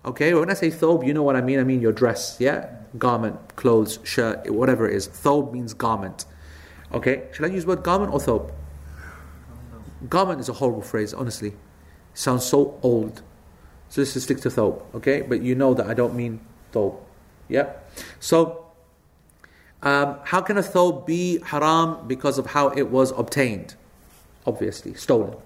Okay, 0.04 0.32
when 0.32 0.50
I 0.50 0.54
say 0.54 0.70
thobe, 0.70 1.06
you 1.06 1.12
know 1.12 1.22
what 1.22 1.36
I 1.36 1.42
mean. 1.42 1.58
I 1.58 1.64
mean 1.64 1.82
your 1.82 1.92
dress, 1.92 2.36
yeah? 2.38 2.70
Garment, 2.96 3.56
clothes, 3.56 3.98
shirt, 4.04 4.50
whatever 4.50 4.88
it 4.88 4.94
is. 4.94 5.08
Thobe 5.08 5.52
means 5.52 5.74
garment. 5.74 6.24
Okay, 6.92 7.24
should 7.32 7.44
I 7.44 7.48
use 7.48 7.66
word 7.66 7.82
garment 7.82 8.12
or 8.12 8.18
thobe? 8.18 8.50
Garment 10.08 10.40
is 10.40 10.48
a 10.48 10.54
horrible 10.54 10.82
phrase, 10.82 11.12
honestly. 11.12 11.48
It 11.48 11.54
sounds 12.14 12.46
so 12.46 12.78
old. 12.82 13.22
So 13.90 14.00
this 14.00 14.16
is 14.16 14.22
stick 14.22 14.40
to 14.40 14.48
thobe, 14.48 14.82
okay? 14.94 15.22
But 15.22 15.42
you 15.42 15.54
know 15.54 15.74
that 15.74 15.86
I 15.86 15.94
don't 15.94 16.14
mean 16.14 16.40
thobe. 16.72 16.96
Yeah? 17.48 17.72
So, 18.20 18.61
um, 19.82 20.16
how 20.24 20.40
can 20.40 20.58
a 20.58 20.62
thobe 20.62 21.06
be 21.06 21.38
haram 21.44 22.06
because 22.06 22.38
of 22.38 22.46
how 22.46 22.68
it 22.68 22.90
was 22.90 23.12
obtained? 23.12 23.74
Obviously, 24.46 24.94
stolen. 24.94 25.36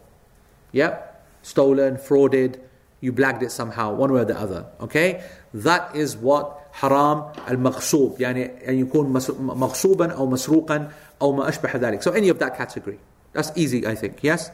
Yeah? 0.73 0.99
Stolen, 1.43 1.97
frauded, 1.97 2.61
you 3.01 3.12
blagged 3.12 3.43
it 3.43 3.51
somehow, 3.51 3.93
one 3.93 4.12
way 4.12 4.20
or 4.20 4.25
the 4.25 4.39
other. 4.39 4.66
Okay? 4.81 5.23
That 5.53 5.95
is 5.95 6.16
what 6.16 6.68
haram 6.73 7.33
al-maghsub, 7.47 8.18
يعني 8.18 8.68
أن 8.68 8.79
يكون 8.79 9.12
مغصوبا 9.12 10.12
أو 10.12 10.27
مسروقا 10.27 10.91
أو 11.20 11.33
ما 11.33 11.49
أشبه 11.49 11.77
ذلك. 11.77 12.03
So 12.03 12.12
any 12.12 12.29
of 12.29 12.39
that 12.39 12.57
category. 12.57 12.99
That's 13.33 13.53
easy, 13.57 13.87
I 13.87 13.95
think. 13.95 14.23
Yes? 14.23 14.51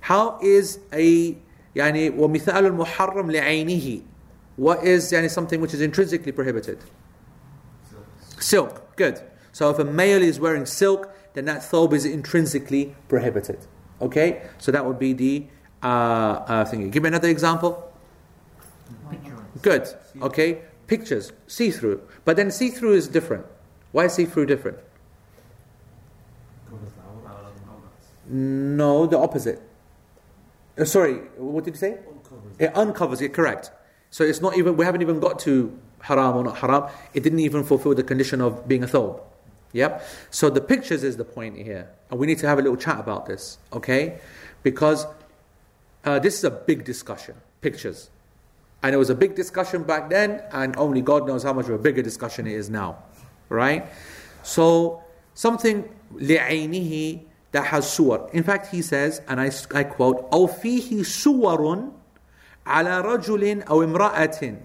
How 0.00 0.38
is 0.42 0.78
a 0.92 1.36
يعني 1.74 2.10
ومثال 2.10 2.66
المحرم 2.66 3.30
لعينه 3.30 4.02
What 4.56 4.84
is 4.84 5.12
يعني 5.12 5.30
something 5.30 5.60
which 5.60 5.74
is 5.74 5.80
intrinsically 5.80 6.32
prohibited? 6.32 6.78
Silk. 8.39 8.95
Good. 8.95 9.21
So 9.51 9.69
if 9.69 9.79
a 9.79 9.85
male 9.85 10.21
is 10.21 10.39
wearing 10.39 10.65
silk, 10.65 11.13
then 11.33 11.45
that 11.45 11.61
thobe 11.61 11.93
is 11.93 12.05
intrinsically 12.05 12.95
prohibited. 13.07 13.59
Okay? 14.01 14.41
So 14.57 14.71
that 14.71 14.85
would 14.85 14.99
be 14.99 15.13
the 15.13 15.45
uh, 15.83 15.85
uh, 15.85 16.65
thingy. 16.65 16.91
Give 16.91 17.03
me 17.03 17.07
another 17.07 17.29
example. 17.29 17.91
Good. 19.61 19.87
Okay. 20.21 20.61
Pictures, 20.87 21.31
see 21.47 21.69
through. 21.69 22.01
But 22.25 22.35
then 22.35 22.49
see 22.49 22.69
through 22.69 22.93
is 22.93 23.07
different. 23.07 23.45
Why 23.91 24.05
is 24.05 24.13
see 24.13 24.25
through 24.25 24.47
different? 24.47 24.79
No, 28.27 29.05
the 29.07 29.17
opposite. 29.17 29.61
Uh, 30.77 30.85
sorry, 30.85 31.15
what 31.37 31.65
did 31.65 31.73
you 31.73 31.79
say? 31.79 31.97
Uncovers. 32.07 32.55
It 32.59 32.77
uncovers 32.77 33.21
it, 33.21 33.33
correct. 33.33 33.71
So 34.11 34.23
it's 34.23 34.39
not 34.39 34.57
even, 34.57 34.77
we 34.77 34.85
haven't 34.85 35.01
even 35.01 35.19
got 35.19 35.39
to 35.39 35.77
haram 36.00 36.36
or 36.36 36.44
not 36.44 36.58
haram. 36.58 36.90
It 37.14 37.22
didn't 37.22 37.40
even 37.40 37.64
fulfill 37.64 37.94
the 37.94 38.02
condition 38.02 38.40
of 38.40 38.68
being 38.68 38.84
a 38.84 38.86
thobe. 38.86 39.20
Yep. 39.72 40.06
So 40.30 40.50
the 40.50 40.60
pictures 40.60 41.02
is 41.02 41.16
the 41.16 41.24
point 41.24 41.56
here. 41.56 41.90
And 42.10 42.20
we 42.20 42.26
need 42.26 42.38
to 42.38 42.46
have 42.46 42.58
a 42.58 42.62
little 42.62 42.76
chat 42.76 43.00
about 43.00 43.26
this, 43.26 43.58
okay? 43.72 44.20
Because 44.62 45.06
uh, 46.04 46.18
this 46.20 46.38
is 46.38 46.44
a 46.44 46.50
big 46.50 46.84
discussion, 46.84 47.34
pictures. 47.60 48.10
And 48.82 48.94
it 48.94 48.98
was 48.98 49.10
a 49.10 49.14
big 49.14 49.34
discussion 49.34 49.82
back 49.82 50.10
then, 50.10 50.42
and 50.52 50.76
only 50.76 51.00
God 51.00 51.26
knows 51.26 51.42
how 51.42 51.52
much 51.52 51.66
of 51.66 51.72
a 51.72 51.78
bigger 51.78 52.02
discussion 52.02 52.46
it 52.46 52.52
is 52.52 52.70
now. 52.70 53.02
Right? 53.48 53.86
So, 54.42 55.02
something 55.34 55.88
لعينه 56.14 57.20
that 57.52 57.66
has 57.66 57.86
suwar. 57.86 58.30
In 58.32 58.42
fact, 58.42 58.66
he 58.66 58.82
says, 58.82 59.22
and 59.28 59.40
I, 59.40 59.50
I 59.72 59.84
quote, 59.84 60.30
أو 60.32 60.46
فيه 60.46 61.02
سور 61.02 61.90
على 62.66 63.00
رجل 63.00 63.62
أو 63.62 63.82
امرأة 63.82 64.56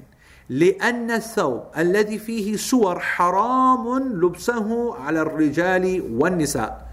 لأن 0.50 1.12
الثوب 1.12 1.64
الذي 1.78 2.20
فيه 2.20 2.58
سور 2.58 3.00
حرام 3.00 4.00
لبسه 4.22 4.96
على 4.96 5.22
الرجال 5.22 6.02
والنساء. 6.20 6.88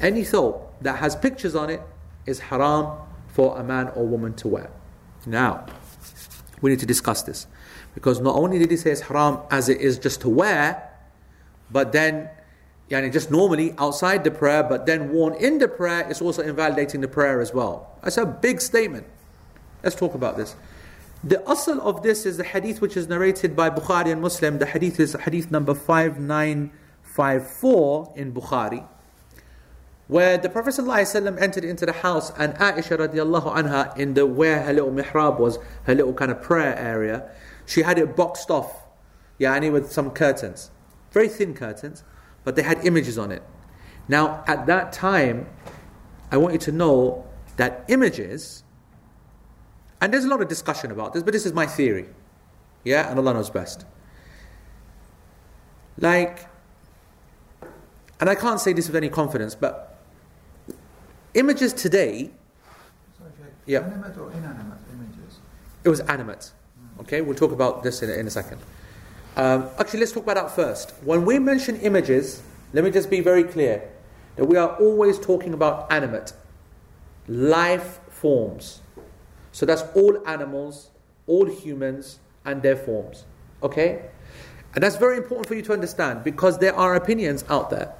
Any 0.00 0.24
thobe 0.24 0.60
that 0.80 0.98
has 0.98 1.16
pictures 1.16 1.54
on 1.54 1.70
it 1.70 1.82
is 2.26 2.38
haram 2.38 2.96
for 3.28 3.58
a 3.58 3.64
man 3.64 3.88
or 3.94 4.06
woman 4.06 4.34
to 4.34 4.48
wear. 4.48 4.70
Now, 5.26 5.66
we 6.60 6.70
need 6.70 6.78
to 6.80 6.86
discuss 6.86 7.22
this. 7.22 7.46
Because 7.94 8.20
not 8.20 8.36
only 8.36 8.58
did 8.58 8.70
he 8.70 8.76
say 8.76 8.92
it's 8.92 9.02
haram 9.02 9.40
as 9.50 9.68
it 9.68 9.80
is 9.80 9.98
just 9.98 10.20
to 10.22 10.28
wear, 10.28 10.90
but 11.70 11.92
then 11.92 12.30
yani 12.90 13.12
just 13.12 13.30
normally 13.30 13.74
outside 13.78 14.24
the 14.24 14.30
prayer, 14.30 14.62
but 14.62 14.86
then 14.86 15.12
worn 15.12 15.34
in 15.34 15.58
the 15.58 15.68
prayer, 15.68 16.06
it's 16.08 16.22
also 16.22 16.42
invalidating 16.42 17.00
the 17.00 17.08
prayer 17.08 17.40
as 17.40 17.52
well. 17.52 17.98
That's 18.02 18.16
a 18.16 18.26
big 18.26 18.60
statement. 18.60 19.06
Let's 19.82 19.96
talk 19.96 20.14
about 20.14 20.36
this. 20.36 20.54
The 21.25 21.37
asl 21.47 21.79
of 21.79 22.03
this 22.03 22.25
is 22.25 22.37
the 22.37 22.43
hadith 22.43 22.81
which 22.81 22.95
is 22.95 23.07
narrated 23.07 23.55
by 23.55 23.69
Bukhari 23.69 24.11
and 24.11 24.21
Muslim. 24.21 24.59
The 24.59 24.67
hadith 24.67 24.99
is 24.99 25.13
hadith 25.13 25.51
number 25.51 25.73
5954 25.73 28.13
in 28.15 28.31
Bukhari 28.31 28.87
where 30.07 30.37
the 30.37 30.49
Prophet 30.49 30.75
ﷺ 30.75 31.41
entered 31.41 31.63
into 31.63 31.85
the 31.85 31.91
house 31.91 32.31
and 32.37 32.53
Aisha 32.55 32.97
radiallahu 32.97 33.55
anha 33.55 33.97
in 33.97 34.13
the 34.13 34.25
where 34.25 34.61
her 34.61 34.73
little 34.73 34.91
mihrab 34.91 35.39
was, 35.39 35.57
her 35.83 35.95
little 35.95 36.13
kind 36.13 36.31
of 36.31 36.41
prayer 36.41 36.77
area, 36.77 37.29
she 37.65 37.81
had 37.81 37.97
it 37.97 38.15
boxed 38.15 38.51
off, 38.51 38.83
yani 39.39 39.71
with 39.71 39.91
some 39.91 40.11
curtains. 40.11 40.69
Very 41.11 41.27
thin 41.27 41.55
curtains, 41.55 42.03
but 42.43 42.55
they 42.55 42.61
had 42.61 42.85
images 42.85 43.17
on 43.17 43.31
it. 43.31 43.41
Now 44.07 44.43
at 44.45 44.67
that 44.67 44.93
time, 44.93 45.47
I 46.31 46.37
want 46.37 46.53
you 46.53 46.59
to 46.59 46.71
know 46.71 47.25
that 47.57 47.83
images, 47.87 48.63
and 50.01 50.13
there's 50.13 50.25
a 50.25 50.27
lot 50.27 50.41
of 50.41 50.47
discussion 50.47 50.91
about 50.91 51.13
this, 51.13 51.23
but 51.23 51.33
this 51.33 51.45
is 51.45 51.53
my 51.53 51.65
theory. 51.65 52.07
Yeah, 52.83 53.09
and 53.09 53.17
Allah 53.19 53.33
knows 53.33 53.49
best. 53.49 53.85
Like, 55.97 56.47
and 58.19 58.29
I 58.29 58.35
can't 58.35 58.59
say 58.59 58.73
this 58.73 58.87
with 58.87 58.95
any 58.95 59.09
confidence, 59.09 59.55
but 59.55 59.95
Images 61.35 61.73
today. 61.73 62.31
Sorry, 63.17 63.29
yeah. 63.65 63.79
Animate 63.79 64.17
or 64.17 64.31
inanimate 64.31 64.77
images? 64.93 65.39
It 65.83 65.89
was 65.89 65.99
animate. 65.99 66.51
Okay, 67.01 67.19
we'll 67.19 67.35
talk 67.35 67.51
about 67.51 67.83
this 67.83 68.01
in, 68.01 68.09
in 68.09 68.25
a 68.25 68.29
second. 68.29 68.61
Um, 69.35 69.67
actually, 69.77 69.99
let's 69.99 70.13
talk 70.13 70.23
about 70.23 70.35
that 70.35 70.55
first. 70.55 70.91
When 71.03 71.25
we 71.25 71.37
mention 71.39 71.75
images, 71.81 72.41
let 72.71 72.85
me 72.85 72.89
just 72.89 73.09
be 73.09 73.19
very 73.19 73.43
clear 73.43 73.83
that 74.37 74.45
we 74.45 74.55
are 74.55 74.77
always 74.77 75.19
talking 75.19 75.53
about 75.53 75.91
animate, 75.91 76.31
life 77.27 77.99
forms. 78.09 78.79
So 79.55 79.65
that's 79.65 79.83
all 79.95 80.21
animals, 80.27 80.91
all 81.27 81.45
humans, 81.45 82.19
and 82.43 82.61
their 82.61 82.75
forms. 82.75 83.23
Okay? 83.63 84.09
And 84.73 84.83
that's 84.83 84.97
very 84.97 85.15
important 85.15 85.47
for 85.47 85.55
you 85.55 85.61
to 85.61 85.71
understand 85.71 86.25
because 86.25 86.57
there 86.57 86.75
are 86.75 86.95
opinions 86.95 87.45
out 87.47 87.69
there. 87.69 87.93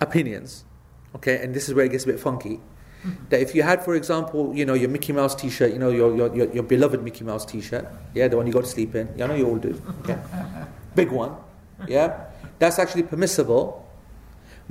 Opinions 0.00 0.64
okay, 1.16 1.42
and 1.42 1.54
this 1.54 1.68
is 1.68 1.74
where 1.74 1.84
it 1.84 1.90
gets 1.90 2.04
a 2.04 2.06
bit 2.06 2.20
funky. 2.20 2.60
That 3.30 3.40
if 3.40 3.54
you 3.54 3.64
had, 3.64 3.84
for 3.84 3.96
example, 3.96 4.54
you 4.54 4.64
know, 4.64 4.74
your 4.74 4.88
Mickey 4.88 5.12
Mouse 5.12 5.34
T-shirt, 5.34 5.72
you 5.72 5.78
know, 5.78 5.90
your 5.90 6.14
your, 6.14 6.34
your, 6.34 6.52
your 6.54 6.62
beloved 6.62 7.02
Mickey 7.02 7.24
Mouse 7.24 7.44
T-shirt, 7.44 7.86
yeah, 8.14 8.28
the 8.28 8.36
one 8.36 8.46
you 8.46 8.52
go 8.52 8.60
to 8.60 8.66
sleep 8.66 8.94
in, 8.94 9.12
yeah, 9.16 9.24
I 9.24 9.28
know 9.28 9.34
you 9.34 9.48
all 9.48 9.58
do, 9.58 9.80
yeah, 10.06 10.66
big 10.94 11.10
one, 11.10 11.34
yeah, 11.88 12.26
that's 12.60 12.78
actually 12.78 13.02
permissible 13.02 13.84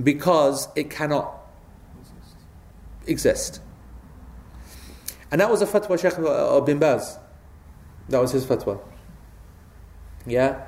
because 0.02 0.70
it 0.76 0.90
cannot 0.90 1.30
exist. 3.06 3.60
And 5.32 5.40
that 5.40 5.50
was 5.50 5.62
a 5.62 5.66
fatwa 5.66 6.00
Sheikh 6.00 6.20
uh, 6.20 6.60
bin 6.62 6.78
Baz. 6.78 7.18
That 8.10 8.20
was 8.20 8.32
his 8.32 8.46
fatwa. 8.46 8.80
Yeah? 10.26 10.66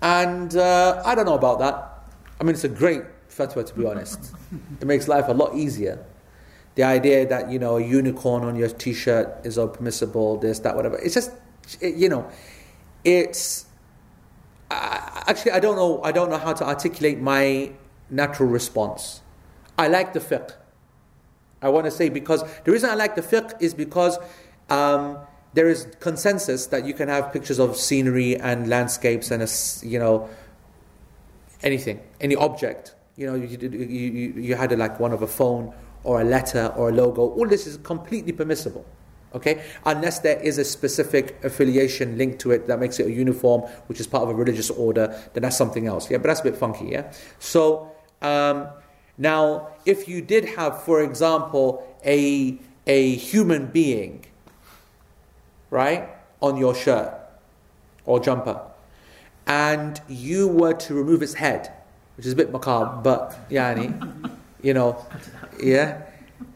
And 0.00 0.54
uh, 0.56 1.02
I 1.04 1.14
don't 1.14 1.26
know 1.26 1.34
about 1.34 1.58
that. 1.58 2.08
I 2.40 2.44
mean, 2.44 2.54
it's 2.54 2.64
a 2.64 2.68
great 2.68 3.02
fatwa 3.28 3.66
to 3.66 3.74
be 3.74 3.84
honest. 3.84 4.32
It 4.80 4.86
makes 4.86 5.08
life 5.08 5.26
a 5.28 5.32
lot 5.32 5.56
easier. 5.56 6.04
The 6.76 6.84
idea 6.84 7.26
that, 7.26 7.50
you 7.50 7.58
know, 7.58 7.76
a 7.76 7.82
unicorn 7.82 8.44
on 8.44 8.54
your 8.54 8.68
t 8.68 8.92
shirt 8.92 9.44
is 9.44 9.56
permissible, 9.56 10.36
this, 10.36 10.60
that, 10.60 10.76
whatever. 10.76 10.96
It's 10.98 11.14
just, 11.14 11.32
it, 11.80 11.96
you 11.96 12.08
know, 12.08 12.30
it's. 13.04 13.66
Actually, 14.70 15.52
I 15.52 15.60
don't 15.60 15.76
know. 15.76 16.00
I 16.04 16.12
don't 16.12 16.30
know 16.30 16.38
how 16.38 16.52
to 16.52 16.64
articulate 16.64 17.18
my 17.18 17.72
natural 18.10 18.48
response. 18.48 19.22
I 19.76 19.88
like 19.88 20.12
the 20.12 20.20
fiqh. 20.20 20.52
I 21.62 21.68
want 21.68 21.86
to 21.86 21.90
say 21.90 22.08
because 22.08 22.44
the 22.64 22.72
reason 22.72 22.90
I 22.90 22.94
like 22.94 23.16
the 23.16 23.22
fiqh 23.22 23.60
is 23.60 23.74
because 23.74 24.18
um, 24.70 25.18
there 25.54 25.68
is 25.68 25.86
consensus 26.00 26.66
that 26.66 26.84
you 26.84 26.94
can 26.94 27.08
have 27.08 27.32
pictures 27.32 27.58
of 27.58 27.76
scenery 27.76 28.36
and 28.36 28.68
landscapes 28.68 29.30
and 29.30 29.42
a, 29.42 29.48
you 29.86 29.98
know 29.98 30.28
anything, 31.62 32.00
any 32.20 32.36
object. 32.36 32.94
You 33.16 33.26
know, 33.26 33.34
you, 33.34 33.58
you, 33.58 34.32
you 34.40 34.54
had 34.54 34.70
a, 34.70 34.76
like 34.76 35.00
one 35.00 35.12
of 35.12 35.22
a 35.22 35.26
phone 35.26 35.74
or 36.04 36.20
a 36.20 36.24
letter 36.24 36.72
or 36.76 36.90
a 36.90 36.92
logo. 36.92 37.22
All 37.22 37.48
this 37.48 37.66
is 37.66 37.76
completely 37.78 38.32
permissible. 38.32 38.86
Okay, 39.34 39.62
unless 39.84 40.20
there 40.20 40.40
is 40.40 40.56
a 40.56 40.64
specific 40.64 41.38
affiliation 41.44 42.16
linked 42.16 42.38
to 42.38 42.50
it 42.50 42.66
that 42.66 42.78
makes 42.78 42.98
it 42.98 43.06
a 43.08 43.12
uniform, 43.12 43.60
which 43.86 44.00
is 44.00 44.06
part 44.06 44.22
of 44.22 44.30
a 44.30 44.34
religious 44.34 44.70
order, 44.70 45.08
then 45.34 45.42
that's 45.42 45.56
something 45.56 45.86
else. 45.86 46.10
Yeah, 46.10 46.16
but 46.16 46.28
that's 46.28 46.40
a 46.40 46.44
bit 46.44 46.56
funky. 46.56 46.86
Yeah. 46.86 47.12
So 47.38 47.92
um, 48.22 48.68
now, 49.18 49.68
if 49.84 50.08
you 50.08 50.22
did 50.22 50.44
have, 50.56 50.82
for 50.84 51.02
example, 51.02 51.84
a 52.04 52.58
a 52.86 53.16
human 53.16 53.66
being, 53.66 54.24
right, 55.70 56.08
on 56.40 56.56
your 56.56 56.74
shirt 56.74 57.12
or 58.06 58.20
jumper, 58.20 58.62
and 59.46 60.00
you 60.08 60.46
were 60.46 60.72
to 60.72 60.94
remove 60.94 61.22
its 61.22 61.34
head, 61.34 61.72
which 62.16 62.26
is 62.26 62.32
a 62.32 62.36
bit 62.36 62.52
macabre, 62.52 63.00
but 63.02 63.50
yani, 63.50 64.30
you 64.62 64.72
know, 64.72 65.04
yeah. 65.60 66.02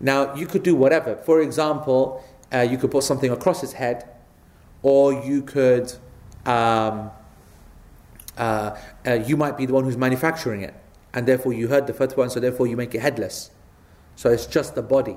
Now 0.00 0.34
you 0.36 0.46
could 0.46 0.62
do 0.62 0.76
whatever. 0.76 1.16
For 1.16 1.40
example, 1.40 2.24
uh, 2.54 2.60
you 2.60 2.78
could 2.78 2.92
put 2.92 3.02
something 3.02 3.30
across 3.30 3.62
its 3.64 3.72
head, 3.72 4.08
or 4.82 5.12
you 5.12 5.42
could, 5.42 5.92
um, 6.46 7.10
uh, 8.38 8.76
uh, 9.06 9.14
you 9.26 9.36
might 9.36 9.56
be 9.56 9.66
the 9.66 9.74
one 9.74 9.82
who's 9.84 9.96
manufacturing 9.96 10.62
it, 10.62 10.74
and 11.14 11.26
therefore 11.26 11.52
you 11.52 11.68
heard 11.68 11.86
the 11.86 11.92
fatwa, 11.92 12.22
and 12.24 12.32
so 12.32 12.40
therefore 12.40 12.66
you 12.66 12.76
make 12.76 12.94
it 12.94 13.00
headless. 13.00 13.50
So 14.16 14.30
it's 14.30 14.46
just 14.46 14.74
the 14.74 14.82
body. 14.82 15.16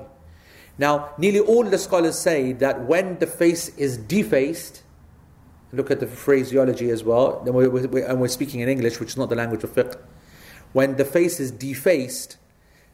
Now, 0.78 1.10
nearly 1.16 1.40
all 1.40 1.64
the 1.64 1.78
scholars 1.78 2.18
say 2.18 2.52
that 2.54 2.84
when 2.84 3.18
the 3.18 3.26
face 3.26 3.70
is 3.76 3.96
defaced, 3.96 4.82
look 5.72 5.90
at 5.90 6.00
the 6.00 6.06
phraseology 6.06 6.90
as 6.90 7.02
well, 7.04 7.42
and 7.46 8.20
we're 8.20 8.28
speaking 8.28 8.60
in 8.60 8.68
English, 8.68 9.00
which 9.00 9.10
is 9.10 9.16
not 9.16 9.28
the 9.28 9.36
language 9.36 9.64
of 9.64 9.74
fiqh. 9.74 9.96
When 10.72 10.96
the 10.96 11.04
face 11.04 11.40
is 11.40 11.50
defaced, 11.50 12.36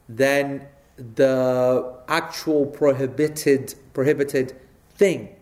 then 0.09 0.66
the 0.96 1.94
actual 2.07 2.66
prohibited 2.66 3.74
prohibited 3.94 4.55
thing 4.94 5.34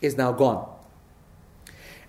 is 0.00 0.16
now 0.16 0.32
gone. 0.32 0.68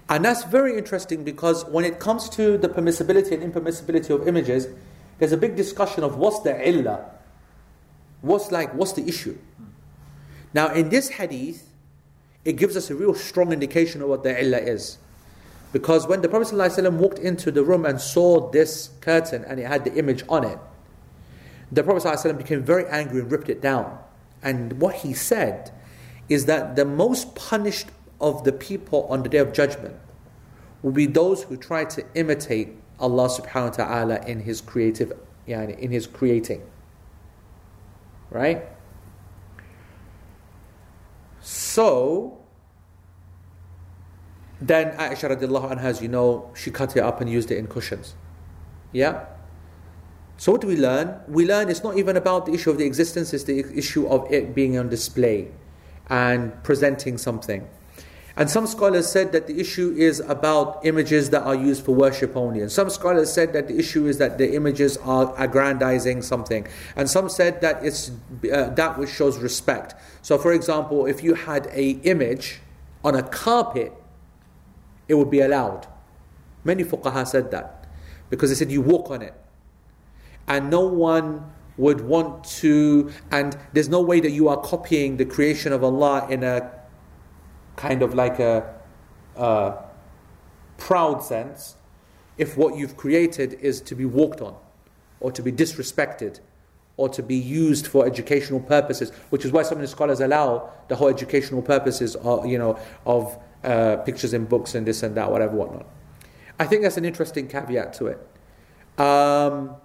And 0.08 0.24
that's 0.24 0.44
very 0.44 0.78
interesting 0.78 1.24
because 1.24 1.66
when 1.66 1.84
it 1.84 2.00
comes 2.00 2.30
to 2.30 2.58
the 2.58 2.70
permissibility 2.70 3.32
and 3.32 3.54
impermissibility 3.54 4.12
of 4.12 4.28
images, 4.28 4.68
there's 5.18 5.32
a 5.32 5.38
big 5.38 5.56
discussion 5.56 6.04
of 6.04 6.18
what's 6.18 6.42
the 6.42 6.70
illah, 6.70 7.06
what's 8.22 8.52
like, 8.52 8.74
what's 8.74 8.94
the 8.94 9.08
issue. 9.08 9.38
Now, 10.54 10.74
in 10.74 10.90
this 10.90 11.10
hadith, 11.10 11.70
it 12.44 12.54
gives 12.54 12.78
us 12.78 12.90
a 12.90 12.96
real 12.96 13.16
strong 13.16 13.52
indication 13.52 14.02
of 14.02 14.10
what 14.10 14.24
the 14.24 14.40
illah 14.40 14.60
is. 14.60 14.98
Because 15.74 16.08
when 16.08 16.22
the 16.22 16.30
Prophet 16.30 16.56
ﷺ 16.56 16.94
walked 16.94 17.20
into 17.20 17.52
the 17.52 17.64
room 17.64 17.86
and 17.86 18.00
saw 18.00 18.50
this 18.52 18.92
curtain 19.02 19.44
and 19.44 19.60
it 19.60 19.66
had 19.66 19.84
the 19.84 19.94
image 19.96 20.24
on 20.30 20.46
it, 20.46 20.60
the 21.72 21.84
Prophet 21.84 22.08
ﷺ 22.08 22.38
became 22.38 22.64
very 22.64 22.86
angry 22.88 23.20
and 23.20 23.32
ripped 23.32 23.50
it 23.50 23.62
down. 23.62 23.98
And 24.44 24.80
what 24.80 24.96
he 24.96 25.14
said 25.14 25.72
is 26.30 26.46
that 26.46 26.76
the 26.76 26.86
most 26.86 27.36
punished 27.36 27.88
of 28.22 28.44
the 28.44 28.52
people 28.52 29.08
on 29.10 29.24
the 29.24 29.30
day 29.30 29.38
of 29.40 29.54
judgment 29.54 29.96
will 30.82 30.92
be 30.92 31.06
those 31.06 31.44
who 31.44 31.58
try 31.58 31.84
to 31.86 32.04
imitate 32.14 32.70
Allah 33.00 33.28
subhanahu 33.28 33.78
wa 33.78 33.86
ta'ala 33.86 34.26
in 34.26 34.42
his 34.42 34.62
creative 34.62 35.14
yani, 35.48 35.78
in 35.80 35.92
his 35.92 36.08
creating. 36.08 36.62
Right? 38.30 38.64
So 41.42 42.40
then 44.62 44.92
Aisha 44.98 45.36
radiallahu 45.36 45.72
anha, 45.72 45.84
as 45.84 46.02
you 46.02 46.08
know, 46.08 46.52
she 46.56 46.72
cut 46.72 46.96
it 46.96 47.04
up 47.04 47.22
and 47.22 47.30
used 47.30 47.52
it 47.52 47.58
in 47.58 47.68
cushions. 47.68 48.16
Yeah? 48.92 49.26
So 50.38 50.52
what 50.52 50.62
do 50.62 50.68
we 50.68 50.76
learn? 50.76 51.20
We 51.28 51.46
learn 51.46 51.70
it's 51.70 51.84
not 51.84 51.98
even 51.98 52.18
about 52.18 52.46
the 52.46 52.54
issue 52.54 52.70
of 52.70 52.78
the 52.78 52.86
existence, 52.86 53.34
it's 53.34 53.44
the 53.44 53.60
issue 53.78 54.08
of 54.08 54.32
it 54.32 54.56
being 54.56 54.78
on 54.78 54.90
display 54.90 55.52
and 56.10 56.52
presenting 56.64 57.18
something. 57.18 57.68
And 58.38 58.50
some 58.50 58.68
scholars 58.68 59.10
said 59.10 59.32
that 59.32 59.48
the 59.48 59.60
issue 59.60 59.94
is 59.98 60.20
about 60.20 60.86
images 60.86 61.30
that 61.30 61.44
are 61.44 61.56
used 61.56 61.86
for 61.86 61.96
worship 61.96 62.36
only. 62.36 62.60
And 62.60 62.70
some 62.70 62.90
scholars 62.90 63.32
said 63.32 63.54
that 63.54 63.70
the 63.70 63.78
issue 63.80 64.08
is 64.08 64.18
that 64.18 64.38
the 64.38 64.56
images 64.56 64.98
are 64.98 65.34
aggrandizing 65.38 66.22
something. 66.22 66.68
And 66.98 67.10
some 67.10 67.30
said 67.30 67.62
that 67.62 67.84
it's 67.84 68.12
uh, 68.52 68.70
that 68.72 68.98
which 68.98 69.10
shows 69.10 69.38
respect. 69.38 69.96
So, 70.22 70.38
for 70.38 70.52
example, 70.52 71.06
if 71.06 71.24
you 71.24 71.36
had 71.36 71.68
a 71.68 71.92
image 72.04 72.60
on 73.06 73.16
a 73.16 73.24
carpet, 73.24 73.94
it 75.08 75.14
would 75.14 75.32
be 75.32 75.40
allowed. 75.40 75.88
Many 76.66 76.84
fuqaha 76.84 77.26
said 77.26 77.52
that 77.52 77.88
because 78.30 78.50
they 78.50 78.56
said 78.56 78.70
you 78.70 78.82
walk 78.82 79.12
on 79.12 79.22
it, 79.22 79.34
and 80.46 80.70
no 80.70 80.82
one 80.82 81.54
would 81.78 82.02
want 82.02 82.44
to. 82.44 83.12
And 83.32 83.56
there's 83.72 83.88
no 83.88 84.02
way 84.02 84.20
that 84.20 84.32
you 84.32 84.50
are 84.50 84.58
copying 84.58 85.16
the 85.16 85.26
creation 85.26 85.72
of 85.72 85.86
Allah 85.86 86.28
in 86.30 86.44
a 86.44 86.70
kind 87.76 88.02
of 88.02 88.14
like 88.14 88.40
a, 88.40 88.74
a 89.36 89.74
proud 90.78 91.24
sense 91.24 91.76
if 92.38 92.58
what 92.58 92.76
you've 92.76 92.98
created 92.98 93.54
is 93.54 93.82
to 93.82 93.96
be 93.96 94.06
walked 94.06 94.42
on 94.42 94.56
or 95.20 95.32
to 95.32 95.42
be 95.42 95.52
disrespected 95.52 96.40
or 96.98 97.10
to 97.10 97.22
be 97.22 97.36
used 97.36 97.88
for 97.88 98.06
educational 98.06 98.60
purposes, 98.60 99.12
which 99.30 99.44
is 99.46 99.52
why 99.52 99.64
some 99.64 99.78
of 99.78 99.82
the 99.82 99.88
scholars 99.88 100.22
allow 100.22 100.70
the 100.88 100.96
whole 100.96 101.10
educational 101.10 101.62
purposes 101.62 102.16
of, 102.18 102.46
you 102.46 102.58
know, 102.58 102.80
of 103.06 103.38
uh, 103.64 103.98
pictures 103.98 104.34
in 104.34 104.46
books 104.46 104.76
and 104.76 104.88
this 104.88 105.04
and 105.04 105.16
that, 105.16 105.30
whatever, 105.30 105.56
whatnot. 105.56 105.86
I 106.60 106.66
think 106.66 106.84
that's 106.84 106.98
an 106.98 107.06
interesting 107.06 107.48
caveat 107.48 107.94
to 107.96 108.08
it. 108.08 109.00
Um, 109.00 109.76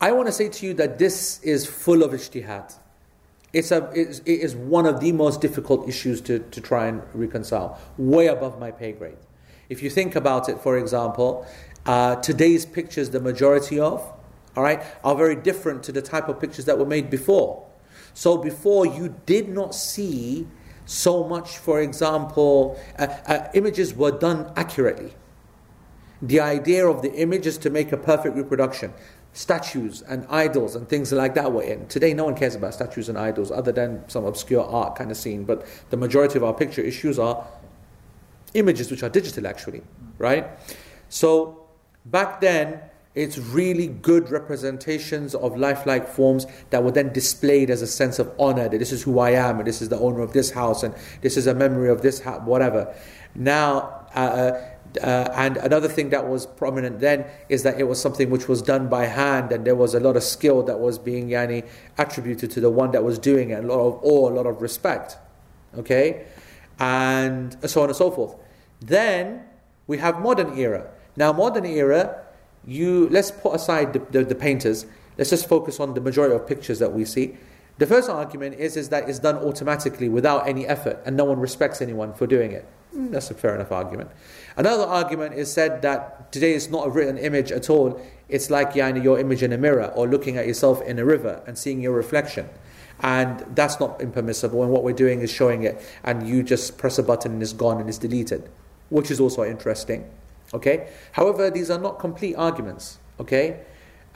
I 0.00 0.12
want 0.12 0.26
to 0.26 0.32
say 0.32 0.50
to 0.50 0.66
you 0.66 0.74
that 0.74 0.98
this 0.98 1.40
is 1.42 1.64
full 1.66 2.02
of 2.02 2.12
ijtihad 2.12 2.74
it's 3.54 3.70
a, 3.70 3.88
it 3.94 4.22
is 4.26 4.56
one 4.56 4.84
of 4.84 5.00
the 5.00 5.12
most 5.12 5.40
difficult 5.40 5.88
issues 5.88 6.20
to, 6.22 6.40
to 6.40 6.60
try 6.60 6.86
and 6.86 7.02
reconcile, 7.14 7.78
way 7.96 8.26
above 8.26 8.58
my 8.58 8.70
pay 8.72 8.92
grade. 8.92 9.16
If 9.68 9.82
you 9.82 9.90
think 9.90 10.16
about 10.16 10.48
it, 10.48 10.58
for 10.58 10.76
example, 10.76 11.46
uh, 11.86 12.16
today's 12.16 12.66
pictures, 12.66 13.10
the 13.10 13.20
majority 13.20 13.78
of, 13.78 14.00
all 14.56 14.62
right, 14.64 14.82
are 15.04 15.14
very 15.14 15.36
different 15.36 15.84
to 15.84 15.92
the 15.92 16.02
type 16.02 16.28
of 16.28 16.40
pictures 16.40 16.64
that 16.64 16.78
were 16.78 16.86
made 16.86 17.08
before. 17.10 17.64
So 18.12 18.36
before, 18.36 18.86
you 18.86 19.14
did 19.24 19.48
not 19.48 19.74
see 19.74 20.46
so 20.84 21.24
much, 21.24 21.58
for 21.58 21.80
example, 21.80 22.78
uh, 22.98 23.06
uh, 23.26 23.48
images 23.54 23.94
were 23.94 24.10
done 24.10 24.52
accurately. 24.56 25.14
The 26.20 26.40
idea 26.40 26.86
of 26.86 27.02
the 27.02 27.12
image 27.14 27.46
is 27.46 27.58
to 27.58 27.70
make 27.70 27.92
a 27.92 27.96
perfect 27.96 28.36
reproduction 28.36 28.92
statues 29.34 30.00
and 30.02 30.24
idols 30.30 30.76
and 30.76 30.88
things 30.88 31.12
like 31.12 31.34
that 31.34 31.52
were 31.52 31.62
in. 31.62 31.86
Today, 31.88 32.14
no 32.14 32.24
one 32.24 32.36
cares 32.36 32.54
about 32.54 32.72
statues 32.72 33.08
and 33.08 33.18
idols 33.18 33.50
other 33.50 33.72
than 33.72 34.08
some 34.08 34.24
obscure 34.24 34.64
art 34.64 34.96
kind 34.96 35.10
of 35.10 35.16
scene, 35.16 35.44
but 35.44 35.66
the 35.90 35.96
majority 35.96 36.38
of 36.38 36.44
our 36.44 36.54
picture 36.54 36.80
issues 36.80 37.18
are 37.18 37.44
images 38.54 38.90
which 38.90 39.02
are 39.02 39.08
digital 39.08 39.46
actually, 39.46 39.82
right? 40.18 40.46
So, 41.08 41.66
back 42.06 42.40
then, 42.40 42.80
it's 43.16 43.38
really 43.38 43.88
good 43.88 44.30
representations 44.30 45.34
of 45.34 45.56
lifelike 45.56 46.08
forms 46.08 46.46
that 46.70 46.82
were 46.82 46.90
then 46.90 47.12
displayed 47.12 47.70
as 47.70 47.82
a 47.82 47.86
sense 47.86 48.18
of 48.18 48.32
honor 48.38 48.68
that 48.68 48.78
this 48.78 48.92
is 48.92 49.02
who 49.02 49.18
I 49.18 49.30
am, 49.30 49.58
and 49.58 49.66
this 49.66 49.82
is 49.82 49.88
the 49.88 49.98
owner 49.98 50.20
of 50.20 50.32
this 50.32 50.50
house, 50.50 50.82
and 50.84 50.94
this 51.22 51.36
is 51.36 51.46
a 51.46 51.54
memory 51.54 51.90
of 51.90 52.02
this 52.02 52.20
whatever. 52.22 52.94
Now, 53.34 54.06
uh, 54.14 54.60
uh 55.02 55.30
and 55.34 55.56
another 55.56 55.88
thing 55.88 56.10
that 56.10 56.28
was 56.28 56.46
prominent 56.46 57.00
then 57.00 57.24
is 57.48 57.62
that 57.62 57.80
it 57.80 57.84
was 57.84 58.00
something 58.00 58.30
which 58.30 58.48
was 58.48 58.62
done 58.62 58.88
by 58.88 59.06
hand, 59.06 59.52
and 59.52 59.64
there 59.64 59.74
was 59.74 59.94
a 59.94 60.00
lot 60.00 60.16
of 60.16 60.22
skill 60.22 60.62
that 60.62 60.78
was 60.78 60.98
being 60.98 61.28
yani, 61.28 61.66
attributed 61.98 62.50
to 62.50 62.60
the 62.60 62.70
one 62.70 62.90
that 62.92 63.02
was 63.02 63.18
doing 63.18 63.50
it, 63.50 63.64
a 63.64 63.66
lot 63.66 63.80
of 63.80 64.00
awe, 64.02 64.30
a 64.30 64.34
lot 64.34 64.46
of 64.46 64.62
respect. 64.62 65.16
Okay? 65.76 66.26
And 66.78 67.56
so 67.68 67.82
on 67.82 67.88
and 67.88 67.96
so 67.96 68.10
forth. 68.10 68.36
Then 68.80 69.44
we 69.86 69.98
have 69.98 70.20
modern 70.20 70.58
era. 70.58 70.90
Now, 71.16 71.32
modern 71.32 71.66
era, 71.66 72.24
you 72.66 73.08
let's 73.10 73.30
put 73.30 73.54
aside 73.54 73.92
the, 73.92 74.00
the, 74.10 74.24
the 74.24 74.34
painters. 74.34 74.86
Let's 75.16 75.30
just 75.30 75.48
focus 75.48 75.78
on 75.80 75.94
the 75.94 76.00
majority 76.00 76.34
of 76.34 76.46
pictures 76.46 76.78
that 76.80 76.92
we 76.92 77.04
see. 77.04 77.36
The 77.78 77.86
first 77.86 78.08
argument 78.08 78.56
is, 78.58 78.76
is 78.76 78.88
that 78.90 79.08
it's 79.08 79.18
done 79.18 79.36
automatically 79.36 80.08
without 80.08 80.46
any 80.48 80.66
effort, 80.66 81.00
and 81.04 81.16
no 81.16 81.24
one 81.24 81.40
respects 81.40 81.82
anyone 81.82 82.14
for 82.14 82.26
doing 82.26 82.52
it. 82.52 82.66
That's 82.94 83.30
a 83.30 83.34
fair 83.34 83.54
enough 83.54 83.72
argument. 83.72 84.10
Another 84.56 84.84
argument 84.84 85.34
is 85.34 85.52
said 85.52 85.82
that 85.82 86.32
today 86.32 86.54
is 86.54 86.70
not 86.70 86.86
a 86.86 86.90
written 86.90 87.18
image 87.18 87.50
at 87.50 87.68
all. 87.68 88.00
It's 88.28 88.50
like 88.50 88.74
your 88.74 89.18
image 89.18 89.42
in 89.42 89.52
a 89.52 89.58
mirror 89.58 89.92
or 89.94 90.06
looking 90.06 90.36
at 90.36 90.46
yourself 90.46 90.80
in 90.82 90.98
a 90.98 91.04
river 91.04 91.42
and 91.46 91.58
seeing 91.58 91.80
your 91.80 91.92
reflection. 91.92 92.48
And 93.00 93.44
that's 93.54 93.80
not 93.80 94.00
impermissible. 94.00 94.62
And 94.62 94.70
what 94.70 94.84
we're 94.84 94.92
doing 94.92 95.20
is 95.20 95.30
showing 95.30 95.64
it, 95.64 95.82
and 96.04 96.26
you 96.28 96.42
just 96.42 96.78
press 96.78 96.98
a 96.98 97.02
button 97.02 97.32
and 97.32 97.42
it's 97.42 97.52
gone 97.52 97.80
and 97.80 97.88
it's 97.88 97.98
deleted, 97.98 98.48
which 98.88 99.10
is 99.10 99.18
also 99.18 99.44
interesting. 99.44 100.08
Okay. 100.52 100.88
However, 101.12 101.50
these 101.50 101.70
are 101.70 101.80
not 101.80 101.98
complete 101.98 102.34
arguments. 102.36 102.98
Okay, 103.20 103.60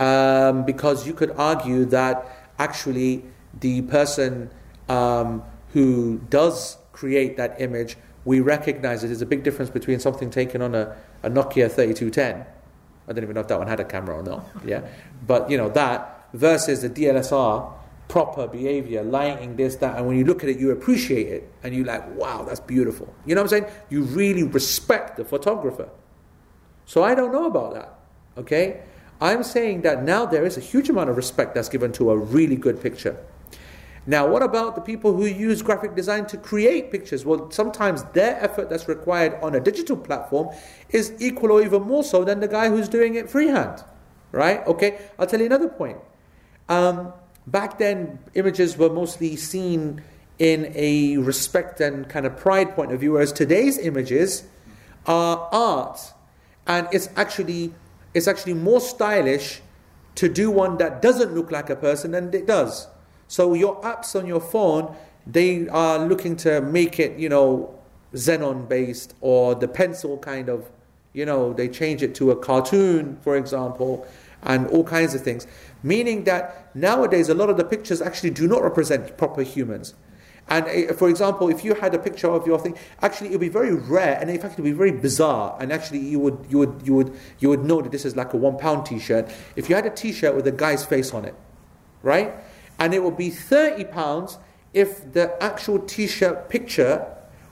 um, 0.00 0.64
because 0.64 1.06
you 1.06 1.14
could 1.14 1.30
argue 1.36 1.84
that 1.84 2.50
actually 2.58 3.22
the 3.60 3.82
person 3.82 4.50
um, 4.88 5.44
who 5.72 6.18
does 6.30 6.78
create 6.90 7.36
that 7.36 7.60
image 7.60 7.96
we 8.28 8.40
recognize 8.40 9.02
it. 9.02 9.06
There's 9.06 9.22
a 9.22 9.26
big 9.26 9.42
difference 9.42 9.70
between 9.70 10.00
something 10.00 10.28
taken 10.28 10.60
on 10.60 10.74
a, 10.74 10.94
a 11.22 11.30
Nokia 11.30 11.70
3210. 11.70 12.44
I 13.08 13.12
don't 13.14 13.24
even 13.24 13.34
know 13.34 13.40
if 13.40 13.48
that 13.48 13.58
one 13.58 13.68
had 13.68 13.80
a 13.80 13.86
camera 13.86 14.18
or 14.18 14.22
not. 14.22 14.44
Yeah, 14.66 14.82
but 15.26 15.50
you 15.50 15.56
know 15.56 15.70
that 15.70 16.28
versus 16.34 16.82
the 16.82 16.90
DSLR 16.90 17.72
proper 18.08 18.46
behavior, 18.46 19.02
lighting, 19.02 19.56
this, 19.56 19.76
that, 19.76 19.96
and 19.96 20.06
when 20.06 20.18
you 20.18 20.24
look 20.24 20.42
at 20.42 20.50
it, 20.50 20.58
you 20.58 20.70
appreciate 20.72 21.28
it, 21.28 21.50
and 21.62 21.74
you're 21.74 21.86
like, 21.86 22.04
wow, 22.16 22.42
that's 22.42 22.60
beautiful. 22.60 23.06
You 23.24 23.34
know 23.34 23.42
what 23.42 23.52
I'm 23.52 23.62
saying? 23.62 23.72
You 23.88 24.02
really 24.02 24.42
respect 24.42 25.16
the 25.16 25.24
photographer. 25.24 25.88
So 26.84 27.02
I 27.02 27.14
don't 27.14 27.32
know 27.32 27.46
about 27.46 27.72
that. 27.74 27.98
Okay, 28.36 28.82
I'm 29.22 29.42
saying 29.42 29.82
that 29.82 30.02
now 30.02 30.26
there 30.26 30.44
is 30.44 30.58
a 30.58 30.60
huge 30.60 30.90
amount 30.90 31.08
of 31.08 31.16
respect 31.16 31.54
that's 31.54 31.70
given 31.70 31.92
to 31.92 32.10
a 32.10 32.16
really 32.18 32.56
good 32.56 32.82
picture. 32.82 33.16
Now, 34.08 34.26
what 34.26 34.42
about 34.42 34.74
the 34.74 34.80
people 34.80 35.14
who 35.14 35.26
use 35.26 35.60
graphic 35.60 35.94
design 35.94 36.24
to 36.28 36.38
create 36.38 36.90
pictures? 36.90 37.26
Well, 37.26 37.50
sometimes 37.50 38.04
their 38.14 38.42
effort 38.42 38.70
that's 38.70 38.88
required 38.88 39.38
on 39.42 39.54
a 39.54 39.60
digital 39.60 39.98
platform 39.98 40.48
is 40.88 41.12
equal 41.18 41.52
or 41.52 41.62
even 41.62 41.82
more 41.82 42.02
so 42.02 42.24
than 42.24 42.40
the 42.40 42.48
guy 42.48 42.70
who's 42.70 42.88
doing 42.88 43.16
it 43.16 43.28
freehand. 43.28 43.84
Right? 44.32 44.66
Okay, 44.66 44.98
I'll 45.18 45.26
tell 45.26 45.40
you 45.40 45.44
another 45.44 45.68
point. 45.68 45.98
Um, 46.70 47.12
back 47.46 47.76
then, 47.76 48.18
images 48.32 48.78
were 48.78 48.88
mostly 48.88 49.36
seen 49.36 50.02
in 50.38 50.72
a 50.74 51.18
respect 51.18 51.78
and 51.82 52.08
kind 52.08 52.24
of 52.24 52.34
pride 52.38 52.74
point 52.74 52.92
of 52.92 53.00
view, 53.00 53.12
whereas 53.12 53.30
today's 53.30 53.76
images 53.76 54.44
are 55.04 55.50
art, 55.52 56.14
and 56.66 56.88
it's 56.92 57.10
actually 57.14 57.74
it's 58.14 58.26
actually 58.26 58.54
more 58.54 58.80
stylish 58.80 59.60
to 60.14 60.30
do 60.30 60.50
one 60.50 60.78
that 60.78 61.02
doesn't 61.02 61.34
look 61.34 61.50
like 61.50 61.68
a 61.68 61.76
person 61.76 62.12
than 62.12 62.32
it 62.32 62.46
does. 62.46 62.88
So 63.28 63.54
your 63.54 63.80
apps 63.82 64.18
on 64.18 64.26
your 64.26 64.40
phone, 64.40 64.96
they 65.26 65.68
are 65.68 65.98
looking 65.98 66.36
to 66.38 66.60
make 66.60 66.98
it, 66.98 67.18
you 67.18 67.28
know, 67.28 67.78
Xenon 68.14 68.68
based 68.68 69.14
or 69.20 69.54
the 69.54 69.68
pencil 69.68 70.16
kind 70.18 70.48
of, 70.48 70.70
you 71.12 71.26
know, 71.26 71.52
they 71.52 71.68
change 71.68 72.02
it 72.02 72.14
to 72.16 72.30
a 72.30 72.36
cartoon, 72.36 73.18
for 73.20 73.36
example, 73.36 74.06
and 74.42 74.66
all 74.68 74.82
kinds 74.82 75.14
of 75.14 75.22
things. 75.22 75.46
Meaning 75.82 76.24
that 76.24 76.74
nowadays 76.74 77.28
a 77.28 77.34
lot 77.34 77.50
of 77.50 77.56
the 77.56 77.64
pictures 77.64 78.00
actually 78.00 78.30
do 78.30 78.48
not 78.48 78.62
represent 78.62 79.16
proper 79.18 79.42
humans. 79.42 79.94
And 80.48 80.64
uh, 80.64 80.94
for 80.94 81.08
example, 81.08 81.48
if 81.48 81.64
you 81.64 81.74
had 81.74 81.94
a 81.94 81.98
picture 81.98 82.28
of 82.28 82.46
your 82.46 82.58
thing, 82.58 82.78
actually 83.02 83.28
it 83.28 83.32
would 83.32 83.40
be 83.40 83.48
very 83.48 83.74
rare, 83.74 84.18
and 84.18 84.30
in 84.30 84.40
fact 84.40 84.58
it 84.58 84.62
would 84.62 84.70
be 84.70 84.76
very 84.76 84.92
bizarre. 84.92 85.56
And 85.60 85.72
actually, 85.72 85.98
you 85.98 86.18
would 86.20 86.46
you 86.48 86.58
would 86.58 86.80
you 86.84 86.94
would 86.94 87.16
you 87.38 87.48
would 87.50 87.64
know 87.64 87.82
that 87.82 87.92
this 87.92 88.04
is 88.04 88.16
like 88.16 88.32
a 88.32 88.36
one 88.36 88.56
pound 88.56 88.86
T-shirt. 88.86 89.28
If 89.56 89.68
you 89.68 89.74
had 89.74 89.84
a 89.84 89.90
T-shirt 89.90 90.34
with 90.34 90.46
a 90.46 90.52
guy's 90.52 90.84
face 90.86 91.12
on 91.12 91.26
it, 91.26 91.34
right? 92.02 92.32
And 92.78 92.94
it 92.94 93.02
would 93.02 93.16
be 93.16 93.30
30 93.30 93.84
pounds 93.84 94.38
if 94.72 95.12
the 95.12 95.42
actual 95.42 95.78
t-shirt 95.80 96.48
picture 96.48 97.06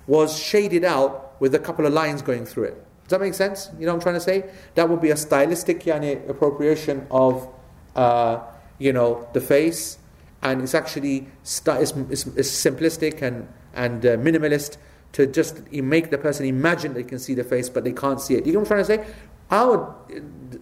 was 0.07 0.39
shaded 0.39 0.85
out 0.85 1.41
with 1.41 1.55
a 1.55 1.59
couple 1.59 1.87
of 1.87 1.93
lines 1.93 2.23
going 2.23 2.47
through 2.47 2.65
it. 2.65 2.87
Does 3.05 3.11
that 3.11 3.21
make 3.21 3.35
sense? 3.35 3.71
You 3.79 3.87
know 3.87 3.93
what 3.93 3.99
I'm 3.99 4.03
trying 4.03 4.15
to 4.17 4.21
say? 4.21 4.51
That 4.75 4.89
would 4.89 5.01
be 5.01 5.11
a 5.11 5.17
stylistic 5.17 5.81
yani, 5.85 6.29
appropriation 6.29 7.07
of, 7.11 7.49
uh, 7.95 8.41
you 8.79 8.93
know, 8.93 9.29
the 9.33 9.41
face, 9.41 9.99
and 10.43 10.63
it's 10.63 10.75
actually 10.75 11.29
st- 11.43 11.81
it's, 11.81 11.93
it's, 11.93 12.27
it's, 12.27 12.51
simplistic 12.51 13.23
and 13.23 13.49
and 13.75 14.05
uh, 14.05 14.17
minimalist 14.17 14.77
to 15.13 15.27
just 15.27 15.71
make 15.73 16.11
the 16.11 16.19
person 16.19 16.47
imagine 16.47 16.95
they 16.95 17.05
can 17.05 17.19
see 17.19 17.35
the 17.35 17.45
face, 17.45 17.69
but 17.69 17.85
they 17.85 17.93
can't 17.93 18.21
see 18.21 18.35
it. 18.35 18.45
You 18.45 18.53
know 18.53 18.61
what 18.61 18.71
I'm 18.71 18.85
trying 18.85 18.99
to 18.99 19.07
say? 19.07 19.15
Our 19.51 19.95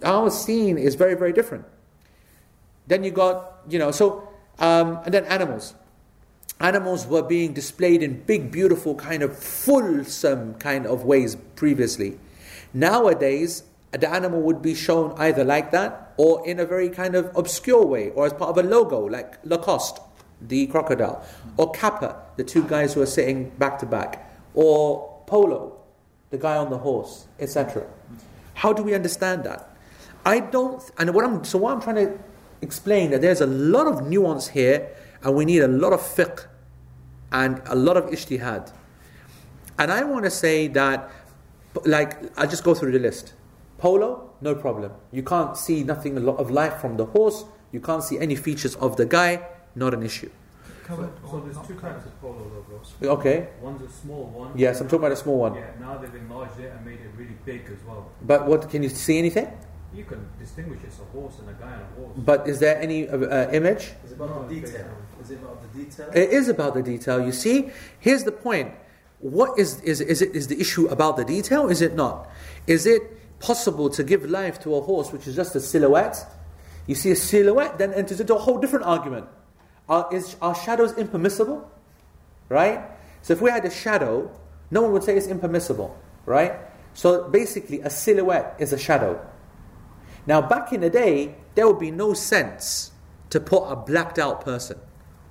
our 0.03 0.29
scene 0.29 0.77
is 0.77 0.95
very 0.95 1.15
very 1.15 1.33
different. 1.33 1.65
Then 2.87 3.03
you 3.03 3.11
got 3.11 3.61
you 3.67 3.79
know 3.79 3.89
so 3.89 4.29
um, 4.59 4.99
and 5.05 5.13
then 5.13 5.25
animals. 5.25 5.75
Animals 6.59 7.05
were 7.05 7.21
being 7.21 7.53
displayed 7.53 8.01
in 8.01 8.21
big, 8.21 8.51
beautiful, 8.51 8.95
kind 8.95 9.23
of 9.23 9.37
fulsome 9.37 10.53
kind 10.55 10.85
of 10.85 11.03
ways 11.03 11.35
previously. 11.55 12.17
Nowadays, 12.73 13.63
the 13.91 14.09
animal 14.09 14.41
would 14.41 14.61
be 14.61 14.73
shown 14.73 15.13
either 15.17 15.43
like 15.43 15.71
that 15.71 16.13
or 16.17 16.45
in 16.47 16.59
a 16.59 16.65
very 16.65 16.89
kind 16.89 17.15
of 17.15 17.31
obscure 17.35 17.85
way 17.85 18.09
or 18.11 18.25
as 18.25 18.33
part 18.33 18.49
of 18.49 18.57
a 18.57 18.67
logo, 18.67 18.99
like 18.99 19.37
Lacoste, 19.43 19.99
the 20.41 20.67
crocodile, 20.67 21.25
or 21.57 21.71
Kappa, 21.71 22.21
the 22.37 22.43
two 22.43 22.63
guys 22.63 22.93
who 22.93 23.01
are 23.01 23.05
sitting 23.05 23.49
back 23.51 23.79
to 23.79 23.85
back, 23.85 24.31
or 24.53 25.21
Polo, 25.25 25.77
the 26.29 26.37
guy 26.37 26.57
on 26.57 26.69
the 26.69 26.77
horse, 26.77 27.27
etc. 27.39 27.85
How 28.53 28.73
do 28.73 28.83
we 28.83 28.93
understand 28.93 29.43
that? 29.43 29.75
I 30.25 30.39
don't, 30.39 30.81
and 30.97 31.13
what 31.13 31.25
I'm, 31.25 31.43
so 31.43 31.57
what 31.57 31.73
I'm 31.73 31.81
trying 31.81 31.95
to 31.95 32.19
explain 32.65 33.11
that 33.11 33.21
there's 33.21 33.41
a 33.41 33.47
lot 33.47 33.87
of 33.87 34.07
nuance 34.07 34.49
here 34.49 34.89
and 35.23 35.35
we 35.35 35.45
need 35.45 35.61
a 35.61 35.67
lot 35.67 35.93
of 35.93 36.01
fiqh 36.01 36.47
and 37.31 37.61
a 37.65 37.75
lot 37.75 37.97
of 37.97 38.05
ijtihad. 38.05 38.71
And 39.77 39.91
I 39.91 40.03
want 40.03 40.25
to 40.25 40.31
say 40.31 40.67
that, 40.69 41.09
like, 41.85 42.17
I'll 42.37 42.47
just 42.47 42.63
go 42.63 42.73
through 42.73 42.91
the 42.91 42.99
list. 42.99 43.33
Polo, 43.77 44.33
no 44.41 44.55
problem. 44.55 44.91
You 45.11 45.23
can't 45.23 45.57
see 45.57 45.83
nothing 45.83 46.17
a 46.17 46.21
lot 46.21 46.37
of 46.37 46.49
life 46.49 46.75
from 46.79 46.97
the 46.97 47.05
horse, 47.05 47.45
you 47.71 47.81
can't 47.81 48.03
see 48.03 48.17
any 48.19 48.35
features 48.35 48.75
of 48.75 48.95
the 48.95 49.05
guy, 49.05 49.45
not 49.75 49.93
an 49.93 50.03
issue. 50.03 50.29
So, 50.87 51.11
so 51.29 51.39
there's 51.39 51.67
two 51.67 51.73
kinds 51.75 52.05
of 52.05 52.21
polo 52.21 52.43
logos. 52.53 52.93
Okay. 53.01 53.49
One's 53.59 53.81
a 53.81 53.91
small 53.91 54.25
one. 54.25 54.51
Yes, 54.55 54.79
I'm 54.79 54.87
talking 54.87 54.99
about 54.99 55.13
a 55.13 55.15
small 55.15 55.39
one. 55.39 55.55
Yeah, 55.55 55.71
now 55.79 55.97
they've 55.97 56.13
enlarged 56.13 56.59
it 56.59 56.71
and 56.71 56.85
made 56.85 56.99
it 56.99 57.09
really 57.17 57.37
big 57.43 57.65
as 57.65 57.83
well. 57.87 58.11
But 58.21 58.45
what 58.45 58.69
can 58.69 58.83
you 58.83 58.89
see 58.89 59.17
anything? 59.17 59.51
You 59.95 60.03
can 60.03 60.27
distinguish 60.39 60.79
it's 60.83 60.99
a 60.99 61.05
horse 61.05 61.39
and 61.39 61.49
a 61.49 61.53
guy 61.53 61.73
on 61.73 61.81
a 61.81 61.99
horse. 61.99 62.17
But 62.17 62.47
is 62.47 62.59
there 62.59 62.81
any 62.81 63.07
uh, 63.07 63.17
uh, 63.17 63.49
image? 63.53 63.93
Is 64.03 64.11
it 64.11 64.15
about 64.15 64.49
the 64.49 64.55
detail? 64.55 64.87
Is 65.21 65.31
it 65.31 65.39
about 65.39 65.61
the 65.61 65.79
detail? 65.79 66.09
It 66.13 66.29
is 66.29 66.49
about 66.49 66.73
the 66.73 66.83
detail. 66.83 67.25
You 67.25 67.31
see, 67.31 67.69
here's 67.99 68.23
the 68.23 68.31
point. 68.31 68.73
What 69.19 69.57
is 69.57 69.79
is 69.81 70.01
is 70.01 70.21
it 70.21 70.35
is 70.35 70.47
the 70.47 70.59
issue 70.59 70.87
about 70.87 71.15
the 71.15 71.23
detail? 71.23 71.69
Is 71.69 71.81
it 71.81 71.95
not? 71.95 72.29
Is 72.67 72.85
it 72.85 73.39
possible 73.39 73.89
to 73.91 74.03
give 74.03 74.29
life 74.29 74.59
to 74.63 74.75
a 74.75 74.81
horse 74.81 75.11
which 75.13 75.27
is 75.27 75.35
just 75.35 75.55
a 75.55 75.59
silhouette? 75.59 76.25
You 76.87 76.95
see 76.95 77.11
a 77.11 77.15
silhouette, 77.15 77.77
then 77.77 77.93
enters 77.93 78.19
into 78.19 78.35
a 78.35 78.39
whole 78.39 78.59
different 78.59 78.85
argument. 78.85 79.27
Are, 79.87 80.07
is, 80.11 80.35
are 80.41 80.55
shadows 80.55 80.97
impermissible? 80.97 81.69
Right? 82.49 82.81
So 83.21 83.33
if 83.33 83.41
we 83.41 83.49
had 83.49 83.65
a 83.65 83.71
shadow, 83.71 84.31
no 84.71 84.81
one 84.81 84.91
would 84.91 85.03
say 85.03 85.15
it's 85.17 85.27
impermissible, 85.27 85.97
right? 86.25 86.53
So 86.93 87.27
basically, 87.29 87.81
a 87.81 87.89
silhouette 87.89 88.55
is 88.59 88.71
a 88.71 88.77
shadow. 88.77 89.19
Now, 90.27 90.41
back 90.41 90.73
in 90.73 90.81
the 90.81 90.89
day, 90.89 91.35
there 91.55 91.67
would 91.67 91.79
be 91.79 91.91
no 91.91 92.13
sense 92.13 92.91
to 93.29 93.39
put 93.39 93.63
a 93.63 93.75
blacked 93.75 94.19
out 94.19 94.43
person 94.43 94.79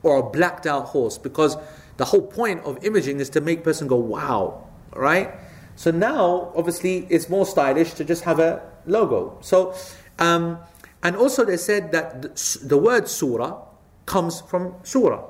or 0.02 0.18
a 0.18 0.22
blacked 0.22 0.66
out 0.66 0.86
horse 0.86 1.18
because 1.18 1.56
the 1.96 2.04
whole 2.04 2.22
point 2.22 2.62
of 2.64 2.82
imaging 2.84 3.20
is 3.20 3.30
to 3.30 3.40
make 3.40 3.64
person 3.64 3.86
go 3.86 3.96
wow, 3.96 4.68
right? 4.94 5.32
So 5.76 5.90
now, 5.90 6.52
obviously, 6.54 7.06
it's 7.10 7.28
more 7.28 7.46
stylish 7.46 7.94
to 7.94 8.04
just 8.04 8.24
have 8.24 8.38
a 8.38 8.62
logo. 8.86 9.38
So, 9.40 9.74
um, 10.18 10.58
and 11.02 11.16
also 11.16 11.44
they 11.44 11.56
said 11.56 11.92
that 11.92 12.22
the, 12.22 12.58
the 12.62 12.78
word 12.78 13.08
surah 13.08 13.62
comes 14.06 14.40
from 14.40 14.74
surah, 14.82 15.24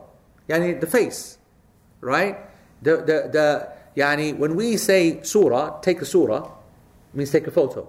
yani 0.48 0.80
the 0.80 0.86
face, 0.86 1.38
right? 2.00 2.38
The 2.82 2.96
the 2.96 3.28
the 3.32 3.72
yani 3.96 4.36
when 4.36 4.54
we 4.56 4.76
say 4.76 5.22
surah, 5.22 5.80
take 5.80 6.00
a 6.02 6.04
surah, 6.04 6.50
means 7.12 7.30
take 7.30 7.46
a 7.46 7.50
photo, 7.50 7.88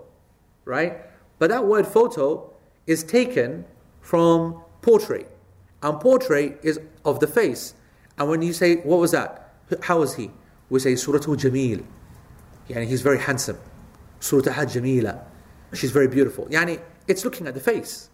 right? 0.64 0.98
But 1.40 1.50
that 1.50 1.66
word 1.66 1.86
photo 1.86 2.52
is 2.88 3.04
taken 3.04 3.66
from 4.02 4.62
portrait. 4.82 5.30
And 5.82 6.00
portrait 6.00 6.60
is 6.64 6.80
of 7.04 7.20
the 7.20 7.28
face. 7.28 7.74
And 8.18 8.30
when 8.30 8.42
you 8.42 8.54
say, 8.54 8.78
what 8.78 9.00
was 9.00 9.12
that? 9.12 9.54
How 9.84 10.00
was 10.00 10.16
he? 10.16 10.32
We 10.70 10.80
say, 10.80 10.94
Suratul 10.94 11.38
Jamil. 11.38 11.86
Yeah, 12.68 12.82
he's 12.82 13.02
very 13.02 13.20
handsome. 13.20 13.58
Surataha 14.20 14.72
Jamila. 14.72 15.24
She's 15.74 15.92
very 15.92 16.08
beautiful. 16.08 16.46
Yani, 16.46 16.82
it's 17.08 17.24
looking 17.26 17.48
at 17.48 17.54
the 17.54 17.60
face. 17.60 18.10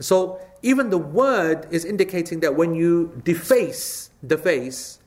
So 0.00 0.40
even 0.62 0.90
the 0.90 0.98
word 0.98 1.66
is 1.70 1.84
indicating 1.84 2.40
that 2.40 2.56
when 2.56 2.74
you 2.74 3.20
deface 3.24 4.10
the 4.22 4.38
face, 4.38 4.98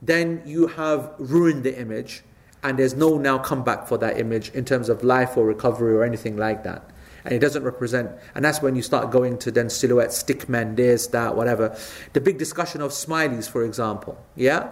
then 0.00 0.42
you 0.44 0.66
have 0.66 1.12
ruined 1.18 1.62
the 1.62 1.78
image 1.78 2.24
and 2.64 2.78
there's 2.78 2.94
no 2.94 3.18
now 3.18 3.38
comeback 3.38 3.86
for 3.86 3.98
that 3.98 4.18
image 4.18 4.50
in 4.50 4.64
terms 4.64 4.88
of 4.88 5.04
life 5.04 5.36
or 5.36 5.46
recovery 5.46 5.94
or 5.94 6.04
anything 6.04 6.36
like 6.36 6.64
that. 6.64 6.90
And 7.24 7.32
it 7.34 7.38
doesn't 7.38 7.62
represent, 7.62 8.10
and 8.34 8.44
that's 8.44 8.60
when 8.60 8.74
you 8.74 8.82
start 8.82 9.10
going 9.10 9.38
to 9.38 9.50
then 9.50 9.70
silhouette, 9.70 10.12
stick 10.12 10.48
men, 10.48 10.74
this, 10.74 11.06
that, 11.08 11.36
whatever. 11.36 11.76
The 12.14 12.20
big 12.20 12.38
discussion 12.38 12.80
of 12.80 12.90
smileys, 12.90 13.48
for 13.48 13.64
example, 13.64 14.18
yeah? 14.34 14.70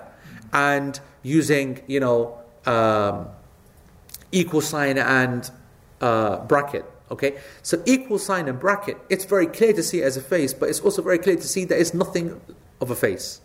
And 0.53 0.99
using, 1.23 1.83
you 1.87 2.01
know, 2.01 2.39
um, 2.67 3.29
equal 4.33 4.61
sign 4.61 4.99
and 4.99 5.49
uh, 6.01 6.39
bracket. 6.47 6.85
Okay, 7.11 7.39
so 7.63 7.83
equal 7.87 8.19
sign 8.19 8.49
and 8.49 8.59
bracket. 8.59 8.97
It's 9.09 9.25
very 9.25 9.47
clear 9.47 9.73
to 9.73 9.83
see 9.83 10.01
it 10.01 10.05
as 10.05 10.17
a 10.17 10.21
face, 10.21 10.55
but 10.55 10.69
it's 10.69 10.81
also 10.81 11.03
very 11.03 11.19
clear 11.19 11.37
to 11.37 11.49
see 11.49 11.65
that 11.65 11.79
it's 11.79 11.93
nothing 11.93 12.41
of 12.81 12.91
a 12.91 12.95
face. 12.95 13.41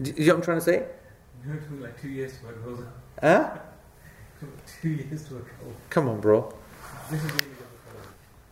Do 0.00 0.12
you 0.12 0.26
know 0.26 0.34
what 0.34 0.38
I'm 0.38 0.44
trying 0.44 0.58
to 0.58 0.64
say? 0.64 0.86
You 1.46 1.54
took 1.54 1.80
like 1.80 2.00
two 2.00 2.08
years 2.08 2.38
to 2.38 2.46
work. 2.46 2.88
Huh? 3.20 3.58
Two 4.80 4.88
years 4.88 5.28
to 5.28 5.34
work. 5.34 5.46
Come 5.90 6.08
on, 6.08 6.20
bro. 6.20 6.54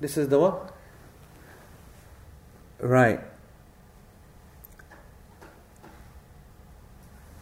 This 0.01 0.17
is 0.17 0.17
really 0.17 0.19
difficult. 0.19 0.19
This 0.19 0.19
is 0.19 0.29
the 0.29 0.39
what? 0.39 0.75
Right. 2.81 3.21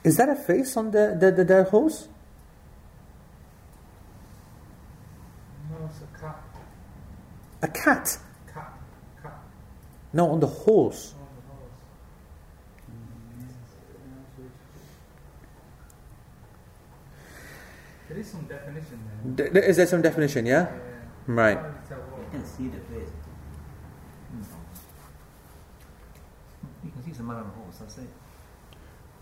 Is 0.05 0.17
that 0.19 0.29
a 0.29 0.37
face 0.37 0.77
on 0.77 0.93
the 0.93 1.17
the, 1.19 1.33
the, 1.33 1.45
the 1.45 1.65
horse? 1.65 2.09
No, 5.71 5.87
it's 5.87 6.01
a 6.01 6.21
cat. 6.21 6.45
A 7.63 7.69
cat? 7.69 8.19
Cat. 8.55 8.73
Cat. 9.23 9.35
No, 10.13 10.31
on 10.31 10.41
the 10.41 10.47
horse. 10.47 11.13
The 11.13 11.19
horse. 11.53 11.71
There 18.09 18.19
is 18.19 18.31
some 18.31 18.43
definition 18.43 19.01
there. 19.35 19.47
D- 19.49 19.53
th- 19.53 19.65
there 19.77 19.87
some 19.87 20.03
definition? 20.03 20.47
Yeah. 20.47 20.71
Yeah. 20.71 20.79
Right. 21.27 21.59
Can't 22.37 22.59
really 22.59 22.71
tell 22.71 22.71
what- 22.71 22.71
You 22.71 22.71
can 22.71 22.85
see 22.85 22.95
the 22.99 23.01
face. 23.01 23.13
Hmm. 24.31 24.43
You 26.85 26.91
can 26.93 27.03
see 27.05 27.11
it's 27.11 27.21
a 27.21 27.23
man 27.23 27.37
on 27.37 27.43
a 27.47 27.49
horse, 27.65 27.77
that's 27.79 27.99
it. 27.99 28.09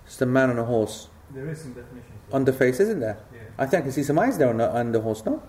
It's 0.07 0.17
the 0.17 0.27
man 0.27 0.51
on 0.51 0.59
a 0.59 0.65
horse 0.65 1.09
There 1.31 1.49
is 1.49 1.61
some 1.63 1.73
definition. 1.73 2.13
on 2.33 2.45
the 2.45 2.53
face, 2.53 2.81
isn't 2.81 3.01
there? 3.01 3.19
Yeah. 3.33 3.41
I 3.59 3.67
think 3.67 3.81
I 3.81 3.83
can 3.85 3.93
see 3.93 4.03
some 4.03 4.19
eyes 4.19 4.37
there 4.39 4.49
on 4.49 4.59
the, 4.59 4.71
on 4.71 4.93
the 4.93 5.01
horse. 5.01 5.25
No. 5.25 5.43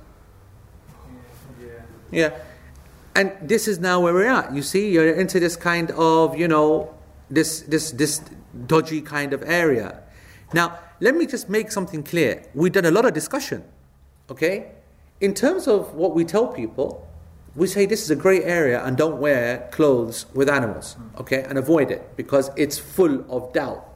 Yeah. 1.59 1.67
Yeah. 2.11 2.29
And 3.15 3.31
this 3.41 3.67
is 3.67 3.79
now 3.79 3.99
where 4.01 4.13
we're 4.13 4.27
at. 4.29 4.53
You 4.53 4.61
see, 4.61 4.91
you're 4.91 5.13
into 5.13 5.39
this 5.39 5.55
kind 5.55 5.91
of, 5.91 6.37
you 6.37 6.47
know, 6.47 6.93
this 7.29 7.61
this 7.61 7.91
this 7.91 8.21
dodgy 8.67 9.01
kind 9.01 9.33
of 9.33 9.41
area. 9.43 10.03
Now, 10.53 10.79
let 10.99 11.15
me 11.15 11.25
just 11.25 11.49
make 11.49 11.71
something 11.71 12.03
clear. 12.03 12.43
We've 12.53 12.71
done 12.73 12.85
a 12.85 12.91
lot 12.91 13.05
of 13.05 13.13
discussion. 13.13 13.63
Okay? 14.29 14.71
In 15.21 15.33
terms 15.33 15.67
of 15.67 15.93
what 15.95 16.13
we 16.13 16.25
tell 16.25 16.47
people, 16.47 17.07
we 17.55 17.67
say 17.67 17.85
this 17.85 18.03
is 18.03 18.09
a 18.09 18.15
grey 18.15 18.43
area 18.43 18.83
and 18.83 18.97
don't 18.97 19.17
wear 19.17 19.69
clothes 19.71 20.25
with 20.33 20.49
animals. 20.49 20.97
Okay? 21.17 21.43
And 21.43 21.57
avoid 21.57 21.89
it 21.89 22.15
because 22.17 22.51
it's 22.57 22.77
full 22.77 23.25
of 23.31 23.53
doubt. 23.53 23.87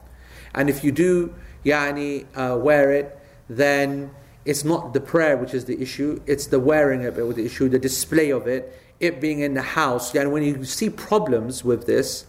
And 0.54 0.70
if 0.70 0.82
you 0.82 0.92
do 0.92 1.34
yani 1.64 2.26
uh, 2.34 2.56
wear 2.56 2.90
it, 2.92 3.18
then 3.48 4.10
it's 4.44 4.64
not 4.64 4.94
the 4.94 5.00
prayer 5.00 5.36
which 5.36 5.52
is 5.52 5.66
the 5.66 5.80
issue, 5.80 6.20
it's 6.26 6.46
the 6.46 6.58
wearing 6.58 7.04
of 7.04 7.18
it 7.18 7.26
with 7.26 7.36
the 7.36 7.44
issue, 7.44 7.68
the 7.68 7.78
display 7.78 8.30
of 8.30 8.46
it, 8.46 8.74
it 8.98 9.20
being 9.20 9.40
in 9.40 9.54
the 9.54 9.62
house. 9.62 10.14
And 10.14 10.32
when 10.32 10.42
you 10.42 10.64
see 10.64 10.88
problems 10.88 11.62
with 11.62 11.86
this, 11.86 12.26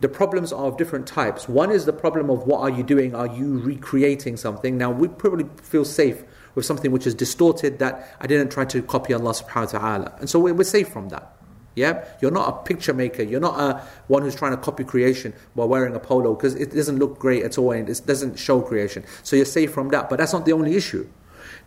the 0.00 0.08
problems 0.08 0.50
are 0.52 0.64
of 0.64 0.78
different 0.78 1.06
types. 1.06 1.46
One 1.46 1.70
is 1.70 1.84
the 1.84 1.92
problem 1.92 2.30
of 2.30 2.46
what 2.46 2.60
are 2.60 2.70
you 2.70 2.82
doing? 2.82 3.14
Are 3.14 3.26
you 3.26 3.58
recreating 3.58 4.38
something? 4.38 4.78
Now 4.78 4.90
we 4.90 5.08
probably 5.08 5.44
feel 5.62 5.84
safe 5.84 6.24
with 6.54 6.64
something 6.64 6.90
which 6.90 7.06
is 7.06 7.14
distorted 7.14 7.78
that 7.78 8.16
I 8.20 8.26
didn't 8.26 8.50
try 8.50 8.64
to 8.66 8.82
copy 8.82 9.14
Allah 9.14 9.32
subhanahu 9.32 9.74
wa 9.74 9.78
ta'ala. 9.78 10.14
And 10.20 10.28
so 10.28 10.38
we're 10.38 10.64
safe 10.64 10.88
from 10.88 11.08
that. 11.10 11.36
Yeah, 11.76 12.04
you're 12.20 12.32
not 12.32 12.48
a 12.48 12.64
picture 12.64 12.92
maker. 12.92 13.22
You're 13.22 13.40
not 13.40 13.58
a 13.58 13.86
one 14.08 14.22
who's 14.22 14.34
trying 14.34 14.50
to 14.52 14.56
copy 14.56 14.84
creation 14.84 15.32
while 15.54 15.68
wearing 15.68 15.94
a 15.94 16.00
polo 16.00 16.34
because 16.34 16.54
it 16.56 16.72
doesn't 16.72 16.98
look 16.98 17.18
great 17.18 17.44
at 17.44 17.58
all 17.58 17.70
and 17.70 17.88
it 17.88 18.02
doesn't 18.04 18.38
show 18.38 18.60
creation. 18.60 19.04
So 19.22 19.36
you're 19.36 19.44
safe 19.44 19.72
from 19.72 19.88
that. 19.90 20.10
But 20.10 20.18
that's 20.18 20.32
not 20.32 20.44
the 20.44 20.52
only 20.52 20.74
issue. 20.74 21.08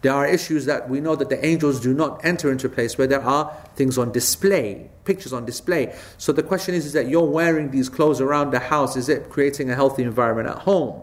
There 0.02 0.14
are 0.14 0.28
issues 0.28 0.66
that 0.66 0.90
we 0.90 1.00
know 1.00 1.16
that 1.16 1.30
the 1.30 1.44
angels 1.46 1.80
do 1.80 1.94
not 1.94 2.24
enter 2.26 2.52
into 2.52 2.68
a 2.68 2.70
place 2.70 2.98
where 2.98 3.08
there 3.08 3.24
are 3.24 3.56
things 3.76 3.98
on 3.98 4.12
display, 4.12 4.92
pictures 5.06 5.32
on 5.32 5.46
display. 5.46 5.96
So 6.18 6.34
the 6.34 6.44
question 6.44 6.76
is, 6.76 6.86
is 6.86 6.92
that 6.92 7.08
you're 7.08 7.24
wearing 7.24 7.72
these 7.72 7.88
clothes 7.88 8.20
around 8.20 8.52
the 8.52 8.60
house. 8.60 8.98
Is 8.98 9.08
it 9.08 9.30
creating 9.30 9.72
a 9.72 9.76
healthy 9.76 10.04
environment 10.04 10.50
at 10.50 10.58
home? 10.60 11.02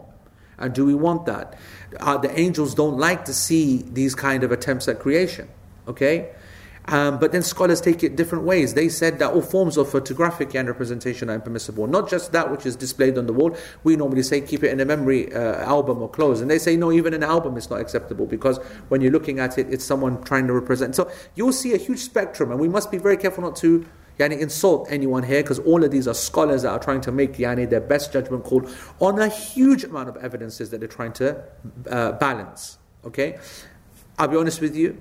And 0.61 0.73
do 0.73 0.85
we 0.85 0.93
want 0.93 1.25
that? 1.25 1.57
Uh, 1.99 2.17
the 2.17 2.37
angels 2.39 2.75
don't 2.75 2.97
like 2.97 3.25
to 3.25 3.33
see 3.33 3.83
these 3.91 4.15
kind 4.15 4.43
of 4.43 4.51
attempts 4.51 4.87
at 4.87 4.99
creation. 4.99 5.49
Okay? 5.87 6.31
Um, 6.85 7.19
but 7.19 7.31
then 7.31 7.43
scholars 7.43 7.79
take 7.79 8.03
it 8.03 8.15
different 8.15 8.43
ways. 8.43 8.73
They 8.73 8.89
said 8.89 9.19
that 9.19 9.33
all 9.33 9.41
forms 9.41 9.77
of 9.77 9.89
photographic 9.89 10.55
and 10.55 10.67
representation 10.67 11.29
are 11.29 11.35
impermissible, 11.35 11.85
not 11.87 12.09
just 12.09 12.31
that 12.31 12.49
which 12.49 12.65
is 12.65 12.75
displayed 12.75 13.17
on 13.17 13.27
the 13.27 13.33
wall. 13.33 13.55
We 13.83 13.95
normally 13.95 14.23
say 14.23 14.41
keep 14.41 14.63
it 14.63 14.71
in 14.71 14.79
a 14.79 14.85
memory 14.85 15.33
uh, 15.33 15.57
album 15.57 16.01
or 16.01 16.09
clothes, 16.09 16.41
and 16.41 16.49
they 16.49 16.57
say 16.57 16.75
no, 16.75 16.91
even 16.91 17.13
an 17.13 17.23
album 17.23 17.55
is 17.55 17.69
not 17.69 17.79
acceptable 17.79 18.25
because 18.25 18.57
when 18.89 19.01
you're 19.01 19.11
looking 19.11 19.39
at 19.39 19.57
it, 19.59 19.71
it's 19.71 19.85
someone 19.85 20.23
trying 20.23 20.47
to 20.47 20.53
represent. 20.53 20.95
So 20.95 21.11
you'll 21.35 21.53
see 21.53 21.73
a 21.73 21.77
huge 21.77 21.99
spectrum, 21.99 22.49
and 22.49 22.59
we 22.59 22.67
must 22.67 22.89
be 22.89 22.97
very 22.97 23.17
careful 23.17 23.43
not 23.43 23.55
to 23.57 23.85
yani, 24.19 24.39
insult 24.39 24.87
anyone 24.89 25.23
here 25.23 25.41
because 25.41 25.59
all 25.59 25.83
of 25.83 25.91
these 25.91 26.07
are 26.07 26.13
scholars 26.13 26.61
that 26.63 26.71
are 26.71 26.79
trying 26.79 27.01
to 27.01 27.11
make 27.11 27.33
yani, 27.33 27.69
their 27.69 27.81
best 27.81 28.13
judgment 28.13 28.43
call 28.43 28.67
on 28.99 29.19
a 29.19 29.27
huge 29.27 29.83
amount 29.83 30.09
of 30.09 30.17
evidences 30.17 30.69
that 30.69 30.79
they're 30.79 30.87
trying 30.87 31.13
to 31.13 31.43
uh, 31.89 32.11
balance. 32.13 32.77
Okay, 33.05 33.39
I'll 34.17 34.27
be 34.27 34.37
honest 34.37 34.61
with 34.61 34.75
you. 34.75 34.99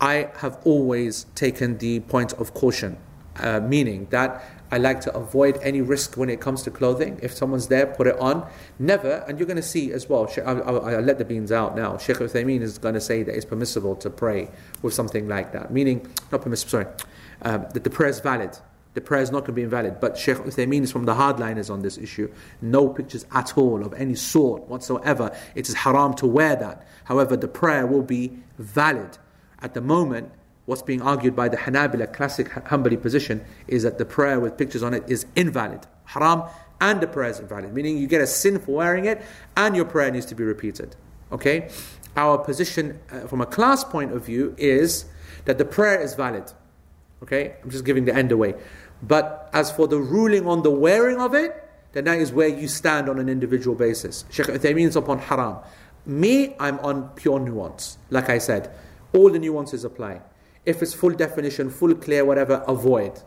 I 0.00 0.30
have 0.36 0.58
always 0.64 1.24
taken 1.34 1.78
the 1.78 2.00
point 2.00 2.32
of 2.34 2.54
caution, 2.54 2.98
uh, 3.36 3.60
meaning 3.60 4.06
that 4.10 4.44
I 4.70 4.78
like 4.78 5.00
to 5.02 5.16
avoid 5.16 5.58
any 5.62 5.80
risk 5.80 6.16
when 6.16 6.28
it 6.28 6.40
comes 6.40 6.62
to 6.64 6.70
clothing. 6.70 7.18
If 7.22 7.32
someone's 7.32 7.68
there, 7.68 7.86
put 7.86 8.06
it 8.06 8.18
on. 8.20 8.46
Never, 8.78 9.24
and 9.26 9.38
you're 9.38 9.46
going 9.46 9.56
to 9.56 9.62
see 9.62 9.92
as 9.92 10.08
well, 10.08 10.30
I'll, 10.44 10.62
I'll, 10.62 10.86
I'll 10.86 11.00
let 11.00 11.18
the 11.18 11.24
beans 11.24 11.50
out 11.50 11.74
now. 11.74 11.96
Sheikh 11.96 12.18
Uthaymeen 12.18 12.60
is 12.60 12.76
going 12.78 12.94
to 12.94 13.00
say 13.00 13.22
that 13.22 13.34
it's 13.34 13.46
permissible 13.46 13.96
to 13.96 14.10
pray 14.10 14.50
with 14.82 14.92
something 14.92 15.26
like 15.26 15.52
that, 15.52 15.72
meaning, 15.72 16.06
not 16.30 16.42
permissible, 16.42 16.70
sorry, 16.70 16.86
um, 17.42 17.66
that 17.72 17.84
the 17.84 17.90
prayer 17.90 18.08
is 18.08 18.20
valid. 18.20 18.56
The 18.94 19.00
prayer 19.00 19.22
is 19.22 19.30
not 19.30 19.40
going 19.40 19.46
to 19.46 19.52
be 19.52 19.62
invalid. 19.62 20.00
But 20.00 20.18
Sheikh 20.18 20.38
Uthaymeen 20.38 20.82
is 20.82 20.90
from 20.90 21.04
the 21.04 21.14
hardliners 21.14 21.70
on 21.70 21.82
this 21.82 21.98
issue. 21.98 22.30
No 22.60 22.88
pictures 22.88 23.26
at 23.32 23.56
all 23.56 23.84
of 23.84 23.94
any 23.94 24.14
sort 24.14 24.68
whatsoever. 24.68 25.36
It 25.54 25.68
is 25.68 25.74
haram 25.74 26.14
to 26.14 26.26
wear 26.26 26.56
that. 26.56 26.86
However, 27.04 27.36
the 27.36 27.48
prayer 27.48 27.86
will 27.86 28.02
be 28.02 28.32
valid. 28.58 29.18
At 29.60 29.74
the 29.74 29.80
moment, 29.80 30.32
what's 30.66 30.82
being 30.82 31.00
argued 31.00 31.36
by 31.36 31.48
the 31.48 31.56
Hanabila 31.56 32.12
classic 32.12 32.48
Hanbali 32.48 33.00
position 33.00 33.44
is 33.68 33.84
that 33.84 33.98
the 33.98 34.04
prayer 34.04 34.40
with 34.40 34.56
pictures 34.56 34.82
on 34.82 34.94
it 34.94 35.04
is 35.08 35.26
invalid. 35.36 35.86
Haram 36.04 36.42
and 36.80 37.00
the 37.00 37.06
prayer 37.06 37.30
is 37.30 37.40
invalid, 37.40 37.72
meaning 37.72 37.98
you 37.98 38.06
get 38.06 38.20
a 38.20 38.26
sin 38.26 38.58
for 38.58 38.72
wearing 38.72 39.04
it 39.04 39.22
and 39.56 39.74
your 39.74 39.84
prayer 39.84 40.10
needs 40.10 40.26
to 40.26 40.34
be 40.34 40.44
repeated. 40.44 40.96
Okay? 41.32 41.70
Our 42.16 42.38
position 42.38 42.98
uh, 43.10 43.20
from 43.20 43.40
a 43.40 43.46
class 43.46 43.84
point 43.84 44.12
of 44.12 44.24
view 44.24 44.54
is 44.58 45.04
that 45.44 45.58
the 45.58 45.64
prayer 45.64 46.00
is 46.00 46.14
valid. 46.14 46.52
Okay? 47.22 47.56
I'm 47.62 47.70
just 47.70 47.84
giving 47.84 48.04
the 48.04 48.14
end 48.14 48.32
away. 48.32 48.54
But 49.02 49.50
as 49.52 49.70
for 49.70 49.86
the 49.86 49.98
ruling 49.98 50.46
on 50.46 50.62
the 50.62 50.70
wearing 50.70 51.20
of 51.20 51.34
it, 51.34 51.64
then 51.92 52.04
that 52.04 52.18
is 52.18 52.32
where 52.32 52.48
you 52.48 52.68
stand 52.68 53.08
on 53.08 53.18
an 53.18 53.28
individual 53.28 53.74
basis. 53.74 54.24
Sheikh 54.30 54.46
Uthaymeen 54.46 54.88
is 54.88 54.96
upon 54.96 55.18
haram. 55.18 55.58
Me, 56.04 56.54
I'm 56.58 56.78
on 56.80 57.08
pure 57.10 57.38
nuance. 57.38 57.98
Like 58.10 58.30
I 58.30 58.38
said, 58.38 58.70
all 59.12 59.30
the 59.30 59.38
nuances 59.38 59.84
apply. 59.84 60.20
If 60.66 60.82
it's 60.82 60.94
full 60.94 61.10
definition, 61.10 61.70
full 61.70 61.94
clear, 61.94 62.24
whatever, 62.24 62.62
avoid. 62.66 63.20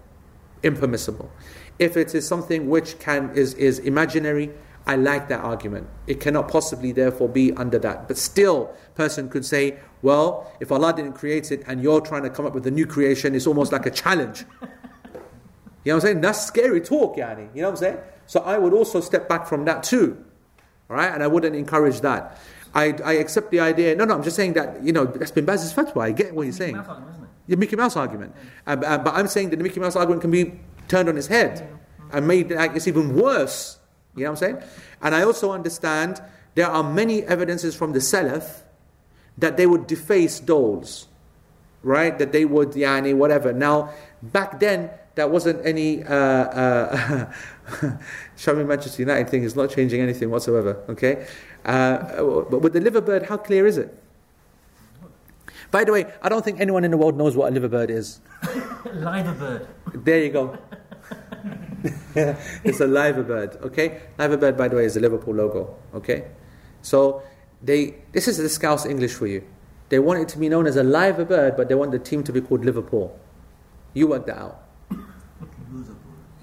Impermissible. 0.63 1.31
If 1.79 1.97
it 1.97 2.13
is 2.13 2.27
something 2.27 2.69
which 2.69 2.99
can 2.99 3.31
is, 3.35 3.55
is 3.55 3.79
imaginary, 3.79 4.51
I 4.87 4.95
like 4.95 5.29
that 5.29 5.41
argument. 5.41 5.87
It 6.07 6.19
cannot 6.19 6.47
possibly 6.49 6.91
therefore 6.91 7.29
be 7.29 7.53
under 7.53 7.77
that. 7.79 8.07
But 8.07 8.17
still, 8.17 8.73
person 8.95 9.29
could 9.29 9.45
say, 9.45 9.77
well, 10.01 10.51
if 10.59 10.71
Allah 10.71 10.93
didn't 10.93 11.13
create 11.13 11.51
it 11.51 11.63
and 11.67 11.81
you're 11.83 12.01
trying 12.01 12.23
to 12.23 12.29
come 12.29 12.45
up 12.45 12.53
with 12.53 12.65
a 12.65 12.71
new 12.71 12.87
creation, 12.87 13.35
it's 13.35 13.47
almost 13.47 13.71
like 13.71 13.85
a 13.85 13.91
challenge. 13.91 14.45
You 15.83 15.91
know 15.91 15.95
what 15.95 16.03
I'm 16.03 16.07
saying? 16.09 16.21
That's 16.21 16.45
scary 16.45 16.79
talk, 16.81 17.17
Yani. 17.17 17.49
You 17.55 17.63
know 17.63 17.69
what 17.69 17.71
I'm 17.71 17.77
saying? 17.77 17.97
So 18.27 18.41
I 18.41 18.57
would 18.57 18.73
also 18.73 19.01
step 19.01 19.27
back 19.27 19.47
from 19.47 19.65
that 19.65 19.83
too. 19.83 20.23
All 20.89 20.95
right? 20.95 21.11
And 21.11 21.23
I 21.23 21.27
wouldn't 21.27 21.55
encourage 21.55 22.01
that. 22.01 22.37
I, 22.73 22.95
I 23.03 23.13
accept 23.13 23.51
the 23.51 23.59
idea. 23.59 23.95
No, 23.95 24.05
no, 24.05 24.13
I'm 24.13 24.23
just 24.23 24.35
saying 24.35 24.53
that, 24.53 24.83
you 24.83 24.93
know, 24.93 25.05
that's 25.05 25.31
bin 25.31 25.45
Baz's 25.45 25.73
fatwa. 25.73 26.03
I 26.03 26.11
get 26.11 26.33
what 26.33 26.43
you're 26.43 26.53
saying. 26.53 26.77
Mouse 26.77 26.87
argument, 26.87 27.11
isn't 27.11 27.23
it? 27.23 27.29
The 27.47 27.57
Mickey 27.57 27.75
Mouse 27.75 27.97
argument. 27.97 28.35
Um, 28.67 28.83
uh, 28.85 28.97
but 28.99 29.15
I'm 29.15 29.27
saying 29.27 29.49
that 29.49 29.57
the 29.57 29.63
Mickey 29.63 29.79
Mouse 29.79 29.95
argument 29.95 30.21
can 30.21 30.31
be 30.31 30.59
turned 30.87 31.09
on 31.09 31.17
its 31.17 31.27
head 31.27 31.67
and 32.13 32.27
made 32.27 32.51
like 32.51 32.75
it's 32.75 32.87
even 32.87 33.15
worse. 33.15 33.79
You 34.15 34.23
know 34.23 34.31
what 34.31 34.41
I'm 34.43 34.57
saying? 34.59 34.69
And 35.01 35.15
I 35.15 35.23
also 35.23 35.51
understand 35.51 36.21
there 36.55 36.67
are 36.67 36.83
many 36.83 37.23
evidences 37.23 37.75
from 37.75 37.93
the 37.93 37.99
Salaf 37.99 38.61
that 39.37 39.57
they 39.57 39.65
would 39.65 39.87
deface 39.87 40.39
dolls. 40.39 41.07
right? 41.83 42.17
That 42.19 42.31
they 42.31 42.45
would, 42.45 42.71
yani, 42.71 43.15
whatever. 43.15 43.53
Now, 43.53 43.89
back 44.21 44.59
then, 44.59 44.89
that 45.15 45.29
wasn't 45.29 45.65
any. 45.65 46.03
Uh, 46.03 46.15
uh, 46.15 47.33
Show 48.37 48.55
me 48.55 48.63
Manchester 48.63 49.01
United 49.01 49.29
thing 49.29 49.43
is 49.43 49.55
not 49.55 49.69
changing 49.69 50.01
anything 50.01 50.29
whatsoever, 50.29 50.83
okay? 50.89 51.25
Uh, 51.65 52.43
but 52.49 52.61
with 52.61 52.73
the 52.73 52.79
liver 52.81 53.01
bird, 53.01 53.23
how 53.23 53.37
clear 53.37 53.65
is 53.65 53.77
it? 53.77 53.97
By 55.69 55.83
the 55.85 55.91
way, 55.93 56.05
I 56.21 56.29
don't 56.29 56.43
think 56.43 56.59
anyone 56.59 56.83
in 56.83 56.91
the 56.91 56.97
world 56.97 57.17
knows 57.17 57.35
what 57.35 57.49
a 57.49 57.53
liver 57.53 57.69
bird 57.69 57.89
is. 57.89 58.19
Liver 58.93 59.33
bird. 59.33 59.67
There 59.93 60.19
you 60.21 60.29
go. 60.29 60.57
it's 62.63 62.79
a 62.79 62.87
liver 62.87 63.23
bird, 63.23 63.57
okay? 63.63 64.01
Liver 64.17 64.37
bird, 64.37 64.57
by 64.57 64.67
the 64.67 64.75
way, 64.75 64.85
is 64.85 64.93
the 64.93 64.99
Liverpool 64.99 65.33
logo, 65.33 65.75
okay? 65.95 66.25
So 66.81 67.23
they, 67.61 67.95
this 68.11 68.27
is 68.27 68.37
the 68.37 68.49
Scouse 68.49 68.85
English 68.85 69.13
for 69.13 69.27
you. 69.27 69.43
They 69.89 69.99
want 69.99 70.19
it 70.21 70.29
to 70.29 70.37
be 70.37 70.47
known 70.49 70.67
as 70.67 70.75
a 70.77 70.83
liver 70.83 71.25
bird, 71.25 71.57
but 71.57 71.67
they 71.69 71.75
want 71.75 71.91
the 71.91 71.99
team 71.99 72.23
to 72.23 72.31
be 72.31 72.39
called 72.41 72.63
Liverpool. 72.63 73.17
You 73.93 74.07
work 74.07 74.25
that 74.27 74.37
out. 74.37 74.63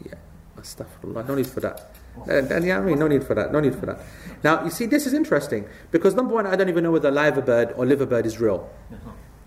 Yeah, 0.04 0.14
astaghfirullah. 0.58 1.26
No 1.26 1.34
need 1.34 1.46
for 1.46 1.60
that. 1.60 1.90
Uh, 2.18 2.32
and, 2.32 2.50
and 2.50 2.64
yeah, 2.66 2.78
I 2.78 2.82
mean, 2.82 2.98
no 2.98 3.06
need 3.08 3.24
for 3.24 3.34
that. 3.34 3.52
No 3.52 3.60
need 3.60 3.74
for 3.74 3.86
that. 3.86 4.00
Now, 4.44 4.64
you 4.64 4.70
see, 4.70 4.86
this 4.86 5.06
is 5.06 5.14
interesting 5.14 5.66
because 5.92 6.14
number 6.14 6.34
one, 6.34 6.46
I 6.46 6.56
don't 6.56 6.68
even 6.68 6.84
know 6.84 6.90
whether 6.92 7.10
liver 7.10 7.40
bird 7.42 7.72
or 7.76 7.86
liver 7.86 8.06
bird 8.06 8.26
is 8.26 8.38
real. 8.40 8.68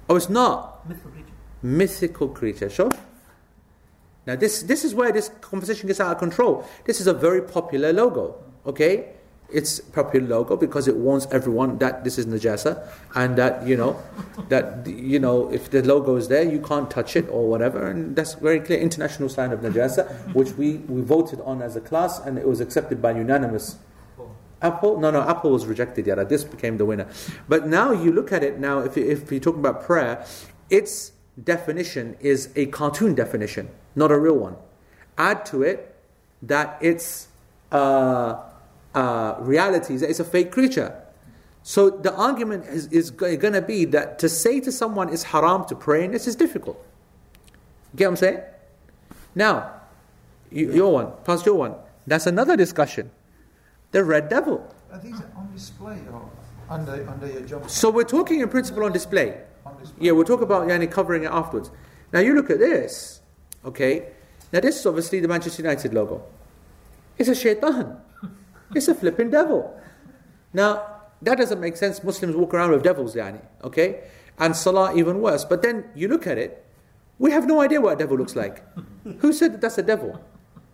Oh, 0.09 0.15
it's 0.15 0.29
not 0.29 0.87
Mythical 0.87 1.11
creature. 1.11 1.31
mythical 1.61 2.27
creature. 2.29 2.69
Sure. 2.69 2.91
Now 4.25 4.35
this 4.35 4.63
this 4.63 4.83
is 4.83 4.93
where 4.93 5.11
this 5.11 5.29
conversation 5.41 5.87
gets 5.87 5.99
out 5.99 6.11
of 6.11 6.19
control. 6.19 6.67
This 6.85 7.01
is 7.01 7.07
a 7.07 7.13
very 7.13 7.41
popular 7.41 7.91
logo. 7.93 8.35
Okay, 8.65 9.13
it's 9.51 9.79
a 9.79 9.83
popular 9.83 10.27
logo 10.27 10.55
because 10.55 10.87
it 10.87 10.95
warns 10.95 11.27
everyone 11.31 11.77
that 11.79 12.03
this 12.03 12.17
is 12.17 12.25
najasa 12.25 12.87
and 13.15 13.37
that 13.37 13.65
you 13.67 13.75
know 13.75 14.01
that 14.49 14.85
you 14.87 15.19
know 15.19 15.51
if 15.51 15.69
the 15.71 15.81
logo 15.83 16.15
is 16.15 16.27
there 16.27 16.43
you 16.43 16.59
can't 16.59 16.89
touch 16.89 17.15
it 17.15 17.27
or 17.29 17.47
whatever 17.47 17.87
and 17.87 18.15
that's 18.15 18.35
very 18.35 18.59
clear 18.59 18.79
international 18.79 19.29
sign 19.29 19.51
of 19.51 19.59
najasa 19.59 20.33
which 20.33 20.51
we 20.53 20.77
we 20.87 21.01
voted 21.01 21.41
on 21.41 21.61
as 21.61 21.75
a 21.75 21.81
class 21.81 22.19
and 22.19 22.37
it 22.37 22.47
was 22.47 22.61
accepted 22.61 23.01
by 23.01 23.11
unanimous 23.11 23.77
Apple? 24.61 24.99
No, 24.99 25.09
no, 25.09 25.21
Apple 25.27 25.49
was 25.49 25.65
rejected 25.65 26.05
yet. 26.05 26.29
This 26.29 26.43
became 26.43 26.77
the 26.77 26.85
winner. 26.85 27.07
But 27.49 27.67
now 27.67 27.91
you 27.91 28.11
look 28.11 28.31
at 28.31 28.43
it 28.43 28.59
now, 28.59 28.81
if, 28.81 28.95
you, 28.95 29.03
if 29.09 29.31
you're 29.31 29.39
talking 29.39 29.59
about 29.59 29.83
prayer, 29.83 30.23
its 30.69 31.13
definition 31.43 32.15
is 32.19 32.49
a 32.55 32.67
cartoon 32.67 33.15
definition, 33.15 33.69
not 33.95 34.11
a 34.11 34.17
real 34.17 34.37
one. 34.37 34.55
Add 35.17 35.45
to 35.47 35.63
it 35.63 35.95
that 36.41 36.77
its 36.81 37.27
uh, 37.71 38.41
uh, 38.93 39.35
reality 39.39 39.95
is 39.95 40.01
that 40.01 40.09
it's 40.09 40.19
a 40.19 40.25
fake 40.25 40.51
creature. 40.51 40.97
So 41.63 41.89
the 41.89 42.13
argument 42.13 42.65
is, 42.65 42.87
is 42.87 43.11
going 43.11 43.53
to 43.53 43.61
be 43.61 43.85
that 43.85 44.17
to 44.19 44.29
say 44.29 44.59
to 44.61 44.71
someone 44.71 45.09
it's 45.09 45.23
haram 45.23 45.65
to 45.65 45.75
pray 45.75 46.03
in 46.05 46.11
this 46.11 46.27
is 46.27 46.35
difficult. 46.35 46.83
Get 47.95 48.05
what 48.05 48.11
I'm 48.11 48.15
saying? 48.17 48.39
Now, 49.35 49.73
you, 50.51 50.73
your 50.73 50.91
one, 50.93 51.11
past 51.23 51.45
your 51.45 51.55
one. 51.55 51.75
That's 52.07 52.25
another 52.25 52.57
discussion. 52.57 53.11
The 53.91 54.03
red 54.03 54.29
devil. 54.29 54.73
Are 54.91 54.99
these 54.99 55.21
on 55.35 55.51
display 55.53 55.99
or 56.11 56.29
under 56.69 57.07
under 57.09 57.27
your 57.27 57.41
jumper? 57.41 57.69
So 57.69 57.89
we're 57.89 58.03
talking 58.03 58.39
in 58.39 58.49
principle 58.49 58.83
on 58.83 58.91
display. 58.91 59.37
On 59.65 59.77
display. 59.79 60.05
Yeah, 60.05 60.13
we'll 60.13 60.25
talk 60.25 60.41
about 60.41 60.67
yani, 60.67 60.89
covering 60.89 61.23
it 61.23 61.31
afterwards. 61.31 61.71
Now 62.11 62.19
you 62.19 62.33
look 62.33 62.49
at 62.49 62.59
this, 62.59 63.20
okay? 63.65 64.07
Now 64.51 64.59
this 64.59 64.79
is 64.79 64.85
obviously 64.85 65.19
the 65.19 65.27
Manchester 65.27 65.61
United 65.61 65.93
logo. 65.93 66.23
It's 67.17 67.29
a 67.29 67.35
shaitan. 67.35 67.97
It's 68.73 68.87
a 68.87 68.95
flipping 68.95 69.29
devil. 69.29 69.77
Now 70.53 71.01
that 71.21 71.37
doesn't 71.37 71.59
make 71.59 71.77
sense. 71.77 72.03
Muslims 72.03 72.35
walk 72.35 72.53
around 72.53 72.71
with 72.71 72.83
devils, 72.83 73.15
yani, 73.15 73.41
okay? 73.63 74.03
And 74.39 74.55
Salah 74.55 74.95
even 74.95 75.21
worse. 75.21 75.45
But 75.45 75.61
then 75.61 75.85
you 75.93 76.07
look 76.07 76.25
at 76.25 76.37
it, 76.37 76.65
we 77.19 77.31
have 77.31 77.47
no 77.47 77.61
idea 77.61 77.79
what 77.79 77.93
a 77.93 77.95
devil 77.95 78.17
looks 78.17 78.35
like. 78.35 78.63
Who 79.19 79.33
said 79.33 79.53
that 79.53 79.61
that's 79.61 79.77
a 79.77 79.83
devil? 79.83 80.19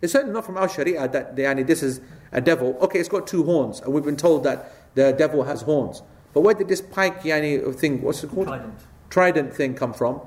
It's 0.00 0.12
certainly 0.12 0.32
not 0.32 0.46
from 0.46 0.56
our 0.56 0.68
Sharia 0.68 1.08
that 1.08 1.36
yani, 1.36 1.66
this 1.66 1.82
is 1.82 2.00
a 2.32 2.40
devil. 2.40 2.78
Okay, 2.80 3.00
it's 3.00 3.08
got 3.08 3.26
two 3.26 3.44
horns, 3.44 3.80
and 3.80 3.92
we've 3.92 4.04
been 4.04 4.16
told 4.16 4.44
that 4.44 4.72
the 4.94 5.12
devil 5.12 5.42
has 5.42 5.62
horns. 5.62 6.02
But 6.32 6.42
where 6.42 6.54
did 6.54 6.68
this 6.68 6.80
pike 6.80 7.22
yani, 7.22 7.74
thing, 7.74 8.00
what's 8.00 8.22
it 8.22 8.30
called? 8.30 8.46
Trident. 8.46 8.74
trident 9.10 9.54
thing 9.54 9.74
come 9.74 9.92
from, 9.92 10.20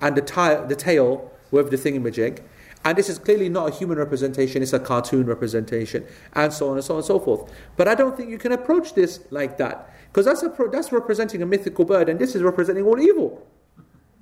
and 0.00 0.16
the, 0.16 0.22
ti- 0.22 0.66
the 0.66 0.76
tail 0.76 1.30
with 1.50 1.70
the 1.70 1.76
thingamajig. 1.76 2.42
And 2.84 2.96
this 2.96 3.08
is 3.08 3.18
clearly 3.18 3.48
not 3.48 3.68
a 3.68 3.74
human 3.74 3.98
representation, 3.98 4.62
it's 4.62 4.72
a 4.72 4.78
cartoon 4.78 5.26
representation, 5.26 6.06
and 6.34 6.52
so 6.52 6.70
on 6.70 6.76
and 6.76 6.84
so 6.84 6.94
on 6.94 6.98
and 6.98 7.06
so 7.06 7.18
forth. 7.18 7.50
But 7.76 7.88
I 7.88 7.94
don't 7.94 8.16
think 8.16 8.30
you 8.30 8.38
can 8.38 8.52
approach 8.52 8.94
this 8.94 9.20
like 9.30 9.58
that, 9.58 9.92
because 10.10 10.26
that's, 10.26 10.44
pro- 10.56 10.70
that's 10.70 10.92
representing 10.92 11.42
a 11.42 11.46
mythical 11.46 11.84
bird, 11.84 12.08
and 12.08 12.18
this 12.20 12.34
is 12.36 12.42
representing 12.42 12.84
all 12.84 13.00
evil. 13.00 13.44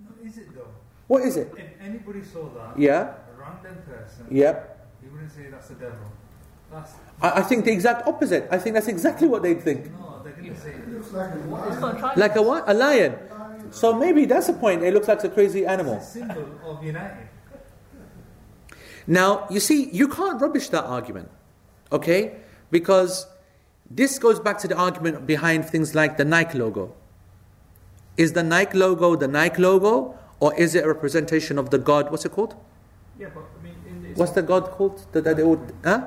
No, 0.02 0.10
Is 0.28 0.38
it 0.38 0.54
though? 0.54 0.68
What 1.06 1.22
is 1.22 1.36
it? 1.36 1.52
If 1.56 1.66
anybody 1.80 2.22
saw 2.24 2.48
that, 2.54 2.78
Yeah, 2.78 3.12
a 3.36 3.38
random 3.38 3.82
person, 3.86 4.26
yeah. 4.30 4.60
you 5.02 5.10
wouldn't 5.12 5.30
say 5.32 5.48
that's 5.50 5.68
the 5.68 5.74
devil. 5.74 5.98
That's 6.72 6.92
I, 7.20 7.40
I 7.40 7.42
think 7.42 7.66
the 7.66 7.72
exact 7.72 8.06
opposite. 8.08 8.48
I 8.50 8.58
think 8.58 8.74
that's 8.74 8.88
exactly 8.88 9.28
what 9.28 9.42
they'd 9.42 9.60
think. 9.60 9.92
no, 9.92 10.20
they're 10.24 10.32
gonna 10.32 10.58
say 10.58 10.74
It's 10.96 11.12
not 11.12 11.94
a 11.94 11.98
trident. 11.98 12.16
Like 12.18 12.36
a 12.36 12.42
what? 12.42 12.64
A 12.66 12.74
lion. 12.74 13.12
So 13.70 13.94
maybe 13.94 14.24
that's 14.24 14.46
the 14.46 14.52
point. 14.52 14.82
It 14.82 14.94
looks 14.94 15.08
like 15.08 15.22
a 15.24 15.28
crazy 15.28 15.60
it's 15.60 15.70
animal. 15.70 15.94
a 15.94 16.02
symbol 16.02 16.48
of. 16.64 16.84
Now, 19.06 19.46
you 19.50 19.60
see, 19.60 19.88
you 19.90 20.08
can't 20.08 20.40
rubbish 20.40 20.68
that 20.70 20.84
argument, 20.84 21.30
okay? 21.92 22.36
Because 22.70 23.26
this 23.88 24.18
goes 24.18 24.40
back 24.40 24.58
to 24.58 24.68
the 24.68 24.76
argument 24.76 25.26
behind 25.26 25.64
things 25.64 25.94
like 25.94 26.16
the 26.16 26.24
Nike 26.24 26.58
logo. 26.58 26.94
Is 28.16 28.32
the 28.32 28.42
Nike 28.42 28.76
logo 28.76 29.14
the 29.14 29.28
Nike 29.28 29.62
logo, 29.62 30.18
or 30.40 30.54
is 30.54 30.74
it 30.74 30.84
a 30.84 30.88
representation 30.88 31.58
of 31.58 31.70
the 31.70 31.78
god? 31.78 32.10
What's 32.10 32.24
it 32.24 32.32
called? 32.32 32.56
Yeah, 33.18 33.28
but 33.32 33.44
I 33.58 33.62
mean, 33.62 34.02
the, 34.02 34.18
What's 34.18 34.32
the 34.32 34.42
god 34.42 34.70
called? 34.72 35.06
The, 35.12 35.22
the, 35.22 35.34
the, 35.34 35.74
huh? 35.84 35.98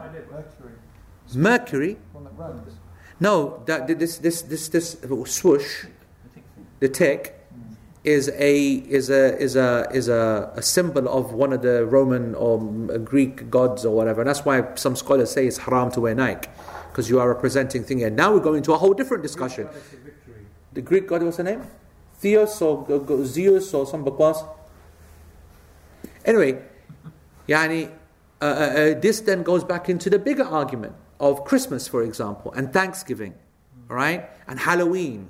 Mercury, 1.33 1.33
Mercury? 1.35 1.97
that 2.13 2.37
runs. 2.37 2.73
No, 3.19 3.63
that, 3.65 3.87
this, 3.87 4.17
this, 4.17 4.41
this, 4.41 4.69
this 4.69 4.97
swoosh, 5.25 5.85
the 6.79 6.89
tick, 6.89 7.38
is 8.03 8.29
a 8.29 8.65
is 8.65 9.09
a 9.09 9.37
is 9.37 9.55
a 9.55 9.87
is 9.91 10.07
a, 10.07 10.51
a 10.55 10.61
symbol 10.61 11.09
of 11.09 11.33
one 11.33 11.51
of 11.51 11.61
the 11.61 11.85
Roman 11.85 12.33
or 12.35 12.57
um, 12.57 13.03
Greek 13.03 13.49
gods 13.49 13.85
or 13.85 13.95
whatever. 13.95 14.21
And 14.21 14.29
that's 14.29 14.45
why 14.45 14.63
some 14.75 14.95
scholars 14.95 15.31
say 15.31 15.47
it's 15.47 15.57
haram 15.57 15.91
to 15.91 16.01
wear 16.01 16.15
Nike 16.15 16.49
because 16.89 17.09
you 17.09 17.19
are 17.19 17.27
representing 17.27 17.83
thing. 17.83 18.03
And 18.03 18.15
now 18.15 18.33
we're 18.33 18.39
going 18.39 18.63
to 18.63 18.73
a 18.73 18.77
whole 18.77 18.93
different 18.93 19.23
discussion. 19.23 19.67
The 20.73 20.81
Greek 20.81 21.07
god, 21.07 21.23
what's 21.23 21.37
the 21.37 21.43
name? 21.43 21.63
Theos 22.19 22.61
or 22.61 23.25
Zeus 23.25 23.73
or 23.73 23.85
some 23.85 24.05
bakwas. 24.05 24.47
Anyway, 26.25 26.61
yani, 27.47 27.91
uh, 28.41 28.45
uh, 28.45 28.47
uh, 28.47 28.99
this 28.99 29.21
then 29.21 29.43
goes 29.43 29.63
back 29.63 29.89
into 29.89 30.09
the 30.09 30.19
bigger 30.19 30.43
argument 30.43 30.93
of 31.19 31.43
Christmas, 31.43 31.87
for 31.87 32.03
example, 32.03 32.51
and 32.53 32.71
Thanksgiving, 32.71 33.33
all 33.89 33.95
right, 33.95 34.29
and 34.47 34.59
Halloween. 34.59 35.27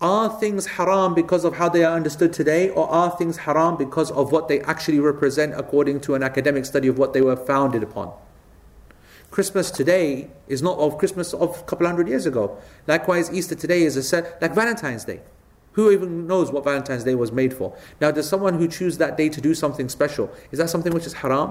Are 0.00 0.30
things 0.40 0.64
haram 0.66 1.12
because 1.12 1.44
of 1.44 1.56
how 1.56 1.68
they 1.68 1.84
are 1.84 1.94
understood 1.94 2.32
today, 2.32 2.70
or 2.70 2.88
are 2.88 3.10
things 3.10 3.36
haram 3.36 3.76
because 3.76 4.10
of 4.10 4.32
what 4.32 4.48
they 4.48 4.60
actually 4.60 4.98
represent 4.98 5.52
according 5.54 6.00
to 6.02 6.14
an 6.14 6.22
academic 6.22 6.64
study 6.64 6.88
of 6.88 6.98
what 6.98 7.12
they 7.12 7.20
were 7.20 7.36
founded 7.36 7.82
upon? 7.82 8.14
Christmas 9.30 9.70
today 9.70 10.30
is 10.48 10.62
not 10.62 10.78
of 10.78 10.96
Christmas 10.96 11.34
of 11.34 11.60
a 11.60 11.62
couple 11.64 11.86
hundred 11.86 12.08
years 12.08 12.24
ago. 12.24 12.56
Likewise, 12.86 13.30
Easter 13.30 13.54
today 13.54 13.82
is 13.82 13.96
a 13.96 14.02
set 14.02 14.40
like 14.40 14.54
Valentine's 14.54 15.04
Day. 15.04 15.20
Who 15.74 15.90
even 15.90 16.26
knows 16.26 16.50
what 16.50 16.64
Valentine's 16.64 17.04
Day 17.04 17.14
was 17.14 17.30
made 17.30 17.52
for? 17.52 17.76
Now, 18.00 18.10
does 18.10 18.26
someone 18.26 18.54
who 18.54 18.66
choose 18.66 18.98
that 18.98 19.16
day 19.16 19.28
to 19.28 19.40
do 19.40 19.54
something 19.54 19.88
special, 19.88 20.32
is 20.50 20.58
that 20.58 20.70
something 20.70 20.92
which 20.92 21.06
is 21.06 21.12
haram? 21.12 21.50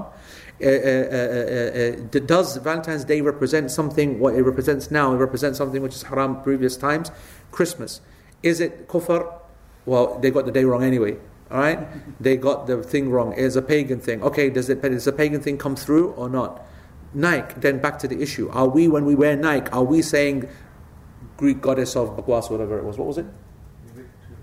Uh, 0.62 0.66
uh, 0.66 0.70
uh, 0.70 1.16
uh, 1.16 2.16
uh, 2.18 2.20
does 2.26 2.58
Valentine's 2.58 3.06
Day 3.06 3.22
represent 3.22 3.72
something, 3.72 4.20
what 4.20 4.34
it 4.34 4.42
represents 4.42 4.92
now, 4.92 5.14
it 5.14 5.18
represents 5.18 5.58
something 5.58 5.82
which 5.82 5.94
is 5.94 6.04
haram 6.04 6.42
previous 6.42 6.76
times? 6.76 7.12
Christmas. 7.52 8.02
Is 8.44 8.60
it 8.60 8.88
kufr? 8.88 9.34
Well, 9.86 10.20
they 10.20 10.32
got 10.32 10.46
the 10.46 10.52
day 10.52 10.64
wrong 10.64 10.84
anyway. 10.84 11.18
All 11.52 11.60
right? 11.60 11.80
They 12.22 12.38
got 12.38 12.68
the 12.68 12.84
thing 12.84 13.10
wrong. 13.10 13.34
It's 13.36 13.56
a 13.56 13.62
pagan 13.62 14.00
thing. 14.00 14.22
Okay, 14.22 14.50
does, 14.50 14.70
it, 14.70 14.82
does 14.82 15.06
the 15.06 15.12
pagan 15.12 15.42
thing 15.42 15.58
come 15.58 15.76
through 15.76 16.12
or 16.12 16.30
not? 16.30 16.66
Nike, 17.14 17.56
then 17.58 17.80
back 17.80 17.98
to 18.00 18.08
the 18.08 18.22
issue. 18.22 18.50
Are 18.50 18.68
we, 18.68 18.88
when 18.88 19.06
we 19.06 19.16
wear 19.16 19.36
Nike, 19.36 19.70
are 19.72 19.84
we 19.84 20.02
saying 20.02 20.48
Greek 21.38 21.60
goddess 21.60 21.96
of 21.96 22.16
Bakwas, 22.16 22.52
whatever 22.52 22.78
it 22.78 22.84
was? 22.84 22.98
What 22.98 23.08
was 23.08 23.18
it? 23.18 23.26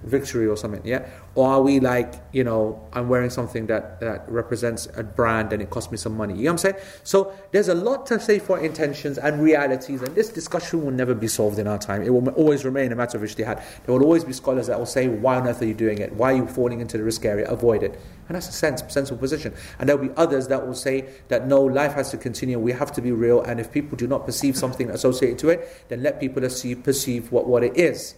Victory 0.06 0.46
or 0.46 0.56
something, 0.56 0.80
yeah? 0.84 1.08
Or 1.34 1.48
are 1.48 1.62
we 1.62 1.80
like, 1.80 2.14
you 2.32 2.44
know, 2.44 2.80
I'm 2.92 3.08
wearing 3.08 3.30
something 3.30 3.66
that, 3.66 4.00
that 4.00 4.24
represents 4.28 4.88
a 4.96 5.02
brand 5.02 5.52
and 5.52 5.60
it 5.60 5.70
cost 5.70 5.90
me 5.90 5.98
some 5.98 6.16
money? 6.16 6.34
You 6.34 6.44
know 6.44 6.52
what 6.52 6.64
I'm 6.64 6.72
saying? 6.72 6.84
So 7.02 7.34
there's 7.50 7.68
a 7.68 7.74
lot 7.74 8.06
to 8.06 8.20
say 8.20 8.38
for 8.38 8.58
intentions 8.58 9.18
and 9.18 9.42
realities, 9.42 10.02
and 10.02 10.14
this 10.14 10.28
discussion 10.28 10.84
will 10.84 10.92
never 10.92 11.14
be 11.14 11.28
solved 11.28 11.58
in 11.58 11.66
our 11.66 11.78
time. 11.78 12.02
It 12.02 12.10
will 12.10 12.28
always 12.30 12.64
remain 12.64 12.92
a 12.92 12.96
matter 12.96 13.18
of 13.18 13.24
ijtihad. 13.24 13.62
There 13.84 13.94
will 13.94 14.04
always 14.04 14.24
be 14.24 14.32
scholars 14.32 14.68
that 14.68 14.78
will 14.78 14.86
say, 14.86 15.08
why 15.08 15.36
on 15.36 15.46
earth 15.46 15.60
are 15.60 15.66
you 15.66 15.74
doing 15.74 15.98
it? 15.98 16.12
Why 16.12 16.32
are 16.32 16.36
you 16.36 16.46
falling 16.46 16.80
into 16.80 16.96
the 16.96 17.04
risk 17.04 17.24
area? 17.24 17.48
Avoid 17.48 17.82
it. 17.82 18.00
And 18.28 18.34
that's 18.34 18.48
a 18.48 18.52
sense, 18.52 18.82
sensible 18.88 19.18
position. 19.18 19.54
And 19.78 19.88
there 19.88 19.96
will 19.96 20.08
be 20.08 20.14
others 20.16 20.48
that 20.48 20.66
will 20.66 20.74
say 20.74 21.08
that 21.28 21.46
no, 21.46 21.62
life 21.62 21.94
has 21.94 22.10
to 22.10 22.16
continue, 22.16 22.58
we 22.58 22.72
have 22.72 22.92
to 22.92 23.02
be 23.02 23.12
real, 23.12 23.42
and 23.42 23.60
if 23.60 23.72
people 23.72 23.96
do 23.96 24.06
not 24.06 24.26
perceive 24.26 24.56
something 24.56 24.90
associated 24.90 25.38
to 25.40 25.48
it, 25.50 25.84
then 25.88 26.02
let 26.02 26.20
people 26.20 26.42
perceive, 26.42 26.82
perceive 26.82 27.30
what, 27.30 27.46
what 27.46 27.62
it 27.62 27.76
is. 27.76 28.14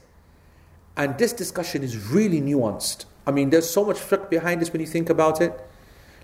And 0.99 1.17
this 1.17 1.33
discussion 1.33 1.83
is 1.85 1.97
really 1.97 2.43
nuanced. 2.43 3.05
I 3.27 3.31
mean, 3.31 3.51
there's 3.51 3.71
so 3.71 3.85
much 3.85 3.99
fiqh 3.99 4.29
behind 4.29 4.61
this 4.61 4.73
when 4.73 4.81
you 4.81 4.87
think 4.87 5.09
about 5.09 5.41
it. 5.41 5.59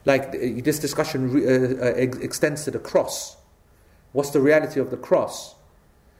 Like 0.04 0.28
uh, 0.28 0.62
this 0.62 0.80
discussion 0.80 1.32
re- 1.32 1.46
uh, 1.46 1.86
uh, 1.86 1.92
ex- 1.94 2.18
extends 2.18 2.64
to 2.64 2.72
the 2.72 2.80
cross. 2.80 3.36
What's 4.12 4.30
the 4.30 4.40
reality 4.40 4.80
of 4.80 4.90
the 4.90 4.96
cross? 4.96 5.54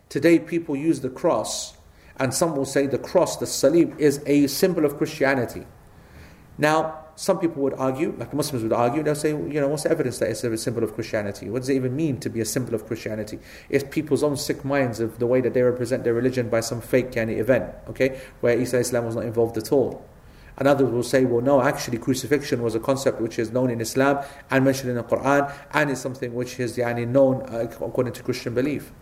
Today, 0.08 0.38
people 0.38 0.76
use 0.76 1.00
the 1.00 1.10
cross, 1.10 1.74
and 2.18 2.32
some 2.32 2.54
will 2.56 2.64
say 2.64 2.86
the 2.86 2.98
cross, 2.98 3.36
the 3.36 3.46
salib, 3.46 3.98
is 3.98 4.22
a 4.26 4.46
symbol 4.46 4.84
of 4.84 4.96
Christianity. 4.96 5.66
Now, 6.56 7.03
some 7.16 7.38
people 7.38 7.62
would 7.62 7.74
argue, 7.74 8.14
like 8.18 8.34
Muslims 8.34 8.62
would 8.62 8.72
argue, 8.72 9.02
they'll 9.02 9.14
say, 9.14 9.30
you 9.30 9.60
know, 9.60 9.68
what's 9.68 9.84
the 9.84 9.90
evidence 9.90 10.18
that 10.18 10.30
it's 10.30 10.42
a 10.42 10.56
symbol 10.56 10.82
of 10.82 10.94
Christianity? 10.94 11.48
What 11.48 11.60
does 11.60 11.68
it 11.68 11.74
even 11.74 11.94
mean 11.94 12.18
to 12.20 12.28
be 12.28 12.40
a 12.40 12.44
symbol 12.44 12.74
of 12.74 12.86
Christianity? 12.86 13.38
It's 13.68 13.84
people's 13.88 14.22
own 14.22 14.36
sick 14.36 14.64
minds 14.64 14.98
of 14.98 15.18
the 15.18 15.26
way 15.26 15.40
that 15.40 15.54
they 15.54 15.62
represent 15.62 16.02
their 16.02 16.14
religion 16.14 16.48
by 16.48 16.60
some 16.60 16.80
fake 16.80 17.16
of 17.16 17.28
event, 17.30 17.72
okay, 17.88 18.20
where 18.40 18.58
Isa 18.58 18.78
Islam 18.78 19.04
was 19.06 19.14
not 19.14 19.24
involved 19.24 19.56
at 19.56 19.70
all. 19.70 20.04
And 20.56 20.68
others 20.68 20.90
will 20.90 21.02
say, 21.02 21.24
well, 21.24 21.40
no, 21.40 21.62
actually, 21.62 21.98
crucifixion 21.98 22.62
was 22.62 22.74
a 22.74 22.80
concept 22.80 23.20
which 23.20 23.38
is 23.38 23.50
known 23.50 23.70
in 23.70 23.80
Islam 23.80 24.24
and 24.50 24.64
mentioned 24.64 24.90
in 24.90 24.96
the 24.96 25.02
Quran, 25.02 25.52
and 25.72 25.90
is 25.90 26.00
something 26.00 26.34
which 26.34 26.60
is 26.60 26.76
yani, 26.76 27.06
known 27.06 27.42
uh, 27.42 27.66
according 27.80 28.12
to 28.14 28.22
Christian 28.22 28.54
belief. 28.54 28.92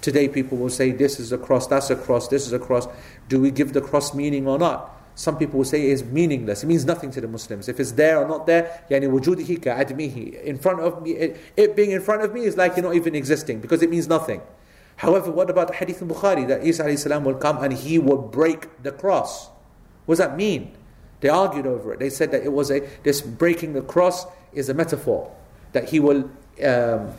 Today, 0.00 0.28
people 0.28 0.56
will 0.56 0.70
say, 0.70 0.92
this 0.92 1.20
is 1.20 1.32
a 1.32 1.38
cross, 1.38 1.66
that's 1.66 1.90
a 1.90 1.96
cross, 1.96 2.28
this 2.28 2.46
is 2.46 2.52
a 2.52 2.58
cross. 2.58 2.86
Do 3.28 3.40
we 3.40 3.50
give 3.50 3.72
the 3.72 3.80
cross 3.80 4.14
meaning 4.14 4.46
or 4.46 4.58
not? 4.58 4.99
Some 5.14 5.36
people 5.36 5.58
will 5.58 5.64
say 5.64 5.90
is 5.90 6.02
meaningless. 6.04 6.62
It 6.62 6.66
means 6.66 6.84
nothing 6.84 7.10
to 7.12 7.20
the 7.20 7.28
Muslims. 7.28 7.68
If 7.68 7.78
it's 7.78 7.92
there 7.92 8.18
or 8.18 8.26
not 8.26 8.46
there, 8.46 8.82
yani 8.90 9.10
wujudihi 9.10 9.62
ka'admihi. 9.62 10.42
In 10.44 10.58
front 10.58 10.80
of 10.80 11.02
me, 11.02 11.12
it, 11.12 11.36
it 11.56 11.76
being 11.76 11.90
in 11.90 12.00
front 12.00 12.22
of 12.22 12.32
me 12.32 12.42
is 12.42 12.56
like 12.56 12.76
you're 12.76 12.84
not 12.84 12.94
even 12.94 13.14
existing 13.14 13.60
because 13.60 13.82
it 13.82 13.90
means 13.90 14.08
nothing. 14.08 14.40
However, 14.96 15.30
what 15.30 15.48
about 15.48 15.68
the 15.68 15.74
hadith 15.74 16.02
in 16.02 16.08
Bukhari 16.08 16.46
that 16.48 16.64
Isa 16.64 16.84
alayhi 16.84 17.22
will 17.22 17.34
come 17.34 17.62
and 17.62 17.72
he 17.72 17.98
will 17.98 18.18
break 18.18 18.82
the 18.82 18.92
cross? 18.92 19.48
What 20.06 20.16
does 20.16 20.26
that 20.26 20.36
mean? 20.36 20.76
They 21.20 21.28
argued 21.28 21.66
over 21.66 21.94
it. 21.94 22.00
They 22.00 22.10
said 22.10 22.30
that 22.32 22.42
it 22.42 22.52
was 22.52 22.70
a 22.70 22.80
this 23.02 23.20
breaking 23.20 23.74
the 23.74 23.82
cross 23.82 24.26
is 24.52 24.68
a 24.68 24.74
metaphor 24.74 25.30
that 25.72 25.88
he 25.88 26.00
will 26.00 26.30
um, 26.64 27.12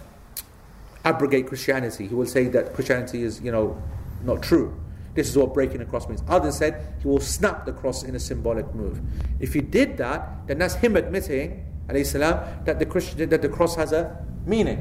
abrogate 1.05 1.47
Christianity. 1.47 2.07
He 2.07 2.13
will 2.15 2.25
say 2.25 2.47
that 2.49 2.73
Christianity 2.73 3.23
is 3.23 3.41
you 3.41 3.51
know 3.51 3.81
not 4.23 4.41
true. 4.41 4.75
This 5.13 5.29
is 5.29 5.37
what 5.37 5.53
breaking 5.53 5.79
the 5.79 5.85
cross 5.85 6.07
means. 6.07 6.23
Others 6.27 6.57
said 6.57 6.95
he 7.01 7.07
will 7.07 7.19
snap 7.19 7.65
the 7.65 7.73
cross 7.73 8.03
in 8.03 8.15
a 8.15 8.19
symbolic 8.19 8.73
move. 8.73 9.01
If 9.39 9.53
he 9.53 9.61
did 9.61 9.97
that, 9.97 10.47
then 10.47 10.59
that's 10.59 10.75
him 10.75 10.95
admitting, 10.95 11.65
salam, 12.03 12.63
that 12.65 12.79
the 12.79 12.85
Christian 12.85 13.29
that 13.29 13.41
the 13.41 13.49
cross 13.49 13.75
has 13.75 13.91
a 13.91 14.25
meaning. 14.45 14.77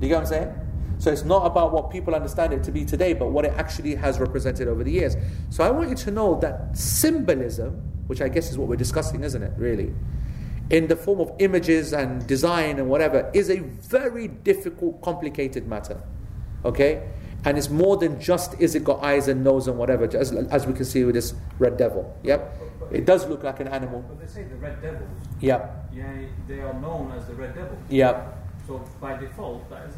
Do 0.00 0.06
you 0.06 0.08
get 0.08 0.16
what 0.16 0.20
I'm 0.22 0.26
saying? 0.26 0.54
So 0.98 1.12
it's 1.12 1.24
not 1.24 1.46
about 1.46 1.72
what 1.72 1.90
people 1.90 2.14
understand 2.14 2.52
it 2.52 2.62
to 2.64 2.72
be 2.72 2.84
today, 2.84 3.12
but 3.12 3.30
what 3.30 3.44
it 3.44 3.52
actually 3.56 3.94
has 3.94 4.18
represented 4.18 4.68
over 4.68 4.84
the 4.84 4.90
years. 4.90 5.16
So 5.50 5.64
I 5.64 5.70
want 5.70 5.90
you 5.90 5.96
to 5.96 6.10
know 6.10 6.38
that 6.40 6.76
symbolism, 6.76 7.82
which 8.06 8.20
I 8.20 8.28
guess 8.28 8.50
is 8.50 8.58
what 8.58 8.68
we're 8.68 8.76
discussing, 8.76 9.22
isn't 9.22 9.42
it, 9.42 9.52
really? 9.56 9.92
In 10.70 10.86
the 10.86 10.96
form 10.96 11.20
of 11.20 11.32
images 11.40 11.92
and 11.92 12.26
design 12.26 12.78
and 12.78 12.88
whatever, 12.88 13.30
is 13.34 13.50
a 13.50 13.60
very 13.60 14.28
difficult, 14.28 15.02
complicated 15.02 15.66
matter. 15.66 16.00
Okay? 16.64 17.06
And 17.44 17.58
it's 17.58 17.68
more 17.68 17.96
than 17.96 18.20
just 18.20 18.58
is 18.60 18.74
it 18.74 18.84
got 18.84 19.02
eyes 19.04 19.28
and 19.28 19.44
nose 19.44 19.68
and 19.68 19.76
whatever, 19.78 20.04
as, 20.16 20.32
as 20.32 20.66
we 20.66 20.72
can 20.72 20.84
see 20.84 21.04
with 21.04 21.14
this 21.14 21.34
red 21.58 21.76
devil. 21.76 22.16
Yep. 22.22 22.60
It 22.90 23.04
does 23.06 23.26
look 23.26 23.42
like 23.42 23.60
an 23.60 23.68
animal. 23.68 24.02
But 24.08 24.20
they 24.20 24.26
say 24.26 24.44
the 24.44 24.56
red 24.56 24.80
devils. 24.80 25.08
Yep. 25.40 25.90
Yeah, 25.92 26.12
they 26.48 26.60
are 26.60 26.74
known 26.80 27.12
as 27.12 27.26
the 27.26 27.34
red 27.34 27.54
devil. 27.54 27.76
Yep. 27.88 28.38
So 28.66 28.82
by 29.00 29.16
default, 29.18 29.68
that 29.70 29.88
is. 29.88 29.94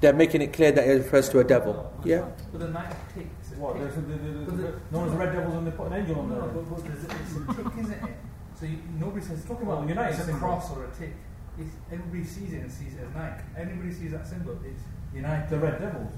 They're 0.00 0.14
making 0.14 0.40
it 0.42 0.52
clear 0.52 0.72
that 0.72 0.86
it 0.88 0.92
refers 0.94 1.28
to 1.30 1.40
a 1.40 1.44
devil. 1.44 1.92
Yeah. 2.04 2.26
But 2.52 2.60
the 2.60 2.68
night 2.68 2.94
tick. 3.14 3.26
it's 3.40 3.52
a 3.52 3.54
What? 3.56 3.74
tick. 3.74 3.82
There's 3.82 3.94
the, 3.94 4.00
the, 4.00 4.16
the, 4.16 4.50
the, 4.50 4.62
the- 4.62 4.80
known 4.90 5.06
as 5.06 5.12
the 5.12 5.18
Red 5.18 5.32
Devils 5.32 5.54
and 5.54 5.66
they 5.66 5.70
put 5.72 5.86
an 5.88 5.92
angel 5.94 6.16
No, 6.16 6.20
on 6.22 6.28
no, 6.30 6.34
there. 6.40 6.48
but, 6.48 6.70
but 6.70 6.90
it's 6.90 7.04
a 7.04 7.54
tick, 7.54 7.84
isn't 7.84 7.92
it? 7.92 8.16
So 8.58 8.66
you, 8.66 8.78
nobody 8.98 9.24
says 9.24 9.44
Talking 9.44 9.66
about 9.66 9.82
the 9.82 9.88
United 9.88 10.18
it's 10.18 10.28
a 10.28 10.32
cross 10.32 10.70
or 10.74 10.84
a 10.84 10.90
tick. 10.98 11.12
It's, 11.58 11.70
everybody 11.92 12.24
sees 12.24 12.52
it 12.54 12.62
and 12.62 12.72
sees 12.72 12.94
it 12.94 13.00
as 13.08 13.14
Nike. 13.14 13.42
Anybody 13.58 13.92
sees 13.92 14.12
that 14.12 14.26
symbol, 14.26 14.58
it's 14.64 14.82
United. 15.14 15.50
The 15.50 15.58
Red 15.58 15.80
Devils. 15.80 16.12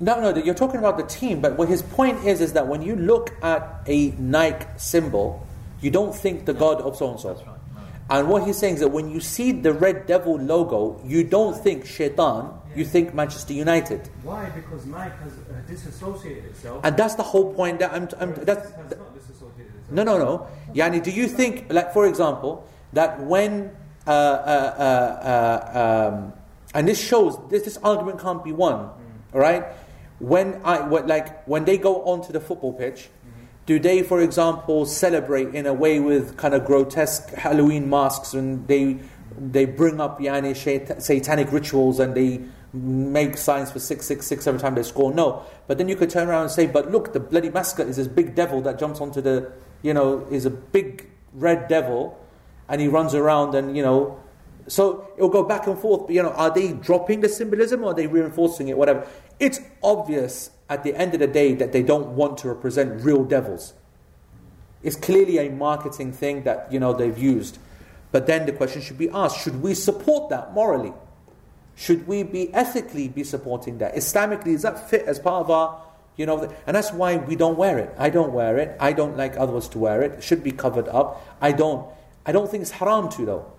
No, 0.00 0.20
no, 0.20 0.36
you're 0.36 0.54
talking 0.54 0.78
about 0.78 0.96
the 0.96 1.02
team, 1.04 1.40
but 1.40 1.58
what 1.58 1.68
his 1.68 1.82
point 1.82 2.24
is 2.24 2.40
is 2.40 2.52
that 2.52 2.68
when 2.68 2.82
you 2.82 2.94
look 2.94 3.34
at 3.42 3.82
a 3.86 4.10
Nike 4.12 4.64
symbol, 4.76 5.44
you 5.80 5.90
don't 5.90 6.14
think 6.14 6.44
the 6.44 6.54
god 6.54 6.80
of 6.80 6.96
so 6.96 7.10
and 7.10 7.20
so. 7.20 7.34
That's 7.34 7.46
right. 7.46 7.56
No. 7.74 8.16
And 8.16 8.28
what 8.28 8.46
he's 8.46 8.56
saying 8.56 8.74
is 8.74 8.80
that 8.80 8.88
when 8.88 9.10
you 9.10 9.20
see 9.20 9.50
the 9.50 9.72
Red 9.72 10.06
Devil 10.06 10.38
logo, 10.38 11.00
you 11.04 11.24
don't 11.24 11.56
think 11.56 11.84
Shaitan, 11.84 12.52
you 12.76 12.84
think 12.84 13.12
Manchester 13.12 13.54
United. 13.54 14.08
Why? 14.22 14.48
Because 14.50 14.86
Nike 14.86 15.16
has 15.24 15.32
uh, 15.32 15.60
disassociated 15.66 16.44
itself. 16.44 16.80
And 16.84 16.96
that's 16.96 17.16
the 17.16 17.24
whole 17.24 17.52
point 17.54 17.80
that 17.80 17.92
I'm, 17.92 18.08
I'm 18.20 18.34
that's, 18.44 18.70
has 18.70 18.96
not 18.96 19.14
disassociated 19.14 19.74
itself. 19.74 19.90
No, 19.90 20.04
no, 20.04 20.18
no. 20.18 20.46
Yani, 20.74 21.02
do 21.02 21.10
you 21.10 21.26
think, 21.26 21.72
like, 21.72 21.92
for 21.92 22.06
example, 22.06 22.68
that 22.92 23.20
when, 23.20 23.74
uh, 24.06 24.10
uh, 24.10 24.74
uh, 24.78 25.74
uh, 25.74 26.14
um, 26.14 26.32
and 26.72 26.86
this 26.86 27.02
shows, 27.02 27.36
this, 27.50 27.64
this 27.64 27.78
argument 27.78 28.20
can't 28.20 28.44
be 28.44 28.52
won, 28.52 28.90
all 29.34 29.40
right? 29.40 29.64
When 30.18 30.60
I, 30.64 30.80
what, 30.80 31.06
like, 31.06 31.46
when 31.46 31.64
they 31.64 31.78
go 31.78 32.02
onto 32.04 32.32
the 32.32 32.40
football 32.40 32.72
pitch, 32.72 33.08
do 33.66 33.78
they, 33.78 34.02
for 34.02 34.22
example, 34.22 34.86
celebrate 34.86 35.54
in 35.54 35.66
a 35.66 35.74
way 35.74 36.00
with 36.00 36.36
kind 36.38 36.54
of 36.54 36.64
grotesque 36.64 37.28
Halloween 37.34 37.90
masks 37.90 38.32
and 38.32 38.66
they, 38.66 38.98
they 39.38 39.66
bring 39.66 40.00
up 40.00 40.20
yani, 40.20 40.56
satanic 41.02 41.52
rituals 41.52 42.00
and 42.00 42.14
they 42.14 42.40
make 42.72 43.36
signs 43.36 43.70
for 43.70 43.78
666 43.78 44.46
every 44.46 44.58
time 44.58 44.74
they 44.74 44.82
score? 44.82 45.12
No. 45.12 45.44
But 45.66 45.76
then 45.76 45.88
you 45.88 45.96
could 45.96 46.08
turn 46.08 46.28
around 46.28 46.44
and 46.44 46.50
say, 46.50 46.66
but 46.66 46.90
look, 46.90 47.12
the 47.12 47.20
bloody 47.20 47.50
mascot 47.50 47.86
is 47.86 47.96
this 47.96 48.08
big 48.08 48.34
devil 48.34 48.62
that 48.62 48.78
jumps 48.78 49.02
onto 49.02 49.20
the, 49.20 49.52
you 49.82 49.92
know, 49.92 50.26
is 50.30 50.46
a 50.46 50.50
big 50.50 51.06
red 51.34 51.68
devil 51.68 52.18
and 52.68 52.80
he 52.80 52.88
runs 52.88 53.14
around 53.14 53.54
and, 53.54 53.76
you 53.76 53.82
know, 53.82 54.18
so 54.66 55.08
it'll 55.16 55.28
go 55.28 55.42
back 55.42 55.66
and 55.66 55.78
forth. 55.78 56.06
But, 56.06 56.14
you 56.14 56.22
know, 56.22 56.30
are 56.30 56.52
they 56.52 56.72
dropping 56.72 57.20
the 57.20 57.28
symbolism 57.28 57.84
or 57.84 57.90
are 57.90 57.94
they 57.94 58.06
reinforcing 58.06 58.68
it? 58.68 58.76
Whatever. 58.76 59.06
It's 59.40 59.60
obvious 59.82 60.50
at 60.68 60.84
the 60.84 60.94
end 60.94 61.14
of 61.14 61.20
the 61.20 61.26
day 61.26 61.54
that 61.54 61.72
they 61.72 61.82
don't 61.82 62.08
want 62.08 62.38
to 62.38 62.48
represent 62.48 63.02
real 63.02 63.24
devils. 63.24 63.74
It's 64.82 64.96
clearly 64.96 65.38
a 65.38 65.50
marketing 65.50 66.12
thing 66.12 66.44
that 66.44 66.72
you 66.72 66.78
know 66.78 66.92
they've 66.92 67.18
used. 67.18 67.58
But 68.10 68.26
then 68.26 68.46
the 68.46 68.52
question 68.52 68.82
should 68.82 68.98
be 68.98 69.10
asked: 69.10 69.40
Should 69.40 69.62
we 69.62 69.74
support 69.74 70.30
that 70.30 70.52
morally? 70.54 70.92
Should 71.74 72.08
we 72.08 72.24
be 72.24 72.52
ethically 72.52 73.08
be 73.08 73.22
supporting 73.22 73.78
that? 73.78 73.94
Islamically, 73.94 74.48
is 74.48 74.62
that 74.62 74.90
fit 74.90 75.06
as 75.06 75.20
part 75.20 75.44
of 75.44 75.50
our, 75.50 75.80
you 76.16 76.26
know? 76.26 76.52
And 76.66 76.74
that's 76.74 76.92
why 76.92 77.16
we 77.16 77.36
don't 77.36 77.56
wear 77.56 77.78
it. 77.78 77.94
I 77.96 78.10
don't 78.10 78.32
wear 78.32 78.58
it. 78.58 78.76
I 78.80 78.92
don't 78.92 79.16
like 79.16 79.36
others 79.36 79.68
to 79.68 79.78
wear 79.78 80.02
it. 80.02 80.12
It 80.14 80.24
should 80.24 80.42
be 80.42 80.50
covered 80.50 80.88
up. 80.88 81.24
I 81.40 81.52
don't. 81.52 81.86
I 82.26 82.32
don't 82.32 82.50
think 82.50 82.62
it's 82.62 82.72
haram 82.72 83.08
to 83.10 83.24
though. 83.24 83.52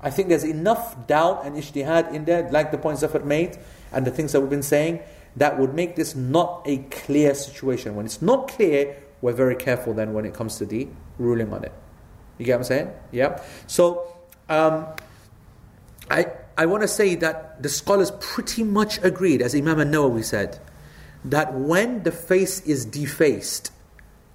I 0.00 0.10
think 0.10 0.28
there's 0.28 0.44
enough 0.44 1.06
doubt 1.06 1.46
and 1.46 1.56
ijtihad 1.56 2.12
in 2.12 2.26
there, 2.26 2.48
like 2.50 2.70
the 2.70 2.78
points 2.78 3.00
Zafar 3.00 3.22
made 3.22 3.58
and 3.96 4.06
the 4.06 4.10
things 4.10 4.32
that 4.32 4.40
we've 4.40 4.50
been 4.50 4.62
saying, 4.62 5.00
that 5.36 5.58
would 5.58 5.74
make 5.74 5.96
this 5.96 6.14
not 6.14 6.62
a 6.66 6.78
clear 6.90 7.34
situation. 7.34 7.96
When 7.96 8.04
it's 8.04 8.20
not 8.20 8.48
clear, 8.48 8.94
we're 9.22 9.32
very 9.32 9.56
careful 9.56 9.94
then 9.94 10.12
when 10.12 10.26
it 10.26 10.34
comes 10.34 10.58
to 10.58 10.66
the 10.66 10.86
ruling 11.18 11.52
on 11.52 11.64
it. 11.64 11.72
You 12.38 12.44
get 12.44 12.52
what 12.52 12.58
I'm 12.58 12.64
saying? 12.64 12.90
Yeah. 13.10 13.42
So, 13.66 14.06
um, 14.50 14.86
I 16.10 16.26
I 16.58 16.66
want 16.66 16.82
to 16.82 16.88
say 16.88 17.14
that 17.16 17.62
the 17.62 17.68
scholars 17.68 18.12
pretty 18.20 18.62
much 18.62 19.02
agreed, 19.02 19.42
as 19.42 19.54
Imam 19.54 19.80
An-Nawawi 19.80 20.24
said, 20.24 20.58
that 21.24 21.54
when 21.54 22.02
the 22.02 22.12
face 22.12 22.60
is 22.60 22.84
defaced, 22.84 23.72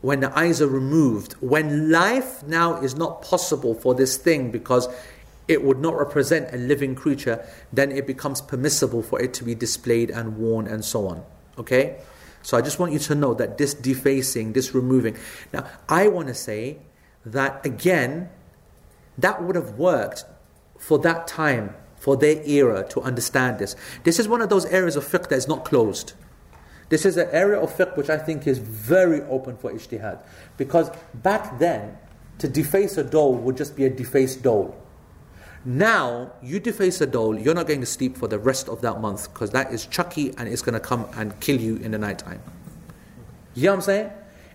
when 0.02 0.20
the 0.20 0.38
eyes 0.38 0.62
are 0.62 0.68
removed, 0.68 1.34
when 1.34 1.92
life 1.92 2.44
now 2.44 2.82
is 2.82 2.96
not 2.96 3.22
possible 3.22 3.74
for 3.76 3.94
this 3.94 4.18
thing 4.18 4.52
because 4.52 4.88
it 5.48 5.64
would 5.64 5.80
not 5.80 5.98
represent 5.98 6.54
a 6.54 6.58
living 6.58 6.96
creature, 6.96 7.46
then 7.74 7.92
it 7.92 8.08
becomes 8.08 8.42
permissible 8.42 9.02
for 9.02 9.22
it 9.22 9.34
to 9.36 9.44
be 9.44 9.56
displayed 9.56 10.10
and 10.10 10.38
worn 10.38 10.68
and 10.68 10.86
so 10.86 11.08
on. 11.08 11.24
Okay? 11.58 11.98
So 12.44 12.58
I 12.58 12.62
just 12.62 12.80
want 12.80 12.92
you 12.92 13.00
to 13.00 13.16
know 13.16 13.34
that 13.36 13.58
this 13.58 13.74
defacing, 13.74 14.54
this 14.54 14.74
removing. 14.74 15.18
Now, 15.54 15.68
I 15.88 16.08
want 16.08 16.28
to 16.28 16.34
say 16.34 16.80
that 17.26 17.66
again, 17.66 18.30
that 19.18 19.44
would 19.44 19.56
have 19.56 19.78
worked 19.78 20.26
for 20.78 20.98
that 21.00 21.28
time, 21.28 21.76
for 21.98 22.18
their 22.18 22.42
era 22.44 22.88
to 22.90 23.02
understand 23.02 23.60
this. 23.60 23.76
This 24.04 24.20
is 24.20 24.28
one 24.28 24.42
of 24.42 24.50
those 24.50 24.66
areas 24.66 24.96
of 24.96 25.06
fiqh 25.06 25.30
that 25.30 25.36
is 25.36 25.48
not 25.48 25.66
closed. 25.66 26.14
This 26.90 27.06
is 27.06 27.16
an 27.16 27.30
area 27.32 27.60
of 27.60 27.76
fiqh 27.76 27.96
which 27.96 28.10
I 28.10 28.18
think 28.18 28.48
is 28.48 28.58
very 28.58 29.22
open 29.22 29.56
for 29.58 29.72
ijtihad. 29.72 30.20
Because 30.58 30.90
back 31.14 31.60
then, 31.60 31.98
to 32.40 32.48
deface 32.48 32.98
a 32.98 33.04
doll 33.04 33.36
would 33.36 33.56
just 33.56 33.76
be 33.76 33.86
a 33.86 33.90
defaced 33.90 34.42
doll. 34.42 34.76
Now, 35.64 36.32
you 36.42 36.60
deface 36.60 37.02
a 37.02 37.06
doll, 37.06 37.38
you're 37.38 37.54
not 37.54 37.68
going 37.68 37.82
to 37.82 37.86
sleep 37.86 38.18
for 38.18 38.28
the 38.28 38.40
rest 38.40 38.68
of 38.68 38.82
that 38.82 39.00
month 39.00 39.32
because 39.32 39.52
that 39.52 39.72
is 39.72 39.86
chucky 39.86 40.34
and 40.38 40.50
it's 40.50 40.64
going 40.64 40.74
to 40.74 40.80
come 40.80 41.08
and 41.16 41.40
kill 41.40 41.60
you 41.60 41.76
in 41.78 41.92
the 41.92 42.00
night 42.00 42.20
time. 42.20 42.42
You 43.54 43.66
know 43.66 43.72
what 43.72 43.76
I'm 43.76 43.82
saying? 43.82 44.12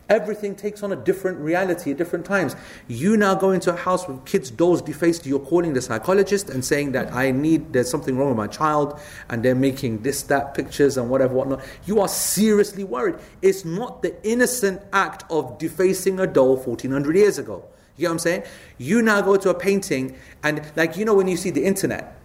Everything 0.09 0.55
takes 0.55 0.83
on 0.83 0.93
a 0.93 0.97
different 0.97 1.39
reality 1.39 1.91
at 1.91 1.97
different 1.97 2.25
times. 2.25 2.55
You 2.87 3.17
now 3.17 3.35
go 3.35 3.51
into 3.51 3.73
a 3.73 3.77
house 3.77 4.07
with 4.07 4.25
kids' 4.25 4.51
dolls 4.51 4.81
defaced, 4.81 5.27
you're 5.27 5.41
calling 5.41 5.75
the 5.75 5.83
psychologist 5.83 6.49
and 6.49 6.65
saying 6.65 6.93
that 6.93 7.13
I 7.13 7.33
need, 7.33 7.73
there's 7.73 7.91
something 7.91 8.17
wrong 8.17 8.29
with 8.29 8.37
my 8.37 8.47
child, 8.47 9.01
and 9.29 9.43
they're 9.43 9.57
making 9.57 10.03
this, 10.03 10.23
that, 10.25 10.55
pictures 10.55 10.97
and 10.97 11.11
whatever, 11.11 11.35
whatnot. 11.35 11.65
You 11.87 12.01
are 12.01 12.09
seriously 12.09 12.85
worried. 12.85 13.17
It's 13.43 13.65
not 13.65 14.03
the 14.03 14.15
innocent 14.25 14.81
act 14.93 15.25
of 15.29 15.59
defacing 15.59 16.21
a 16.21 16.27
doll 16.27 16.57
1400 16.57 17.17
years 17.17 17.39
ago. 17.39 17.65
You 17.97 18.03
get 18.03 18.09
what 18.09 18.13
I'm 18.13 18.19
saying? 18.19 18.43
You 18.79 19.03
now 19.03 19.21
go 19.23 19.37
to 19.37 19.51
a 19.51 19.55
painting 19.55 20.17
and 20.43 20.61
like 20.77 20.97
you 20.97 21.05
know 21.05 21.15
when 21.15 21.29
you 21.29 21.37
see 21.37 21.51
the 21.51 21.65
internet. 21.65 22.19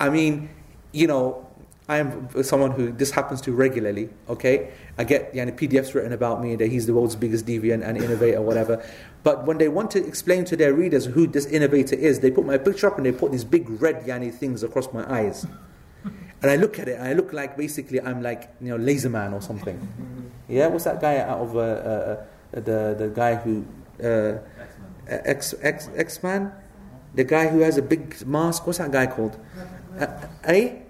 I 0.00 0.10
mean, 0.10 0.50
you 0.92 1.06
know, 1.06 1.46
I 1.88 1.98
am 1.98 2.28
someone 2.42 2.72
who 2.72 2.90
this 2.90 3.12
happens 3.12 3.40
to 3.42 3.52
regularly. 3.52 4.08
Okay, 4.28 4.72
I 4.98 5.04
get 5.04 5.32
yani, 5.32 5.52
PDFs 5.52 5.94
written 5.94 6.12
about 6.12 6.42
me 6.42 6.56
that 6.56 6.66
he's 6.66 6.86
the 6.86 6.94
world's 6.94 7.14
biggest 7.14 7.46
deviant 7.46 7.86
and 7.86 7.96
innovator, 7.96 8.42
whatever. 8.42 8.84
But 9.22 9.46
when 9.46 9.58
they 9.58 9.68
want 9.68 9.92
to 9.92 10.04
explain 10.04 10.44
to 10.46 10.56
their 10.56 10.74
readers 10.74 11.04
who 11.06 11.28
this 11.28 11.46
innovator 11.46 11.94
is, 11.94 12.20
they 12.20 12.30
put 12.30 12.44
my 12.44 12.58
picture 12.58 12.88
up 12.88 12.96
and 12.96 13.06
they 13.06 13.12
put 13.12 13.30
these 13.30 13.44
big 13.44 13.68
red 13.80 14.04
yani 14.04 14.34
things 14.34 14.64
across 14.64 14.92
my 14.92 15.08
eyes. 15.12 15.46
And 16.42 16.50
I 16.50 16.56
look 16.56 16.78
at 16.78 16.88
it 16.88 16.98
and 16.98 17.06
I 17.06 17.12
look 17.12 17.32
like 17.32 17.56
basically 17.56 18.00
I'm 18.00 18.20
like 18.20 18.50
you 18.60 18.68
know 18.68 18.76
laser 18.76 19.08
man 19.08 19.32
or 19.32 19.40
something. 19.40 19.78
Yeah, 20.48 20.66
what's 20.66 20.84
that 20.84 21.00
guy 21.00 21.18
out 21.18 21.38
of 21.38 21.56
uh, 21.56 21.60
uh, 21.60 22.24
the 22.52 22.94
the 22.98 23.12
guy 23.14 23.36
who 23.36 23.64
uh, 24.02 24.38
X 25.08 25.54
X 25.62 25.88
X 25.96 26.22
Man, 26.22 26.52
the 27.14 27.24
guy 27.24 27.48
who 27.48 27.60
has 27.60 27.76
a 27.76 27.82
big 27.82 28.26
mask. 28.26 28.66
What's 28.66 28.78
that 28.78 28.90
guy 28.90 29.06
called? 29.06 29.38
Uh, 29.98 30.06
eh? 30.44 30.80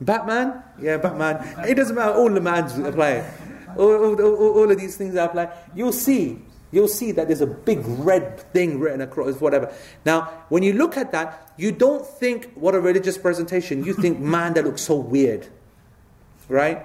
Batman? 0.00 0.62
Yeah, 0.80 0.98
Batman. 0.98 1.66
It 1.66 1.74
doesn't 1.74 1.96
matter. 1.96 2.14
All 2.14 2.30
the 2.30 2.40
mans 2.40 2.76
apply. 2.78 3.24
All, 3.76 3.94
all, 3.94 4.20
all, 4.20 4.58
all 4.58 4.70
of 4.70 4.78
these 4.78 4.96
things 4.96 5.14
apply. 5.14 5.50
You'll 5.74 5.92
see. 5.92 6.38
You'll 6.72 6.88
see 6.88 7.12
that 7.12 7.28
there's 7.28 7.40
a 7.40 7.46
big 7.46 7.80
red 7.84 8.40
thing 8.52 8.80
written 8.80 9.00
across, 9.00 9.40
whatever. 9.40 9.72
Now, 10.04 10.44
when 10.48 10.62
you 10.62 10.72
look 10.72 10.96
at 10.96 11.12
that, 11.12 11.52
you 11.56 11.70
don't 11.72 12.04
think, 12.04 12.52
what 12.54 12.74
a 12.74 12.80
religious 12.80 13.16
presentation. 13.16 13.84
You 13.84 13.94
think, 13.94 14.18
man, 14.18 14.54
that 14.54 14.64
looks 14.64 14.82
so 14.82 14.96
weird. 14.96 15.46
Right? 16.48 16.84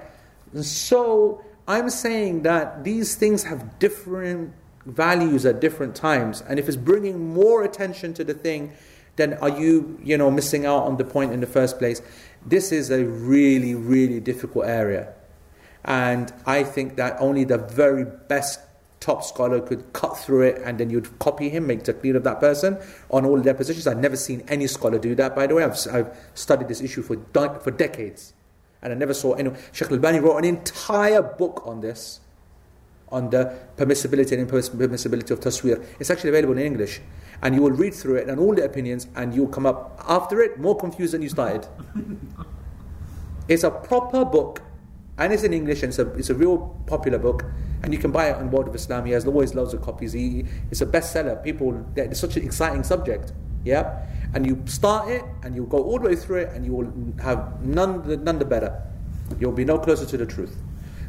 So, 0.61 1.43
I'm 1.67 1.89
saying 1.89 2.43
that 2.43 2.83
these 2.83 3.15
things 3.15 3.43
have 3.43 3.79
different 3.79 4.53
values 4.85 5.45
at 5.45 5.59
different 5.59 5.95
times. 5.95 6.41
And 6.47 6.59
if 6.59 6.67
it's 6.67 6.77
bringing 6.77 7.33
more 7.33 7.63
attention 7.63 8.13
to 8.15 8.23
the 8.23 8.33
thing, 8.33 8.73
then 9.15 9.33
are 9.35 9.49
you, 9.49 9.99
you 10.03 10.17
know, 10.17 10.31
missing 10.31 10.65
out 10.65 10.83
on 10.83 10.97
the 10.97 11.03
point 11.03 11.33
in 11.33 11.41
the 11.41 11.47
first 11.47 11.77
place? 11.77 12.01
This 12.45 12.71
is 12.71 12.89
a 12.89 13.03
really, 13.05 13.75
really 13.75 14.19
difficult 14.19 14.65
area. 14.65 15.13
And 15.83 16.31
I 16.45 16.63
think 16.63 16.95
that 16.95 17.17
only 17.19 17.43
the 17.43 17.57
very 17.57 18.05
best 18.05 18.59
top 19.01 19.23
scholar 19.23 19.59
could 19.59 19.91
cut 19.93 20.17
through 20.17 20.43
it 20.43 20.61
and 20.63 20.79
then 20.79 20.89
you'd 20.89 21.19
copy 21.19 21.49
him, 21.49 21.67
make 21.67 21.83
clear 21.99 22.15
of 22.15 22.23
that 22.23 22.39
person 22.39 22.77
on 23.09 23.25
all 23.25 23.41
their 23.41 23.55
positions. 23.55 23.87
I've 23.87 23.97
never 23.97 24.15
seen 24.15 24.43
any 24.47 24.67
scholar 24.67 24.99
do 24.99 25.15
that, 25.15 25.35
by 25.35 25.47
the 25.47 25.55
way. 25.55 25.63
I've, 25.63 25.75
I've 25.91 26.15
studied 26.35 26.67
this 26.67 26.81
issue 26.81 27.01
for, 27.01 27.17
for 27.59 27.71
decades. 27.71 28.33
And 28.81 28.93
I 28.93 28.95
never 28.95 29.13
saw 29.13 29.33
anyone. 29.33 29.59
Sheikh 29.71 29.91
Al-Bani 29.91 30.19
wrote 30.19 30.37
an 30.37 30.45
entire 30.45 31.21
book 31.21 31.63
on 31.65 31.81
this, 31.81 32.20
on 33.11 33.29
the 33.29 33.53
permissibility 33.77 34.31
and 34.31 34.47
impermissibility 34.47 35.31
of 35.31 35.39
taswir. 35.39 35.83
It's 35.99 36.09
actually 36.09 36.29
available 36.29 36.57
in 36.57 36.65
English 36.65 37.01
and 37.41 37.55
you 37.55 37.61
will 37.61 37.71
read 37.71 37.93
through 37.93 38.15
it 38.15 38.27
and 38.29 38.39
all 38.39 38.53
the 38.53 38.63
opinions, 38.63 39.07
and 39.15 39.33
you'll 39.33 39.47
come 39.47 39.65
up 39.65 40.03
after 40.07 40.41
it 40.41 40.59
more 40.59 40.77
confused 40.77 41.13
than 41.13 41.21
you 41.21 41.29
started. 41.29 41.67
it's 43.47 43.63
a 43.63 43.71
proper 43.71 44.23
book, 44.23 44.61
and 45.17 45.33
it's 45.33 45.43
in 45.43 45.53
English, 45.53 45.83
and 45.83 45.89
it's 45.89 45.99
a, 45.99 46.07
it's 46.13 46.29
a 46.29 46.35
real 46.35 46.79
popular 46.85 47.17
book, 47.17 47.43
and 47.83 47.93
you 47.93 47.99
can 47.99 48.11
buy 48.11 48.29
it 48.29 48.35
on 48.35 48.51
World 48.51 48.67
of 48.67 48.75
Islam. 48.75 49.05
He 49.05 49.11
has 49.13 49.25
always 49.25 49.55
loads 49.55 49.73
of 49.73 49.81
copies. 49.81 50.13
He, 50.13 50.45
it's 50.69 50.81
a 50.81 50.85
bestseller. 50.85 51.43
People, 51.43 51.85
it's 51.95 52.19
such 52.19 52.37
an 52.37 52.43
exciting 52.43 52.83
subject. 52.83 53.33
Yeah, 53.63 54.05
and 54.33 54.45
you 54.45 54.61
start 54.65 55.09
it, 55.09 55.23
and 55.43 55.55
you'll 55.55 55.65
go 55.65 55.79
all 55.79 55.99
the 55.99 56.09
way 56.09 56.15
through 56.15 56.37
it, 56.37 56.49
and 56.53 56.65
you 56.65 56.73
will 56.73 56.93
have 57.23 57.63
none, 57.63 58.23
none 58.23 58.39
the 58.39 58.45
better. 58.45 58.83
You'll 59.39 59.51
be 59.51 59.65
no 59.65 59.79
closer 59.79 60.05
to 60.05 60.17
the 60.17 60.25
truth. 60.25 60.55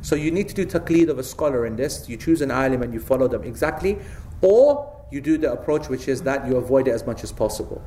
So 0.02 0.16
you 0.16 0.30
need 0.30 0.48
to 0.48 0.54
do 0.54 0.66
taqleed 0.66 1.08
of 1.08 1.18
a 1.18 1.22
scholar 1.22 1.64
in 1.64 1.76
this. 1.76 2.08
You 2.08 2.16
choose 2.16 2.42
an 2.42 2.50
alim 2.50 2.82
and 2.82 2.92
you 2.92 3.00
follow 3.00 3.28
them 3.28 3.44
exactly, 3.44 3.98
or 4.40 4.92
you 5.10 5.20
do 5.20 5.38
the 5.38 5.52
approach 5.52 5.88
which 5.88 6.08
is 6.08 6.22
that 6.22 6.46
you 6.46 6.56
avoid 6.56 6.88
it 6.88 6.90
as 6.90 7.06
much 7.06 7.22
as 7.22 7.32
possible. 7.32 7.82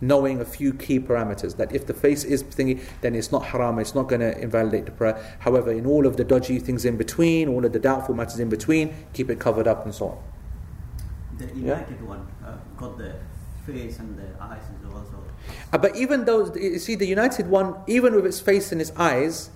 Knowing 0.00 0.40
a 0.40 0.44
few 0.44 0.74
key 0.74 0.98
parameters 0.98 1.56
that 1.56 1.72
if 1.72 1.86
the 1.86 1.94
face 1.94 2.24
is 2.24 2.42
thingy, 2.42 2.82
then 3.02 3.14
it's 3.14 3.30
not 3.30 3.44
haram, 3.44 3.78
it's 3.78 3.94
not 3.94 4.08
going 4.08 4.20
to 4.20 4.36
invalidate 4.40 4.84
the 4.86 4.90
prayer. 4.90 5.36
However, 5.38 5.70
in 5.70 5.86
all 5.86 6.06
of 6.06 6.16
the 6.16 6.24
dodgy 6.24 6.58
things 6.58 6.84
in 6.84 6.96
between, 6.96 7.48
all 7.48 7.64
of 7.64 7.72
the 7.72 7.78
doubtful 7.78 8.16
matters 8.16 8.40
in 8.40 8.48
between, 8.48 8.92
keep 9.12 9.30
it 9.30 9.38
covered 9.38 9.68
up 9.68 9.84
and 9.84 9.94
so 9.94 10.08
on. 10.08 10.18
The 11.38 11.46
United 11.54 11.98
yeah? 12.00 12.06
one 12.06 12.26
uh, 12.44 12.56
got 12.76 12.98
the 12.98 13.14
face 13.64 14.00
and 14.00 14.18
the 14.18 14.42
eyes 14.42 14.62
and 14.68 14.92
also. 14.92 15.22
Uh, 15.72 15.78
but 15.78 15.94
even 15.94 16.24
though, 16.24 16.52
you 16.54 16.80
see, 16.80 16.96
the 16.96 17.06
United 17.06 17.46
one, 17.46 17.76
even 17.86 18.14
with 18.14 18.26
its 18.26 18.40
face 18.40 18.72
and 18.72 18.80
its 18.80 18.92
eyes, 18.96 19.50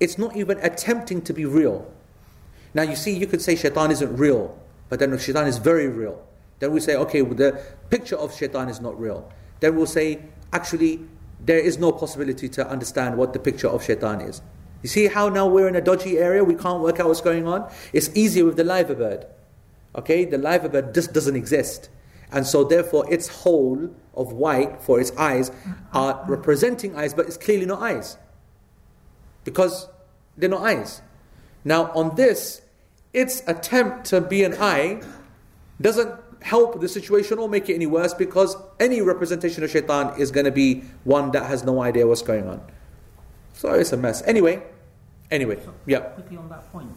it's 0.00 0.18
not 0.18 0.36
even 0.36 0.58
attempting 0.58 1.22
to 1.22 1.32
be 1.32 1.44
real. 1.44 1.90
Now, 2.74 2.82
you 2.82 2.96
see, 2.96 3.16
you 3.16 3.26
could 3.26 3.40
say 3.40 3.56
shaitan 3.56 3.90
isn't 3.90 4.16
real. 4.16 4.58
But 4.88 5.00
then 5.00 5.16
shaitan 5.18 5.46
is 5.46 5.58
very 5.58 5.88
real. 5.88 6.24
Then 6.58 6.72
we 6.72 6.80
say, 6.80 6.96
okay, 6.96 7.22
well, 7.22 7.34
the 7.34 7.60
picture 7.90 8.16
of 8.16 8.34
shaitan 8.36 8.68
is 8.68 8.80
not 8.80 8.98
real. 8.98 9.30
Then 9.60 9.76
we'll 9.76 9.86
say, 9.86 10.20
actually, 10.52 11.00
there 11.40 11.58
is 11.58 11.78
no 11.78 11.92
possibility 11.92 12.48
to 12.50 12.68
understand 12.68 13.16
what 13.16 13.32
the 13.32 13.38
picture 13.38 13.68
of 13.68 13.84
shaitan 13.84 14.20
is. 14.20 14.42
You 14.82 14.88
see 14.88 15.06
how 15.06 15.28
now 15.28 15.46
we're 15.46 15.68
in 15.68 15.76
a 15.76 15.80
dodgy 15.80 16.18
area, 16.18 16.44
we 16.44 16.54
can't 16.54 16.80
work 16.80 17.00
out 17.00 17.08
what's 17.08 17.20
going 17.20 17.46
on? 17.46 17.70
It's 17.92 18.10
easier 18.14 18.44
with 18.44 18.56
the 18.56 18.64
liver 18.64 18.94
bird. 18.94 19.26
Okay, 19.96 20.24
the 20.24 20.38
liver 20.38 20.68
bird 20.68 20.94
just 20.94 21.12
doesn't 21.12 21.36
exist. 21.36 21.88
And 22.30 22.46
so 22.46 22.64
therefore 22.64 23.12
its 23.12 23.28
whole 23.28 23.90
of 24.14 24.32
white 24.32 24.80
for 24.80 25.00
its 25.00 25.12
eyes 25.16 25.50
are 25.92 26.24
representing 26.28 26.96
eyes, 26.96 27.14
but 27.14 27.26
it's 27.26 27.36
clearly 27.36 27.66
not 27.66 27.80
eyes. 27.82 28.18
Because 29.46 29.88
they're 30.36 30.50
not 30.50 30.60
eyes. 30.60 31.00
Now 31.64 31.90
on 31.92 32.14
this, 32.16 32.60
its 33.14 33.42
attempt 33.46 34.04
to 34.06 34.20
be 34.20 34.44
an 34.44 34.54
eye 34.60 35.00
doesn't 35.80 36.12
help 36.42 36.80
the 36.80 36.88
situation 36.88 37.38
or 37.38 37.48
make 37.48 37.68
it 37.68 37.74
any 37.74 37.86
worse 37.86 38.12
because 38.12 38.56
any 38.78 39.00
representation 39.00 39.64
of 39.64 39.70
shaitan 39.70 40.12
is 40.20 40.30
going 40.30 40.44
to 40.44 40.52
be 40.52 40.82
one 41.04 41.30
that 41.30 41.46
has 41.46 41.64
no 41.64 41.80
idea 41.82 42.06
what's 42.06 42.22
going 42.22 42.46
on. 42.46 42.60
So 43.54 43.72
it's 43.72 43.92
a 43.92 43.96
mess. 43.96 44.22
Anyway, 44.26 44.62
anyway, 45.30 45.58
yeah. 45.86 46.00
Quickly 46.00 46.36
on 46.36 46.48
that 46.50 46.70
point, 46.72 46.90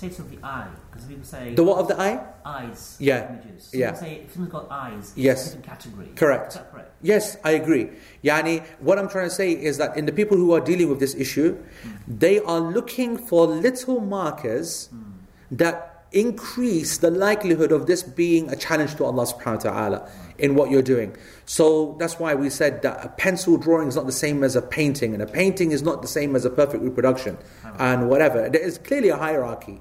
the 0.00 0.06
status 0.06 0.18
of 0.18 0.30
the 0.30 0.38
eye, 0.46 0.68
because 0.90 1.06
people 1.06 1.24
say 1.24 1.54
the 1.54 1.64
what 1.64 1.78
of 1.78 1.88
the 1.88 2.00
eye? 2.00 2.24
Eyes. 2.44 2.96
Yeah. 3.00 3.28
Images. 3.32 3.64
So 3.64 3.78
yeah. 3.78 3.94
say 3.94 4.22
if 4.24 4.32
someone's 4.32 4.52
got 4.52 4.70
eyes, 4.70 5.12
yes. 5.16 5.44
different 5.44 5.66
category. 5.66 6.08
Correct. 6.14 6.58
correct. 6.70 6.92
Yes, 7.02 7.36
I 7.44 7.52
agree. 7.52 7.90
Yani, 8.24 8.64
what 8.80 8.98
I'm 8.98 9.08
trying 9.08 9.28
to 9.28 9.34
say 9.34 9.52
is 9.52 9.78
that 9.78 9.96
in 9.96 10.06
the 10.06 10.12
people 10.12 10.36
who 10.36 10.52
are 10.52 10.60
dealing 10.60 10.88
with 10.88 11.00
this 11.00 11.14
issue, 11.14 11.56
mm. 11.56 11.98
they 12.06 12.40
are 12.40 12.60
looking 12.60 13.18
for 13.18 13.46
little 13.46 14.00
markers. 14.00 14.88
Mm 14.94 15.08
that 15.50 16.06
increase 16.12 16.98
the 16.98 17.10
likelihood 17.10 17.70
of 17.70 17.86
this 17.86 18.02
being 18.02 18.50
a 18.50 18.56
challenge 18.56 18.94
to 18.96 19.04
Allah 19.04 19.26
subhanahu 19.26 19.64
wa 19.64 19.70
ta'ala 19.70 20.10
in 20.38 20.54
what 20.54 20.70
you're 20.70 20.82
doing. 20.82 21.14
So 21.44 21.96
that's 21.98 22.18
why 22.18 22.34
we 22.34 22.48
said 22.48 22.82
that 22.82 23.04
a 23.04 23.08
pencil 23.08 23.58
drawing 23.58 23.88
is 23.88 23.96
not 23.96 24.06
the 24.06 24.12
same 24.12 24.42
as 24.42 24.56
a 24.56 24.62
painting, 24.62 25.12
and 25.12 25.22
a 25.22 25.26
painting 25.26 25.70
is 25.70 25.82
not 25.82 26.00
the 26.00 26.08
same 26.08 26.34
as 26.34 26.44
a 26.44 26.50
perfect 26.50 26.82
reproduction, 26.82 27.36
and 27.78 28.08
whatever. 28.08 28.48
There 28.48 28.62
is 28.62 28.78
clearly 28.78 29.10
a 29.10 29.16
hierarchy. 29.16 29.80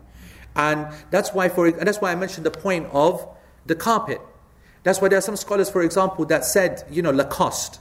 And 0.57 0.87
that's 1.11 1.33
why 1.33 1.47
for 1.49 1.67
and 1.67 1.87
that's 1.87 2.01
why 2.01 2.11
I 2.11 2.15
mentioned 2.15 2.45
the 2.45 2.51
point 2.51 2.87
of 2.91 3.25
the 3.65 3.75
carpet. 3.75 4.19
That's 4.83 5.01
why 5.01 5.07
there 5.07 5.17
are 5.17 5.21
some 5.21 5.35
scholars, 5.35 5.69
for 5.69 5.83
example, 5.83 6.25
that 6.25 6.45
said, 6.45 6.83
you 6.89 7.01
know, 7.01 7.11
Lacoste, 7.11 7.79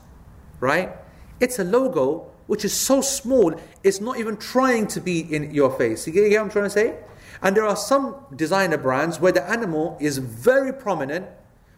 right? 0.59 0.91
It's 1.39 1.59
a 1.59 1.63
logo 1.63 2.31
which 2.47 2.65
is 2.65 2.73
so 2.73 3.01
small, 3.01 3.53
it's 3.83 4.01
not 4.01 4.17
even 4.17 4.37
trying 4.37 4.87
to 4.87 5.01
be 5.01 5.19
in 5.19 5.53
your 5.53 5.69
face. 5.77 6.07
You 6.07 6.13
get 6.13 6.29
what 6.31 6.41
I'm 6.41 6.49
trying 6.49 6.65
to 6.65 6.69
say? 6.69 6.97
And 7.41 7.55
there 7.55 7.65
are 7.65 7.75
some 7.75 8.15
designer 8.35 8.77
brands 8.77 9.19
where 9.19 9.31
the 9.31 9.47
animal 9.47 9.97
is 9.99 10.17
very 10.17 10.73
prominent, 10.73 11.27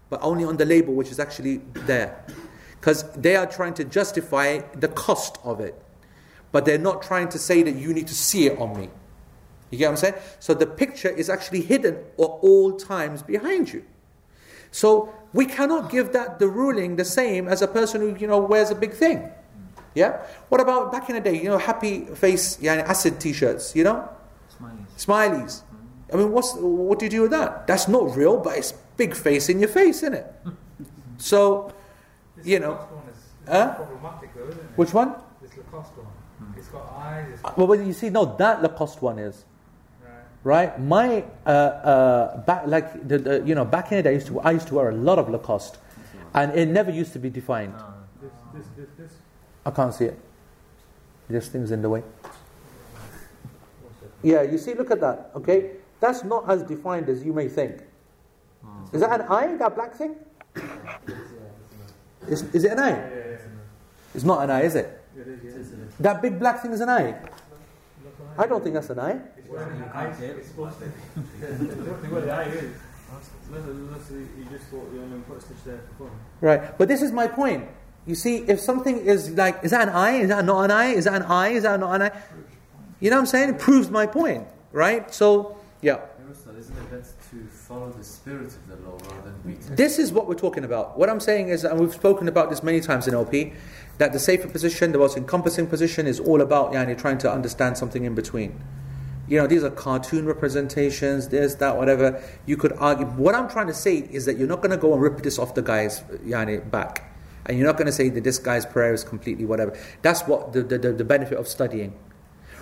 but 0.09 0.21
only 0.21 0.45
on 0.45 0.57
the 0.57 0.65
label, 0.65 0.93
which 0.93 1.11
is 1.11 1.19
actually 1.19 1.57
there. 1.73 2.23
Because 2.79 3.03
they 3.13 3.35
are 3.35 3.45
trying 3.45 3.73
to 3.75 3.83
justify 3.83 4.59
the 4.75 4.87
cost 4.87 5.37
of 5.43 5.59
it. 5.59 5.75
But 6.51 6.65
they're 6.65 6.77
not 6.77 7.01
trying 7.01 7.29
to 7.29 7.39
say 7.39 7.61
that 7.63 7.75
you 7.75 7.93
need 7.93 8.07
to 8.07 8.15
see 8.15 8.45
it 8.45 8.57
on 8.57 8.79
me. 8.79 8.89
You 9.69 9.77
get 9.77 9.85
what 9.85 9.91
I'm 9.91 9.97
saying? 9.97 10.15
So 10.39 10.53
the 10.53 10.65
picture 10.65 11.09
is 11.09 11.29
actually 11.29 11.61
hidden 11.61 11.95
at 11.95 12.21
all 12.21 12.73
times 12.73 13.21
behind 13.21 13.71
you. 13.71 13.83
So 14.71 15.13
we 15.33 15.45
cannot 15.45 15.89
give 15.91 16.11
that 16.13 16.39
the 16.39 16.47
ruling 16.47 16.95
the 16.95 17.05
same 17.05 17.47
as 17.47 17.61
a 17.61 17.67
person 17.67 18.01
who 18.01 18.15
you 18.15 18.27
know 18.27 18.39
wears 18.39 18.69
a 18.71 18.75
big 18.75 18.93
thing. 18.93 19.29
Yeah. 19.95 20.21
What 20.49 20.61
about 20.61 20.91
back 20.91 21.09
in 21.09 21.15
the 21.15 21.21
day? 21.21 21.35
You 21.41 21.49
know, 21.49 21.57
happy 21.57 22.05
face, 22.05 22.59
yeah, 22.61 22.73
acid 22.87 23.19
T-shirts. 23.19 23.75
You 23.75 23.83
know, 23.85 24.09
Smileys. 24.97 25.61
I 26.11 26.15
mean, 26.17 26.31
what's, 26.31 26.53
what 26.55 26.97
do 26.99 27.05
you 27.05 27.09
do 27.11 27.21
with 27.23 27.31
that? 27.31 27.67
That's 27.67 27.87
not 27.87 28.15
real, 28.15 28.37
but 28.37 28.57
it's 28.57 28.71
big 28.97 29.15
face 29.15 29.47
in 29.49 29.59
your 29.59 29.69
face, 29.69 29.97
isn't 29.97 30.13
it? 30.13 30.33
So, 31.17 31.73
This 32.37 32.47
you 32.47 32.59
know. 32.59 32.73
One 32.75 33.03
is, 33.11 33.19
Huh? 33.47 33.73
problematic 33.75 34.33
though, 34.33 34.47
isn't 34.47 34.59
it? 34.59 34.65
Which 34.77 34.93
one? 34.93 35.15
This 35.41 35.51
Lacoste 35.57 35.91
one. 35.97 36.53
It's 36.57 36.67
got 36.69 36.93
eyes. 36.97 37.25
It's 37.33 37.43
Uh, 37.43 37.51
Well, 37.57 37.67
well, 37.67 37.81
you 37.81 37.91
see, 37.93 38.09
no, 38.09 38.37
that 38.37 38.61
Lacoste 38.61 39.01
one 39.01 39.19
is. 39.19 39.43
Right. 40.49 40.69
Right, 40.69 40.79
my 40.81 41.23
uh, 41.45 41.49
uh, 41.49 42.37
back 42.41 42.65
like 42.65 43.07
the, 43.07 43.17
the 43.17 43.43
you 43.45 43.55
know 43.55 43.65
back 43.65 43.91
in 43.91 43.97
the 43.97 44.03
day, 44.03 44.09
I 44.09 44.13
used 44.13 44.27
to 44.27 44.39
I 44.41 44.51
used 44.51 44.67
to 44.69 44.75
wear 44.75 44.89
a 44.89 44.95
lot 44.95 45.19
of 45.19 45.29
Lacoste, 45.29 45.77
and 46.33 46.57
it 46.57 46.67
never 46.67 46.91
used 46.91 47.13
to 47.13 47.19
be 47.19 47.29
defined. 47.29 47.73
This, 48.21 48.31
this, 48.53 48.65
this, 48.75 48.89
this. 48.97 49.11
I 49.65 49.71
can't 49.71 49.93
see 49.93 50.05
it. 50.05 50.19
This 51.29 51.47
thing's 51.49 51.71
in 51.71 51.81
the 51.81 51.89
way. 51.89 52.03
Yeah, 54.23 54.41
you 54.41 54.57
see, 54.57 54.73
look 54.73 54.91
at 54.91 54.99
that. 55.01 55.31
Okay, 55.35 55.71
that's 55.99 56.23
not 56.23 56.49
as 56.49 56.63
defined 56.63 57.07
as 57.09 57.23
you 57.23 57.31
may 57.31 57.47
think. 57.47 57.83
Is 58.91 59.01
that 59.01 59.21
an 59.21 59.27
eye, 59.29 59.55
that 59.57 59.75
black 59.75 59.93
thing? 59.93 60.15
Is, 62.27 62.43
is 62.53 62.63
it 62.65 62.71
an 62.71 62.79
eye? 62.79 63.37
It's 64.15 64.23
not 64.23 64.43
an 64.43 64.49
eye, 64.49 64.63
is 64.63 64.75
it? 64.75 64.99
It 65.15 65.27
is, 65.27 65.71
yeah. 65.71 65.77
That 65.99 66.21
big 66.21 66.39
black 66.39 66.61
thing 66.61 66.73
is 66.73 66.81
an 66.81 66.89
eye? 66.89 67.15
I 68.37 68.47
don't 68.47 68.63
think 68.63 68.75
that's 68.75 68.89
an 68.89 68.99
eye. 68.99 69.19
It's 69.37 69.49
wearing 69.49 69.81
an 69.81 69.89
eye. 69.93 70.13
It's 70.21 70.47
supposed 70.47 70.79
to. 70.79 70.85
Exactly 70.85 72.09
what 72.09 72.25
the 72.25 72.31
eye 72.31 72.43
is. 72.43 72.73
Unless, 73.49 73.65
unless 73.65 74.11
you 74.11 74.45
just 74.51 74.65
thought 74.65 74.87
you 74.93 75.01
only 75.01 75.19
put 75.21 75.37
a 75.37 75.41
stitch 75.41 75.57
there. 75.65 75.81
Right, 76.41 76.77
but 76.77 76.87
this 76.87 77.01
is 77.01 77.11
my 77.11 77.27
point. 77.27 77.67
You 78.05 78.15
see, 78.15 78.37
if 78.37 78.59
something 78.59 78.97
is 78.97 79.31
like, 79.31 79.63
is 79.63 79.71
that 79.71 79.87
an 79.87 79.89
eye? 79.89 80.17
Is 80.17 80.29
that 80.29 80.45
not 80.45 80.63
an 80.65 80.71
eye? 80.71 80.89
Is 80.89 81.05
that 81.05 81.15
an 81.15 81.23
eye? 81.23 81.49
Is 81.49 81.63
that 81.63 81.79
not 81.79 81.95
an 81.95 82.01
eye? 82.03 82.11
You 82.99 83.09
know 83.09 83.17
what 83.17 83.21
I'm 83.21 83.25
saying? 83.27 83.49
It 83.49 83.59
proves 83.59 83.89
my 83.89 84.05
point, 84.05 84.47
right? 84.71 85.13
So, 85.13 85.57
yeah. 85.81 85.99
Isn't 86.57 86.77
it 86.77 86.91
better 86.91 87.03
to 87.31 87.47
follow 87.47 87.89
the 87.91 88.03
spirit 88.03 88.47
of 88.47 88.67
the 88.67 88.75
law 88.87 88.97
rather 88.97 89.31
than 89.43 89.75
This 89.75 89.97
is 89.97 90.11
what 90.11 90.27
we're 90.27 90.35
talking 90.35 90.63
about. 90.63 90.99
What 90.99 91.09
I'm 91.09 91.19
saying 91.19 91.49
is, 91.49 91.63
and 91.63 91.79
we've 91.79 91.93
spoken 91.93 92.27
about 92.27 92.49
this 92.49 92.61
many 92.63 92.81
times 92.81 93.07
in 93.07 93.13
LP, 93.13 93.53
that 93.99 94.13
the 94.13 94.19
safer 94.19 94.47
position, 94.47 94.93
the 94.93 94.97
most 94.97 95.17
encompassing 95.17 95.67
position, 95.67 96.07
is 96.07 96.19
all 96.19 96.41
about 96.41 96.71
yani, 96.71 96.97
trying 96.97 97.17
to 97.19 97.31
understand 97.31 97.77
something 97.77 98.05
in 98.05 98.15
between. 98.15 98.59
You 99.27 99.37
know, 99.37 99.45
these 99.45 99.63
are 99.63 99.69
cartoon 99.69 100.25
representations, 100.25 101.27
this, 101.27 101.55
that, 101.55 101.77
whatever. 101.77 102.23
You 102.47 102.57
could 102.57 102.73
argue. 102.79 103.05
What 103.05 103.35
I'm 103.35 103.47
trying 103.47 103.67
to 103.67 103.73
say 103.73 103.97
is 103.97 104.25
that 104.25 104.37
you're 104.37 104.47
not 104.47 104.61
going 104.61 104.71
to 104.71 104.77
go 104.77 104.93
and 104.93 105.01
rip 105.01 105.21
this 105.21 105.37
off 105.37 105.53
the 105.53 105.61
guy's 105.61 105.99
yani, 106.25 106.67
back. 106.71 107.13
And 107.45 107.57
you're 107.57 107.67
not 107.67 107.77
going 107.77 107.87
to 107.87 107.91
say 107.91 108.09
that 108.09 108.23
this 108.23 108.39
guy's 108.39 108.65
prayer 108.65 108.93
is 108.93 109.03
completely 109.03 109.45
whatever. 109.45 109.77
That's 110.01 110.21
what 110.21 110.53
the, 110.53 110.63
the, 110.63 110.77
the, 110.77 111.03
benefit 111.03 111.37
of 111.37 111.47
studying. 111.47 111.97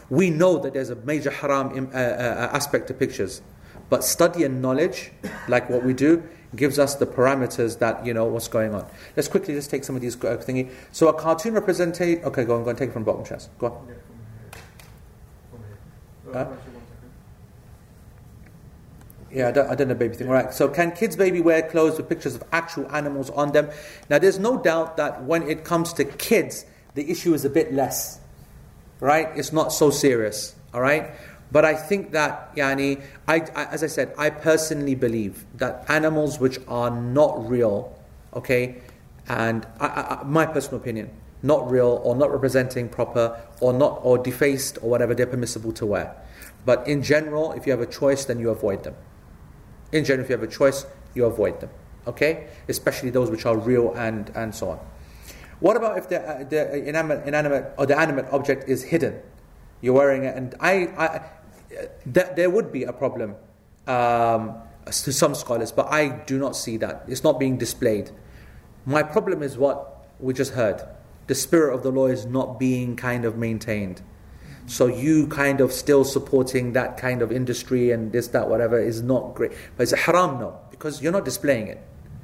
We 0.09 0.30
know 0.30 0.57
that 0.59 0.73
there's 0.73 0.89
a 0.89 0.95
major 0.95 1.30
haram 1.30 1.76
im- 1.77 1.91
uh, 1.93 1.97
uh, 1.97 2.49
aspect 2.51 2.88
to 2.88 2.93
pictures. 2.93 3.41
But 3.89 4.03
study 4.03 4.43
and 4.43 4.61
knowledge, 4.61 5.11
like 5.47 5.69
what 5.69 5.84
we 5.84 5.93
do, 5.93 6.23
gives 6.56 6.80
us 6.80 6.95
the 6.95 7.06
parameters 7.06 7.80
that, 7.80 8.06
you 8.06 8.14
know, 8.14 8.26
what's 8.26 8.48
going 8.48 8.74
on. 8.74 8.86
Let's 9.15 9.28
quickly 9.28 9.53
just 9.53 9.69
take 9.69 9.84
some 9.84 9.95
of 9.95 10.02
these 10.02 10.15
uh, 10.15 10.38
thingy. 10.38 10.69
So 10.91 11.10
a 11.10 11.14
cartoon 11.14 11.53
representation. 11.53 12.24
Okay, 12.24 12.45
go 12.45 12.56
on, 12.56 12.64
go 12.64 12.69
on, 12.69 12.76
take 12.76 12.90
it 12.90 12.94
from 12.94 13.03
bottom 13.03 13.26
chest. 13.26 13.49
Go 13.60 13.68
on. 13.68 13.88
Yeah, 13.88 13.94
from 15.52 15.60
here. 15.60 15.78
From 16.24 16.34
here. 16.34 16.34
Huh? 16.34 16.40
Uh, 16.40 16.53
actually, 16.53 16.72
one 16.74 16.84
second. 16.88 17.11
Yeah, 19.38 19.48
I 19.49 19.52
don't, 19.52 19.69
I 19.69 19.76
don't 19.76 19.88
know 19.90 19.95
baby 19.95 20.15
thing. 20.15 20.28
All 20.28 20.34
right. 20.34 20.53
So, 20.53 20.69
can 20.69 20.91
kids 20.94 21.15
baby 21.15 21.41
wear 21.41 21.61
clothes 21.64 21.98
with 21.98 22.07
pictures 22.07 22.36
of 22.36 22.44
actual 22.52 22.90
animals 22.95 23.30
on 23.32 23.52
them? 23.52 23.69
Now, 24.10 24.19
there's 24.19 24.40
no 24.40 24.57
doubt 24.57 24.98
that 24.98 25.24
when 25.26 25.44
it 25.44 25.65
comes 25.65 25.91
to 25.94 26.06
kids, 26.06 26.65
the 26.95 27.11
issue 27.11 27.34
is 27.34 27.44
a 27.44 27.49
bit 27.49 27.74
less. 27.74 28.19
Right? 28.99 29.30
It's 29.36 29.52
not 29.52 29.74
so 29.74 29.90
serious. 29.91 30.56
All 30.74 30.82
right. 30.82 31.11
But 31.52 31.64
I 31.65 31.76
think 31.76 32.11
that, 32.11 32.56
yani, 32.56 33.02
I, 33.28 33.36
I, 33.56 33.65
as 33.65 33.84
I 33.84 33.88
said, 33.88 34.14
I 34.18 34.30
personally 34.30 34.95
believe 34.95 35.45
that 35.56 35.86
animals 35.88 36.40
which 36.40 36.60
are 36.68 36.91
not 36.91 37.49
real, 37.49 37.98
okay, 38.34 38.82
and 39.28 39.65
I, 39.80 40.22
my 40.26 40.45
personal 40.45 40.82
opinion, 40.82 41.10
not 41.44 41.69
real 41.69 42.02
or 42.03 42.15
not 42.15 42.32
representing 42.32 42.90
proper 42.90 43.40
or 43.61 43.72
not 43.74 43.99
or 44.03 44.18
defaced 44.18 44.80
or 44.82 44.90
whatever, 44.90 45.14
they're 45.14 45.26
permissible 45.26 45.72
to 45.74 45.86
wear. 45.86 46.15
But 46.65 46.88
in 46.88 47.02
general, 47.02 47.53
if 47.53 47.65
you 47.65 47.72
have 47.72 47.82
a 47.82 47.86
choice, 47.86 48.26
then 48.26 48.40
you 48.40 48.49
avoid 48.49 48.84
them. 48.84 48.95
In 49.91 50.03
general, 50.03 50.26
if 50.26 50.30
you 50.30 50.36
have 50.38 50.44
a 50.44 50.52
choice, 50.52 50.86
you 51.14 51.26
avoid 51.26 51.61
them. 51.61 51.69
Okay? 52.07 52.48
Especially 52.68 53.10
those 53.10 53.30
which 53.30 53.45
are 53.45 53.57
real 53.57 53.94
and, 53.94 54.30
and 54.36 54.53
so 54.53 54.72
on. 54.72 54.80
What 55.60 55.78
about 55.78 55.98
if 55.98 56.10
the, 56.10 56.22
uh, 56.22 56.44
the 56.44 56.88
inanimate, 56.88 57.28
inanimate 57.28 57.74
or 57.78 57.86
the 57.86 57.98
animate 57.98 58.26
object 58.32 58.68
is 58.68 58.84
hidden? 58.84 59.19
You're 59.82 59.94
wearing 59.94 60.24
it, 60.24 60.36
and 60.36 60.56
I, 60.60 60.88
I 60.98 61.22
th- 62.14 62.36
there 62.36 62.49
would 62.49 62.72
be 62.72 62.84
a 62.84 62.94
problem 62.94 63.36
um, 63.88 64.56
to 64.86 65.12
some 65.12 65.36
scholars, 65.36 65.72
but 65.72 65.88
I 65.91 66.10
do 66.10 66.38
not 66.38 66.56
see 66.56 66.78
that. 66.78 67.04
It's 67.08 67.24
not 67.24 67.40
being 67.40 67.58
displayed. 67.58 68.12
My 68.86 69.04
problem 69.04 69.44
is 69.44 69.58
what 69.58 70.08
we 70.20 70.34
just 70.34 70.54
heard. 70.54 70.82
The 71.28 71.36
spirit 71.36 71.74
of 71.74 71.84
the 71.84 71.91
law 71.91 72.08
is 72.08 72.26
not 72.26 72.60
being 72.60 72.95
kind 72.95 73.26
of 73.26 73.38
maintained. 73.38 74.02
So 74.66 74.88
you 74.88 75.28
kind 75.28 75.62
of 75.62 75.72
still 75.72 76.04
supporting 76.04 76.74
that 76.74 76.98
kind 76.98 77.22
of 77.22 77.32
industry 77.32 77.91
and 77.91 78.12
this, 78.12 78.28
that, 78.30 78.49
whatever 78.49 78.80
is 78.80 79.02
not 79.02 79.34
great. 79.34 79.52
But 79.76 79.84
it's 79.84 79.94
a 79.94 79.98
haram 79.98 80.40
no, 80.40 80.60
because 80.72 81.02
you're 81.02 81.14
not 81.14 81.26
displaying 81.26 81.68
it. 81.68 81.82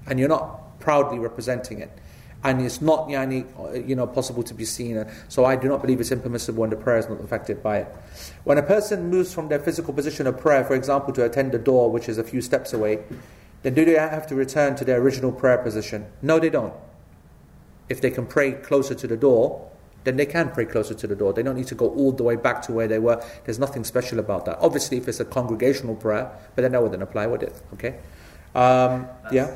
And 0.08 0.20
you're 0.20 0.30
not 0.30 0.80
proudly 0.82 1.20
representing 1.20 1.80
it. 1.80 1.98
And 2.44 2.62
it's 2.62 2.82
not 2.82 3.08
yani, 3.08 3.46
you 3.88 3.96
know, 3.96 4.06
possible 4.06 4.44
to 4.44 4.54
be 4.54 4.66
seen. 4.66 5.06
So 5.30 5.46
I 5.46 5.56
do 5.56 5.70
not 5.70 5.82
believe 5.82 6.02
it's 6.02 6.12
impermissible 6.12 6.62
when 6.62 6.70
the 6.70 6.76
prayer 6.76 6.98
is 6.98 7.08
not 7.08 7.22
affected 7.22 7.64
by 7.64 7.78
it. 7.80 7.88
When 8.44 8.58
a 8.58 8.64
person 8.64 9.10
moves 9.10 9.34
from 9.34 9.48
their 9.48 9.60
physical 9.60 9.94
position 9.94 10.28
of 10.28 10.40
prayer, 10.40 10.64
for 10.66 10.76
example, 10.76 11.14
to 11.14 11.24
attend 11.24 11.54
the 11.54 11.60
door, 11.60 11.90
which 11.90 12.10
is 12.10 12.18
a 12.18 12.24
few 12.24 12.42
steps 12.42 12.74
away, 12.74 13.00
then 13.62 13.74
do 13.74 13.86
they 13.86 13.94
have 13.94 14.28
to 14.28 14.36
return 14.36 14.76
to 14.76 14.84
their 14.84 15.00
original 15.00 15.32
prayer 15.32 15.58
position? 15.58 16.06
No, 16.22 16.38
they 16.38 16.50
don't. 16.50 16.74
If 17.88 18.02
they 18.02 18.12
can 18.12 18.26
pray 18.26 18.52
closer 18.52 18.94
to 18.94 19.08
the 19.08 19.16
door, 19.16 19.70
then 20.04 20.18
they 20.18 20.26
can 20.26 20.52
pray 20.52 20.66
closer 20.66 20.94
to 20.94 21.08
the 21.08 21.16
door. 21.16 21.32
They 21.32 21.44
don't 21.44 21.56
need 21.56 21.68
to 21.68 21.76
go 21.76 21.90
all 21.92 22.12
the 22.12 22.24
way 22.24 22.36
back 22.36 22.62
to 22.64 22.74
where 22.74 22.90
they 22.90 23.00
were. 23.00 23.24
There's 23.46 23.60
nothing 23.60 23.86
special 23.86 24.20
about 24.20 24.44
that. 24.46 24.58
Obviously, 24.60 24.98
if 24.98 25.08
it's 25.08 25.22
a 25.22 25.26
congregational 25.26 25.96
prayer, 25.96 26.30
but 26.56 26.64
then 26.64 26.74
that 26.74 26.84
wouldn't 26.84 27.02
apply, 27.02 27.28
would 27.28 27.44
it? 27.44 27.56
Okay. 27.74 28.00
Um, 28.54 29.08
yeah. 29.32 29.50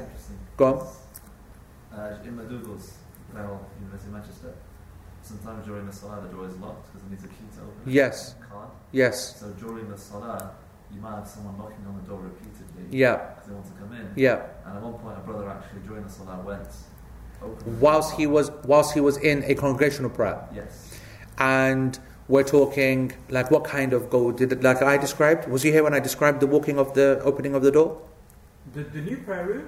Go 0.55 0.65
on. 0.65 0.87
Uh, 1.97 2.13
in 2.23 2.37
McDougall's, 2.37 2.93
Claremont 3.31 3.63
University, 3.79 4.09
of 4.09 4.13
Manchester, 4.13 4.53
sometimes 5.23 5.65
during 5.65 5.85
the 5.87 5.91
Salah 5.91 6.21
the 6.21 6.27
door 6.29 6.45
is 6.45 6.55
locked 6.57 6.85
because 6.93 7.07
it 7.07 7.09
needs 7.09 7.23
a 7.23 7.27
key 7.27 7.45
to 7.55 7.61
open 7.61 7.81
it. 7.87 7.91
Yes. 7.91 8.35
It 8.39 8.45
Can't. 8.51 8.69
Yes. 8.91 9.39
So 9.39 9.49
during 9.53 9.89
the 9.89 9.97
Salah, 9.97 10.51
you 10.93 11.01
might 11.01 11.15
have 11.15 11.27
someone 11.27 11.57
knocking 11.57 11.83
on 11.87 11.95
the 11.99 12.07
door 12.07 12.19
repeatedly 12.21 12.85
Yeah. 12.97 13.15
because 13.15 13.47
they 13.47 13.53
want 13.55 13.65
to 13.65 13.71
come 13.73 13.93
in. 13.93 14.07
Yeah. 14.15 14.45
And 14.65 14.77
at 14.77 14.83
one 14.83 14.93
point, 14.93 15.17
a 15.17 15.21
brother 15.21 15.49
actually 15.49 15.81
during 15.87 16.03
the 16.03 16.09
Salah 16.09 16.39
went, 16.45 16.67
opened 17.41 17.81
Whilst 17.81 18.13
he 18.15 18.27
was 18.27 18.51
whilst 18.63 18.93
he 18.93 19.01
was 19.01 19.17
in 19.17 19.43
a 19.45 19.55
congregational 19.55 20.11
prayer, 20.11 20.47
Yes. 20.53 20.99
and 21.39 21.97
we're 22.27 22.43
talking 22.43 23.13
like 23.29 23.49
what 23.51 23.63
kind 23.63 23.93
of 23.93 24.09
go 24.09 24.31
did 24.31 24.51
it 24.51 24.61
like 24.61 24.81
I 24.83 24.97
described? 24.97 25.47
Was 25.49 25.63
he 25.63 25.71
here 25.71 25.83
when 25.83 25.93
I 25.95 25.99
described 25.99 26.41
the 26.41 26.47
walking 26.47 26.77
of 26.77 26.93
the 26.93 27.19
opening 27.23 27.55
of 27.55 27.63
the 27.63 27.71
door? 27.71 28.01
The, 28.73 28.83
the 28.83 29.01
new 29.01 29.17
prayer 29.17 29.45
room? 29.47 29.67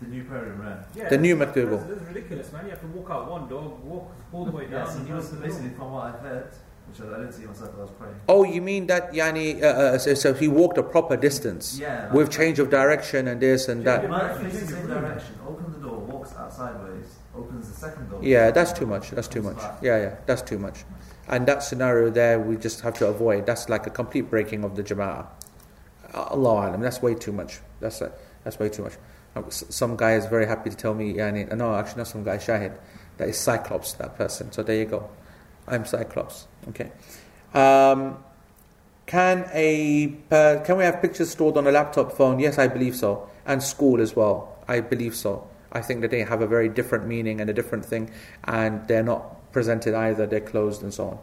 The 0.00 0.08
new 0.08 0.24
prayer 0.24 0.42
room, 0.44 0.60
right? 0.60 0.78
Yeah. 0.94 1.08
The 1.08 1.18
new 1.18 1.36
that's- 1.36 1.56
McDougall. 1.56 1.78
That's, 1.88 2.00
that's 2.00 2.14
ridiculous, 2.14 2.52
man. 2.52 2.64
You 2.64 2.70
have 2.70 2.80
to 2.80 2.86
walk 2.88 3.10
out 3.10 3.30
one 3.30 3.48
door, 3.48 3.78
walk 3.84 4.10
all 4.32 4.44
the 4.44 4.50
way 4.50 4.66
down. 4.66 4.86
so 4.90 4.98
and 4.98 5.06
he 5.06 5.12
was 5.12 5.30
the 5.30 5.36
basically, 5.36 5.70
from 5.70 5.92
what 5.92 6.06
I've 6.06 6.20
heard, 6.20 6.50
which 6.88 7.00
I, 7.00 7.14
I 7.14 7.18
didn't 7.20 7.32
see 7.32 7.44
myself, 7.46 7.70
I 7.78 7.80
was 7.82 7.90
praying. 7.92 8.14
Oh, 8.28 8.44
you 8.44 8.60
mean 8.60 8.86
that 8.88 9.12
Yani? 9.12 9.62
Uh, 9.62 9.66
uh, 9.66 9.98
so, 9.98 10.14
so 10.14 10.34
he 10.34 10.48
walked 10.48 10.76
a 10.78 10.82
proper 10.82 11.16
distance 11.16 11.78
Yeah. 11.78 12.12
with 12.12 12.30
change 12.30 12.58
of 12.58 12.70
direction 12.70 13.28
and 13.28 13.40
this 13.40 13.68
and 13.68 13.84
that. 13.86 14.02
He 14.02 14.08
might 14.08 14.36
face 14.36 14.60
the 14.60 14.66
same 14.66 14.86
direction, 14.88 15.38
open 15.46 15.72
the 15.72 15.78
door, 15.88 15.98
walks 16.00 16.34
out 16.36 16.52
sideways, 16.52 17.06
opens 17.34 17.68
the 17.70 17.74
second 17.74 18.10
door. 18.10 18.20
Yeah, 18.22 18.50
that's 18.50 18.72
too 18.72 18.86
much. 18.86 19.10
That's 19.12 19.28
too 19.28 19.42
much. 19.42 19.58
Yeah, 19.80 19.98
yeah, 19.98 20.14
that's 20.26 20.42
too 20.42 20.58
much. 20.58 20.84
And 21.28 21.46
that 21.46 21.62
scenario 21.62 22.10
there, 22.10 22.38
we 22.38 22.56
just 22.56 22.80
have 22.82 22.94
to 22.94 23.06
avoid. 23.06 23.46
That's 23.46 23.68
like 23.70 23.86
a 23.86 23.90
complete 23.90 24.28
breaking 24.28 24.64
of 24.64 24.76
the 24.76 24.82
jama'ah. 24.82 25.26
Allah 26.12 26.68
alam, 26.70 26.80
that's 26.80 27.00
way 27.00 27.14
too 27.14 27.32
much. 27.32 27.60
That's 27.80 28.00
a, 28.02 28.12
that's 28.44 28.58
way 28.58 28.68
too 28.68 28.82
much. 28.82 28.92
Uh, 29.34 29.42
Some 29.50 29.96
guy 29.96 30.14
is 30.14 30.26
very 30.26 30.46
happy 30.46 30.70
to 30.70 30.76
tell 30.76 30.94
me, 30.94 31.14
yani, 31.14 31.50
uh, 31.50 31.56
no, 31.56 31.74
actually 31.74 31.98
not 31.98 32.08
some 32.08 32.24
guy, 32.24 32.36
Shahid, 32.36 32.76
that 33.18 33.28
is 33.28 33.38
Cyclops, 33.38 33.94
that 33.94 34.16
person. 34.16 34.52
So 34.52 34.62
there 34.62 34.76
you 34.76 34.84
go. 34.84 35.08
I'm 35.66 35.84
Cyclops. 35.84 36.46
Okay. 36.68 36.92
Um, 37.52 38.18
can 39.06 39.48
a 39.52 40.16
can 40.28 40.76
we 40.78 40.84
have 40.84 41.00
pictures 41.02 41.30
stored 41.30 41.56
on 41.56 41.66
a 41.66 41.70
laptop 41.70 42.12
phone? 42.12 42.38
Yes, 42.38 42.58
I 42.58 42.68
believe 42.68 42.96
so, 42.96 43.28
and 43.46 43.62
school 43.62 44.00
as 44.00 44.16
well. 44.16 44.58
I 44.66 44.80
believe 44.80 45.14
so. 45.14 45.46
I 45.72 45.80
think 45.80 46.00
that 46.00 46.10
they 46.10 46.20
have 46.20 46.40
a 46.40 46.46
very 46.46 46.68
different 46.68 47.06
meaning 47.06 47.40
and 47.40 47.50
a 47.50 47.52
different 47.52 47.84
thing, 47.84 48.10
and 48.44 48.86
they're 48.88 49.02
not 49.02 49.52
presented 49.52 49.94
either. 49.94 50.26
They're 50.26 50.40
closed 50.40 50.82
and 50.82 50.92
so 50.92 51.04
on. 51.08 51.18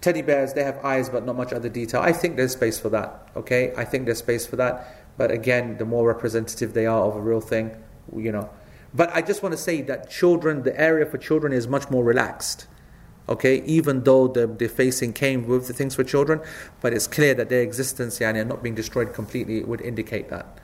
Teddy 0.00 0.22
bears, 0.22 0.52
they 0.52 0.62
have 0.62 0.84
eyes 0.84 1.08
but 1.08 1.24
not 1.24 1.36
much 1.36 1.52
other 1.52 1.68
detail. 1.68 2.00
I 2.00 2.12
think 2.12 2.36
there's 2.36 2.52
space 2.52 2.78
for 2.78 2.90
that. 2.90 3.28
Okay, 3.34 3.72
I 3.76 3.84
think 3.84 4.04
there's 4.04 4.18
space 4.18 4.46
for 4.46 4.56
that. 4.56 5.05
But 5.16 5.30
again, 5.30 5.78
the 5.78 5.84
more 5.84 6.06
representative 6.06 6.74
they 6.74 6.86
are 6.86 7.02
of 7.02 7.16
a 7.16 7.20
real 7.20 7.40
thing, 7.40 7.76
you 8.14 8.32
know. 8.32 8.50
But 8.94 9.14
I 9.14 9.22
just 9.22 9.42
want 9.42 9.52
to 9.52 9.58
say 9.58 9.82
that 9.82 10.10
children, 10.10 10.62
the 10.62 10.78
area 10.80 11.06
for 11.06 11.18
children 11.18 11.52
is 11.52 11.68
much 11.68 11.90
more 11.90 12.04
relaxed. 12.04 12.66
Okay, 13.28 13.62
even 13.64 14.04
though 14.04 14.28
the, 14.28 14.46
the 14.46 14.68
facing 14.68 15.12
came 15.12 15.48
with 15.48 15.66
the 15.66 15.72
things 15.72 15.96
for 15.96 16.04
children, 16.04 16.40
but 16.80 16.92
it's 16.92 17.08
clear 17.08 17.34
that 17.34 17.48
their 17.48 17.60
existence 17.60 18.20
yani, 18.20 18.40
and 18.40 18.48
not 18.48 18.62
being 18.62 18.76
destroyed 18.76 19.12
completely 19.12 19.64
would 19.64 19.80
indicate 19.80 20.28
that. 20.28 20.58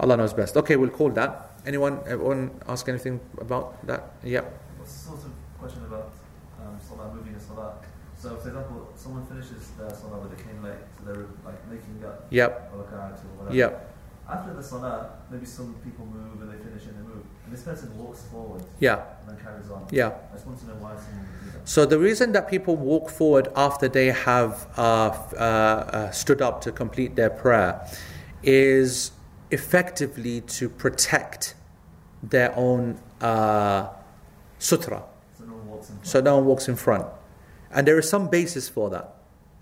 Allah 0.00 0.16
knows 0.16 0.32
best. 0.32 0.56
Okay, 0.56 0.76
we'll 0.76 0.88
call 0.88 1.10
that. 1.10 1.50
Anyone, 1.66 2.00
everyone 2.06 2.50
ask 2.66 2.88
anything 2.88 3.20
about 3.38 3.86
that? 3.86 4.12
Yeah. 4.24 4.40
What's 4.78 4.94
the 5.02 5.10
sort 5.10 5.18
of 5.24 5.32
question 5.58 5.84
about 5.84 6.12
um, 6.60 6.78
Salah, 6.80 7.12
moving 7.14 7.34
a 7.34 7.40
Salah? 7.40 7.74
So, 8.16 8.36
for 8.36 8.48
example, 8.48 8.88
someone 8.96 9.26
finishes 9.26 9.68
their 9.78 9.90
Salah 9.90 10.18
but 10.22 10.36
they 10.36 10.42
came 10.42 10.62
late, 10.62 10.80
so 10.98 11.04
they're 11.04 11.26
like 11.44 11.60
making 11.68 12.02
up 12.06 12.26
Yep. 12.30 12.72
a 12.72 12.76
or 12.76 12.82
whatever. 12.82 13.54
Yep. 13.54 13.87
After 14.30 14.52
the 14.52 14.62
Salah, 14.62 15.10
maybe 15.30 15.46
some 15.46 15.74
people 15.82 16.04
move 16.04 16.42
and 16.42 16.52
they 16.52 16.62
finish 16.62 16.84
and 16.84 16.94
they 16.98 17.02
move. 17.02 17.24
And 17.44 17.52
this 17.52 17.62
person 17.62 17.96
walks 17.96 18.22
forward 18.30 18.62
Yeah. 18.78 19.00
and 19.26 19.28
then 19.38 19.42
carries 19.44 19.70
on. 19.70 19.86
Yeah. 19.90 20.12
I 20.30 20.34
just 20.34 20.46
want 20.46 20.60
to 20.60 20.66
know 20.66 20.74
why 20.74 20.96
someone 20.96 21.26
would 21.32 21.52
do 21.52 21.58
that. 21.58 21.66
So 21.68 21.86
the 21.86 21.98
reason 21.98 22.32
that 22.32 22.46
people 22.48 22.76
walk 22.76 23.08
forward 23.08 23.48
after 23.56 23.88
they 23.88 24.08
have 24.08 24.66
uh, 24.76 24.82
uh, 24.82 25.34
uh, 25.40 26.10
stood 26.10 26.42
up 26.42 26.60
to 26.62 26.72
complete 26.72 27.16
their 27.16 27.30
prayer 27.30 27.80
is 28.42 29.12
effectively 29.50 30.42
to 30.42 30.68
protect 30.68 31.54
their 32.22 32.54
own 32.54 32.98
uh, 33.22 33.88
sutra. 34.58 35.04
So 35.38 35.44
no 35.46 35.54
one 35.54 35.68
walks 35.68 35.88
in 35.88 35.94
front. 35.96 36.06
So 36.06 36.20
no 36.20 36.36
one 36.36 36.44
walks 36.44 36.68
in 36.68 36.76
front. 36.76 37.06
And 37.70 37.86
there 37.86 37.98
is 37.98 38.08
some 38.08 38.28
basis 38.28 38.68
for 38.68 38.90
that. 38.90 39.14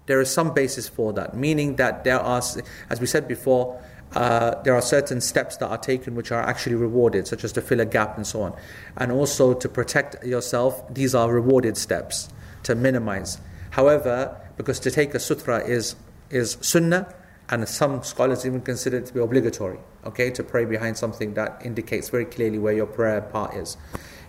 There 0.06 0.20
is 0.20 0.30
some 0.30 0.54
basis 0.54 0.88
for 0.88 1.12
that, 1.14 1.36
meaning 1.36 1.76
that 1.76 2.04
there 2.04 2.20
are, 2.20 2.38
as 2.38 3.00
we 3.00 3.06
said 3.06 3.26
before, 3.26 3.80
uh, 4.14 4.62
there 4.62 4.74
are 4.74 4.82
certain 4.82 5.20
steps 5.20 5.56
that 5.58 5.68
are 5.68 5.78
taken 5.78 6.14
which 6.14 6.32
are 6.32 6.42
actually 6.42 6.76
rewarded, 6.76 7.26
such 7.26 7.44
as 7.44 7.52
to 7.52 7.60
fill 7.60 7.80
a 7.80 7.84
gap 7.84 8.16
and 8.16 8.26
so 8.26 8.42
on. 8.42 8.56
And 8.96 9.12
also 9.12 9.54
to 9.54 9.68
protect 9.68 10.24
yourself, 10.24 10.82
these 10.92 11.14
are 11.14 11.30
rewarded 11.30 11.76
steps 11.76 12.28
to 12.62 12.74
minimize. 12.74 13.38
However, 13.70 14.40
because 14.56 14.80
to 14.80 14.90
take 14.90 15.14
a 15.14 15.20
sutra 15.20 15.58
is, 15.58 15.96
is 16.30 16.56
sunnah, 16.60 17.14
and 17.48 17.68
some 17.68 18.02
scholars 18.02 18.44
even 18.44 18.60
consider 18.60 18.98
it 18.98 19.06
to 19.06 19.14
be 19.14 19.20
obligatory, 19.20 19.78
okay, 20.04 20.30
to 20.30 20.42
pray 20.42 20.64
behind 20.64 20.96
something 20.96 21.34
that 21.34 21.62
indicates 21.64 22.08
very 22.08 22.24
clearly 22.24 22.58
where 22.58 22.72
your 22.72 22.86
prayer 22.86 23.20
part 23.20 23.54
is. 23.54 23.76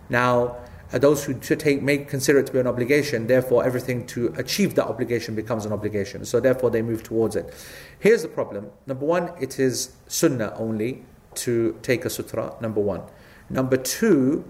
Now, 0.09 0.57
uh, 0.93 0.97
those 0.97 1.25
who 1.25 1.33
to 1.33 1.55
take 1.55 1.81
may 1.81 1.97
consider 1.97 2.39
it 2.39 2.47
to 2.47 2.53
be 2.53 2.59
an 2.59 2.67
obligation, 2.67 3.27
therefore 3.27 3.65
everything 3.65 4.05
to 4.07 4.33
achieve 4.37 4.75
that 4.75 4.87
obligation 4.87 5.35
becomes 5.35 5.65
an 5.65 5.73
obligation. 5.73 6.25
So 6.25 6.39
therefore 6.39 6.69
they 6.69 6.81
move 6.81 7.03
towards 7.03 7.35
it. 7.35 7.53
Here's 7.99 8.21
the 8.21 8.29
problem. 8.29 8.71
Number 8.85 9.05
one, 9.05 9.31
it 9.39 9.59
is 9.59 9.91
sunnah 10.07 10.53
only 10.57 11.03
to 11.35 11.77
take 11.81 12.05
a 12.05 12.09
sutra, 12.09 12.53
number 12.61 12.81
one. 12.81 13.01
Number 13.49 13.77
two, 13.77 14.45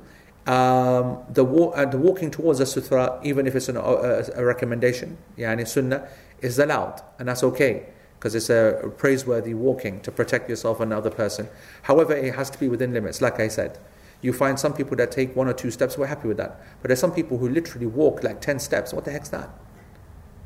um, 0.46 1.20
the, 1.30 1.44
wa- 1.44 1.70
uh, 1.72 1.86
the 1.86 1.98
walking 1.98 2.32
towards 2.32 2.60
a 2.60 2.66
sutra, 2.66 3.20
even 3.24 3.48
if 3.48 3.56
it's 3.56 3.68
an, 3.68 3.78
uh, 3.78 4.24
a 4.36 4.46
recommendation, 4.46 5.18
yani 5.38 5.68
sunnah, 5.68 6.08
is 6.42 6.58
allowed, 6.60 7.02
and 7.20 7.28
that's 7.28 7.44
okay 7.44 7.88
because 8.18 8.34
it's 8.34 8.50
a 8.50 8.92
praiseworthy 8.98 9.54
walking 9.54 10.00
to 10.02 10.12
protect 10.12 10.50
yourself 10.50 10.80
and 10.80 10.92
another 10.92 11.12
person. 11.12 11.48
However, 11.84 12.16
it 12.16 12.34
has 12.34 12.50
to 12.50 12.60
be 12.60 12.68
within 12.68 12.92
limits, 12.92 13.22
like 13.22 13.40
I 13.40 13.48
said. 13.48 13.78
You 14.22 14.34
find 14.34 14.60
some 14.60 14.74
people 14.74 14.98
that 14.98 15.12
take 15.12 15.36
one 15.36 15.48
or 15.48 15.54
two 15.54 15.72
steps, 15.72 15.98
we're 15.98 16.08
happy 16.08 16.28
with 16.28 16.38
that. 16.38 16.60
But 16.82 16.90
there's 16.90 17.00
some 17.00 17.12
people 17.12 17.38
who 17.38 17.50
literally 17.50 17.86
walk 17.86 18.24
like 18.24 18.42
10 18.42 18.60
steps. 18.60 18.94
What 18.94 19.06
the 19.06 19.12
heck's 19.12 19.30
that? 19.30 19.50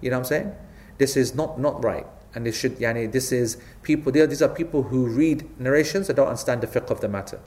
You 0.01 0.09
know 0.09 0.17
what 0.17 0.25
I'm 0.25 0.25
saying? 0.25 0.55
This 0.97 1.15
is 1.15 1.33
not, 1.33 1.59
not 1.59 1.83
right. 1.83 2.05
And 2.33 2.45
this 2.45 2.57
should, 2.57 2.77
yani, 2.77 3.11
this 3.11 3.31
is 3.31 3.57
people, 3.81 4.11
these 4.11 4.41
are 4.41 4.49
people 4.49 4.83
who 4.83 5.07
read 5.07 5.49
narrations 5.59 6.07
that 6.07 6.15
don't 6.15 6.27
understand 6.27 6.61
the 6.61 6.67
fiqh 6.67 6.89
of 6.89 7.01
the 7.01 7.07
matter. 7.07 7.39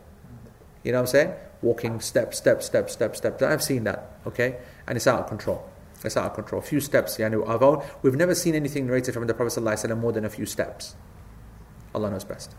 You 0.82 0.92
know 0.92 0.98
what 0.98 1.02
I'm 1.02 1.06
saying? 1.12 1.34
Walking 1.62 2.00
step, 2.00 2.34
step, 2.34 2.62
step, 2.62 2.90
step, 2.90 3.16
step. 3.16 3.42
I've 3.42 3.62
seen 3.62 3.84
that, 3.84 4.18
okay? 4.26 4.58
And 4.86 4.96
it's 4.96 5.06
out 5.06 5.20
of 5.20 5.28
control. 5.28 5.68
It's 6.04 6.16
out 6.16 6.26
of 6.26 6.34
control. 6.34 6.60
A 6.60 6.64
few 6.64 6.80
steps, 6.80 7.16
yani, 7.16 7.46
I've 7.48 7.62
al- 7.62 7.84
we've 8.02 8.16
never 8.16 8.34
seen 8.34 8.54
anything 8.54 8.86
narrated 8.86 9.14
from 9.14 9.26
the 9.26 9.34
Prophet 9.34 9.58
ﷺ 9.60 9.98
more 9.98 10.12
than 10.12 10.26
a 10.26 10.30
few 10.30 10.44
steps. 10.44 10.94
Allah 11.94 12.10
knows 12.10 12.24
best. 12.24 12.54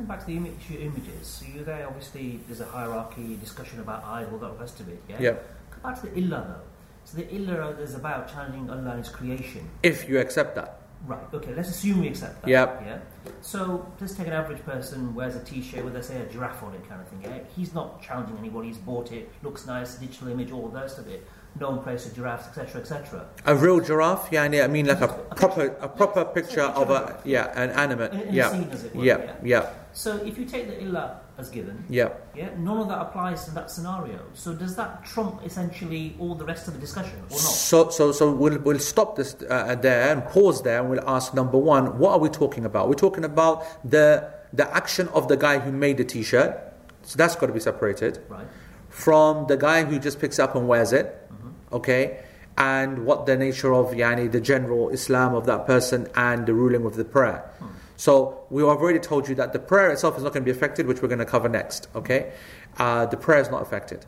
Come 0.00 0.06
back 0.06 0.20
to 0.20 0.26
the 0.28 0.36
image, 0.38 0.54
your 0.70 0.80
images. 0.80 1.26
So 1.26 1.44
you're 1.54 1.62
there, 1.62 1.86
obviously, 1.86 2.40
there's 2.46 2.62
a 2.62 2.64
hierarchy, 2.64 3.36
discussion 3.36 3.80
about 3.80 4.02
ah, 4.02 4.14
eyes, 4.14 4.28
all 4.32 4.38
that 4.38 4.58
rest 4.58 4.80
of 4.80 4.88
it, 4.88 4.98
yeah? 5.06 5.16
Yeah. 5.20 5.34
Come 5.70 5.92
back 5.92 6.00
to 6.00 6.06
the 6.06 6.18
illah, 6.18 6.42
though. 6.48 6.68
So 7.04 7.18
the 7.18 7.34
illah 7.34 7.76
is 7.78 7.94
about 7.94 8.32
challenging 8.32 8.70
Allah 8.70 8.92
and 8.92 9.04
His 9.04 9.10
creation. 9.10 9.68
If 9.82 10.08
you 10.08 10.18
accept 10.18 10.54
that. 10.54 10.80
Right, 11.06 11.20
okay, 11.34 11.54
let's 11.54 11.68
assume 11.68 12.00
we 12.00 12.08
accept 12.08 12.40
that. 12.40 12.48
Yep. 12.48 12.82
Yeah. 12.86 12.98
So 13.42 13.92
let's 14.00 14.14
take 14.14 14.26
an 14.26 14.32
average 14.32 14.64
person, 14.64 15.14
wears 15.14 15.36
a 15.36 15.44
t 15.44 15.60
shirt 15.60 15.84
with, 15.84 15.92
let's 15.92 16.08
say, 16.08 16.18
a 16.18 16.24
giraffe 16.32 16.62
on 16.62 16.72
it 16.72 16.88
kind 16.88 17.02
of 17.02 17.08
thing, 17.08 17.20
yeah? 17.22 17.40
He's 17.54 17.74
not 17.74 18.00
challenging 18.00 18.38
anybody, 18.38 18.68
he's 18.68 18.78
bought 18.78 19.12
it, 19.12 19.30
looks 19.42 19.66
nice, 19.66 19.96
digital 19.96 20.28
image, 20.28 20.50
all 20.50 20.68
the 20.68 20.80
rest 20.80 20.96
of 20.96 21.08
it. 21.08 21.28
No 21.58 21.70
one 21.72 21.98
to 21.98 22.14
giraffes, 22.14 22.46
etc., 22.46 22.80
etc. 22.80 23.26
A 23.44 23.54
real 23.54 23.80
giraffe, 23.80 24.30
yani, 24.30 24.64
I 24.64 24.68
mean 24.68 24.86
like 24.86 25.00
a 25.00 25.08
proper 25.08 25.76
a 25.80 25.88
proper 25.88 26.24
picture 26.24 26.62
of 26.62 26.90
a 26.90 27.20
yeah, 27.24 27.52
an 27.60 27.70
animate. 27.70 28.12
In 28.14 28.32
Yeah. 28.34 28.50
scene, 28.50 28.68
as 28.70 28.84
it 28.84 28.94
were, 28.94 29.04
Yeah, 29.04 29.18
yeah? 29.18 29.34
yeah, 29.42 29.70
So 29.92 30.16
if 30.18 30.38
you 30.38 30.44
take 30.44 30.66
the 30.68 30.82
illah 30.82 31.20
as 31.38 31.48
given, 31.48 31.84
yeah. 31.88 32.10
yeah, 32.34 32.50
none 32.58 32.78
of 32.78 32.88
that 32.88 33.00
applies 33.00 33.44
to 33.46 33.50
that 33.52 33.70
scenario. 33.70 34.20
So 34.34 34.54
does 34.54 34.76
that 34.76 35.04
trump 35.04 35.42
essentially 35.44 36.16
all 36.18 36.34
the 36.34 36.44
rest 36.44 36.68
of 36.68 36.74
the 36.74 36.80
discussion, 36.80 37.18
or 37.18 37.30
not? 37.30 37.40
So, 37.40 37.88
so, 37.90 38.12
so 38.12 38.30
we'll, 38.32 38.58
we'll 38.58 38.78
stop 38.78 39.16
this 39.16 39.36
uh, 39.48 39.74
there 39.74 40.12
and 40.12 40.24
pause 40.26 40.62
there, 40.62 40.80
and 40.80 40.90
we'll 40.90 41.08
ask 41.08 41.34
number 41.34 41.58
one, 41.58 41.98
what 41.98 42.12
are 42.12 42.18
we 42.18 42.28
talking 42.28 42.64
about? 42.64 42.88
We're 42.88 42.94
talking 42.94 43.24
about 43.24 43.64
the 43.88 44.30
the 44.52 44.68
action 44.76 45.08
of 45.08 45.28
the 45.28 45.36
guy 45.36 45.60
who 45.60 45.70
made 45.70 45.96
the 45.96 46.04
T-shirt. 46.04 46.60
So 47.02 47.16
that's 47.16 47.36
got 47.36 47.46
to 47.46 47.52
be 47.52 47.60
separated 47.60 48.20
Right. 48.28 48.46
from 48.88 49.46
the 49.46 49.56
guy 49.56 49.84
who 49.84 49.98
just 49.98 50.20
picks 50.20 50.38
up 50.38 50.54
and 50.54 50.68
wears 50.68 50.92
it. 50.92 51.06
Mm-hmm. 51.06 51.74
Okay, 51.76 52.20
and 52.58 53.06
what 53.06 53.26
the 53.26 53.36
nature 53.36 53.72
of 53.72 53.92
yani 53.92 54.30
the 54.30 54.40
general 54.40 54.90
Islam 54.90 55.34
of 55.34 55.46
that 55.46 55.66
person 55.66 56.06
and 56.14 56.46
the 56.46 56.54
ruling 56.54 56.84
of 56.84 56.96
the 56.96 57.04
prayer. 57.04 57.50
Hmm. 57.58 57.66
So 58.00 58.46
we 58.48 58.62
have 58.62 58.80
already 58.80 58.98
told 58.98 59.28
you 59.28 59.34
that 59.34 59.52
the 59.52 59.58
prayer 59.58 59.90
itself 59.90 60.16
is 60.16 60.22
not 60.22 60.32
going 60.32 60.42
to 60.42 60.50
be 60.50 60.56
affected, 60.56 60.86
which 60.86 61.02
we're 61.02 61.08
going 61.08 61.18
to 61.18 61.26
cover 61.26 61.50
next. 61.50 61.86
Okay, 61.94 62.32
uh, 62.78 63.04
the 63.04 63.18
prayer 63.18 63.42
is 63.42 63.50
not 63.50 63.60
affected, 63.60 64.06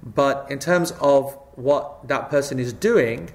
but 0.00 0.48
in 0.48 0.60
terms 0.60 0.92
of 1.00 1.36
what 1.56 2.06
that 2.06 2.30
person 2.30 2.60
is 2.60 2.72
doing, 2.72 3.30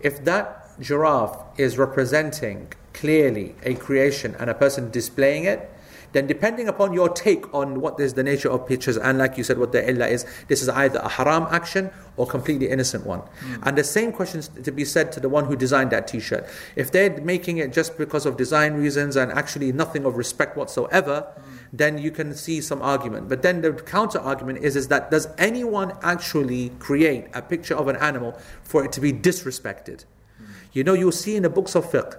if 0.00 0.24
that 0.24 0.80
giraffe 0.80 1.36
is 1.58 1.76
representing 1.76 2.72
clearly 2.94 3.54
a 3.62 3.74
creation 3.74 4.34
and 4.38 4.48
a 4.48 4.54
person 4.54 4.90
displaying 4.90 5.44
it, 5.44 5.70
then 6.12 6.26
depending 6.26 6.68
upon 6.68 6.92
your 6.92 7.08
take 7.08 7.52
on 7.54 7.80
what 7.80 7.98
is 8.00 8.14
the 8.14 8.22
nature 8.22 8.50
of 8.50 8.66
pictures 8.66 8.96
and 8.96 9.18
like 9.18 9.38
you 9.38 9.44
said 9.44 9.58
what 9.58 9.72
the 9.72 9.88
illah 9.88 10.06
is 10.06 10.26
this 10.48 10.62
is 10.62 10.68
either 10.68 10.98
a 11.00 11.08
haram 11.08 11.46
action 11.50 11.90
or 12.20 12.26
completely 12.26 12.68
innocent 12.68 13.06
one. 13.06 13.20
Hmm. 13.20 13.54
And 13.62 13.78
the 13.78 13.84
same 13.84 14.12
questions 14.12 14.48
to 14.48 14.70
be 14.70 14.84
said 14.84 15.10
to 15.12 15.20
the 15.20 15.28
one 15.28 15.46
who 15.46 15.56
designed 15.56 15.90
that 15.90 16.06
t-shirt. 16.06 16.46
If 16.76 16.92
they're 16.92 17.18
making 17.22 17.56
it 17.56 17.72
just 17.72 17.96
because 17.96 18.26
of 18.26 18.36
design 18.36 18.74
reasons 18.74 19.16
and 19.16 19.32
actually 19.32 19.72
nothing 19.72 20.04
of 20.04 20.16
respect 20.16 20.56
whatsoever 20.56 21.32
hmm. 21.34 21.56
then 21.72 21.96
you 21.96 22.10
can 22.10 22.34
see 22.34 22.60
some 22.60 22.82
argument. 22.82 23.28
But 23.28 23.40
then 23.42 23.62
the 23.62 23.72
counter 23.72 24.18
argument 24.18 24.58
is 24.58 24.76
is 24.76 24.88
that 24.88 25.10
does 25.10 25.28
anyone 25.38 25.96
actually 26.02 26.70
create 26.78 27.28
a 27.32 27.40
picture 27.40 27.74
of 27.74 27.88
an 27.88 27.96
animal 27.96 28.36
for 28.62 28.84
it 28.84 28.92
to 28.92 29.00
be 29.00 29.12
disrespected? 29.12 30.04
Hmm. 30.36 30.44
You 30.72 30.84
know 30.84 30.94
you'll 30.94 31.12
see 31.12 31.36
in 31.36 31.42
the 31.42 31.50
books 31.50 31.74
of 31.74 31.90
fiqh 31.90 32.18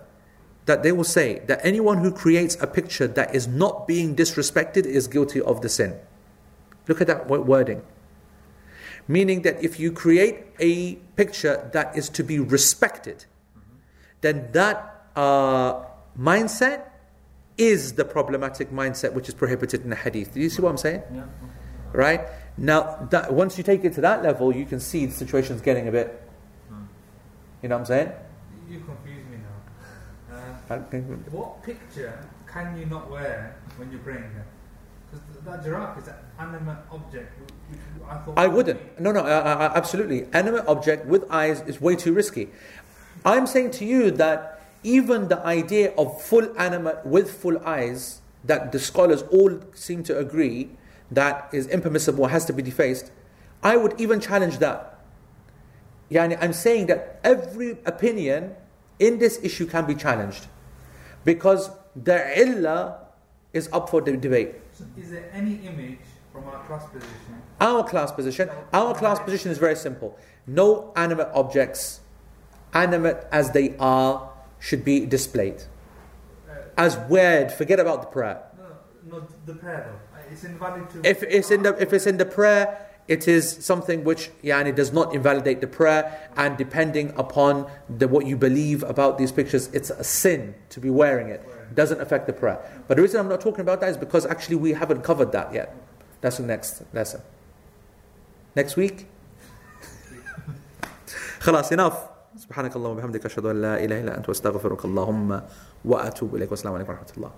that 0.65 0.83
they 0.83 0.91
will 0.91 1.03
say 1.03 1.39
that 1.47 1.59
anyone 1.63 1.99
who 1.99 2.11
creates 2.11 2.55
a 2.61 2.67
picture 2.67 3.07
that 3.07 3.33
is 3.33 3.47
not 3.47 3.88
being 3.88 4.15
disrespected 4.15 4.85
is 4.85 5.07
guilty 5.07 5.41
of 5.41 5.61
the 5.61 5.69
sin. 5.69 5.97
Look 6.88 7.01
at 7.01 7.07
that 7.07 7.27
wording. 7.27 7.81
Meaning 9.07 9.41
that 9.41 9.63
if 9.63 9.79
you 9.79 9.91
create 9.91 10.45
a 10.59 10.95
picture 11.15 11.69
that 11.73 11.97
is 11.97 12.09
to 12.09 12.23
be 12.23 12.39
respected, 12.39 13.25
then 14.21 14.49
that 14.51 15.07
uh, 15.15 15.83
mindset 16.17 16.89
is 17.57 17.93
the 17.93 18.05
problematic 18.05 18.71
mindset 18.71 19.13
which 19.13 19.27
is 19.27 19.33
prohibited 19.33 19.83
in 19.83 19.89
the 19.89 19.95
hadith. 19.95 20.33
Do 20.33 20.39
you 20.39 20.49
see 20.49 20.61
what 20.61 20.69
I'm 20.69 20.77
saying? 20.77 21.03
Yeah. 21.13 21.23
Right? 21.91 22.21
Now, 22.57 23.07
that, 23.11 23.33
once 23.33 23.57
you 23.57 23.63
take 23.63 23.83
it 23.83 23.93
to 23.93 24.01
that 24.01 24.23
level, 24.23 24.55
you 24.55 24.65
can 24.65 24.79
see 24.79 25.05
the 25.05 25.13
situation's 25.13 25.61
getting 25.61 25.88
a 25.88 25.91
bit. 25.91 26.21
You 27.61 27.69
know 27.69 27.75
what 27.75 27.81
I'm 27.81 27.85
saying? 27.85 28.11
You 28.69 28.79
confuse 28.79 29.25
me 29.25 29.38
now. 29.38 30.35
Uh, 30.35 30.55
what 31.31 31.64
picture 31.64 32.26
can 32.48 32.77
you 32.77 32.85
not 32.85 33.10
wear 33.10 33.56
when 33.77 33.91
you're 33.91 34.02
praying? 34.02 34.31
Because 35.10 35.43
that 35.43 35.64
giraffe 35.64 35.98
is 35.99 36.07
an 36.07 36.15
animate 36.39 36.77
object. 36.91 37.34
I 38.07 38.18
thought. 38.18 38.38
I 38.38 38.48
wouldn't. 38.48 38.99
No, 38.99 39.11
no, 39.11 39.22
uh, 39.22 39.72
absolutely. 39.76 40.27
Animate 40.34 40.68
object 40.68 41.06
with 41.06 41.30
eyes 41.30 41.61
is 41.61 41.81
way 41.81 41.95
too 41.95 42.14
risky. 42.14 42.49
I'm 43.26 43.48
saying 43.48 43.72
to 43.72 43.85
you 43.85 44.11
that 44.11 44.61
even 44.84 45.27
the 45.27 45.39
idea 45.45 45.93
of 45.98 46.22
full 46.22 46.48
animate 46.57 47.06
with 47.06 47.31
full 47.31 47.60
eyes, 47.65 48.22
that 48.45 48.72
the 48.72 48.80
scholars 48.80 49.23
all 49.23 49.60
seem 49.73 50.03
to 50.03 50.18
agree 50.18 50.72
that 51.11 51.49
is 51.52 51.68
impermissible, 51.68 52.27
has 52.27 52.45
to 52.45 52.53
be 52.53 52.64
defaced, 52.64 53.11
I 53.61 53.77
would 53.77 53.99
even 53.99 54.19
challenge 54.19 54.57
that. 54.60 54.99
Yani, 56.10 56.38
I'm 56.41 56.53
saying 56.53 56.88
that 56.88 57.19
every 57.23 57.77
opinion 57.85 58.56
in 58.99 59.19
this 59.19 59.39
issue 59.43 59.65
can 59.65 59.85
be 59.85 59.95
challenged 59.95 60.48
because 61.23 61.69
the 61.95 62.39
illah 62.39 63.07
is 63.53 63.69
up 63.73 63.89
for 63.89 64.02
the 64.02 64.15
debate. 64.18 64.56
So 64.73 64.85
is 64.98 65.11
there 65.11 65.30
any 65.34 65.56
image 65.68 65.99
from 66.31 66.45
our 66.45 66.64
class 66.65 66.85
position? 66.89 67.41
Our 67.60 67.84
class 67.84 68.11
position, 68.11 68.49
our 68.73 68.95
class 68.95 69.19
position 69.19 69.52
is 69.52 69.57
very 69.57 69.76
simple. 69.76 70.18
No 70.48 70.91
animate 70.95 71.27
objects, 71.34 71.99
animate 72.73 73.18
as 73.31 73.52
they 73.52 73.76
are, 73.77 74.30
should 74.60 74.84
be 74.85 75.06
displayed. 75.06 75.64
Uh, 76.49 76.53
As 76.77 76.98
weird, 77.10 77.52
forget 77.52 77.80
about 77.80 78.02
the 78.02 78.07
prayer. 78.07 78.41
no, 78.57 79.18
no, 79.19 79.27
the 79.45 79.53
prayer 79.56 79.81
though. 79.88 80.18
Uh, 80.18 80.31
It's 80.31 80.43
invalid 80.43 80.89
to. 80.91 81.02
If 81.07 81.23
it's 81.23 81.52
in 81.52 81.61
the 81.64 81.76
if 81.81 81.93
it's 81.93 82.07
in 82.07 82.18
the 82.18 82.26
prayer, 82.26 82.77
it 83.09 83.28
is 83.28 83.64
something 83.64 84.02
which 84.02 84.30
yani 84.43 84.74
does 84.74 84.93
not 84.93 85.14
invalidate 85.14 85.60
the 85.60 85.66
prayer, 85.66 86.30
and 86.36 86.56
depending 86.56 87.12
upon 87.16 87.70
the 87.88 88.09
what 88.09 88.26
you 88.26 88.36
believe 88.36 88.82
about 88.82 89.18
these 89.18 89.30
pictures, 89.30 89.68
it's 89.72 89.90
a 89.90 90.02
sin 90.02 90.55
to 90.70 90.80
be 90.80 90.90
wearing 90.90 91.28
it. 91.28 91.40
Doesn't 91.74 92.01
affect 92.01 92.26
the 92.26 92.32
prayer. 92.32 92.59
But 92.88 92.97
the 92.97 93.02
reason 93.02 93.20
I'm 93.20 93.28
not 93.28 93.40
talking 93.40 93.60
about 93.60 93.80
that 93.80 93.90
is 93.90 93.97
because 93.97 94.26
actually 94.26 94.56
we 94.56 94.72
haven't 94.72 95.02
covered 95.02 95.32
that 95.32 95.52
yet. 95.52 95.74
That's 96.20 96.38
the 96.38 96.44
next 96.44 96.82
lesson. 96.93 97.20
Next 98.55 98.76
week. 98.76 99.06
خلاص 101.40 101.72
enough 101.72 102.16
سبحانك 102.36 102.76
اللهم 102.76 102.93
وبحمدك 102.93 103.26
أشهد 103.26 103.47
أن 103.47 103.62
لا 103.62 103.84
إله 103.84 104.01
إلا 104.01 104.16
أنت 104.16 104.28
واستغفرك 104.28 104.84
اللهم 104.84 105.43
وأتوب 105.84 106.36
إليك 106.36 106.51
والسلام 106.51 106.74
عليكم 106.74 106.90
ورحمة 106.90 107.12
الله 107.16 107.30